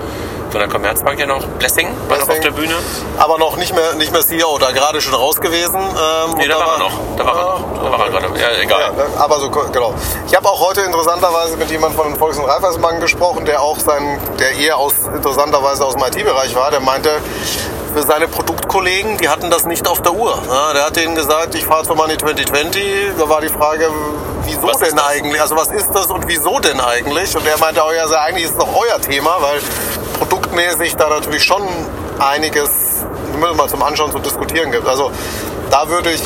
von 0.52 0.60
der 0.60 0.70
Commerzbank 0.70 1.20
ja 1.20 1.26
noch, 1.26 1.46
Blessing, 1.46 1.88
war 2.08 2.18
noch 2.18 2.24
auf 2.24 2.28
Blessing. 2.28 2.44
der 2.44 2.52
Bühne. 2.52 2.76
aber 3.18 3.38
noch 3.38 3.56
nicht 3.58 3.74
mehr, 3.76 3.94
nicht 3.96 4.12
mehr 4.12 4.22
CEO, 4.22 4.58
da 4.58 4.72
gerade 4.72 5.00
schon 5.02 5.14
raus 5.14 5.40
gewesen. 5.40 5.80
Ähm, 5.80 6.34
Nee, 6.38 6.44
und 6.44 6.50
da 6.50 6.60
war 6.60 6.74
er 6.74 6.80
noch, 6.80 6.92
da 7.18 7.26
war 7.26 7.36
er 7.36 7.44
noch, 7.44 7.84
da 7.84 7.92
war 7.92 8.00
er 8.06 8.10
gerade, 8.12 8.40
ja, 8.40 8.62
egal. 8.62 8.82
Ja, 8.82 8.92
ne, 8.92 9.06
aber 9.18 9.40
so, 9.40 9.50
genau. 9.50 9.94
Ich 10.28 10.36
habe 10.36 10.48
auch 10.50 10.60
heute 10.60 10.82
interessanterweise 10.82 11.58
mit 11.58 11.70
jemandem 11.70 11.98
von 12.00 12.08
den 12.12 12.18
Volks- 12.18 12.38
und 12.38 12.46
Raiffeisenbanken 12.46 13.02
gesprochen, 13.02 13.46
der 13.46 13.62
auch 13.62 13.80
sein, 13.80 14.20
der 14.40 14.52
eher 14.54 14.78
aus, 14.78 14.94
interessanterweise 15.14 15.86
aus 15.86 15.96
dem 15.96 16.04
IT-Bereich 16.04 16.56
war, 16.56 16.72
der 16.72 16.80
meinte, 16.80 17.12
für 17.94 18.04
seine 18.04 18.28
Produktkollegen, 18.28 19.18
die 19.18 19.30
hatten 19.30 19.50
das 19.50 19.66
nicht 19.66 19.88
auf 19.88 20.02
der 20.04 20.14
Uhr. 20.14 20.38
Ja, 20.48 20.74
der 20.74 20.86
hat 20.86 20.96
denen 20.96 21.16
gesagt, 21.16 21.56
ich 21.56 21.66
fahre 21.66 21.84
zur 21.84 21.96
Money 21.96 22.18
2020. 22.18 22.84
Da 23.18 23.28
war 23.28 23.42
die 23.42 23.50
Frage, 23.50 23.90
wieso 24.46 24.68
Was 24.68 24.78
denn 24.78 25.00
eigentlich? 25.00 25.42
Also 25.42 25.56
was 25.56 25.70
ist 25.70 25.90
das 25.94 26.06
und 26.08 26.28
wieso 26.28 26.60
denn 26.60 26.80
eigentlich? 26.80 27.36
Und 27.36 27.48
er 27.48 27.58
meinte 27.58 27.84
auch, 27.84 27.92
ja, 27.92 28.04
also 28.04 28.16
eigentlich 28.16 28.46
ist 28.46 28.52
es 28.52 28.58
doch 28.58 28.70
euer 28.76 29.02
Thema, 29.02 29.38
weil 29.40 29.60
produktmäßig 30.20 30.96
da 30.96 31.10
natürlich 31.10 31.44
schon 31.44 31.64
einiges, 32.20 33.06
mal 33.40 33.68
zum 33.68 33.82
Anschauen, 33.82 34.12
zu 34.12 34.20
diskutieren 34.20 34.72
gibt. 34.72 34.88
Also 34.88 35.12
da 35.72 35.88
würde 35.90 36.12
ich 36.12 36.22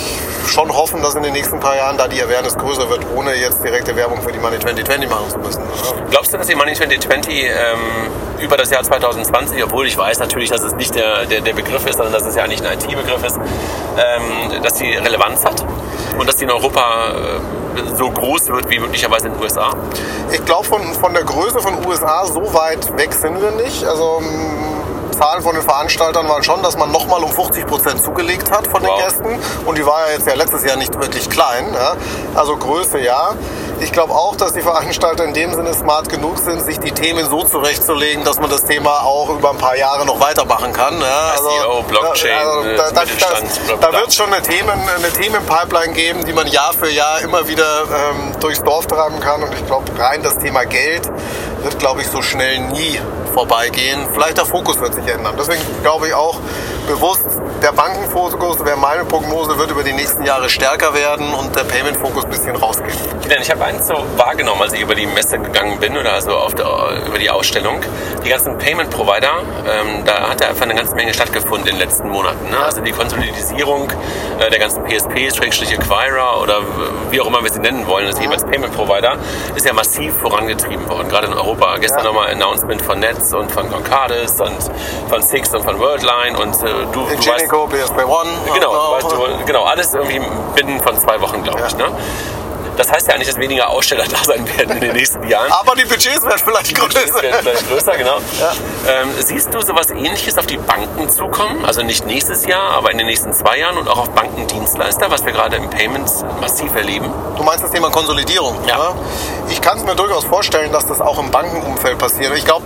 schon 0.47 0.73
hoffen, 0.73 1.01
dass 1.01 1.15
in 1.15 1.23
den 1.23 1.33
nächsten 1.33 1.59
paar 1.59 1.75
Jahren 1.75 1.97
da 1.97 2.07
die 2.07 2.21
Awareness 2.21 2.57
größer 2.57 2.89
wird, 2.89 3.05
ohne 3.15 3.35
jetzt 3.35 3.63
direkte 3.63 3.95
Werbung 3.95 4.21
für 4.21 4.31
die 4.31 4.39
Money 4.39 4.59
2020 4.59 5.09
machen 5.09 5.29
zu 5.29 5.37
müssen. 5.39 5.61
Glaubst 6.09 6.33
du, 6.33 6.37
dass 6.37 6.47
die 6.47 6.55
Money 6.55 6.73
2020 6.73 7.43
ähm, 7.43 7.51
über 8.39 8.57
das 8.57 8.69
Jahr 8.69 8.83
2020, 8.83 9.63
obwohl 9.63 9.87
ich 9.87 9.97
weiß 9.97 10.19
natürlich, 10.19 10.49
dass 10.49 10.61
es 10.61 10.73
nicht 10.73 10.95
der, 10.95 11.25
der, 11.25 11.41
der 11.41 11.53
Begriff 11.53 11.85
ist, 11.85 11.97
sondern 11.97 12.13
dass 12.13 12.25
es 12.25 12.35
ja 12.35 12.47
nicht 12.47 12.65
ein 12.65 12.77
IT-Begriff 12.77 13.23
ist, 13.23 13.37
ähm, 13.37 14.61
dass 14.61 14.75
die 14.75 14.93
Relevanz 14.93 15.45
hat 15.45 15.65
und 16.17 16.27
dass 16.27 16.35
die 16.37 16.43
in 16.43 16.51
Europa 16.51 17.11
äh, 17.11 17.62
so 17.97 18.09
groß 18.09 18.47
wird 18.49 18.69
wie 18.69 18.79
möglicherweise 18.79 19.27
in 19.27 19.33
den 19.33 19.41
USA? 19.41 19.73
Ich 20.31 20.43
glaube, 20.45 20.65
von, 20.65 20.81
von 20.93 21.13
der 21.13 21.23
Größe 21.23 21.59
von 21.59 21.85
USA 21.85 22.25
so 22.25 22.53
weit 22.53 22.95
weg 22.97 23.13
sind 23.13 23.41
wir 23.41 23.51
nicht. 23.51 23.83
Also 23.85 24.21
Zahlen 25.13 25.41
von 25.43 25.53
den 25.55 25.63
Veranstaltern 25.63 26.27
waren 26.27 26.43
schon, 26.43 26.61
dass 26.63 26.77
man 26.77 26.91
nochmal 26.91 27.23
um 27.23 27.31
50 27.31 27.65
Prozent 27.67 28.03
zugelegt 28.03 28.51
hat 28.51 28.67
von 28.67 28.81
den 28.81 28.89
Wow. 28.89 29.03
Gästen. 29.03 29.39
Und 29.65 29.77
die 29.77 29.85
war 29.85 30.07
ja 30.07 30.13
jetzt 30.13 30.27
ja 30.27 30.33
letztes 30.33 30.63
Jahr 30.65 30.75
nicht 30.75 30.93
wirklich 30.99 31.29
klein. 31.29 31.73
Ja. 31.73 31.95
Also 32.35 32.57
Größe 32.57 32.99
ja. 32.99 33.33
Ich 33.79 33.91
glaube 33.91 34.13
auch, 34.13 34.35
dass 34.35 34.53
die 34.53 34.61
Veranstalter 34.61 35.25
in 35.25 35.33
dem 35.33 35.53
Sinne 35.53 35.73
smart 35.73 36.09
genug 36.09 36.37
sind, 36.37 36.63
sich 36.63 36.79
die 36.79 36.91
Themen 36.91 37.29
so 37.29 37.43
zurechtzulegen, 37.43 38.23
dass 38.23 38.39
man 38.39 38.49
das 38.49 38.63
Thema 38.63 39.03
auch 39.03 39.29
über 39.29 39.51
ein 39.51 39.57
paar 39.57 39.75
Jahre 39.75 40.05
noch 40.05 40.19
weitermachen 40.19 40.73
kann. 40.73 40.99
Ja. 40.99 41.31
Also, 41.31 41.49
SEO, 41.49 41.83
Blockchain, 41.83 42.45
da, 42.45 42.63
äh, 42.63 42.75
da, 42.77 42.91
da, 42.91 43.01
bla. 43.03 43.75
da 43.79 43.93
wird 43.93 44.07
es 44.07 44.15
schon 44.15 44.33
eine 44.33 44.41
Themen, 44.41 44.69
eine 44.69 45.11
Themenpipeline 45.11 45.93
geben, 45.93 46.25
die 46.25 46.33
man 46.33 46.47
Jahr 46.47 46.73
für 46.73 46.89
Jahr 46.89 47.21
immer 47.21 47.47
wieder 47.47 47.83
ähm, 47.83 48.33
durchs 48.39 48.61
Dorf 48.63 48.87
treiben 48.87 49.19
kann. 49.19 49.43
Und 49.43 49.53
ich 49.53 49.65
glaube, 49.65 49.85
rein 49.97 50.23
das 50.23 50.37
Thema 50.37 50.63
Geld 50.65 51.09
wird, 51.61 51.79
glaube 51.79 52.01
ich, 52.01 52.07
so 52.07 52.21
schnell 52.21 52.59
nie 52.59 52.99
vorbeigehen. 53.33 54.07
Vielleicht 54.13 54.37
der 54.37 54.45
Fokus 54.45 54.79
wird 54.79 54.93
sich 54.93 55.07
ändern. 55.07 55.35
Deswegen 55.37 55.61
glaube 55.81 56.07
ich 56.07 56.13
auch 56.13 56.39
bewusst, 56.87 57.25
der 57.63 57.71
Bankenfokus, 57.71 58.63
wäre 58.65 58.75
meine 58.75 59.05
Prognose, 59.05 59.57
wird 59.57 59.71
über 59.71 59.83
die 59.83 59.93
nächsten 59.93 60.25
Jahre 60.25 60.49
stärker 60.49 60.93
werden 60.93 61.33
und 61.33 61.55
der 61.55 61.63
Payment-Fokus 61.63 62.25
ein 62.25 62.29
bisschen 62.29 62.57
rausgehen. 62.57 62.93
Ich 63.41 63.49
habe 63.49 63.63
eins 63.63 63.87
so 63.87 64.05
wahrgenommen, 64.17 64.63
als 64.63 64.73
ich 64.73 64.81
über 64.81 64.95
die 64.95 65.05
Messe 65.05 65.39
gegangen 65.39 65.79
bin 65.79 65.97
oder 65.97 66.11
also 66.13 66.47
der, 66.49 67.07
über 67.07 67.17
die 67.17 67.29
Ausstellung. 67.29 67.79
Die 68.23 68.29
ganzen 68.29 68.57
Payment-Provider, 68.57 69.31
ähm, 69.65 70.03
da 70.03 70.29
hat 70.29 70.41
ja 70.41 70.49
einfach 70.49 70.63
eine 70.63 70.75
ganze 70.75 70.93
Menge 70.95 71.13
stattgefunden 71.13 71.67
in 71.69 71.75
den 71.75 71.79
letzten 71.79 72.09
Monaten. 72.09 72.49
Ne? 72.49 72.57
Also 72.57 72.81
die 72.81 72.91
Konsolidisierung 72.91 73.89
äh, 74.39 74.49
der 74.49 74.59
ganzen 74.59 74.83
PSPs, 74.83 75.37
Schrägstrich 75.37 75.73
Acquirer 75.73 76.41
oder 76.41 76.59
wie 77.11 77.21
auch 77.21 77.27
immer 77.27 77.43
wir 77.43 77.51
sie 77.51 77.61
nennen 77.61 77.87
wollen, 77.87 78.07
das 78.07 78.19
jeweils 78.19 78.43
Payment-Provider, 78.43 79.17
ist 79.55 79.65
ja 79.65 79.71
massiv 79.71 80.13
vorangetrieben 80.17 80.87
worden, 80.89 81.07
gerade 81.07 81.27
in 81.27 81.33
Europa. 81.33 81.77
Gestern 81.77 81.99
Ja. 81.99 82.11
nochmal 82.11 82.29
Announcement 82.29 82.81
von 82.81 82.99
Netz 82.99 83.33
und 83.33 83.49
von 83.51 83.69
Concardis 83.71 84.39
und 84.41 84.69
von 85.09 85.21
Six 85.21 85.53
und 85.55 85.63
von 85.63 85.79
Worldline 85.79 86.37
und 86.37 86.55
äh, 86.61 86.67
du, 86.91 87.05
du 87.05 87.25
weißt, 87.25 87.52
Ingenico, 87.53 87.67
BSP 87.67 88.03
One. 88.05 88.29
Genau, 88.53 88.91
weißt 88.93 89.11
du, 89.11 89.45
genau, 89.45 89.63
alles 89.63 89.93
irgendwie 89.93 90.21
binnen 90.55 90.81
von 90.81 90.99
zwei 90.99 91.21
Wochen, 91.21 91.43
glaube 91.43 91.61
ich. 91.67 91.75
Ne? 91.77 91.85
Das 92.75 92.91
heißt 92.91 93.07
ja 93.07 93.15
nicht, 93.19 93.29
dass 93.29 93.37
weniger 93.37 93.69
Aussteller 93.69 94.05
da 94.09 94.17
sein 94.23 94.47
werden 94.57 94.71
in 94.77 94.81
den 94.81 94.93
nächsten 94.93 95.27
Jahren. 95.27 95.51
Aber 95.51 95.75
die 95.75 95.85
Budgets 95.85 96.23
werden 96.25 96.41
vielleicht 96.43 96.75
Das 96.75 96.83
größer. 96.89 97.21
wird 97.21 97.35
vielleicht 97.35 97.69
größer, 97.69 97.97
genau. 97.97 98.17
Ähm, 98.87 99.09
siehst 99.19 99.53
du 99.53 99.61
sowas 99.61 99.91
ähnliches 99.91 100.37
auf 100.39 100.47
die 100.47 100.57
Banken 100.57 101.07
zukommen? 101.07 101.63
Also 101.65 101.83
nicht 101.83 102.07
nächstes 102.07 102.47
Jahr, 102.47 102.71
aber 102.71 102.91
in 102.91 102.97
den 102.97 103.05
nächsten 103.05 103.31
zwei 103.33 103.59
Jahren 103.59 103.77
und 103.77 103.87
auch 103.87 103.99
auf 103.99 104.09
Bankendienstleister, 104.09 105.11
was 105.11 105.23
wir 105.23 105.33
gerade 105.33 105.57
im 105.57 105.69
Payments 105.69 106.25
massiv 106.41 106.73
erleben? 106.75 107.13
Du 107.37 107.43
meinst 107.43 107.63
das 107.63 107.69
Thema 107.69 107.91
Konsolidierung? 107.91 108.57
Ja. 108.67 108.77
ne? 108.77 108.95
Ich 109.49 109.61
kann 109.61 109.77
es 109.77 109.83
mir 109.83 109.95
durchaus 109.95 110.25
vorstellen, 110.25 110.71
dass 110.71 110.87
das 110.87 110.99
auch 110.99 111.19
im 111.19 111.29
Bankenumfeld 111.29 111.99
passiert. 111.99 112.35
Ich 112.35 112.45
glaube, 112.45 112.65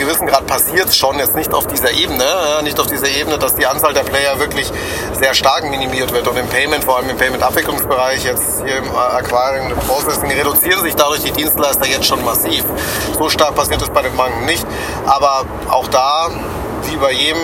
gewissen 0.00 0.26
Grad 0.26 0.46
passiert 0.46 0.88
es 0.88 0.96
schon, 0.96 1.18
jetzt 1.18 1.36
nicht 1.36 1.54
auf 1.54 1.66
dieser 1.66 1.92
Ebene, 1.92 2.24
äh, 2.24 2.62
nicht 2.62 2.80
auf 2.80 2.86
dieser 2.86 3.08
Ebene, 3.08 3.38
dass 3.38 3.54
die 3.54 3.66
Anzahl 3.66 3.92
der 3.94 4.02
Player 4.02 4.40
wirklich 4.40 4.72
sehr 5.12 5.34
stark 5.34 5.64
minimiert 5.70 6.12
wird. 6.12 6.26
Und 6.26 6.36
im 6.36 6.48
Payment, 6.48 6.84
vor 6.84 6.96
allem 6.96 7.10
im 7.10 7.16
Payment-Abwicklungsbereich, 7.16 8.24
jetzt 8.24 8.62
hier 8.64 8.78
im 8.78 8.86
äh, 8.86 8.96
Acquiring 8.96 9.72
und 9.72 9.86
Processing, 9.86 10.30
reduzieren 10.30 10.82
sich 10.82 10.96
dadurch 10.96 11.22
die 11.22 11.32
Dienstleister 11.32 11.86
jetzt 11.86 12.06
schon 12.06 12.24
massiv. 12.24 12.64
So 13.16 13.28
stark 13.28 13.54
passiert 13.54 13.82
es 13.82 13.90
bei 13.90 14.02
den 14.02 14.16
Banken 14.16 14.46
nicht. 14.46 14.66
Aber 15.06 15.44
auch 15.68 15.86
da 15.88 16.30
wie 16.88 16.96
bei 16.96 17.12
jedem 17.12 17.40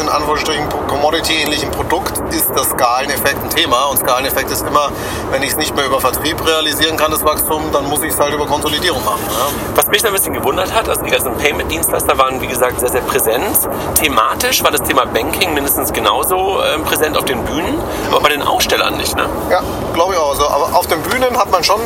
in 0.00 0.08
Anführungsstrichen 0.08 0.68
Commodity-ähnlichen 0.88 1.70
Produkt 1.70 2.18
ist 2.32 2.48
der 2.50 2.64
Skaleneffekt 2.64 3.42
ein 3.42 3.50
Thema. 3.50 3.86
Und 3.86 3.98
Skaleneffekt 3.98 4.50
ist 4.50 4.66
immer, 4.66 4.90
wenn 5.30 5.42
ich 5.42 5.50
es 5.50 5.56
nicht 5.56 5.74
mehr 5.74 5.86
über 5.86 6.00
Vertrieb 6.00 6.44
realisieren 6.46 6.96
kann, 6.96 7.10
das 7.10 7.24
Wachstum, 7.24 7.70
dann 7.72 7.88
muss 7.88 8.02
ich 8.02 8.12
es 8.12 8.20
halt 8.20 8.34
über 8.34 8.46
Konsolidierung 8.46 9.04
machen. 9.04 9.20
Ja. 9.28 9.46
Was 9.74 9.86
mich 9.88 10.02
da 10.02 10.08
ein 10.08 10.14
bisschen 10.14 10.34
gewundert 10.34 10.74
hat, 10.74 10.88
also 10.88 11.02
die 11.02 11.10
ganzen 11.10 11.36
Payment-Dienstleister 11.36 12.18
waren, 12.18 12.40
wie 12.40 12.46
gesagt, 12.46 12.80
sehr, 12.80 12.88
sehr 12.88 13.02
präsent. 13.02 13.68
Thematisch 13.96 14.62
war 14.64 14.70
das 14.70 14.82
Thema 14.82 15.04
Banking 15.06 15.54
mindestens 15.54 15.92
genauso 15.92 16.62
ähm, 16.62 16.84
präsent 16.84 17.16
auf 17.16 17.24
den 17.24 17.44
Bühnen, 17.44 17.78
aber 18.10 18.20
bei 18.20 18.30
den 18.30 18.42
Ausstellern 18.42 18.96
nicht, 18.96 19.16
ne? 19.16 19.28
Ja, 19.50 19.62
glaube 19.94 20.14
ich 20.14 20.18
auch. 20.18 20.30
Also, 20.30 20.48
aber 20.48 20.76
auf 20.76 20.86
den 20.86 21.02
Bühnen 21.02 21.36
hat 21.36 21.50
man 21.50 21.62
schon 21.64 21.80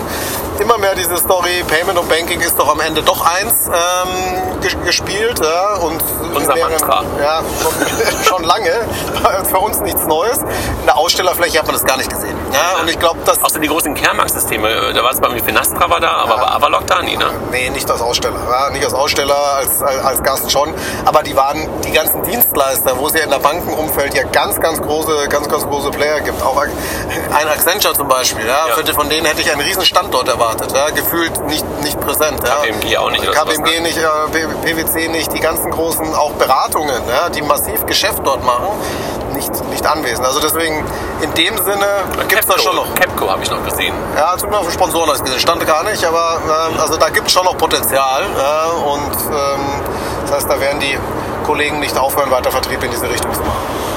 immer 0.60 0.78
mehr 0.78 0.94
diese 0.94 1.16
Story, 1.16 1.64
Payment 1.68 1.98
und 1.98 2.08
Banking 2.08 2.40
ist 2.40 2.58
doch 2.58 2.68
am 2.70 2.80
Ende 2.80 3.02
doch 3.02 3.24
eins 3.24 3.66
ähm, 3.66 4.60
ges- 4.62 4.82
gespielt. 4.84 5.40
Ja, 5.42 5.74
und 5.76 6.00
Unser 6.34 6.50
in 6.50 6.56
deren- 6.56 6.70
Mantra. 6.72 7.02
Ja, 7.20 7.42
schon, 7.62 8.24
schon 8.24 8.44
lange. 8.44 8.72
Für 9.50 9.58
uns 9.58 9.80
nichts 9.80 10.04
Neues. 10.06 10.38
In 10.38 10.86
der 10.86 10.96
Ausstellerfläche 10.96 11.58
hat 11.58 11.66
man 11.66 11.74
das 11.74 11.84
gar 11.84 11.96
nicht 11.96 12.10
gesehen. 12.10 12.36
Ja, 12.52 12.80
und 12.80 12.88
ich 12.90 12.98
glaube, 12.98 13.20
dass... 13.24 13.42
Außer 13.42 13.58
die 13.58 13.68
großen 13.68 13.94
Kernmarktsysteme, 13.94 14.92
da 14.94 15.02
war 15.02 15.10
es 15.10 15.20
bei 15.20 15.26
irgendwie 15.28 15.44
Finastra 15.44 15.88
war 15.90 16.00
da, 16.00 16.12
aber 16.12 16.36
war 16.36 16.54
Avalok 16.54 16.86
da 16.86 17.02
nie, 17.02 17.16
ne? 17.16 17.26
Nee, 17.50 17.70
nicht 17.70 17.90
als 17.90 18.00
Aussteller. 18.00 18.38
Ja, 18.50 18.70
nicht 18.70 18.84
als 18.84 18.94
Aussteller, 18.94 19.36
als, 19.56 19.82
als, 19.82 20.04
als 20.04 20.22
Gast 20.22 20.50
schon. 20.50 20.72
Aber 21.04 21.22
die 21.22 21.36
waren 21.36 21.68
die 21.82 21.92
ganzen 21.92 22.22
Dienstleister, 22.22 22.96
wo 22.98 23.08
es 23.08 23.14
ja 23.14 23.20
in 23.24 23.30
der 23.30 23.38
Bankenumfeld 23.38 24.14
ja 24.14 24.22
ganz, 24.24 24.60
ganz 24.60 24.80
große, 24.80 25.28
ganz, 25.28 25.48
ganz 25.48 25.64
große 25.66 25.90
Player 25.90 26.20
gibt. 26.20 26.40
Auch 26.42 26.56
ein 26.60 27.48
Accenture 27.48 27.94
zum 27.94 28.08
Beispiel. 28.08 28.46
Ja, 28.46 28.66
Ja. 28.68 28.94
Von 28.94 29.08
denen 29.08 29.26
hätte 29.26 29.40
ich 29.40 29.50
einen 29.50 29.60
riesen 29.62 29.84
Standort 29.84 30.28
erwartet. 30.28 30.43
Ja, 30.74 30.90
gefühlt 30.90 31.46
nicht, 31.46 31.64
nicht 31.82 32.00
präsent. 32.00 32.40
Ja. 32.44 32.56
KPMG 32.56 32.96
auch 32.98 33.10
nicht, 33.10 33.30
KPMG 33.30 33.70
ne? 33.76 33.80
nicht, 33.82 33.98
äh, 33.98 34.46
PwC 34.64 35.08
nicht. 35.08 35.32
Die 35.32 35.40
ganzen 35.40 35.70
großen 35.70 36.14
auch 36.14 36.32
Beratungen, 36.32 37.02
ja, 37.08 37.28
die 37.28 37.42
massiv 37.42 37.86
Geschäft 37.86 38.20
dort 38.24 38.44
machen, 38.44 38.68
nicht, 39.34 39.50
nicht 39.70 39.86
anwesend. 39.86 40.26
Also 40.26 40.40
deswegen, 40.40 40.84
in 41.22 41.32
dem 41.34 41.56
Sinne 41.58 41.86
gibt 42.28 42.40
es 42.40 42.46
da 42.46 42.58
schon 42.58 42.76
noch. 42.76 42.94
Capco 42.94 43.30
habe 43.30 43.42
ich 43.42 43.50
noch 43.50 43.64
gesehen. 43.64 43.94
Ja, 44.16 44.34
auf 44.34 44.40
den 44.40 44.72
Sponsoren 44.72 45.08
habe 45.08 45.16
ich 45.16 45.24
gesehen. 45.24 45.40
Stand 45.40 45.66
gar 45.66 45.84
nicht, 45.84 46.04
aber 46.04 46.40
ähm, 46.44 46.80
also 46.80 46.96
da 46.96 47.08
gibt 47.08 47.26
es 47.26 47.32
schon 47.32 47.44
noch 47.44 47.56
Potenzial. 47.56 48.22
Äh, 48.22 48.88
und 48.88 49.16
ähm, 49.30 49.60
das 50.22 50.36
heißt, 50.36 50.50
da 50.50 50.60
werden 50.60 50.80
die 50.80 50.98
Kollegen 51.44 51.80
nicht 51.80 51.96
aufhören, 51.98 52.30
weiter 52.30 52.50
Vertrieb 52.50 52.82
in 52.82 52.90
diese 52.90 53.08
Richtung 53.08 53.32
zu 53.32 53.40
machen. 53.40 53.93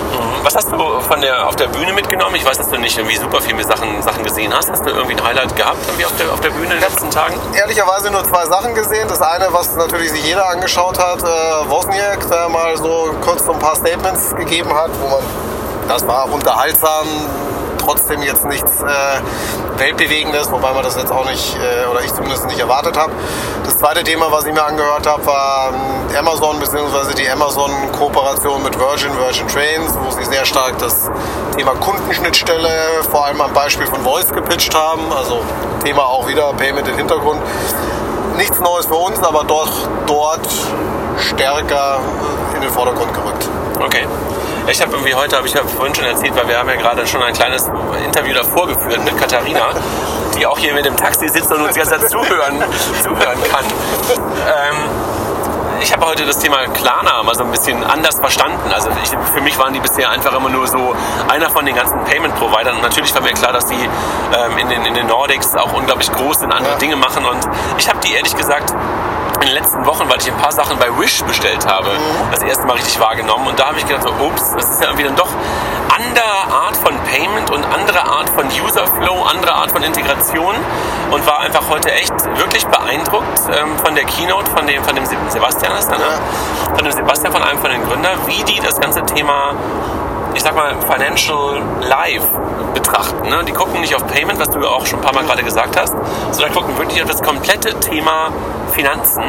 Was 0.48 0.56
hast 0.56 0.72
du 0.72 0.78
von 1.02 1.20
der, 1.20 1.46
auf 1.46 1.58
der 1.58 1.68
Bühne 1.68 1.92
mitgenommen? 1.92 2.34
Ich 2.36 2.46
weiß, 2.46 2.58
dass 2.58 2.70
du 2.70 2.78
nicht 2.78 2.98
irgendwie 2.98 3.18
super 3.18 3.42
viele 3.42 3.62
Sachen, 3.66 4.02
Sachen 4.02 4.24
gesehen 4.24 4.54
hast. 4.56 4.72
Hast 4.72 4.86
du 4.86 4.92
irgendwie 4.92 5.16
ein 5.16 5.22
Highlight 5.22 5.54
gehabt 5.58 5.80
irgendwie 5.88 6.06
auf, 6.06 6.16
der, 6.16 6.32
auf 6.32 6.40
der 6.40 6.52
Bühne 6.52 6.68
in 6.68 6.72
den 6.72 6.80
letzten 6.80 7.12
Tagen? 7.12 7.36
Ehrlicherweise 7.54 8.10
nur 8.10 8.24
zwei 8.24 8.46
Sachen 8.46 8.74
gesehen. 8.74 9.10
Das 9.10 9.22
eine, 9.22 9.52
was 9.52 9.76
natürlich 9.76 10.10
sich 10.10 10.24
jeder 10.24 10.48
angeschaut 10.48 10.98
hat, 11.00 11.22
äh, 11.22 11.70
Wozniak, 11.70 12.30
der 12.30 12.48
mal 12.48 12.78
so 12.78 13.14
kurz 13.20 13.44
so 13.44 13.52
ein 13.52 13.60
paar 13.60 13.76
Statements 13.76 14.34
gegeben 14.38 14.74
hat, 14.74 14.90
wo 15.02 15.10
man, 15.10 15.20
das 15.90 16.08
war 16.08 16.32
unterhaltsam, 16.32 17.08
trotzdem 17.88 18.22
jetzt 18.22 18.46
nichts 18.46 18.82
äh, 18.82 19.80
Weltbewegendes, 19.80 20.52
wobei 20.52 20.74
man 20.74 20.84
das 20.84 20.98
jetzt 20.98 21.12
auch 21.12 21.26
nicht, 21.26 21.56
äh, 21.56 21.86
oder 21.90 22.02
ich 22.02 22.14
zumindest 22.14 22.46
nicht 22.48 22.60
erwartet 22.60 22.98
habe. 22.98 23.14
Das 23.64 23.78
zweite 23.78 24.04
Thema, 24.04 24.30
was 24.30 24.46
ich 24.46 24.54
mir 24.54 24.64
angehört 24.64 25.08
habe, 25.08 25.26
war 25.26 25.70
ähm, 25.70 26.18
Amazon 26.18 26.60
bzw. 26.60 27.14
die 27.18 27.30
Amazon-Kooperation 27.30 28.62
mit 28.62 28.78
Virgin, 28.78 29.18
Virgin 29.18 29.48
Trains, 29.48 29.94
wo 30.04 30.12
sie 30.12 30.26
sehr 30.26 30.46
stark 30.46 30.78
das 30.80 31.10
Thema 31.56 31.76
Kundenschnittstelle 31.76 32.70
vor 33.10 33.26
allem 33.26 33.40
am 33.40 33.54
Beispiel 33.54 33.88
von 33.88 34.02
Voice 34.02 34.34
gepitcht 34.34 34.76
haben. 34.76 35.04
Also 35.18 35.40
Thema 35.82 36.04
auch 36.04 36.28
wieder 36.28 36.52
Payment 36.54 36.90
im 36.90 36.98
Hintergrund. 36.98 37.42
Nichts 38.36 38.60
Neues 38.60 38.86
für 38.86 38.96
uns, 38.96 39.24
aber 39.24 39.46
doch 39.46 39.72
dort 40.06 40.48
stärker 41.18 42.00
in 42.54 42.62
den 42.62 42.70
Vordergrund 42.70 43.14
gerückt. 43.14 43.48
Okay. 43.80 44.06
Ich 44.70 44.82
habe 44.82 44.92
irgendwie 44.92 45.16
heute, 45.16 45.38
habe 45.38 45.48
ich 45.48 45.54
ja 45.54 45.62
vorhin 45.64 45.96
schon 45.96 46.06
erzählt, 46.06 46.36
weil 46.36 46.48
wir 46.48 46.60
haben 46.60 46.68
ja 46.70 46.76
gerade 46.76 47.08
schon 47.08 47.24
ein 47.24 47.34
kleines 47.34 47.70
Interview 48.04 48.34
davor 48.34 48.68
geführt 48.68 49.04
mit 49.06 49.18
Katharina, 49.18 49.70
die 50.38 50.46
auch 50.46 50.58
hier 50.58 50.74
mit 50.74 50.86
dem 50.86 50.96
Taxi 50.98 51.30
sitzt 51.30 51.52
und 51.54 51.62
uns 51.62 51.76
jetzt 51.78 52.10
zuhören, 52.10 52.62
zuhören 53.02 53.42
kann. 53.50 53.66
Ähm, 53.66 54.76
ich 55.80 55.94
habe 55.94 56.06
heute 56.06 56.26
das 56.26 56.40
Thema 56.40 56.58
Klarna 56.74 57.24
mal 57.24 57.34
so 57.36 57.44
ein 57.46 57.52
bisschen 57.52 57.82
anders 57.84 58.20
verstanden. 58.20 58.72
Also 58.74 58.90
ich, 59.02 59.10
für 59.34 59.42
mich 59.42 59.58
waren 59.58 59.74
die 59.74 59.80
bisher 59.80 60.10
einfach 60.10 60.34
immer 60.36 60.50
nur 60.50 60.68
so 60.68 60.94
einer 61.30 61.50
von 61.50 61.66
den 61.66 61.76
ganzen 61.76 62.04
Payment-Providern. 62.04 62.76
Und 62.76 62.82
natürlich 62.82 63.14
war 63.16 63.22
mir 63.22 63.34
klar, 63.34 63.54
dass 63.54 63.68
die 63.68 63.76
ähm, 63.76 64.58
in, 64.58 64.68
den, 64.70 64.86
in 64.86 64.94
den 64.96 65.08
Nordics 65.08 65.56
auch 65.56 65.72
unglaublich 65.74 66.12
groß 66.12 66.40
sind, 66.40 66.52
andere 66.52 66.74
Ja. 66.74 66.78
Dinge 66.78 66.98
machen. 66.98 67.26
Und 67.26 67.48
ich 67.78 67.88
habe 67.88 68.00
die 68.00 68.14
ehrlich 68.14 68.36
gesagt 68.36 68.74
in 69.42 69.48
den 69.48 69.54
letzten 69.54 69.86
Wochen, 69.86 70.10
weil 70.10 70.18
ich 70.20 70.32
ein 70.32 70.38
paar 70.38 70.52
Sachen 70.52 70.78
bei 70.80 70.88
Wish 70.98 71.24
bestellt 71.24 71.66
habe, 71.68 71.92
das 72.32 72.42
erste 72.42 72.66
Mal 72.66 72.74
richtig 72.74 73.00
wahrgenommen. 73.00 73.48
Und 73.48 73.60
da 73.60 73.68
habe 73.68 73.78
ich 73.78 73.88
gedacht, 73.88 74.04
so, 74.04 74.26
ups, 74.26 74.54
das 74.56 74.70
ist 74.70 74.82
ja 74.82 74.88
irgendwie 74.88 75.06
dann 75.06 75.16
doch 75.16 75.30
andere 75.96 76.54
Art 76.54 76.78
von 76.78 76.94
Payment 77.04 77.52
und 77.52 77.64
andere 77.66 78.04
Art 78.04 78.30
von 78.30 78.46
User 78.48 78.88
Flow, 78.88 79.24
andere 79.24 79.54
Art 79.54 79.72
von 79.72 79.84
Integration. 79.84 80.56
Und 81.12 81.26
war 81.26 81.40
einfach 81.40 81.70
heute 81.70 81.92
echt 81.92 82.14
wirklich 82.38 82.66
beeindruckt 82.68 83.42
ähm, 83.50 83.78
von 83.78 83.96
der 83.96 84.06
Keynote, 84.06 84.50
von 84.52 84.68
dem, 84.68 84.84
von 84.84 84.96
dem 84.96 85.06
Sebastian 85.06 85.78
ist 85.78 85.88
da, 85.88 85.98
ne? 85.98 86.20
Von 86.76 86.84
dem 86.84 86.92
Sebastian, 86.92 87.32
von 87.32 87.44
einem 87.44 87.60
von 87.60 87.70
den 87.70 87.84
Gründern, 87.84 88.18
wie 88.26 88.44
die 88.44 88.60
das 88.60 88.80
ganze 88.80 89.06
Thema 89.06 89.56
ich 90.34 90.44
sag 90.44 90.56
mal, 90.56 90.76
Financial 90.82 91.62
Life 91.82 92.28
betrachten. 92.74 93.30
Ne? 93.30 93.44
Die 93.46 93.54
gucken 93.54 93.82
nicht 93.82 93.96
auf 93.96 94.06
Payment, 94.08 94.40
was 94.40 94.50
du 94.50 94.66
auch 94.66 94.86
schon 94.86 95.00
ein 95.00 95.06
paar 95.06 95.14
Mal 95.14 95.26
gerade 95.26 95.44
gesagt 95.44 95.80
hast, 95.80 95.96
sondern 96.32 96.54
gucken 96.54 96.78
wirklich 96.78 97.02
auf 97.02 97.10
das 97.10 97.22
komplette 97.22 97.80
Thema 97.80 98.30
Finanzen 98.72 99.24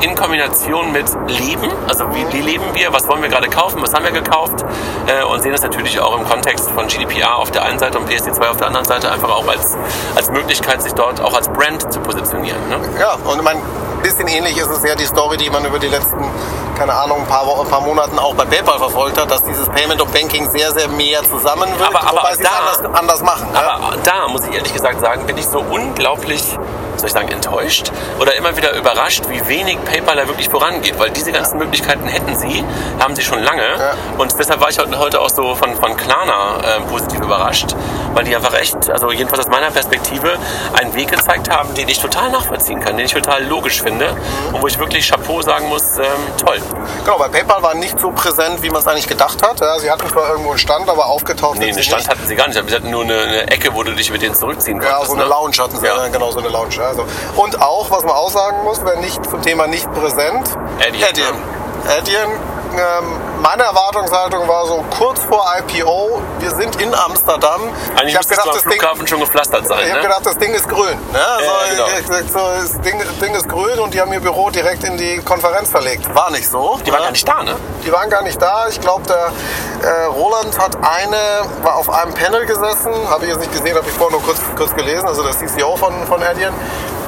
in 0.00 0.14
Kombination 0.14 0.92
mit 0.92 1.06
Leben, 1.28 1.70
also 1.88 2.04
wie, 2.14 2.30
wie 2.32 2.42
leben 2.42 2.64
wir, 2.74 2.92
was 2.92 3.08
wollen 3.08 3.22
wir 3.22 3.28
gerade 3.28 3.48
kaufen, 3.48 3.80
was 3.80 3.94
haben 3.94 4.04
wir 4.04 4.12
gekauft 4.12 4.64
äh, 5.06 5.24
und 5.24 5.42
sehen 5.42 5.52
das 5.52 5.62
natürlich 5.62 5.98
auch 5.98 6.18
im 6.18 6.24
Kontext 6.24 6.70
von 6.70 6.88
GDPR 6.88 7.36
auf 7.36 7.50
der 7.50 7.62
einen 7.64 7.78
Seite 7.78 7.98
und 7.98 8.10
PSD2 8.10 8.50
auf 8.50 8.56
der 8.56 8.66
anderen 8.66 8.84
Seite 8.84 9.10
einfach 9.10 9.30
auch 9.30 9.48
als, 9.48 9.76
als 10.14 10.30
Möglichkeit, 10.30 10.82
sich 10.82 10.92
dort 10.92 11.20
auch 11.20 11.34
als 11.34 11.48
Brand 11.48 11.90
zu 11.92 12.00
positionieren. 12.00 12.68
Ne? 12.68 12.80
Ja, 12.98 13.14
und 13.24 13.46
ein 13.46 13.62
bisschen 14.04 14.28
ähnlich 14.28 14.56
ist 14.58 14.68
es 14.68 14.82
ja 14.84 14.94
die 14.94 15.06
Story, 15.06 15.36
die 15.38 15.48
man 15.50 15.64
über 15.64 15.78
die 15.78 15.88
letzten, 15.88 16.22
keine 16.76 16.92
Ahnung, 16.92 17.20
ein 17.22 17.26
paar, 17.26 17.46
Wochen, 17.46 17.62
ein 17.66 17.70
paar 17.70 17.80
Monaten 17.80 18.18
auch 18.18 18.34
bei 18.34 18.44
PayPal 18.44 18.78
verfolgt 18.78 19.18
hat, 19.18 19.30
dass 19.30 19.42
dieses 19.42 19.66
Payment 19.70 20.00
und 20.00 20.12
Banking 20.12 20.48
sehr, 20.50 20.70
sehr 20.72 20.88
mehr 20.88 21.22
zusammenwirkt, 21.24 21.82
Aber- 21.94 22.02
aber 22.08 22.18
wobei 22.18 22.34
sie 22.34 22.42
es 22.42 22.48
da- 22.50 22.58
anders, 22.84 22.98
anders 23.00 23.22
machen. 23.22 23.48
ja. 23.54 23.60
Aber 23.60 23.96
da 24.04 24.28
muss 24.28 24.44
ich 24.46 24.54
ehrlich 24.54 24.72
gesagt 24.72 25.00
sagen, 25.00 25.26
bin 25.26 25.38
ich 25.38 25.46
so 25.46 25.60
unglaublich, 25.60 26.42
soll 26.96 27.06
ich 27.06 27.12
sagen, 27.12 27.28
enttäuscht 27.28 27.90
oder 28.20 28.34
immer 28.36 28.56
wieder 28.56 28.72
überrascht, 28.74 29.24
wie 29.28 29.46
wenig 29.48 29.78
PayPal 29.84 30.16
da 30.16 30.28
wirklich 30.28 30.48
vorangeht. 30.48 30.98
Weil 30.98 31.10
diese 31.10 31.32
ganzen 31.32 31.58
Möglichkeiten 31.58 32.06
hätten 32.06 32.36
sie, 32.36 32.62
haben 33.00 33.16
sie 33.16 33.22
schon 33.22 33.40
lange. 33.42 33.62
Und 34.18 34.38
deshalb 34.38 34.60
war 34.60 34.68
ich 34.68 34.78
heute- 34.78 34.98
heute 34.98 35.20
auch 35.20 35.30
so 35.30 35.54
von, 35.54 35.74
von 35.76 35.96
Klarna 35.96 36.58
äh, 36.62 36.80
positiv 36.82 37.20
überrascht, 37.20 37.74
weil 38.12 38.24
die 38.24 38.36
einfach 38.36 38.54
echt, 38.54 38.90
also 38.90 39.10
jedenfalls 39.10 39.46
aus 39.46 39.50
meiner 39.50 39.70
Perspektive, 39.70 40.38
einen 40.78 40.94
Weg 40.94 41.08
gezeigt 41.10 41.50
haben, 41.50 41.74
den 41.74 41.88
ich 41.88 41.98
total 41.98 42.30
nachvollziehen 42.30 42.80
kann, 42.80 42.96
den 42.96 43.06
ich 43.06 43.12
total 43.14 43.42
logisch 43.44 43.80
finde 43.82 43.93
und 44.52 44.62
wo 44.62 44.66
ich 44.66 44.78
wirklich 44.78 45.08
Chapeau 45.08 45.42
sagen 45.42 45.68
muss, 45.68 45.98
ähm, 45.98 46.04
toll. 46.44 46.60
Genau, 47.04 47.18
bei 47.18 47.28
PayPal 47.28 47.62
war 47.62 47.74
nicht 47.74 47.98
so 48.00 48.10
präsent, 48.10 48.62
wie 48.62 48.70
man 48.70 48.80
es 48.80 48.86
eigentlich 48.86 49.06
gedacht 49.08 49.42
hat. 49.42 49.60
Ja, 49.60 49.78
sie 49.78 49.90
hatten 49.90 50.08
zwar 50.08 50.30
irgendwo 50.30 50.50
einen 50.50 50.58
Stand, 50.58 50.88
aber 50.88 51.06
aufgetaucht 51.06 51.58
Nee, 51.58 51.70
einen 51.72 51.82
Stand 51.82 52.02
nicht. 52.02 52.10
hatten 52.10 52.26
sie 52.26 52.34
gar 52.36 52.48
nicht. 52.48 52.60
Sie 52.68 52.74
hatten 52.74 52.90
nur 52.90 53.02
eine, 53.04 53.18
eine 53.20 53.50
Ecke, 53.50 53.74
wo 53.74 53.82
du 53.82 53.92
dich 53.92 54.10
mit 54.10 54.22
denen 54.22 54.34
zurückziehen 54.34 54.78
konntest. 54.78 55.00
Ja, 55.00 55.06
so 55.06 55.14
eine 55.14 55.22
ne? 55.24 55.28
Lounge 55.28 55.56
hatten 55.58 55.78
sie, 55.78 55.86
Ja. 55.86 55.96
ja. 55.96 56.08
genau, 56.08 56.30
so 56.30 56.38
eine 56.38 56.48
Lounge. 56.48 56.82
Also. 56.82 57.04
Und 57.36 57.60
auch, 57.60 57.90
was 57.90 58.02
man 58.04 58.12
auch 58.14 58.30
sagen 58.30 58.62
muss, 58.64 58.80
wer 58.84 58.96
nicht 58.96 59.24
zum 59.28 59.42
Thema 59.42 59.66
nicht 59.66 59.90
präsent, 59.92 60.48
Adyen, 60.80 61.04
Adyen. 61.08 61.34
Adyen, 61.88 62.30
ähm, 62.30 63.20
meine 63.40 63.62
Erwartungshaltung 63.64 64.48
war 64.48 64.66
so 64.66 64.84
kurz 64.96 65.22
vor 65.22 65.44
IPO, 65.58 66.22
wir 66.38 66.50
sind 66.50 66.80
in 66.80 66.94
Amsterdam. 66.94 67.60
Eigentlich 67.90 68.12
ich 68.12 68.16
habe 68.16 68.26
gedacht, 68.26 68.48
das 68.48 68.62
Ding, 68.62 68.72
Flughafen 68.72 69.06
schon 69.06 69.20
gepflastert 69.20 69.68
sein. 69.68 69.80
ich 69.84 69.90
hab 69.90 69.98
ne? 69.98 70.02
gedacht, 70.02 70.24
das 70.26 70.38
Ding 70.38 70.54
ist 70.54 70.68
grün. 70.68 70.98
Ne? 71.12 71.18
Ja, 71.18 71.38
so, 71.38 71.84
genau. 71.84 72.20
ich- 72.24 72.32
so, 72.32 72.38
das 72.38 72.80
Ding, 72.80 73.02
Ding 73.20 73.34
ist 73.34 73.48
grün 73.48 73.78
und 73.78 73.92
die 73.94 74.00
haben 74.00 74.12
ihr 74.12 74.20
Büro 74.20 74.50
direkt 74.50 74.82
in 74.84 74.96
die 74.96 75.18
Konferenz 75.18 75.70
verlegt. 75.70 76.12
War 76.14 76.30
nicht 76.30 76.48
so. 76.48 76.78
Die 76.84 76.90
waren 76.90 77.00
ja. 77.00 77.04
gar 77.06 77.12
nicht 77.12 77.28
da, 77.28 77.42
ne? 77.42 77.56
Die 77.84 77.92
waren 77.92 78.10
gar 78.10 78.22
nicht 78.22 78.40
da. 78.40 78.66
Ich 78.68 78.80
glaube, 78.80 79.04
der 79.06 79.32
äh, 79.88 80.04
Roland 80.06 80.58
hat 80.58 80.76
eine, 80.76 81.42
war 81.62 81.76
auf 81.76 81.90
einem 81.90 82.14
Panel 82.14 82.46
gesessen, 82.46 82.92
habe 83.10 83.24
ich 83.26 83.30
jetzt 83.30 83.40
nicht 83.40 83.52
gesehen, 83.52 83.76
habe 83.76 83.86
ich 83.86 83.94
vorher 83.94 84.18
nur 84.18 84.22
kurz, 84.22 84.40
kurz 84.56 84.74
gelesen, 84.74 85.06
also 85.06 85.22
der 85.22 85.32
CCO 85.32 85.76
von, 85.76 85.92
von 86.06 86.22
Adyen. 86.22 86.54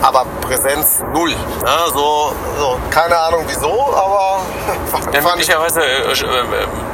Aber 0.03 0.25
Präsenz 0.43 1.01
null. 1.13 1.33
Ja, 1.65 1.87
so, 1.93 2.33
so, 2.59 2.79
keine 2.91 3.19
Ahnung 3.19 3.45
wieso, 3.47 3.93
aber 3.95 4.41
Ja, 5.13 5.21
möglicherweise 5.23 5.81
äh, 5.83 6.13
äh, 6.13 6.15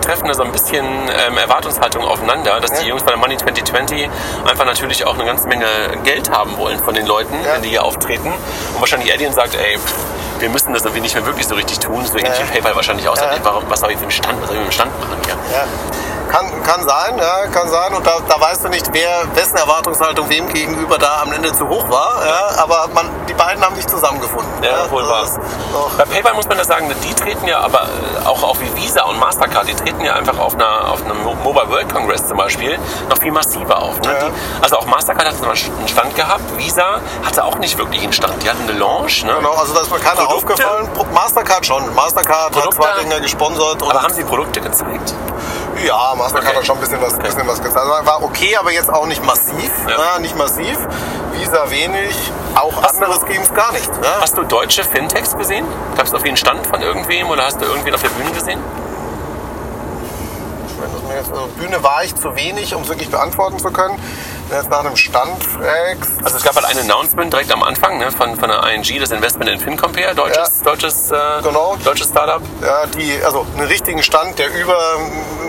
treffen 0.01 0.29
da 0.29 0.35
so 0.35 0.43
ein 0.45 0.53
bisschen 0.53 0.85
ähm, 0.87 1.37
Erwartungshaltungen 1.39 2.09
aufeinander, 2.09 2.61
dass 2.61 2.73
die 2.73 2.83
Ja. 2.83 2.89
Jungs 2.91 3.03
bei 3.03 3.11
der 3.11 3.19
Money 3.19 3.37
2020 3.37 4.09
einfach 4.49 4.65
natürlich 4.65 5.05
auch 5.07 5.15
eine 5.15 5.25
ganze 5.25 5.49
Menge 5.49 5.67
Geld 6.05 6.31
haben 6.31 6.57
wollen 6.59 6.79
von 6.83 6.95
den 6.95 7.07
Leuten, 7.07 7.35
Ja. 7.45 7.59
die 7.59 7.71
hier 7.71 7.85
auftreten. 7.85 8.29
Und 8.75 8.81
wahrscheinlich 8.81 9.13
Adyen 9.13 9.33
sagt, 9.33 9.55
ey, 9.55 9.79
wir 10.39 10.49
müssen 10.49 10.73
das 10.73 10.83
irgendwie 10.83 11.03
nicht 11.03 11.15
mehr 11.15 11.27
wirklich 11.27 11.47
so 11.47 11.55
richtig 11.55 11.79
tun. 11.81 12.05
So 12.07 12.19
ähnlich 12.19 12.39
wie 12.41 12.45
PayPal 12.53 12.75
wahrscheinlich 12.75 13.09
ey, 13.33 13.39
warum, 13.43 13.65
was 13.69 13.81
soll 13.81 13.91
ich 13.91 13.97
für 13.97 14.03
einen 14.03 14.11
Stand, 14.11 14.41
was 14.41 14.49
soll 14.49 14.57
ich 14.57 14.63
mit 14.63 14.71
dem 14.71 14.73
Stand 14.73 15.01
machen 15.01 15.17
hier? 15.25 15.35
Kann, 16.31 16.63
kann 16.63 16.83
sein, 16.83 17.19
ja, 17.19 17.47
kann 17.49 17.69
sein. 17.69 17.95
Und 17.95 18.07
da, 18.07 18.13
da 18.27 18.41
weißt 18.41 18.65
du 18.65 18.69
nicht, 18.69 18.87
wer, 18.93 19.11
wessen 19.35 19.57
Erwartungshaltung 19.57 20.29
wem 20.29 20.49
gegenüber 20.49 20.99
da 20.99 21.21
am 21.23 21.33
Ende 21.33 21.53
zu 21.53 21.69
hoch 21.69 21.89
war. 21.91 22.25
Ja, 22.27 22.63
aber 22.63 22.89
man, 22.95 23.09
die 23.29 23.35
beiden 23.35 23.65
haben 23.65 23.75
nicht 23.75 23.89
zusammengefunden. 23.91 24.51
Ja, 24.63 24.91
wohl 24.91 25.07
wahr. 25.09 25.25
ist 25.25 25.39
doch- 25.73 25.91
Bei 25.97 26.05
PayPal 26.05 26.35
muss 26.35 26.47
man 26.49 26.59
das 26.59 26.67
sagen, 26.69 26.91
die 27.05 27.15
treten 27.15 27.47
ja 27.47 27.61
aber 27.61 27.83
äh, 27.83 28.27
auch, 28.27 28.43
auch 28.43 28.57
wie 28.61 28.75
Visa 28.77 29.03
und 29.05 29.19
Mastercard, 29.19 29.69
die 29.69 29.75
treten 29.75 30.01
ja 30.05 30.15
einfach 30.15 30.39
auf, 30.39 30.55
einer, 30.55 30.91
auf 30.91 31.05
einem 31.05 31.23
Mo- 31.23 31.35
Mobile 31.43 31.69
World 31.69 31.93
Congress 31.93 32.27
zum 32.27 32.37
Beispiel 32.39 32.79
noch 33.11 33.19
viel 33.19 33.33
massiver 33.33 33.83
auf. 33.83 34.01
Ne? 34.01 34.13
Ja. 34.13 34.25
Die, 34.27 34.33
also 34.63 34.77
auch 34.79 34.87
Mastercard 34.87 35.27
hat 35.29 35.35
einen 35.43 35.89
Stand 35.89 36.17
gehabt, 36.17 36.57
Visa 36.57 37.01
hatte 37.25 37.45
auch 37.45 37.57
nicht 37.59 37.77
wirklich 37.79 38.03
einen 38.03 38.13
Stand. 38.13 38.43
Die 38.43 38.49
hatten 38.49 38.63
eine 38.69 38.79
Launch. 38.79 39.25
Ne? 39.25 39.35
Genau, 39.37 39.53
also 39.53 39.75
da 39.75 39.81
ist 39.81 39.91
mir 39.91 39.99
keiner 39.99 40.25
Produkte? 40.25 40.53
aufgefallen. 40.55 40.89
Mastercard 41.13 41.67
schon. 41.67 41.95
Mastercard 41.95 42.53
Produkte? 42.53 42.79
hat 42.89 42.95
zwei 42.97 43.03
Dinge 43.03 43.21
gesponsert. 43.21 43.83
Und 43.83 43.91
Aber 43.91 44.03
haben 44.03 44.15
sie 44.15 44.25
Produkte 44.25 44.61
gezeigt? 44.61 45.15
Ja, 45.87 46.15
Mastercard 46.17 46.49
Okay. 46.51 46.57
hat 46.59 46.67
schon 46.67 46.77
ein 46.77 46.81
bisschen 46.81 47.01
was, 47.03 47.19
bisschen 47.19 47.47
was 47.47 47.59
gezeigt. 47.63 47.77
Also 47.87 48.07
war 48.07 48.23
okay, 48.23 48.57
aber 48.57 48.73
jetzt 48.73 48.91
auch 48.93 49.07
nicht 49.07 49.25
massiv. 49.25 49.71
Ja. 49.89 50.15
Ja. 50.15 50.19
nicht 50.19 50.37
massiv. 50.37 50.79
Visa 51.33 51.71
wenig. 51.71 52.15
Auch 52.55 52.83
Hast 52.83 52.95
andere 53.03 53.19
du- 53.19 53.27
Schemes 53.27 53.53
gar 53.55 53.73
nicht. 53.73 53.89
Ja. 53.89 54.21
Hast 54.21 54.37
du 54.37 54.43
deutsche 54.45 54.85
Fintechs 54.85 55.37
gesehen? 55.37 55.67
Gab 55.97 56.07
es 56.07 56.15
auf 56.15 56.25
jeden 56.25 56.37
Stand 56.37 56.67
von 56.67 56.81
irgendwem 56.83 57.29
oder 57.31 57.45
hast 57.47 57.61
du 57.61 57.65
irgendwen 57.65 57.95
auf 57.95 58.03
der 58.03 58.11
Bühne 58.11 58.31
gesehen? 58.31 58.61
Mir 61.09 61.17
jetzt, 61.17 61.31
also 61.31 61.47
Bühne 61.59 61.83
war 61.83 62.05
ich 62.05 62.15
zu 62.15 62.35
wenig, 62.37 62.75
um 62.75 62.83
es 62.83 62.89
wirklich 62.89 63.11
beantworten 63.11 63.59
zu 63.59 63.71
können. 63.71 63.99
Jetzt 64.53 64.69
nach 64.71 64.81
einem 64.81 64.97
Stand 64.97 65.43
fragst. 65.45 66.13
Also 66.23 66.37
es 66.37 66.43
gab 66.45 66.55
halt 66.57 66.67
ein 66.67 66.79
Announcement 66.79 67.33
direkt 67.33 67.51
am 67.53 67.63
Anfang 67.63 67.99
ne, 67.99 68.11
von, 68.13 68.37
von 68.37 68.51
der 68.51 68.63
ING, 68.73 68.85
das 69.01 69.11
Investment 69.11 69.51
in 69.51 69.59
FinCompare, 69.59 70.15
deutsches, 70.15 70.59
Ja. 70.59 70.65
deutsches, 70.65 71.11
äh, 71.11 71.17
Genau. 71.43 71.77
deutsches 71.83 72.09
Startup. 72.09 72.43
Ja, 72.63 72.87
die, 72.87 73.19
also 73.25 73.47
einen 73.57 73.67
richtigen 73.67 74.03
Stand, 74.03 74.39
der 74.39 74.53
über 74.55 74.77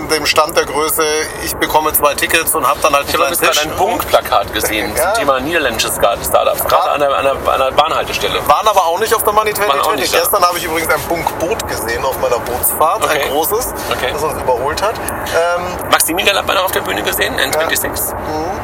dem 0.09 0.25
Stand 0.25 0.55
der 0.57 0.65
Größe, 0.65 1.03
ich 1.43 1.53
bekomme 1.57 1.91
zwei 1.93 2.13
Tickets 2.13 2.55
und 2.55 2.65
habe 2.67 2.79
dann 2.81 2.93
halt 2.93 3.05
einen 3.07 3.33
Ich 3.33 3.39
habe 3.41 3.53
gerade 3.53 3.61
ein 3.61 3.75
Punktplakat 3.75 4.53
gesehen 4.53 4.95
Ja. 4.95 5.13
zum 5.13 5.19
Thema 5.21 5.39
niederländisches 5.41 5.95
Startups, 5.95 6.63
gerade 6.63 6.91
an 6.91 6.99
der, 7.01 7.15
an, 7.17 7.23
der, 7.25 7.53
an 7.53 7.59
der 7.59 7.71
Bahnhaltestelle. 7.71 8.47
Waren 8.47 8.67
aber 8.67 8.85
auch 8.85 8.99
nicht 8.99 9.13
auf 9.13 9.23
der 9.23 9.33
Money 9.33 9.51
Waren 9.57 9.79
auch 9.79 9.85
2020. 9.87 9.99
nicht 10.01 10.13
da. 10.13 10.19
Gestern 10.19 10.43
habe 10.43 10.57
ich 10.57 10.63
übrigens 10.65 10.93
ein 10.93 11.01
Punkboot 11.09 11.67
gesehen 11.67 12.05
auf 12.05 12.17
meiner 12.19 12.39
Bootsfahrt, 12.39 13.03
Okay. 13.03 13.21
ein 13.23 13.29
großes, 13.31 13.73
Okay. 13.91 14.11
das 14.13 14.23
uns 14.23 14.41
überholt 14.41 14.81
hat. 14.81 14.95
Ähm, 14.97 15.89
Maximilian 15.91 16.37
hat 16.37 16.47
man 16.47 16.57
auf 16.57 16.71
der 16.71 16.81
Bühne 16.81 17.01
gesehen, 17.03 17.35
N26. 17.39 18.13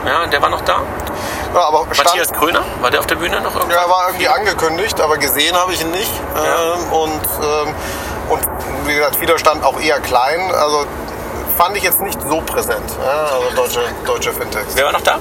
Ja, 0.06 0.28
der 0.30 0.42
war 0.42 0.50
noch 0.50 0.62
da. 0.62 0.82
ja, 1.54 1.62
aber 1.62 1.86
Matthias 1.86 2.32
Kröner, 2.32 2.64
war 2.82 2.92
der 2.92 3.00
auf 3.00 3.08
der 3.08 3.16
Bühne 3.16 3.42
noch 3.42 3.56
irgendwo? 3.56 3.76
ja, 3.76 3.90
war 3.90 4.08
irgendwie 4.08 4.28
angekündigt, 4.28 5.00
aber 5.02 5.18
gesehen 5.18 5.56
habe 5.56 5.74
ich 5.74 5.82
ihn 5.82 5.92
nicht. 5.92 6.12
Ja. 6.36 6.74
Ähm, 6.74 6.92
und, 6.92 7.22
ähm, 7.42 7.76
und 8.30 8.42
wie 8.86 8.96
gesagt, 8.96 9.20
Widerstand 9.22 9.64
auch 9.64 9.80
eher 9.80 10.00
klein. 10.00 10.52
Also 10.52 10.86
fand 11.60 11.76
ich 11.76 11.84
jetzt 11.84 12.00
nicht 12.02 12.18
so 12.22 12.40
präsent. 12.42 12.90
Also 13.06 13.54
deutsche, 13.56 13.82
deutsche 14.06 14.32
Fintechs. 14.32 14.76
Wer 14.76 14.86
war 14.86 14.94
noch 14.94 15.02
da? 15.02 15.20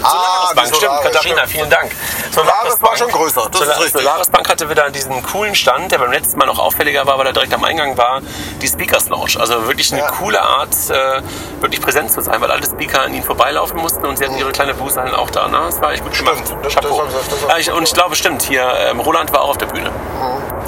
Ah, 0.00 0.08
Solaris 0.10 0.54
Bank, 0.54 0.66
stimmt, 0.68 0.80
Solaris, 0.80 1.04
Katharina, 1.12 1.46
vielen 1.46 1.70
Dank. 1.70 1.90
Solaris 2.30 2.80
war 2.82 2.96
schon 2.96 3.08
größer, 3.10 3.48
das 3.50 3.60
ist 3.60 3.66
Solar- 3.66 3.80
richtig. 3.82 4.02
Solaris 4.02 4.28
Bank 4.28 4.48
hatte 4.48 4.70
wieder 4.70 4.90
diesen 4.90 5.22
coolen 5.24 5.54
Stand, 5.56 5.90
der 5.90 5.98
beim 5.98 6.12
letzten 6.12 6.38
Mal 6.38 6.46
noch 6.46 6.58
auffälliger 6.60 7.04
war, 7.06 7.18
weil 7.18 7.26
er 7.26 7.32
direkt 7.32 7.52
am 7.52 7.64
Eingang 7.64 7.96
war, 7.98 8.20
die 8.62 8.68
Speakers 8.68 9.08
Lounge. 9.08 9.32
Also 9.40 9.66
wirklich 9.66 9.92
eine 9.92 10.02
Ja. 10.02 10.08
coole 10.12 10.40
Art, 10.40 10.68
äh, 10.90 11.20
wirklich 11.60 11.80
präsent 11.80 12.12
zu 12.12 12.20
sein, 12.20 12.40
weil 12.40 12.50
alle 12.50 12.64
Speaker 12.64 13.02
an 13.02 13.12
ihnen 13.14 13.24
vorbeilaufen 13.24 13.78
mussten 13.80 14.04
und 14.06 14.16
sie 14.18 14.24
hatten 14.24 14.38
ihre 14.38 14.52
kleine 14.52 14.74
Booth 14.74 14.96
halt 14.96 15.14
auch 15.14 15.30
da. 15.30 15.48
Ne? 15.48 15.58
Das 15.66 15.80
war 15.80 15.92
echt 15.92 16.04
gut 16.04 16.16
gemacht. 16.16 16.36
Stimmt, 16.44 16.64
das- 16.64 16.74
Chapeau. 16.74 17.02
das- 17.04 17.40
das- 17.48 17.58
ich, 17.58 17.72
und 17.72 17.82
ich 17.82 17.92
glaube, 17.94 18.14
stimmt, 18.14 18.42
hier, 18.42 18.72
ähm, 18.78 19.00
Roland 19.00 19.32
war 19.32 19.42
auch 19.42 19.50
auf 19.50 19.58
der 19.58 19.66
Bühne. 19.66 19.90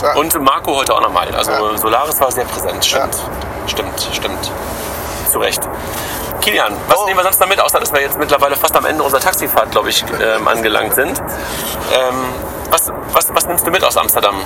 Ja. 0.03 0.15
Und 0.15 0.35
Marco 0.43 0.75
heute 0.75 0.93
auch 0.95 1.01
nochmal. 1.03 1.29
Also 1.37 1.53
Ja. 1.53 1.77
Solaris 1.79 2.21
war 2.21 2.33
sehr 2.33 2.47
präsent. 2.47 2.85
Stimmt, 2.85 3.17
stimmt, 3.67 4.09
stimmt. 4.13 4.53
Zu 5.29 5.39
Recht. 5.39 5.61
Kilian, 6.41 6.75
was 6.89 6.99
Oh. 6.99 7.05
nehmen 7.07 7.19
wir 7.19 7.25
sonst 7.25 7.41
noch 7.41 7.49
mit, 7.49 7.61
außer 7.61 7.79
dass 7.81 7.93
wir 7.93 8.01
jetzt 8.01 8.19
mittlerweile 8.19 8.57
fast 8.57 8.75
am 8.77 8.85
Ende 8.87 9.03
unserer 9.03 9.21
Taxifahrt, 9.21 9.71
glaube 9.71 9.91
ich, 9.91 10.05
ähm, 10.23 10.49
angelangt 10.49 10.95
sind? 10.95 11.19
Ähm, 11.21 12.15
was, 12.71 12.91
was, 13.13 13.29
was 13.35 13.47
nimmst 13.47 13.67
du 13.67 13.71
mit 13.71 13.85
aus 13.85 13.97
Amsterdam? 13.97 14.37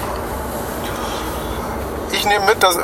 ich 2.13 2.25
nehme 2.27 2.47
mit, 2.47 2.63
dass, 2.63 2.79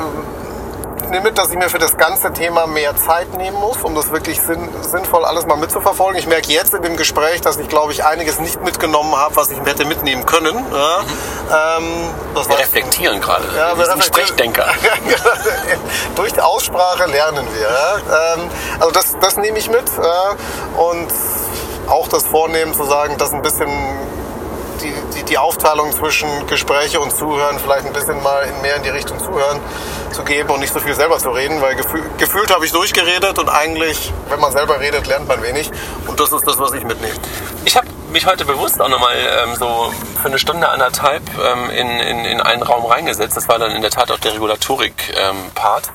nehme 1.11 1.25
mit, 1.25 1.37
dass 1.37 1.49
ich 1.51 1.57
mir 1.57 1.69
für 1.69 1.77
das 1.77 1.97
ganze 1.97 2.33
Thema 2.33 2.65
mehr 2.67 2.95
Zeit 2.97 3.33
nehmen 3.35 3.57
muss, 3.57 3.77
um 3.83 3.93
das 3.93 4.11
wirklich 4.11 4.41
sinn, 4.41 4.67
sinnvoll 4.81 5.25
alles 5.25 5.45
mal 5.45 5.57
mitzuverfolgen. 5.57 6.17
Ich 6.17 6.25
merke 6.27 6.51
jetzt 6.51 6.73
in 6.73 6.81
dem 6.81 6.97
Gespräch, 6.97 7.41
dass 7.41 7.57
ich, 7.57 7.67
glaube 7.69 7.91
ich, 7.91 8.03
einiges 8.03 8.39
nicht 8.39 8.61
mitgenommen 8.63 9.15
habe, 9.15 9.35
was 9.35 9.51
ich 9.51 9.59
hätte 9.59 9.85
mitnehmen 9.85 10.25
können. 10.25 10.65
Ja, 10.73 11.77
ähm, 11.77 12.09
das 12.33 12.47
Wir 12.47 12.53
war- 12.55 12.59
reflektieren 12.61 13.21
gerade. 13.21 13.43
Ja, 13.55 13.77
wir 13.77 13.85
sind 13.85 14.03
Sprechdenker. 14.03 14.65
Durch 16.15 16.33
die 16.33 16.41
Aussprache 16.41 17.05
lernen 17.05 17.47
wir. 17.53 17.61
Ja? 17.69 18.33
Ähm, 18.35 18.49
also 18.79 18.91
das, 18.91 19.15
das 19.19 19.37
nehme 19.37 19.57
ich 19.59 19.69
mit. 19.69 19.83
Ja? 20.01 20.35
Und 20.81 21.07
auch 21.87 22.07
das 22.07 22.25
Vornehmen 22.25 22.73
zu 22.73 22.85
sagen, 22.85 23.17
dass 23.17 23.33
ein 23.33 23.41
bisschen 23.41 23.69
die, 25.31 25.37
Aufteilung 25.37 25.91
zwischen 25.93 26.45
Gespräche 26.47 26.99
und 26.99 27.11
Zuhören 27.11 27.57
vielleicht 27.57 27.85
ein 27.85 27.93
bisschen 27.93 28.21
mal 28.21 28.45
mehr 28.61 28.75
in 28.75 28.83
die 28.83 28.89
Richtung 28.89 29.17
Zuhören 29.19 29.59
zu 30.11 30.23
geben 30.23 30.49
und 30.49 30.59
nicht 30.59 30.73
so 30.73 30.79
viel 30.79 30.93
selber 30.93 31.17
zu 31.19 31.29
reden, 31.29 31.61
weil 31.61 31.75
gefühl, 31.75 32.03
gefühlt 32.17 32.53
habe 32.53 32.65
ich 32.65 32.71
durchgeredet 32.71 33.39
und 33.39 33.47
eigentlich, 33.47 34.11
wenn 34.29 34.39
man 34.39 34.51
selber 34.51 34.79
redet, 34.79 35.07
lernt 35.07 35.27
man 35.27 35.41
wenig. 35.41 35.71
Und 36.07 36.19
das 36.19 36.31
ist 36.33 36.45
das, 36.45 36.59
was 36.59 36.73
ich 36.73 36.83
mitnehme. 36.83 37.13
Ich 37.63 37.77
habe 37.77 37.87
mich 38.11 38.25
heute 38.25 38.43
bewusst 38.43 38.81
auch 38.81 38.89
nochmal 38.89 39.15
ähm, 39.15 39.55
so 39.55 39.93
für 40.21 40.27
eine 40.27 40.37
Stunde, 40.37 40.67
anderthalb 40.67 41.23
ähm, 41.39 41.69
in, 41.69 41.89
in, 41.99 42.25
in 42.25 42.41
einen 42.41 42.61
Raum 42.61 42.85
reingesetzt. 42.85 43.37
Das 43.37 43.47
war 43.47 43.57
dann 43.57 43.71
in 43.71 43.81
der 43.81 43.91
Tat 43.91 44.11
auch 44.11 44.19
der 44.19 44.33
Regulatorik-Part. 44.33 45.87
Ähm, 45.87 45.93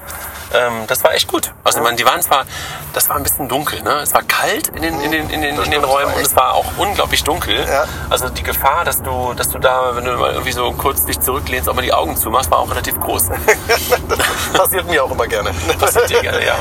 das 0.86 1.04
war 1.04 1.14
echt 1.14 1.28
gut. 1.28 1.52
Also 1.64 1.80
man, 1.80 1.96
die 1.96 2.04
waren 2.04 2.22
zwar, 2.22 2.44
das 2.92 3.08
war 3.08 3.16
ein 3.16 3.22
bisschen 3.22 3.48
dunkel, 3.48 3.82
ne? 3.82 4.00
Es 4.02 4.14
war 4.14 4.22
kalt 4.22 4.68
in 4.68 4.82
den, 4.82 5.00
in 5.00 5.10
den, 5.10 5.30
in 5.30 5.42
den, 5.42 5.58
in 5.58 5.70
den 5.70 5.84
Räumen 5.84 6.14
und 6.14 6.22
es 6.22 6.34
war 6.36 6.54
auch 6.54 6.66
unglaublich 6.76 7.24
dunkel. 7.24 7.66
Ja. 7.66 7.84
Also 8.10 8.28
die 8.28 8.42
Gefahr, 8.42 8.84
dass 8.84 9.02
du, 9.02 9.34
dass 9.34 9.50
du 9.50 9.58
da, 9.58 9.94
wenn 9.94 10.04
du 10.04 10.12
mal 10.12 10.32
irgendwie 10.32 10.52
so 10.52 10.72
kurz 10.72 11.04
dich 11.04 11.20
zurücklehnst, 11.20 11.68
auch 11.68 11.74
mal 11.74 11.82
die 11.82 11.92
Augen 11.92 12.16
zumachst, 12.16 12.50
war 12.50 12.60
auch 12.60 12.70
relativ 12.70 12.98
groß. 13.00 13.28
Passiert 14.52 14.88
mir 14.88 15.04
auch 15.04 15.10
immer 15.10 15.26
gerne. 15.26 15.50
Passiert 15.78 16.10
dir 16.10 16.20
gerne, 16.20 16.44
ja. 16.44 16.54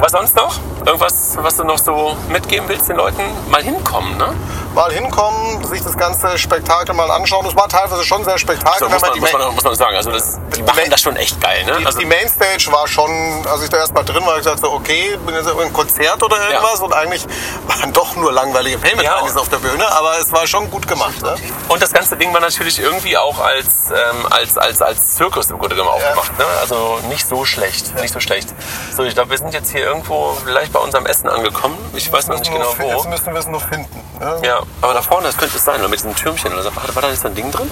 Was 0.00 0.12
sonst 0.12 0.36
noch? 0.36 0.54
Irgendwas, 0.86 1.36
was 1.40 1.56
du 1.56 1.64
noch 1.64 1.78
so 1.78 2.16
mitgeben 2.28 2.68
willst 2.68 2.88
den 2.88 2.96
Leuten? 2.96 3.22
Mal 3.50 3.62
hinkommen, 3.62 4.16
ne? 4.16 4.32
Mal 4.78 4.92
hinkommen, 4.92 5.64
sich 5.64 5.82
das 5.82 5.96
ganze 5.96 6.38
Spektakel 6.38 6.94
mal 6.94 7.10
anschauen. 7.10 7.44
Das 7.44 7.56
war 7.56 7.68
teilweise 7.68 8.04
schon 8.04 8.24
sehr 8.24 8.38
spektakel. 8.38 8.78
So, 8.78 8.88
muss, 8.88 9.02
man, 9.02 9.18
muss, 9.18 9.32
muss 9.54 9.64
man 9.64 9.74
sagen. 9.74 9.96
Also 9.96 10.12
das, 10.12 10.38
die 10.54 10.62
machen 10.62 10.88
das 10.88 11.00
schon 11.00 11.16
echt 11.16 11.40
geil, 11.40 11.64
ne? 11.64 11.78
Die, 11.80 11.86
Also, 11.86 11.98
die 11.98 12.04
Mainstage 12.06 12.68
war 12.70 12.86
schon, 12.86 13.10
als 13.50 13.62
ich 13.64 13.70
da 13.70 13.78
erst 13.78 13.92
mal 13.92 14.04
drin 14.04 14.24
war, 14.24 14.38
ich 14.38 14.44
dachte 14.44 14.60
so, 14.60 14.70
okay, 14.72 15.18
bin 15.26 15.34
jetzt 15.34 15.48
ein 15.48 15.72
Konzert 15.72 16.22
oder 16.22 16.36
irgendwas 16.48 16.78
und 16.78 16.92
eigentlich 16.94 17.26
waren 17.66 17.92
doch 17.92 18.14
nur 18.14 18.32
langweilige 18.32 18.78
payment 18.78 19.02
Ja. 19.02 19.26
ja. 19.26 19.34
auf 19.34 19.48
der 19.48 19.56
Bühne, 19.56 19.84
aber 19.98 20.16
es 20.20 20.30
war 20.32 20.46
schon 20.46 20.70
gut 20.70 20.86
gemacht. 20.86 21.20
Ne? 21.22 21.34
und 21.68 21.82
das 21.82 21.92
ganze 21.92 22.16
Ding 22.16 22.32
war 22.32 22.40
natürlich 22.40 22.78
irgendwie 22.78 23.16
auch 23.18 23.40
als, 23.40 23.90
ähm, 23.90 24.26
als, 24.30 24.56
als, 24.58 24.80
als 24.80 25.16
Zirkus 25.16 25.50
im 25.50 25.58
Grunde 25.58 25.74
genommen 25.74 25.94
aufgemacht. 25.96 26.38
Ne? 26.38 26.44
Also 26.60 27.00
nicht 27.08 27.26
so 27.28 27.44
schlecht, 27.44 27.94
nicht 28.00 28.14
so 28.14 28.20
schlecht. 28.20 28.48
So, 28.96 29.02
ich 29.02 29.14
glaube, 29.14 29.30
wir 29.30 29.38
sind 29.38 29.52
jetzt 29.52 29.72
hier 29.72 29.82
irgendwo 29.84 30.36
vielleicht 30.44 30.72
bei 30.72 30.78
unserem 30.78 31.06
Essen 31.06 31.28
angekommen. 31.28 31.76
Ich 31.94 32.12
weiß 32.12 32.28
noch 32.28 32.38
nicht 32.38 32.52
genau 32.52 32.72
Nur- 32.74 32.86
Jetzt 32.86 33.04
wo. 33.04 33.08
müssen 33.08 33.32
wir 33.32 33.40
es 33.40 33.46
noch 33.48 33.62
finden. 33.68 34.02
Ne? 34.20 34.40
Ja, 34.44 34.60
aber 34.80 34.94
da 34.94 35.02
vorne, 35.02 35.26
das 35.26 35.36
könnte 35.36 35.56
es 35.56 35.64
sein, 35.64 35.80
oder 35.80 35.88
mit 35.88 35.98
diesem 35.98 36.14
Türmchen 36.14 36.52
oder 36.52 36.62
so. 36.62 36.74
War, 36.76 36.94
war 36.94 37.02
da 37.02 37.08
jetzt 37.10 37.22
so 37.22 37.28
ein 37.28 37.34
Ding 37.34 37.50
drin? 37.50 37.70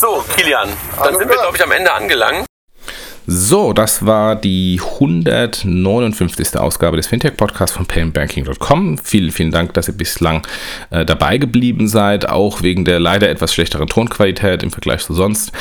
So, 0.00 0.24
Kilian, 0.36 0.68
dann 0.96 1.06
Alles 1.06 1.18
sind 1.18 1.28
wir, 1.28 1.34
klar. 1.34 1.44
glaube 1.44 1.56
ich, 1.56 1.62
am 1.62 1.72
Ende 1.72 1.92
angelangt. 1.92 2.46
So, 3.26 3.72
das 3.72 4.04
war 4.04 4.34
die 4.34 4.80
159. 4.82 6.56
Ausgabe 6.56 6.96
des 6.96 7.06
Fintech-Podcasts 7.06 7.76
von 7.76 7.86
paymentbanking.com. 7.86 8.98
Vielen, 8.98 9.30
vielen 9.30 9.52
Dank, 9.52 9.74
dass 9.74 9.88
ihr 9.88 9.96
bislang 9.96 10.46
äh, 10.90 11.04
dabei 11.04 11.38
geblieben 11.38 11.86
seid, 11.86 12.28
auch 12.28 12.62
wegen 12.62 12.84
der 12.84 12.98
leider 12.98 13.28
etwas 13.28 13.54
schlechteren 13.54 13.86
Tonqualität 13.86 14.64
im 14.64 14.72
Vergleich 14.72 15.02
zu 15.02 15.14
sonst. 15.14 15.52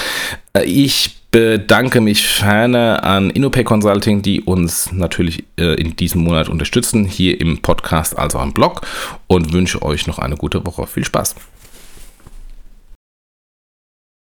Äh, 0.53 0.63
ich 0.63 1.17
bedanke 1.29 2.01
mich 2.01 2.27
ferner 2.27 3.03
an 3.03 3.29
InnoPay 3.29 3.63
Consulting, 3.63 4.21
die 4.21 4.41
uns 4.41 4.91
natürlich 4.91 5.43
äh, 5.57 5.75
in 5.75 5.95
diesem 5.95 6.23
Monat 6.23 6.49
unterstützen, 6.49 7.05
hier 7.05 7.39
im 7.39 7.61
Podcast 7.61 8.17
als 8.17 8.35
auch 8.35 8.43
im 8.43 8.53
Blog 8.53 8.81
und 9.27 9.53
wünsche 9.53 9.81
euch 9.81 10.07
noch 10.07 10.19
eine 10.19 10.35
gute 10.35 10.65
Woche. 10.65 10.87
Viel 10.87 11.05
Spaß! 11.05 11.35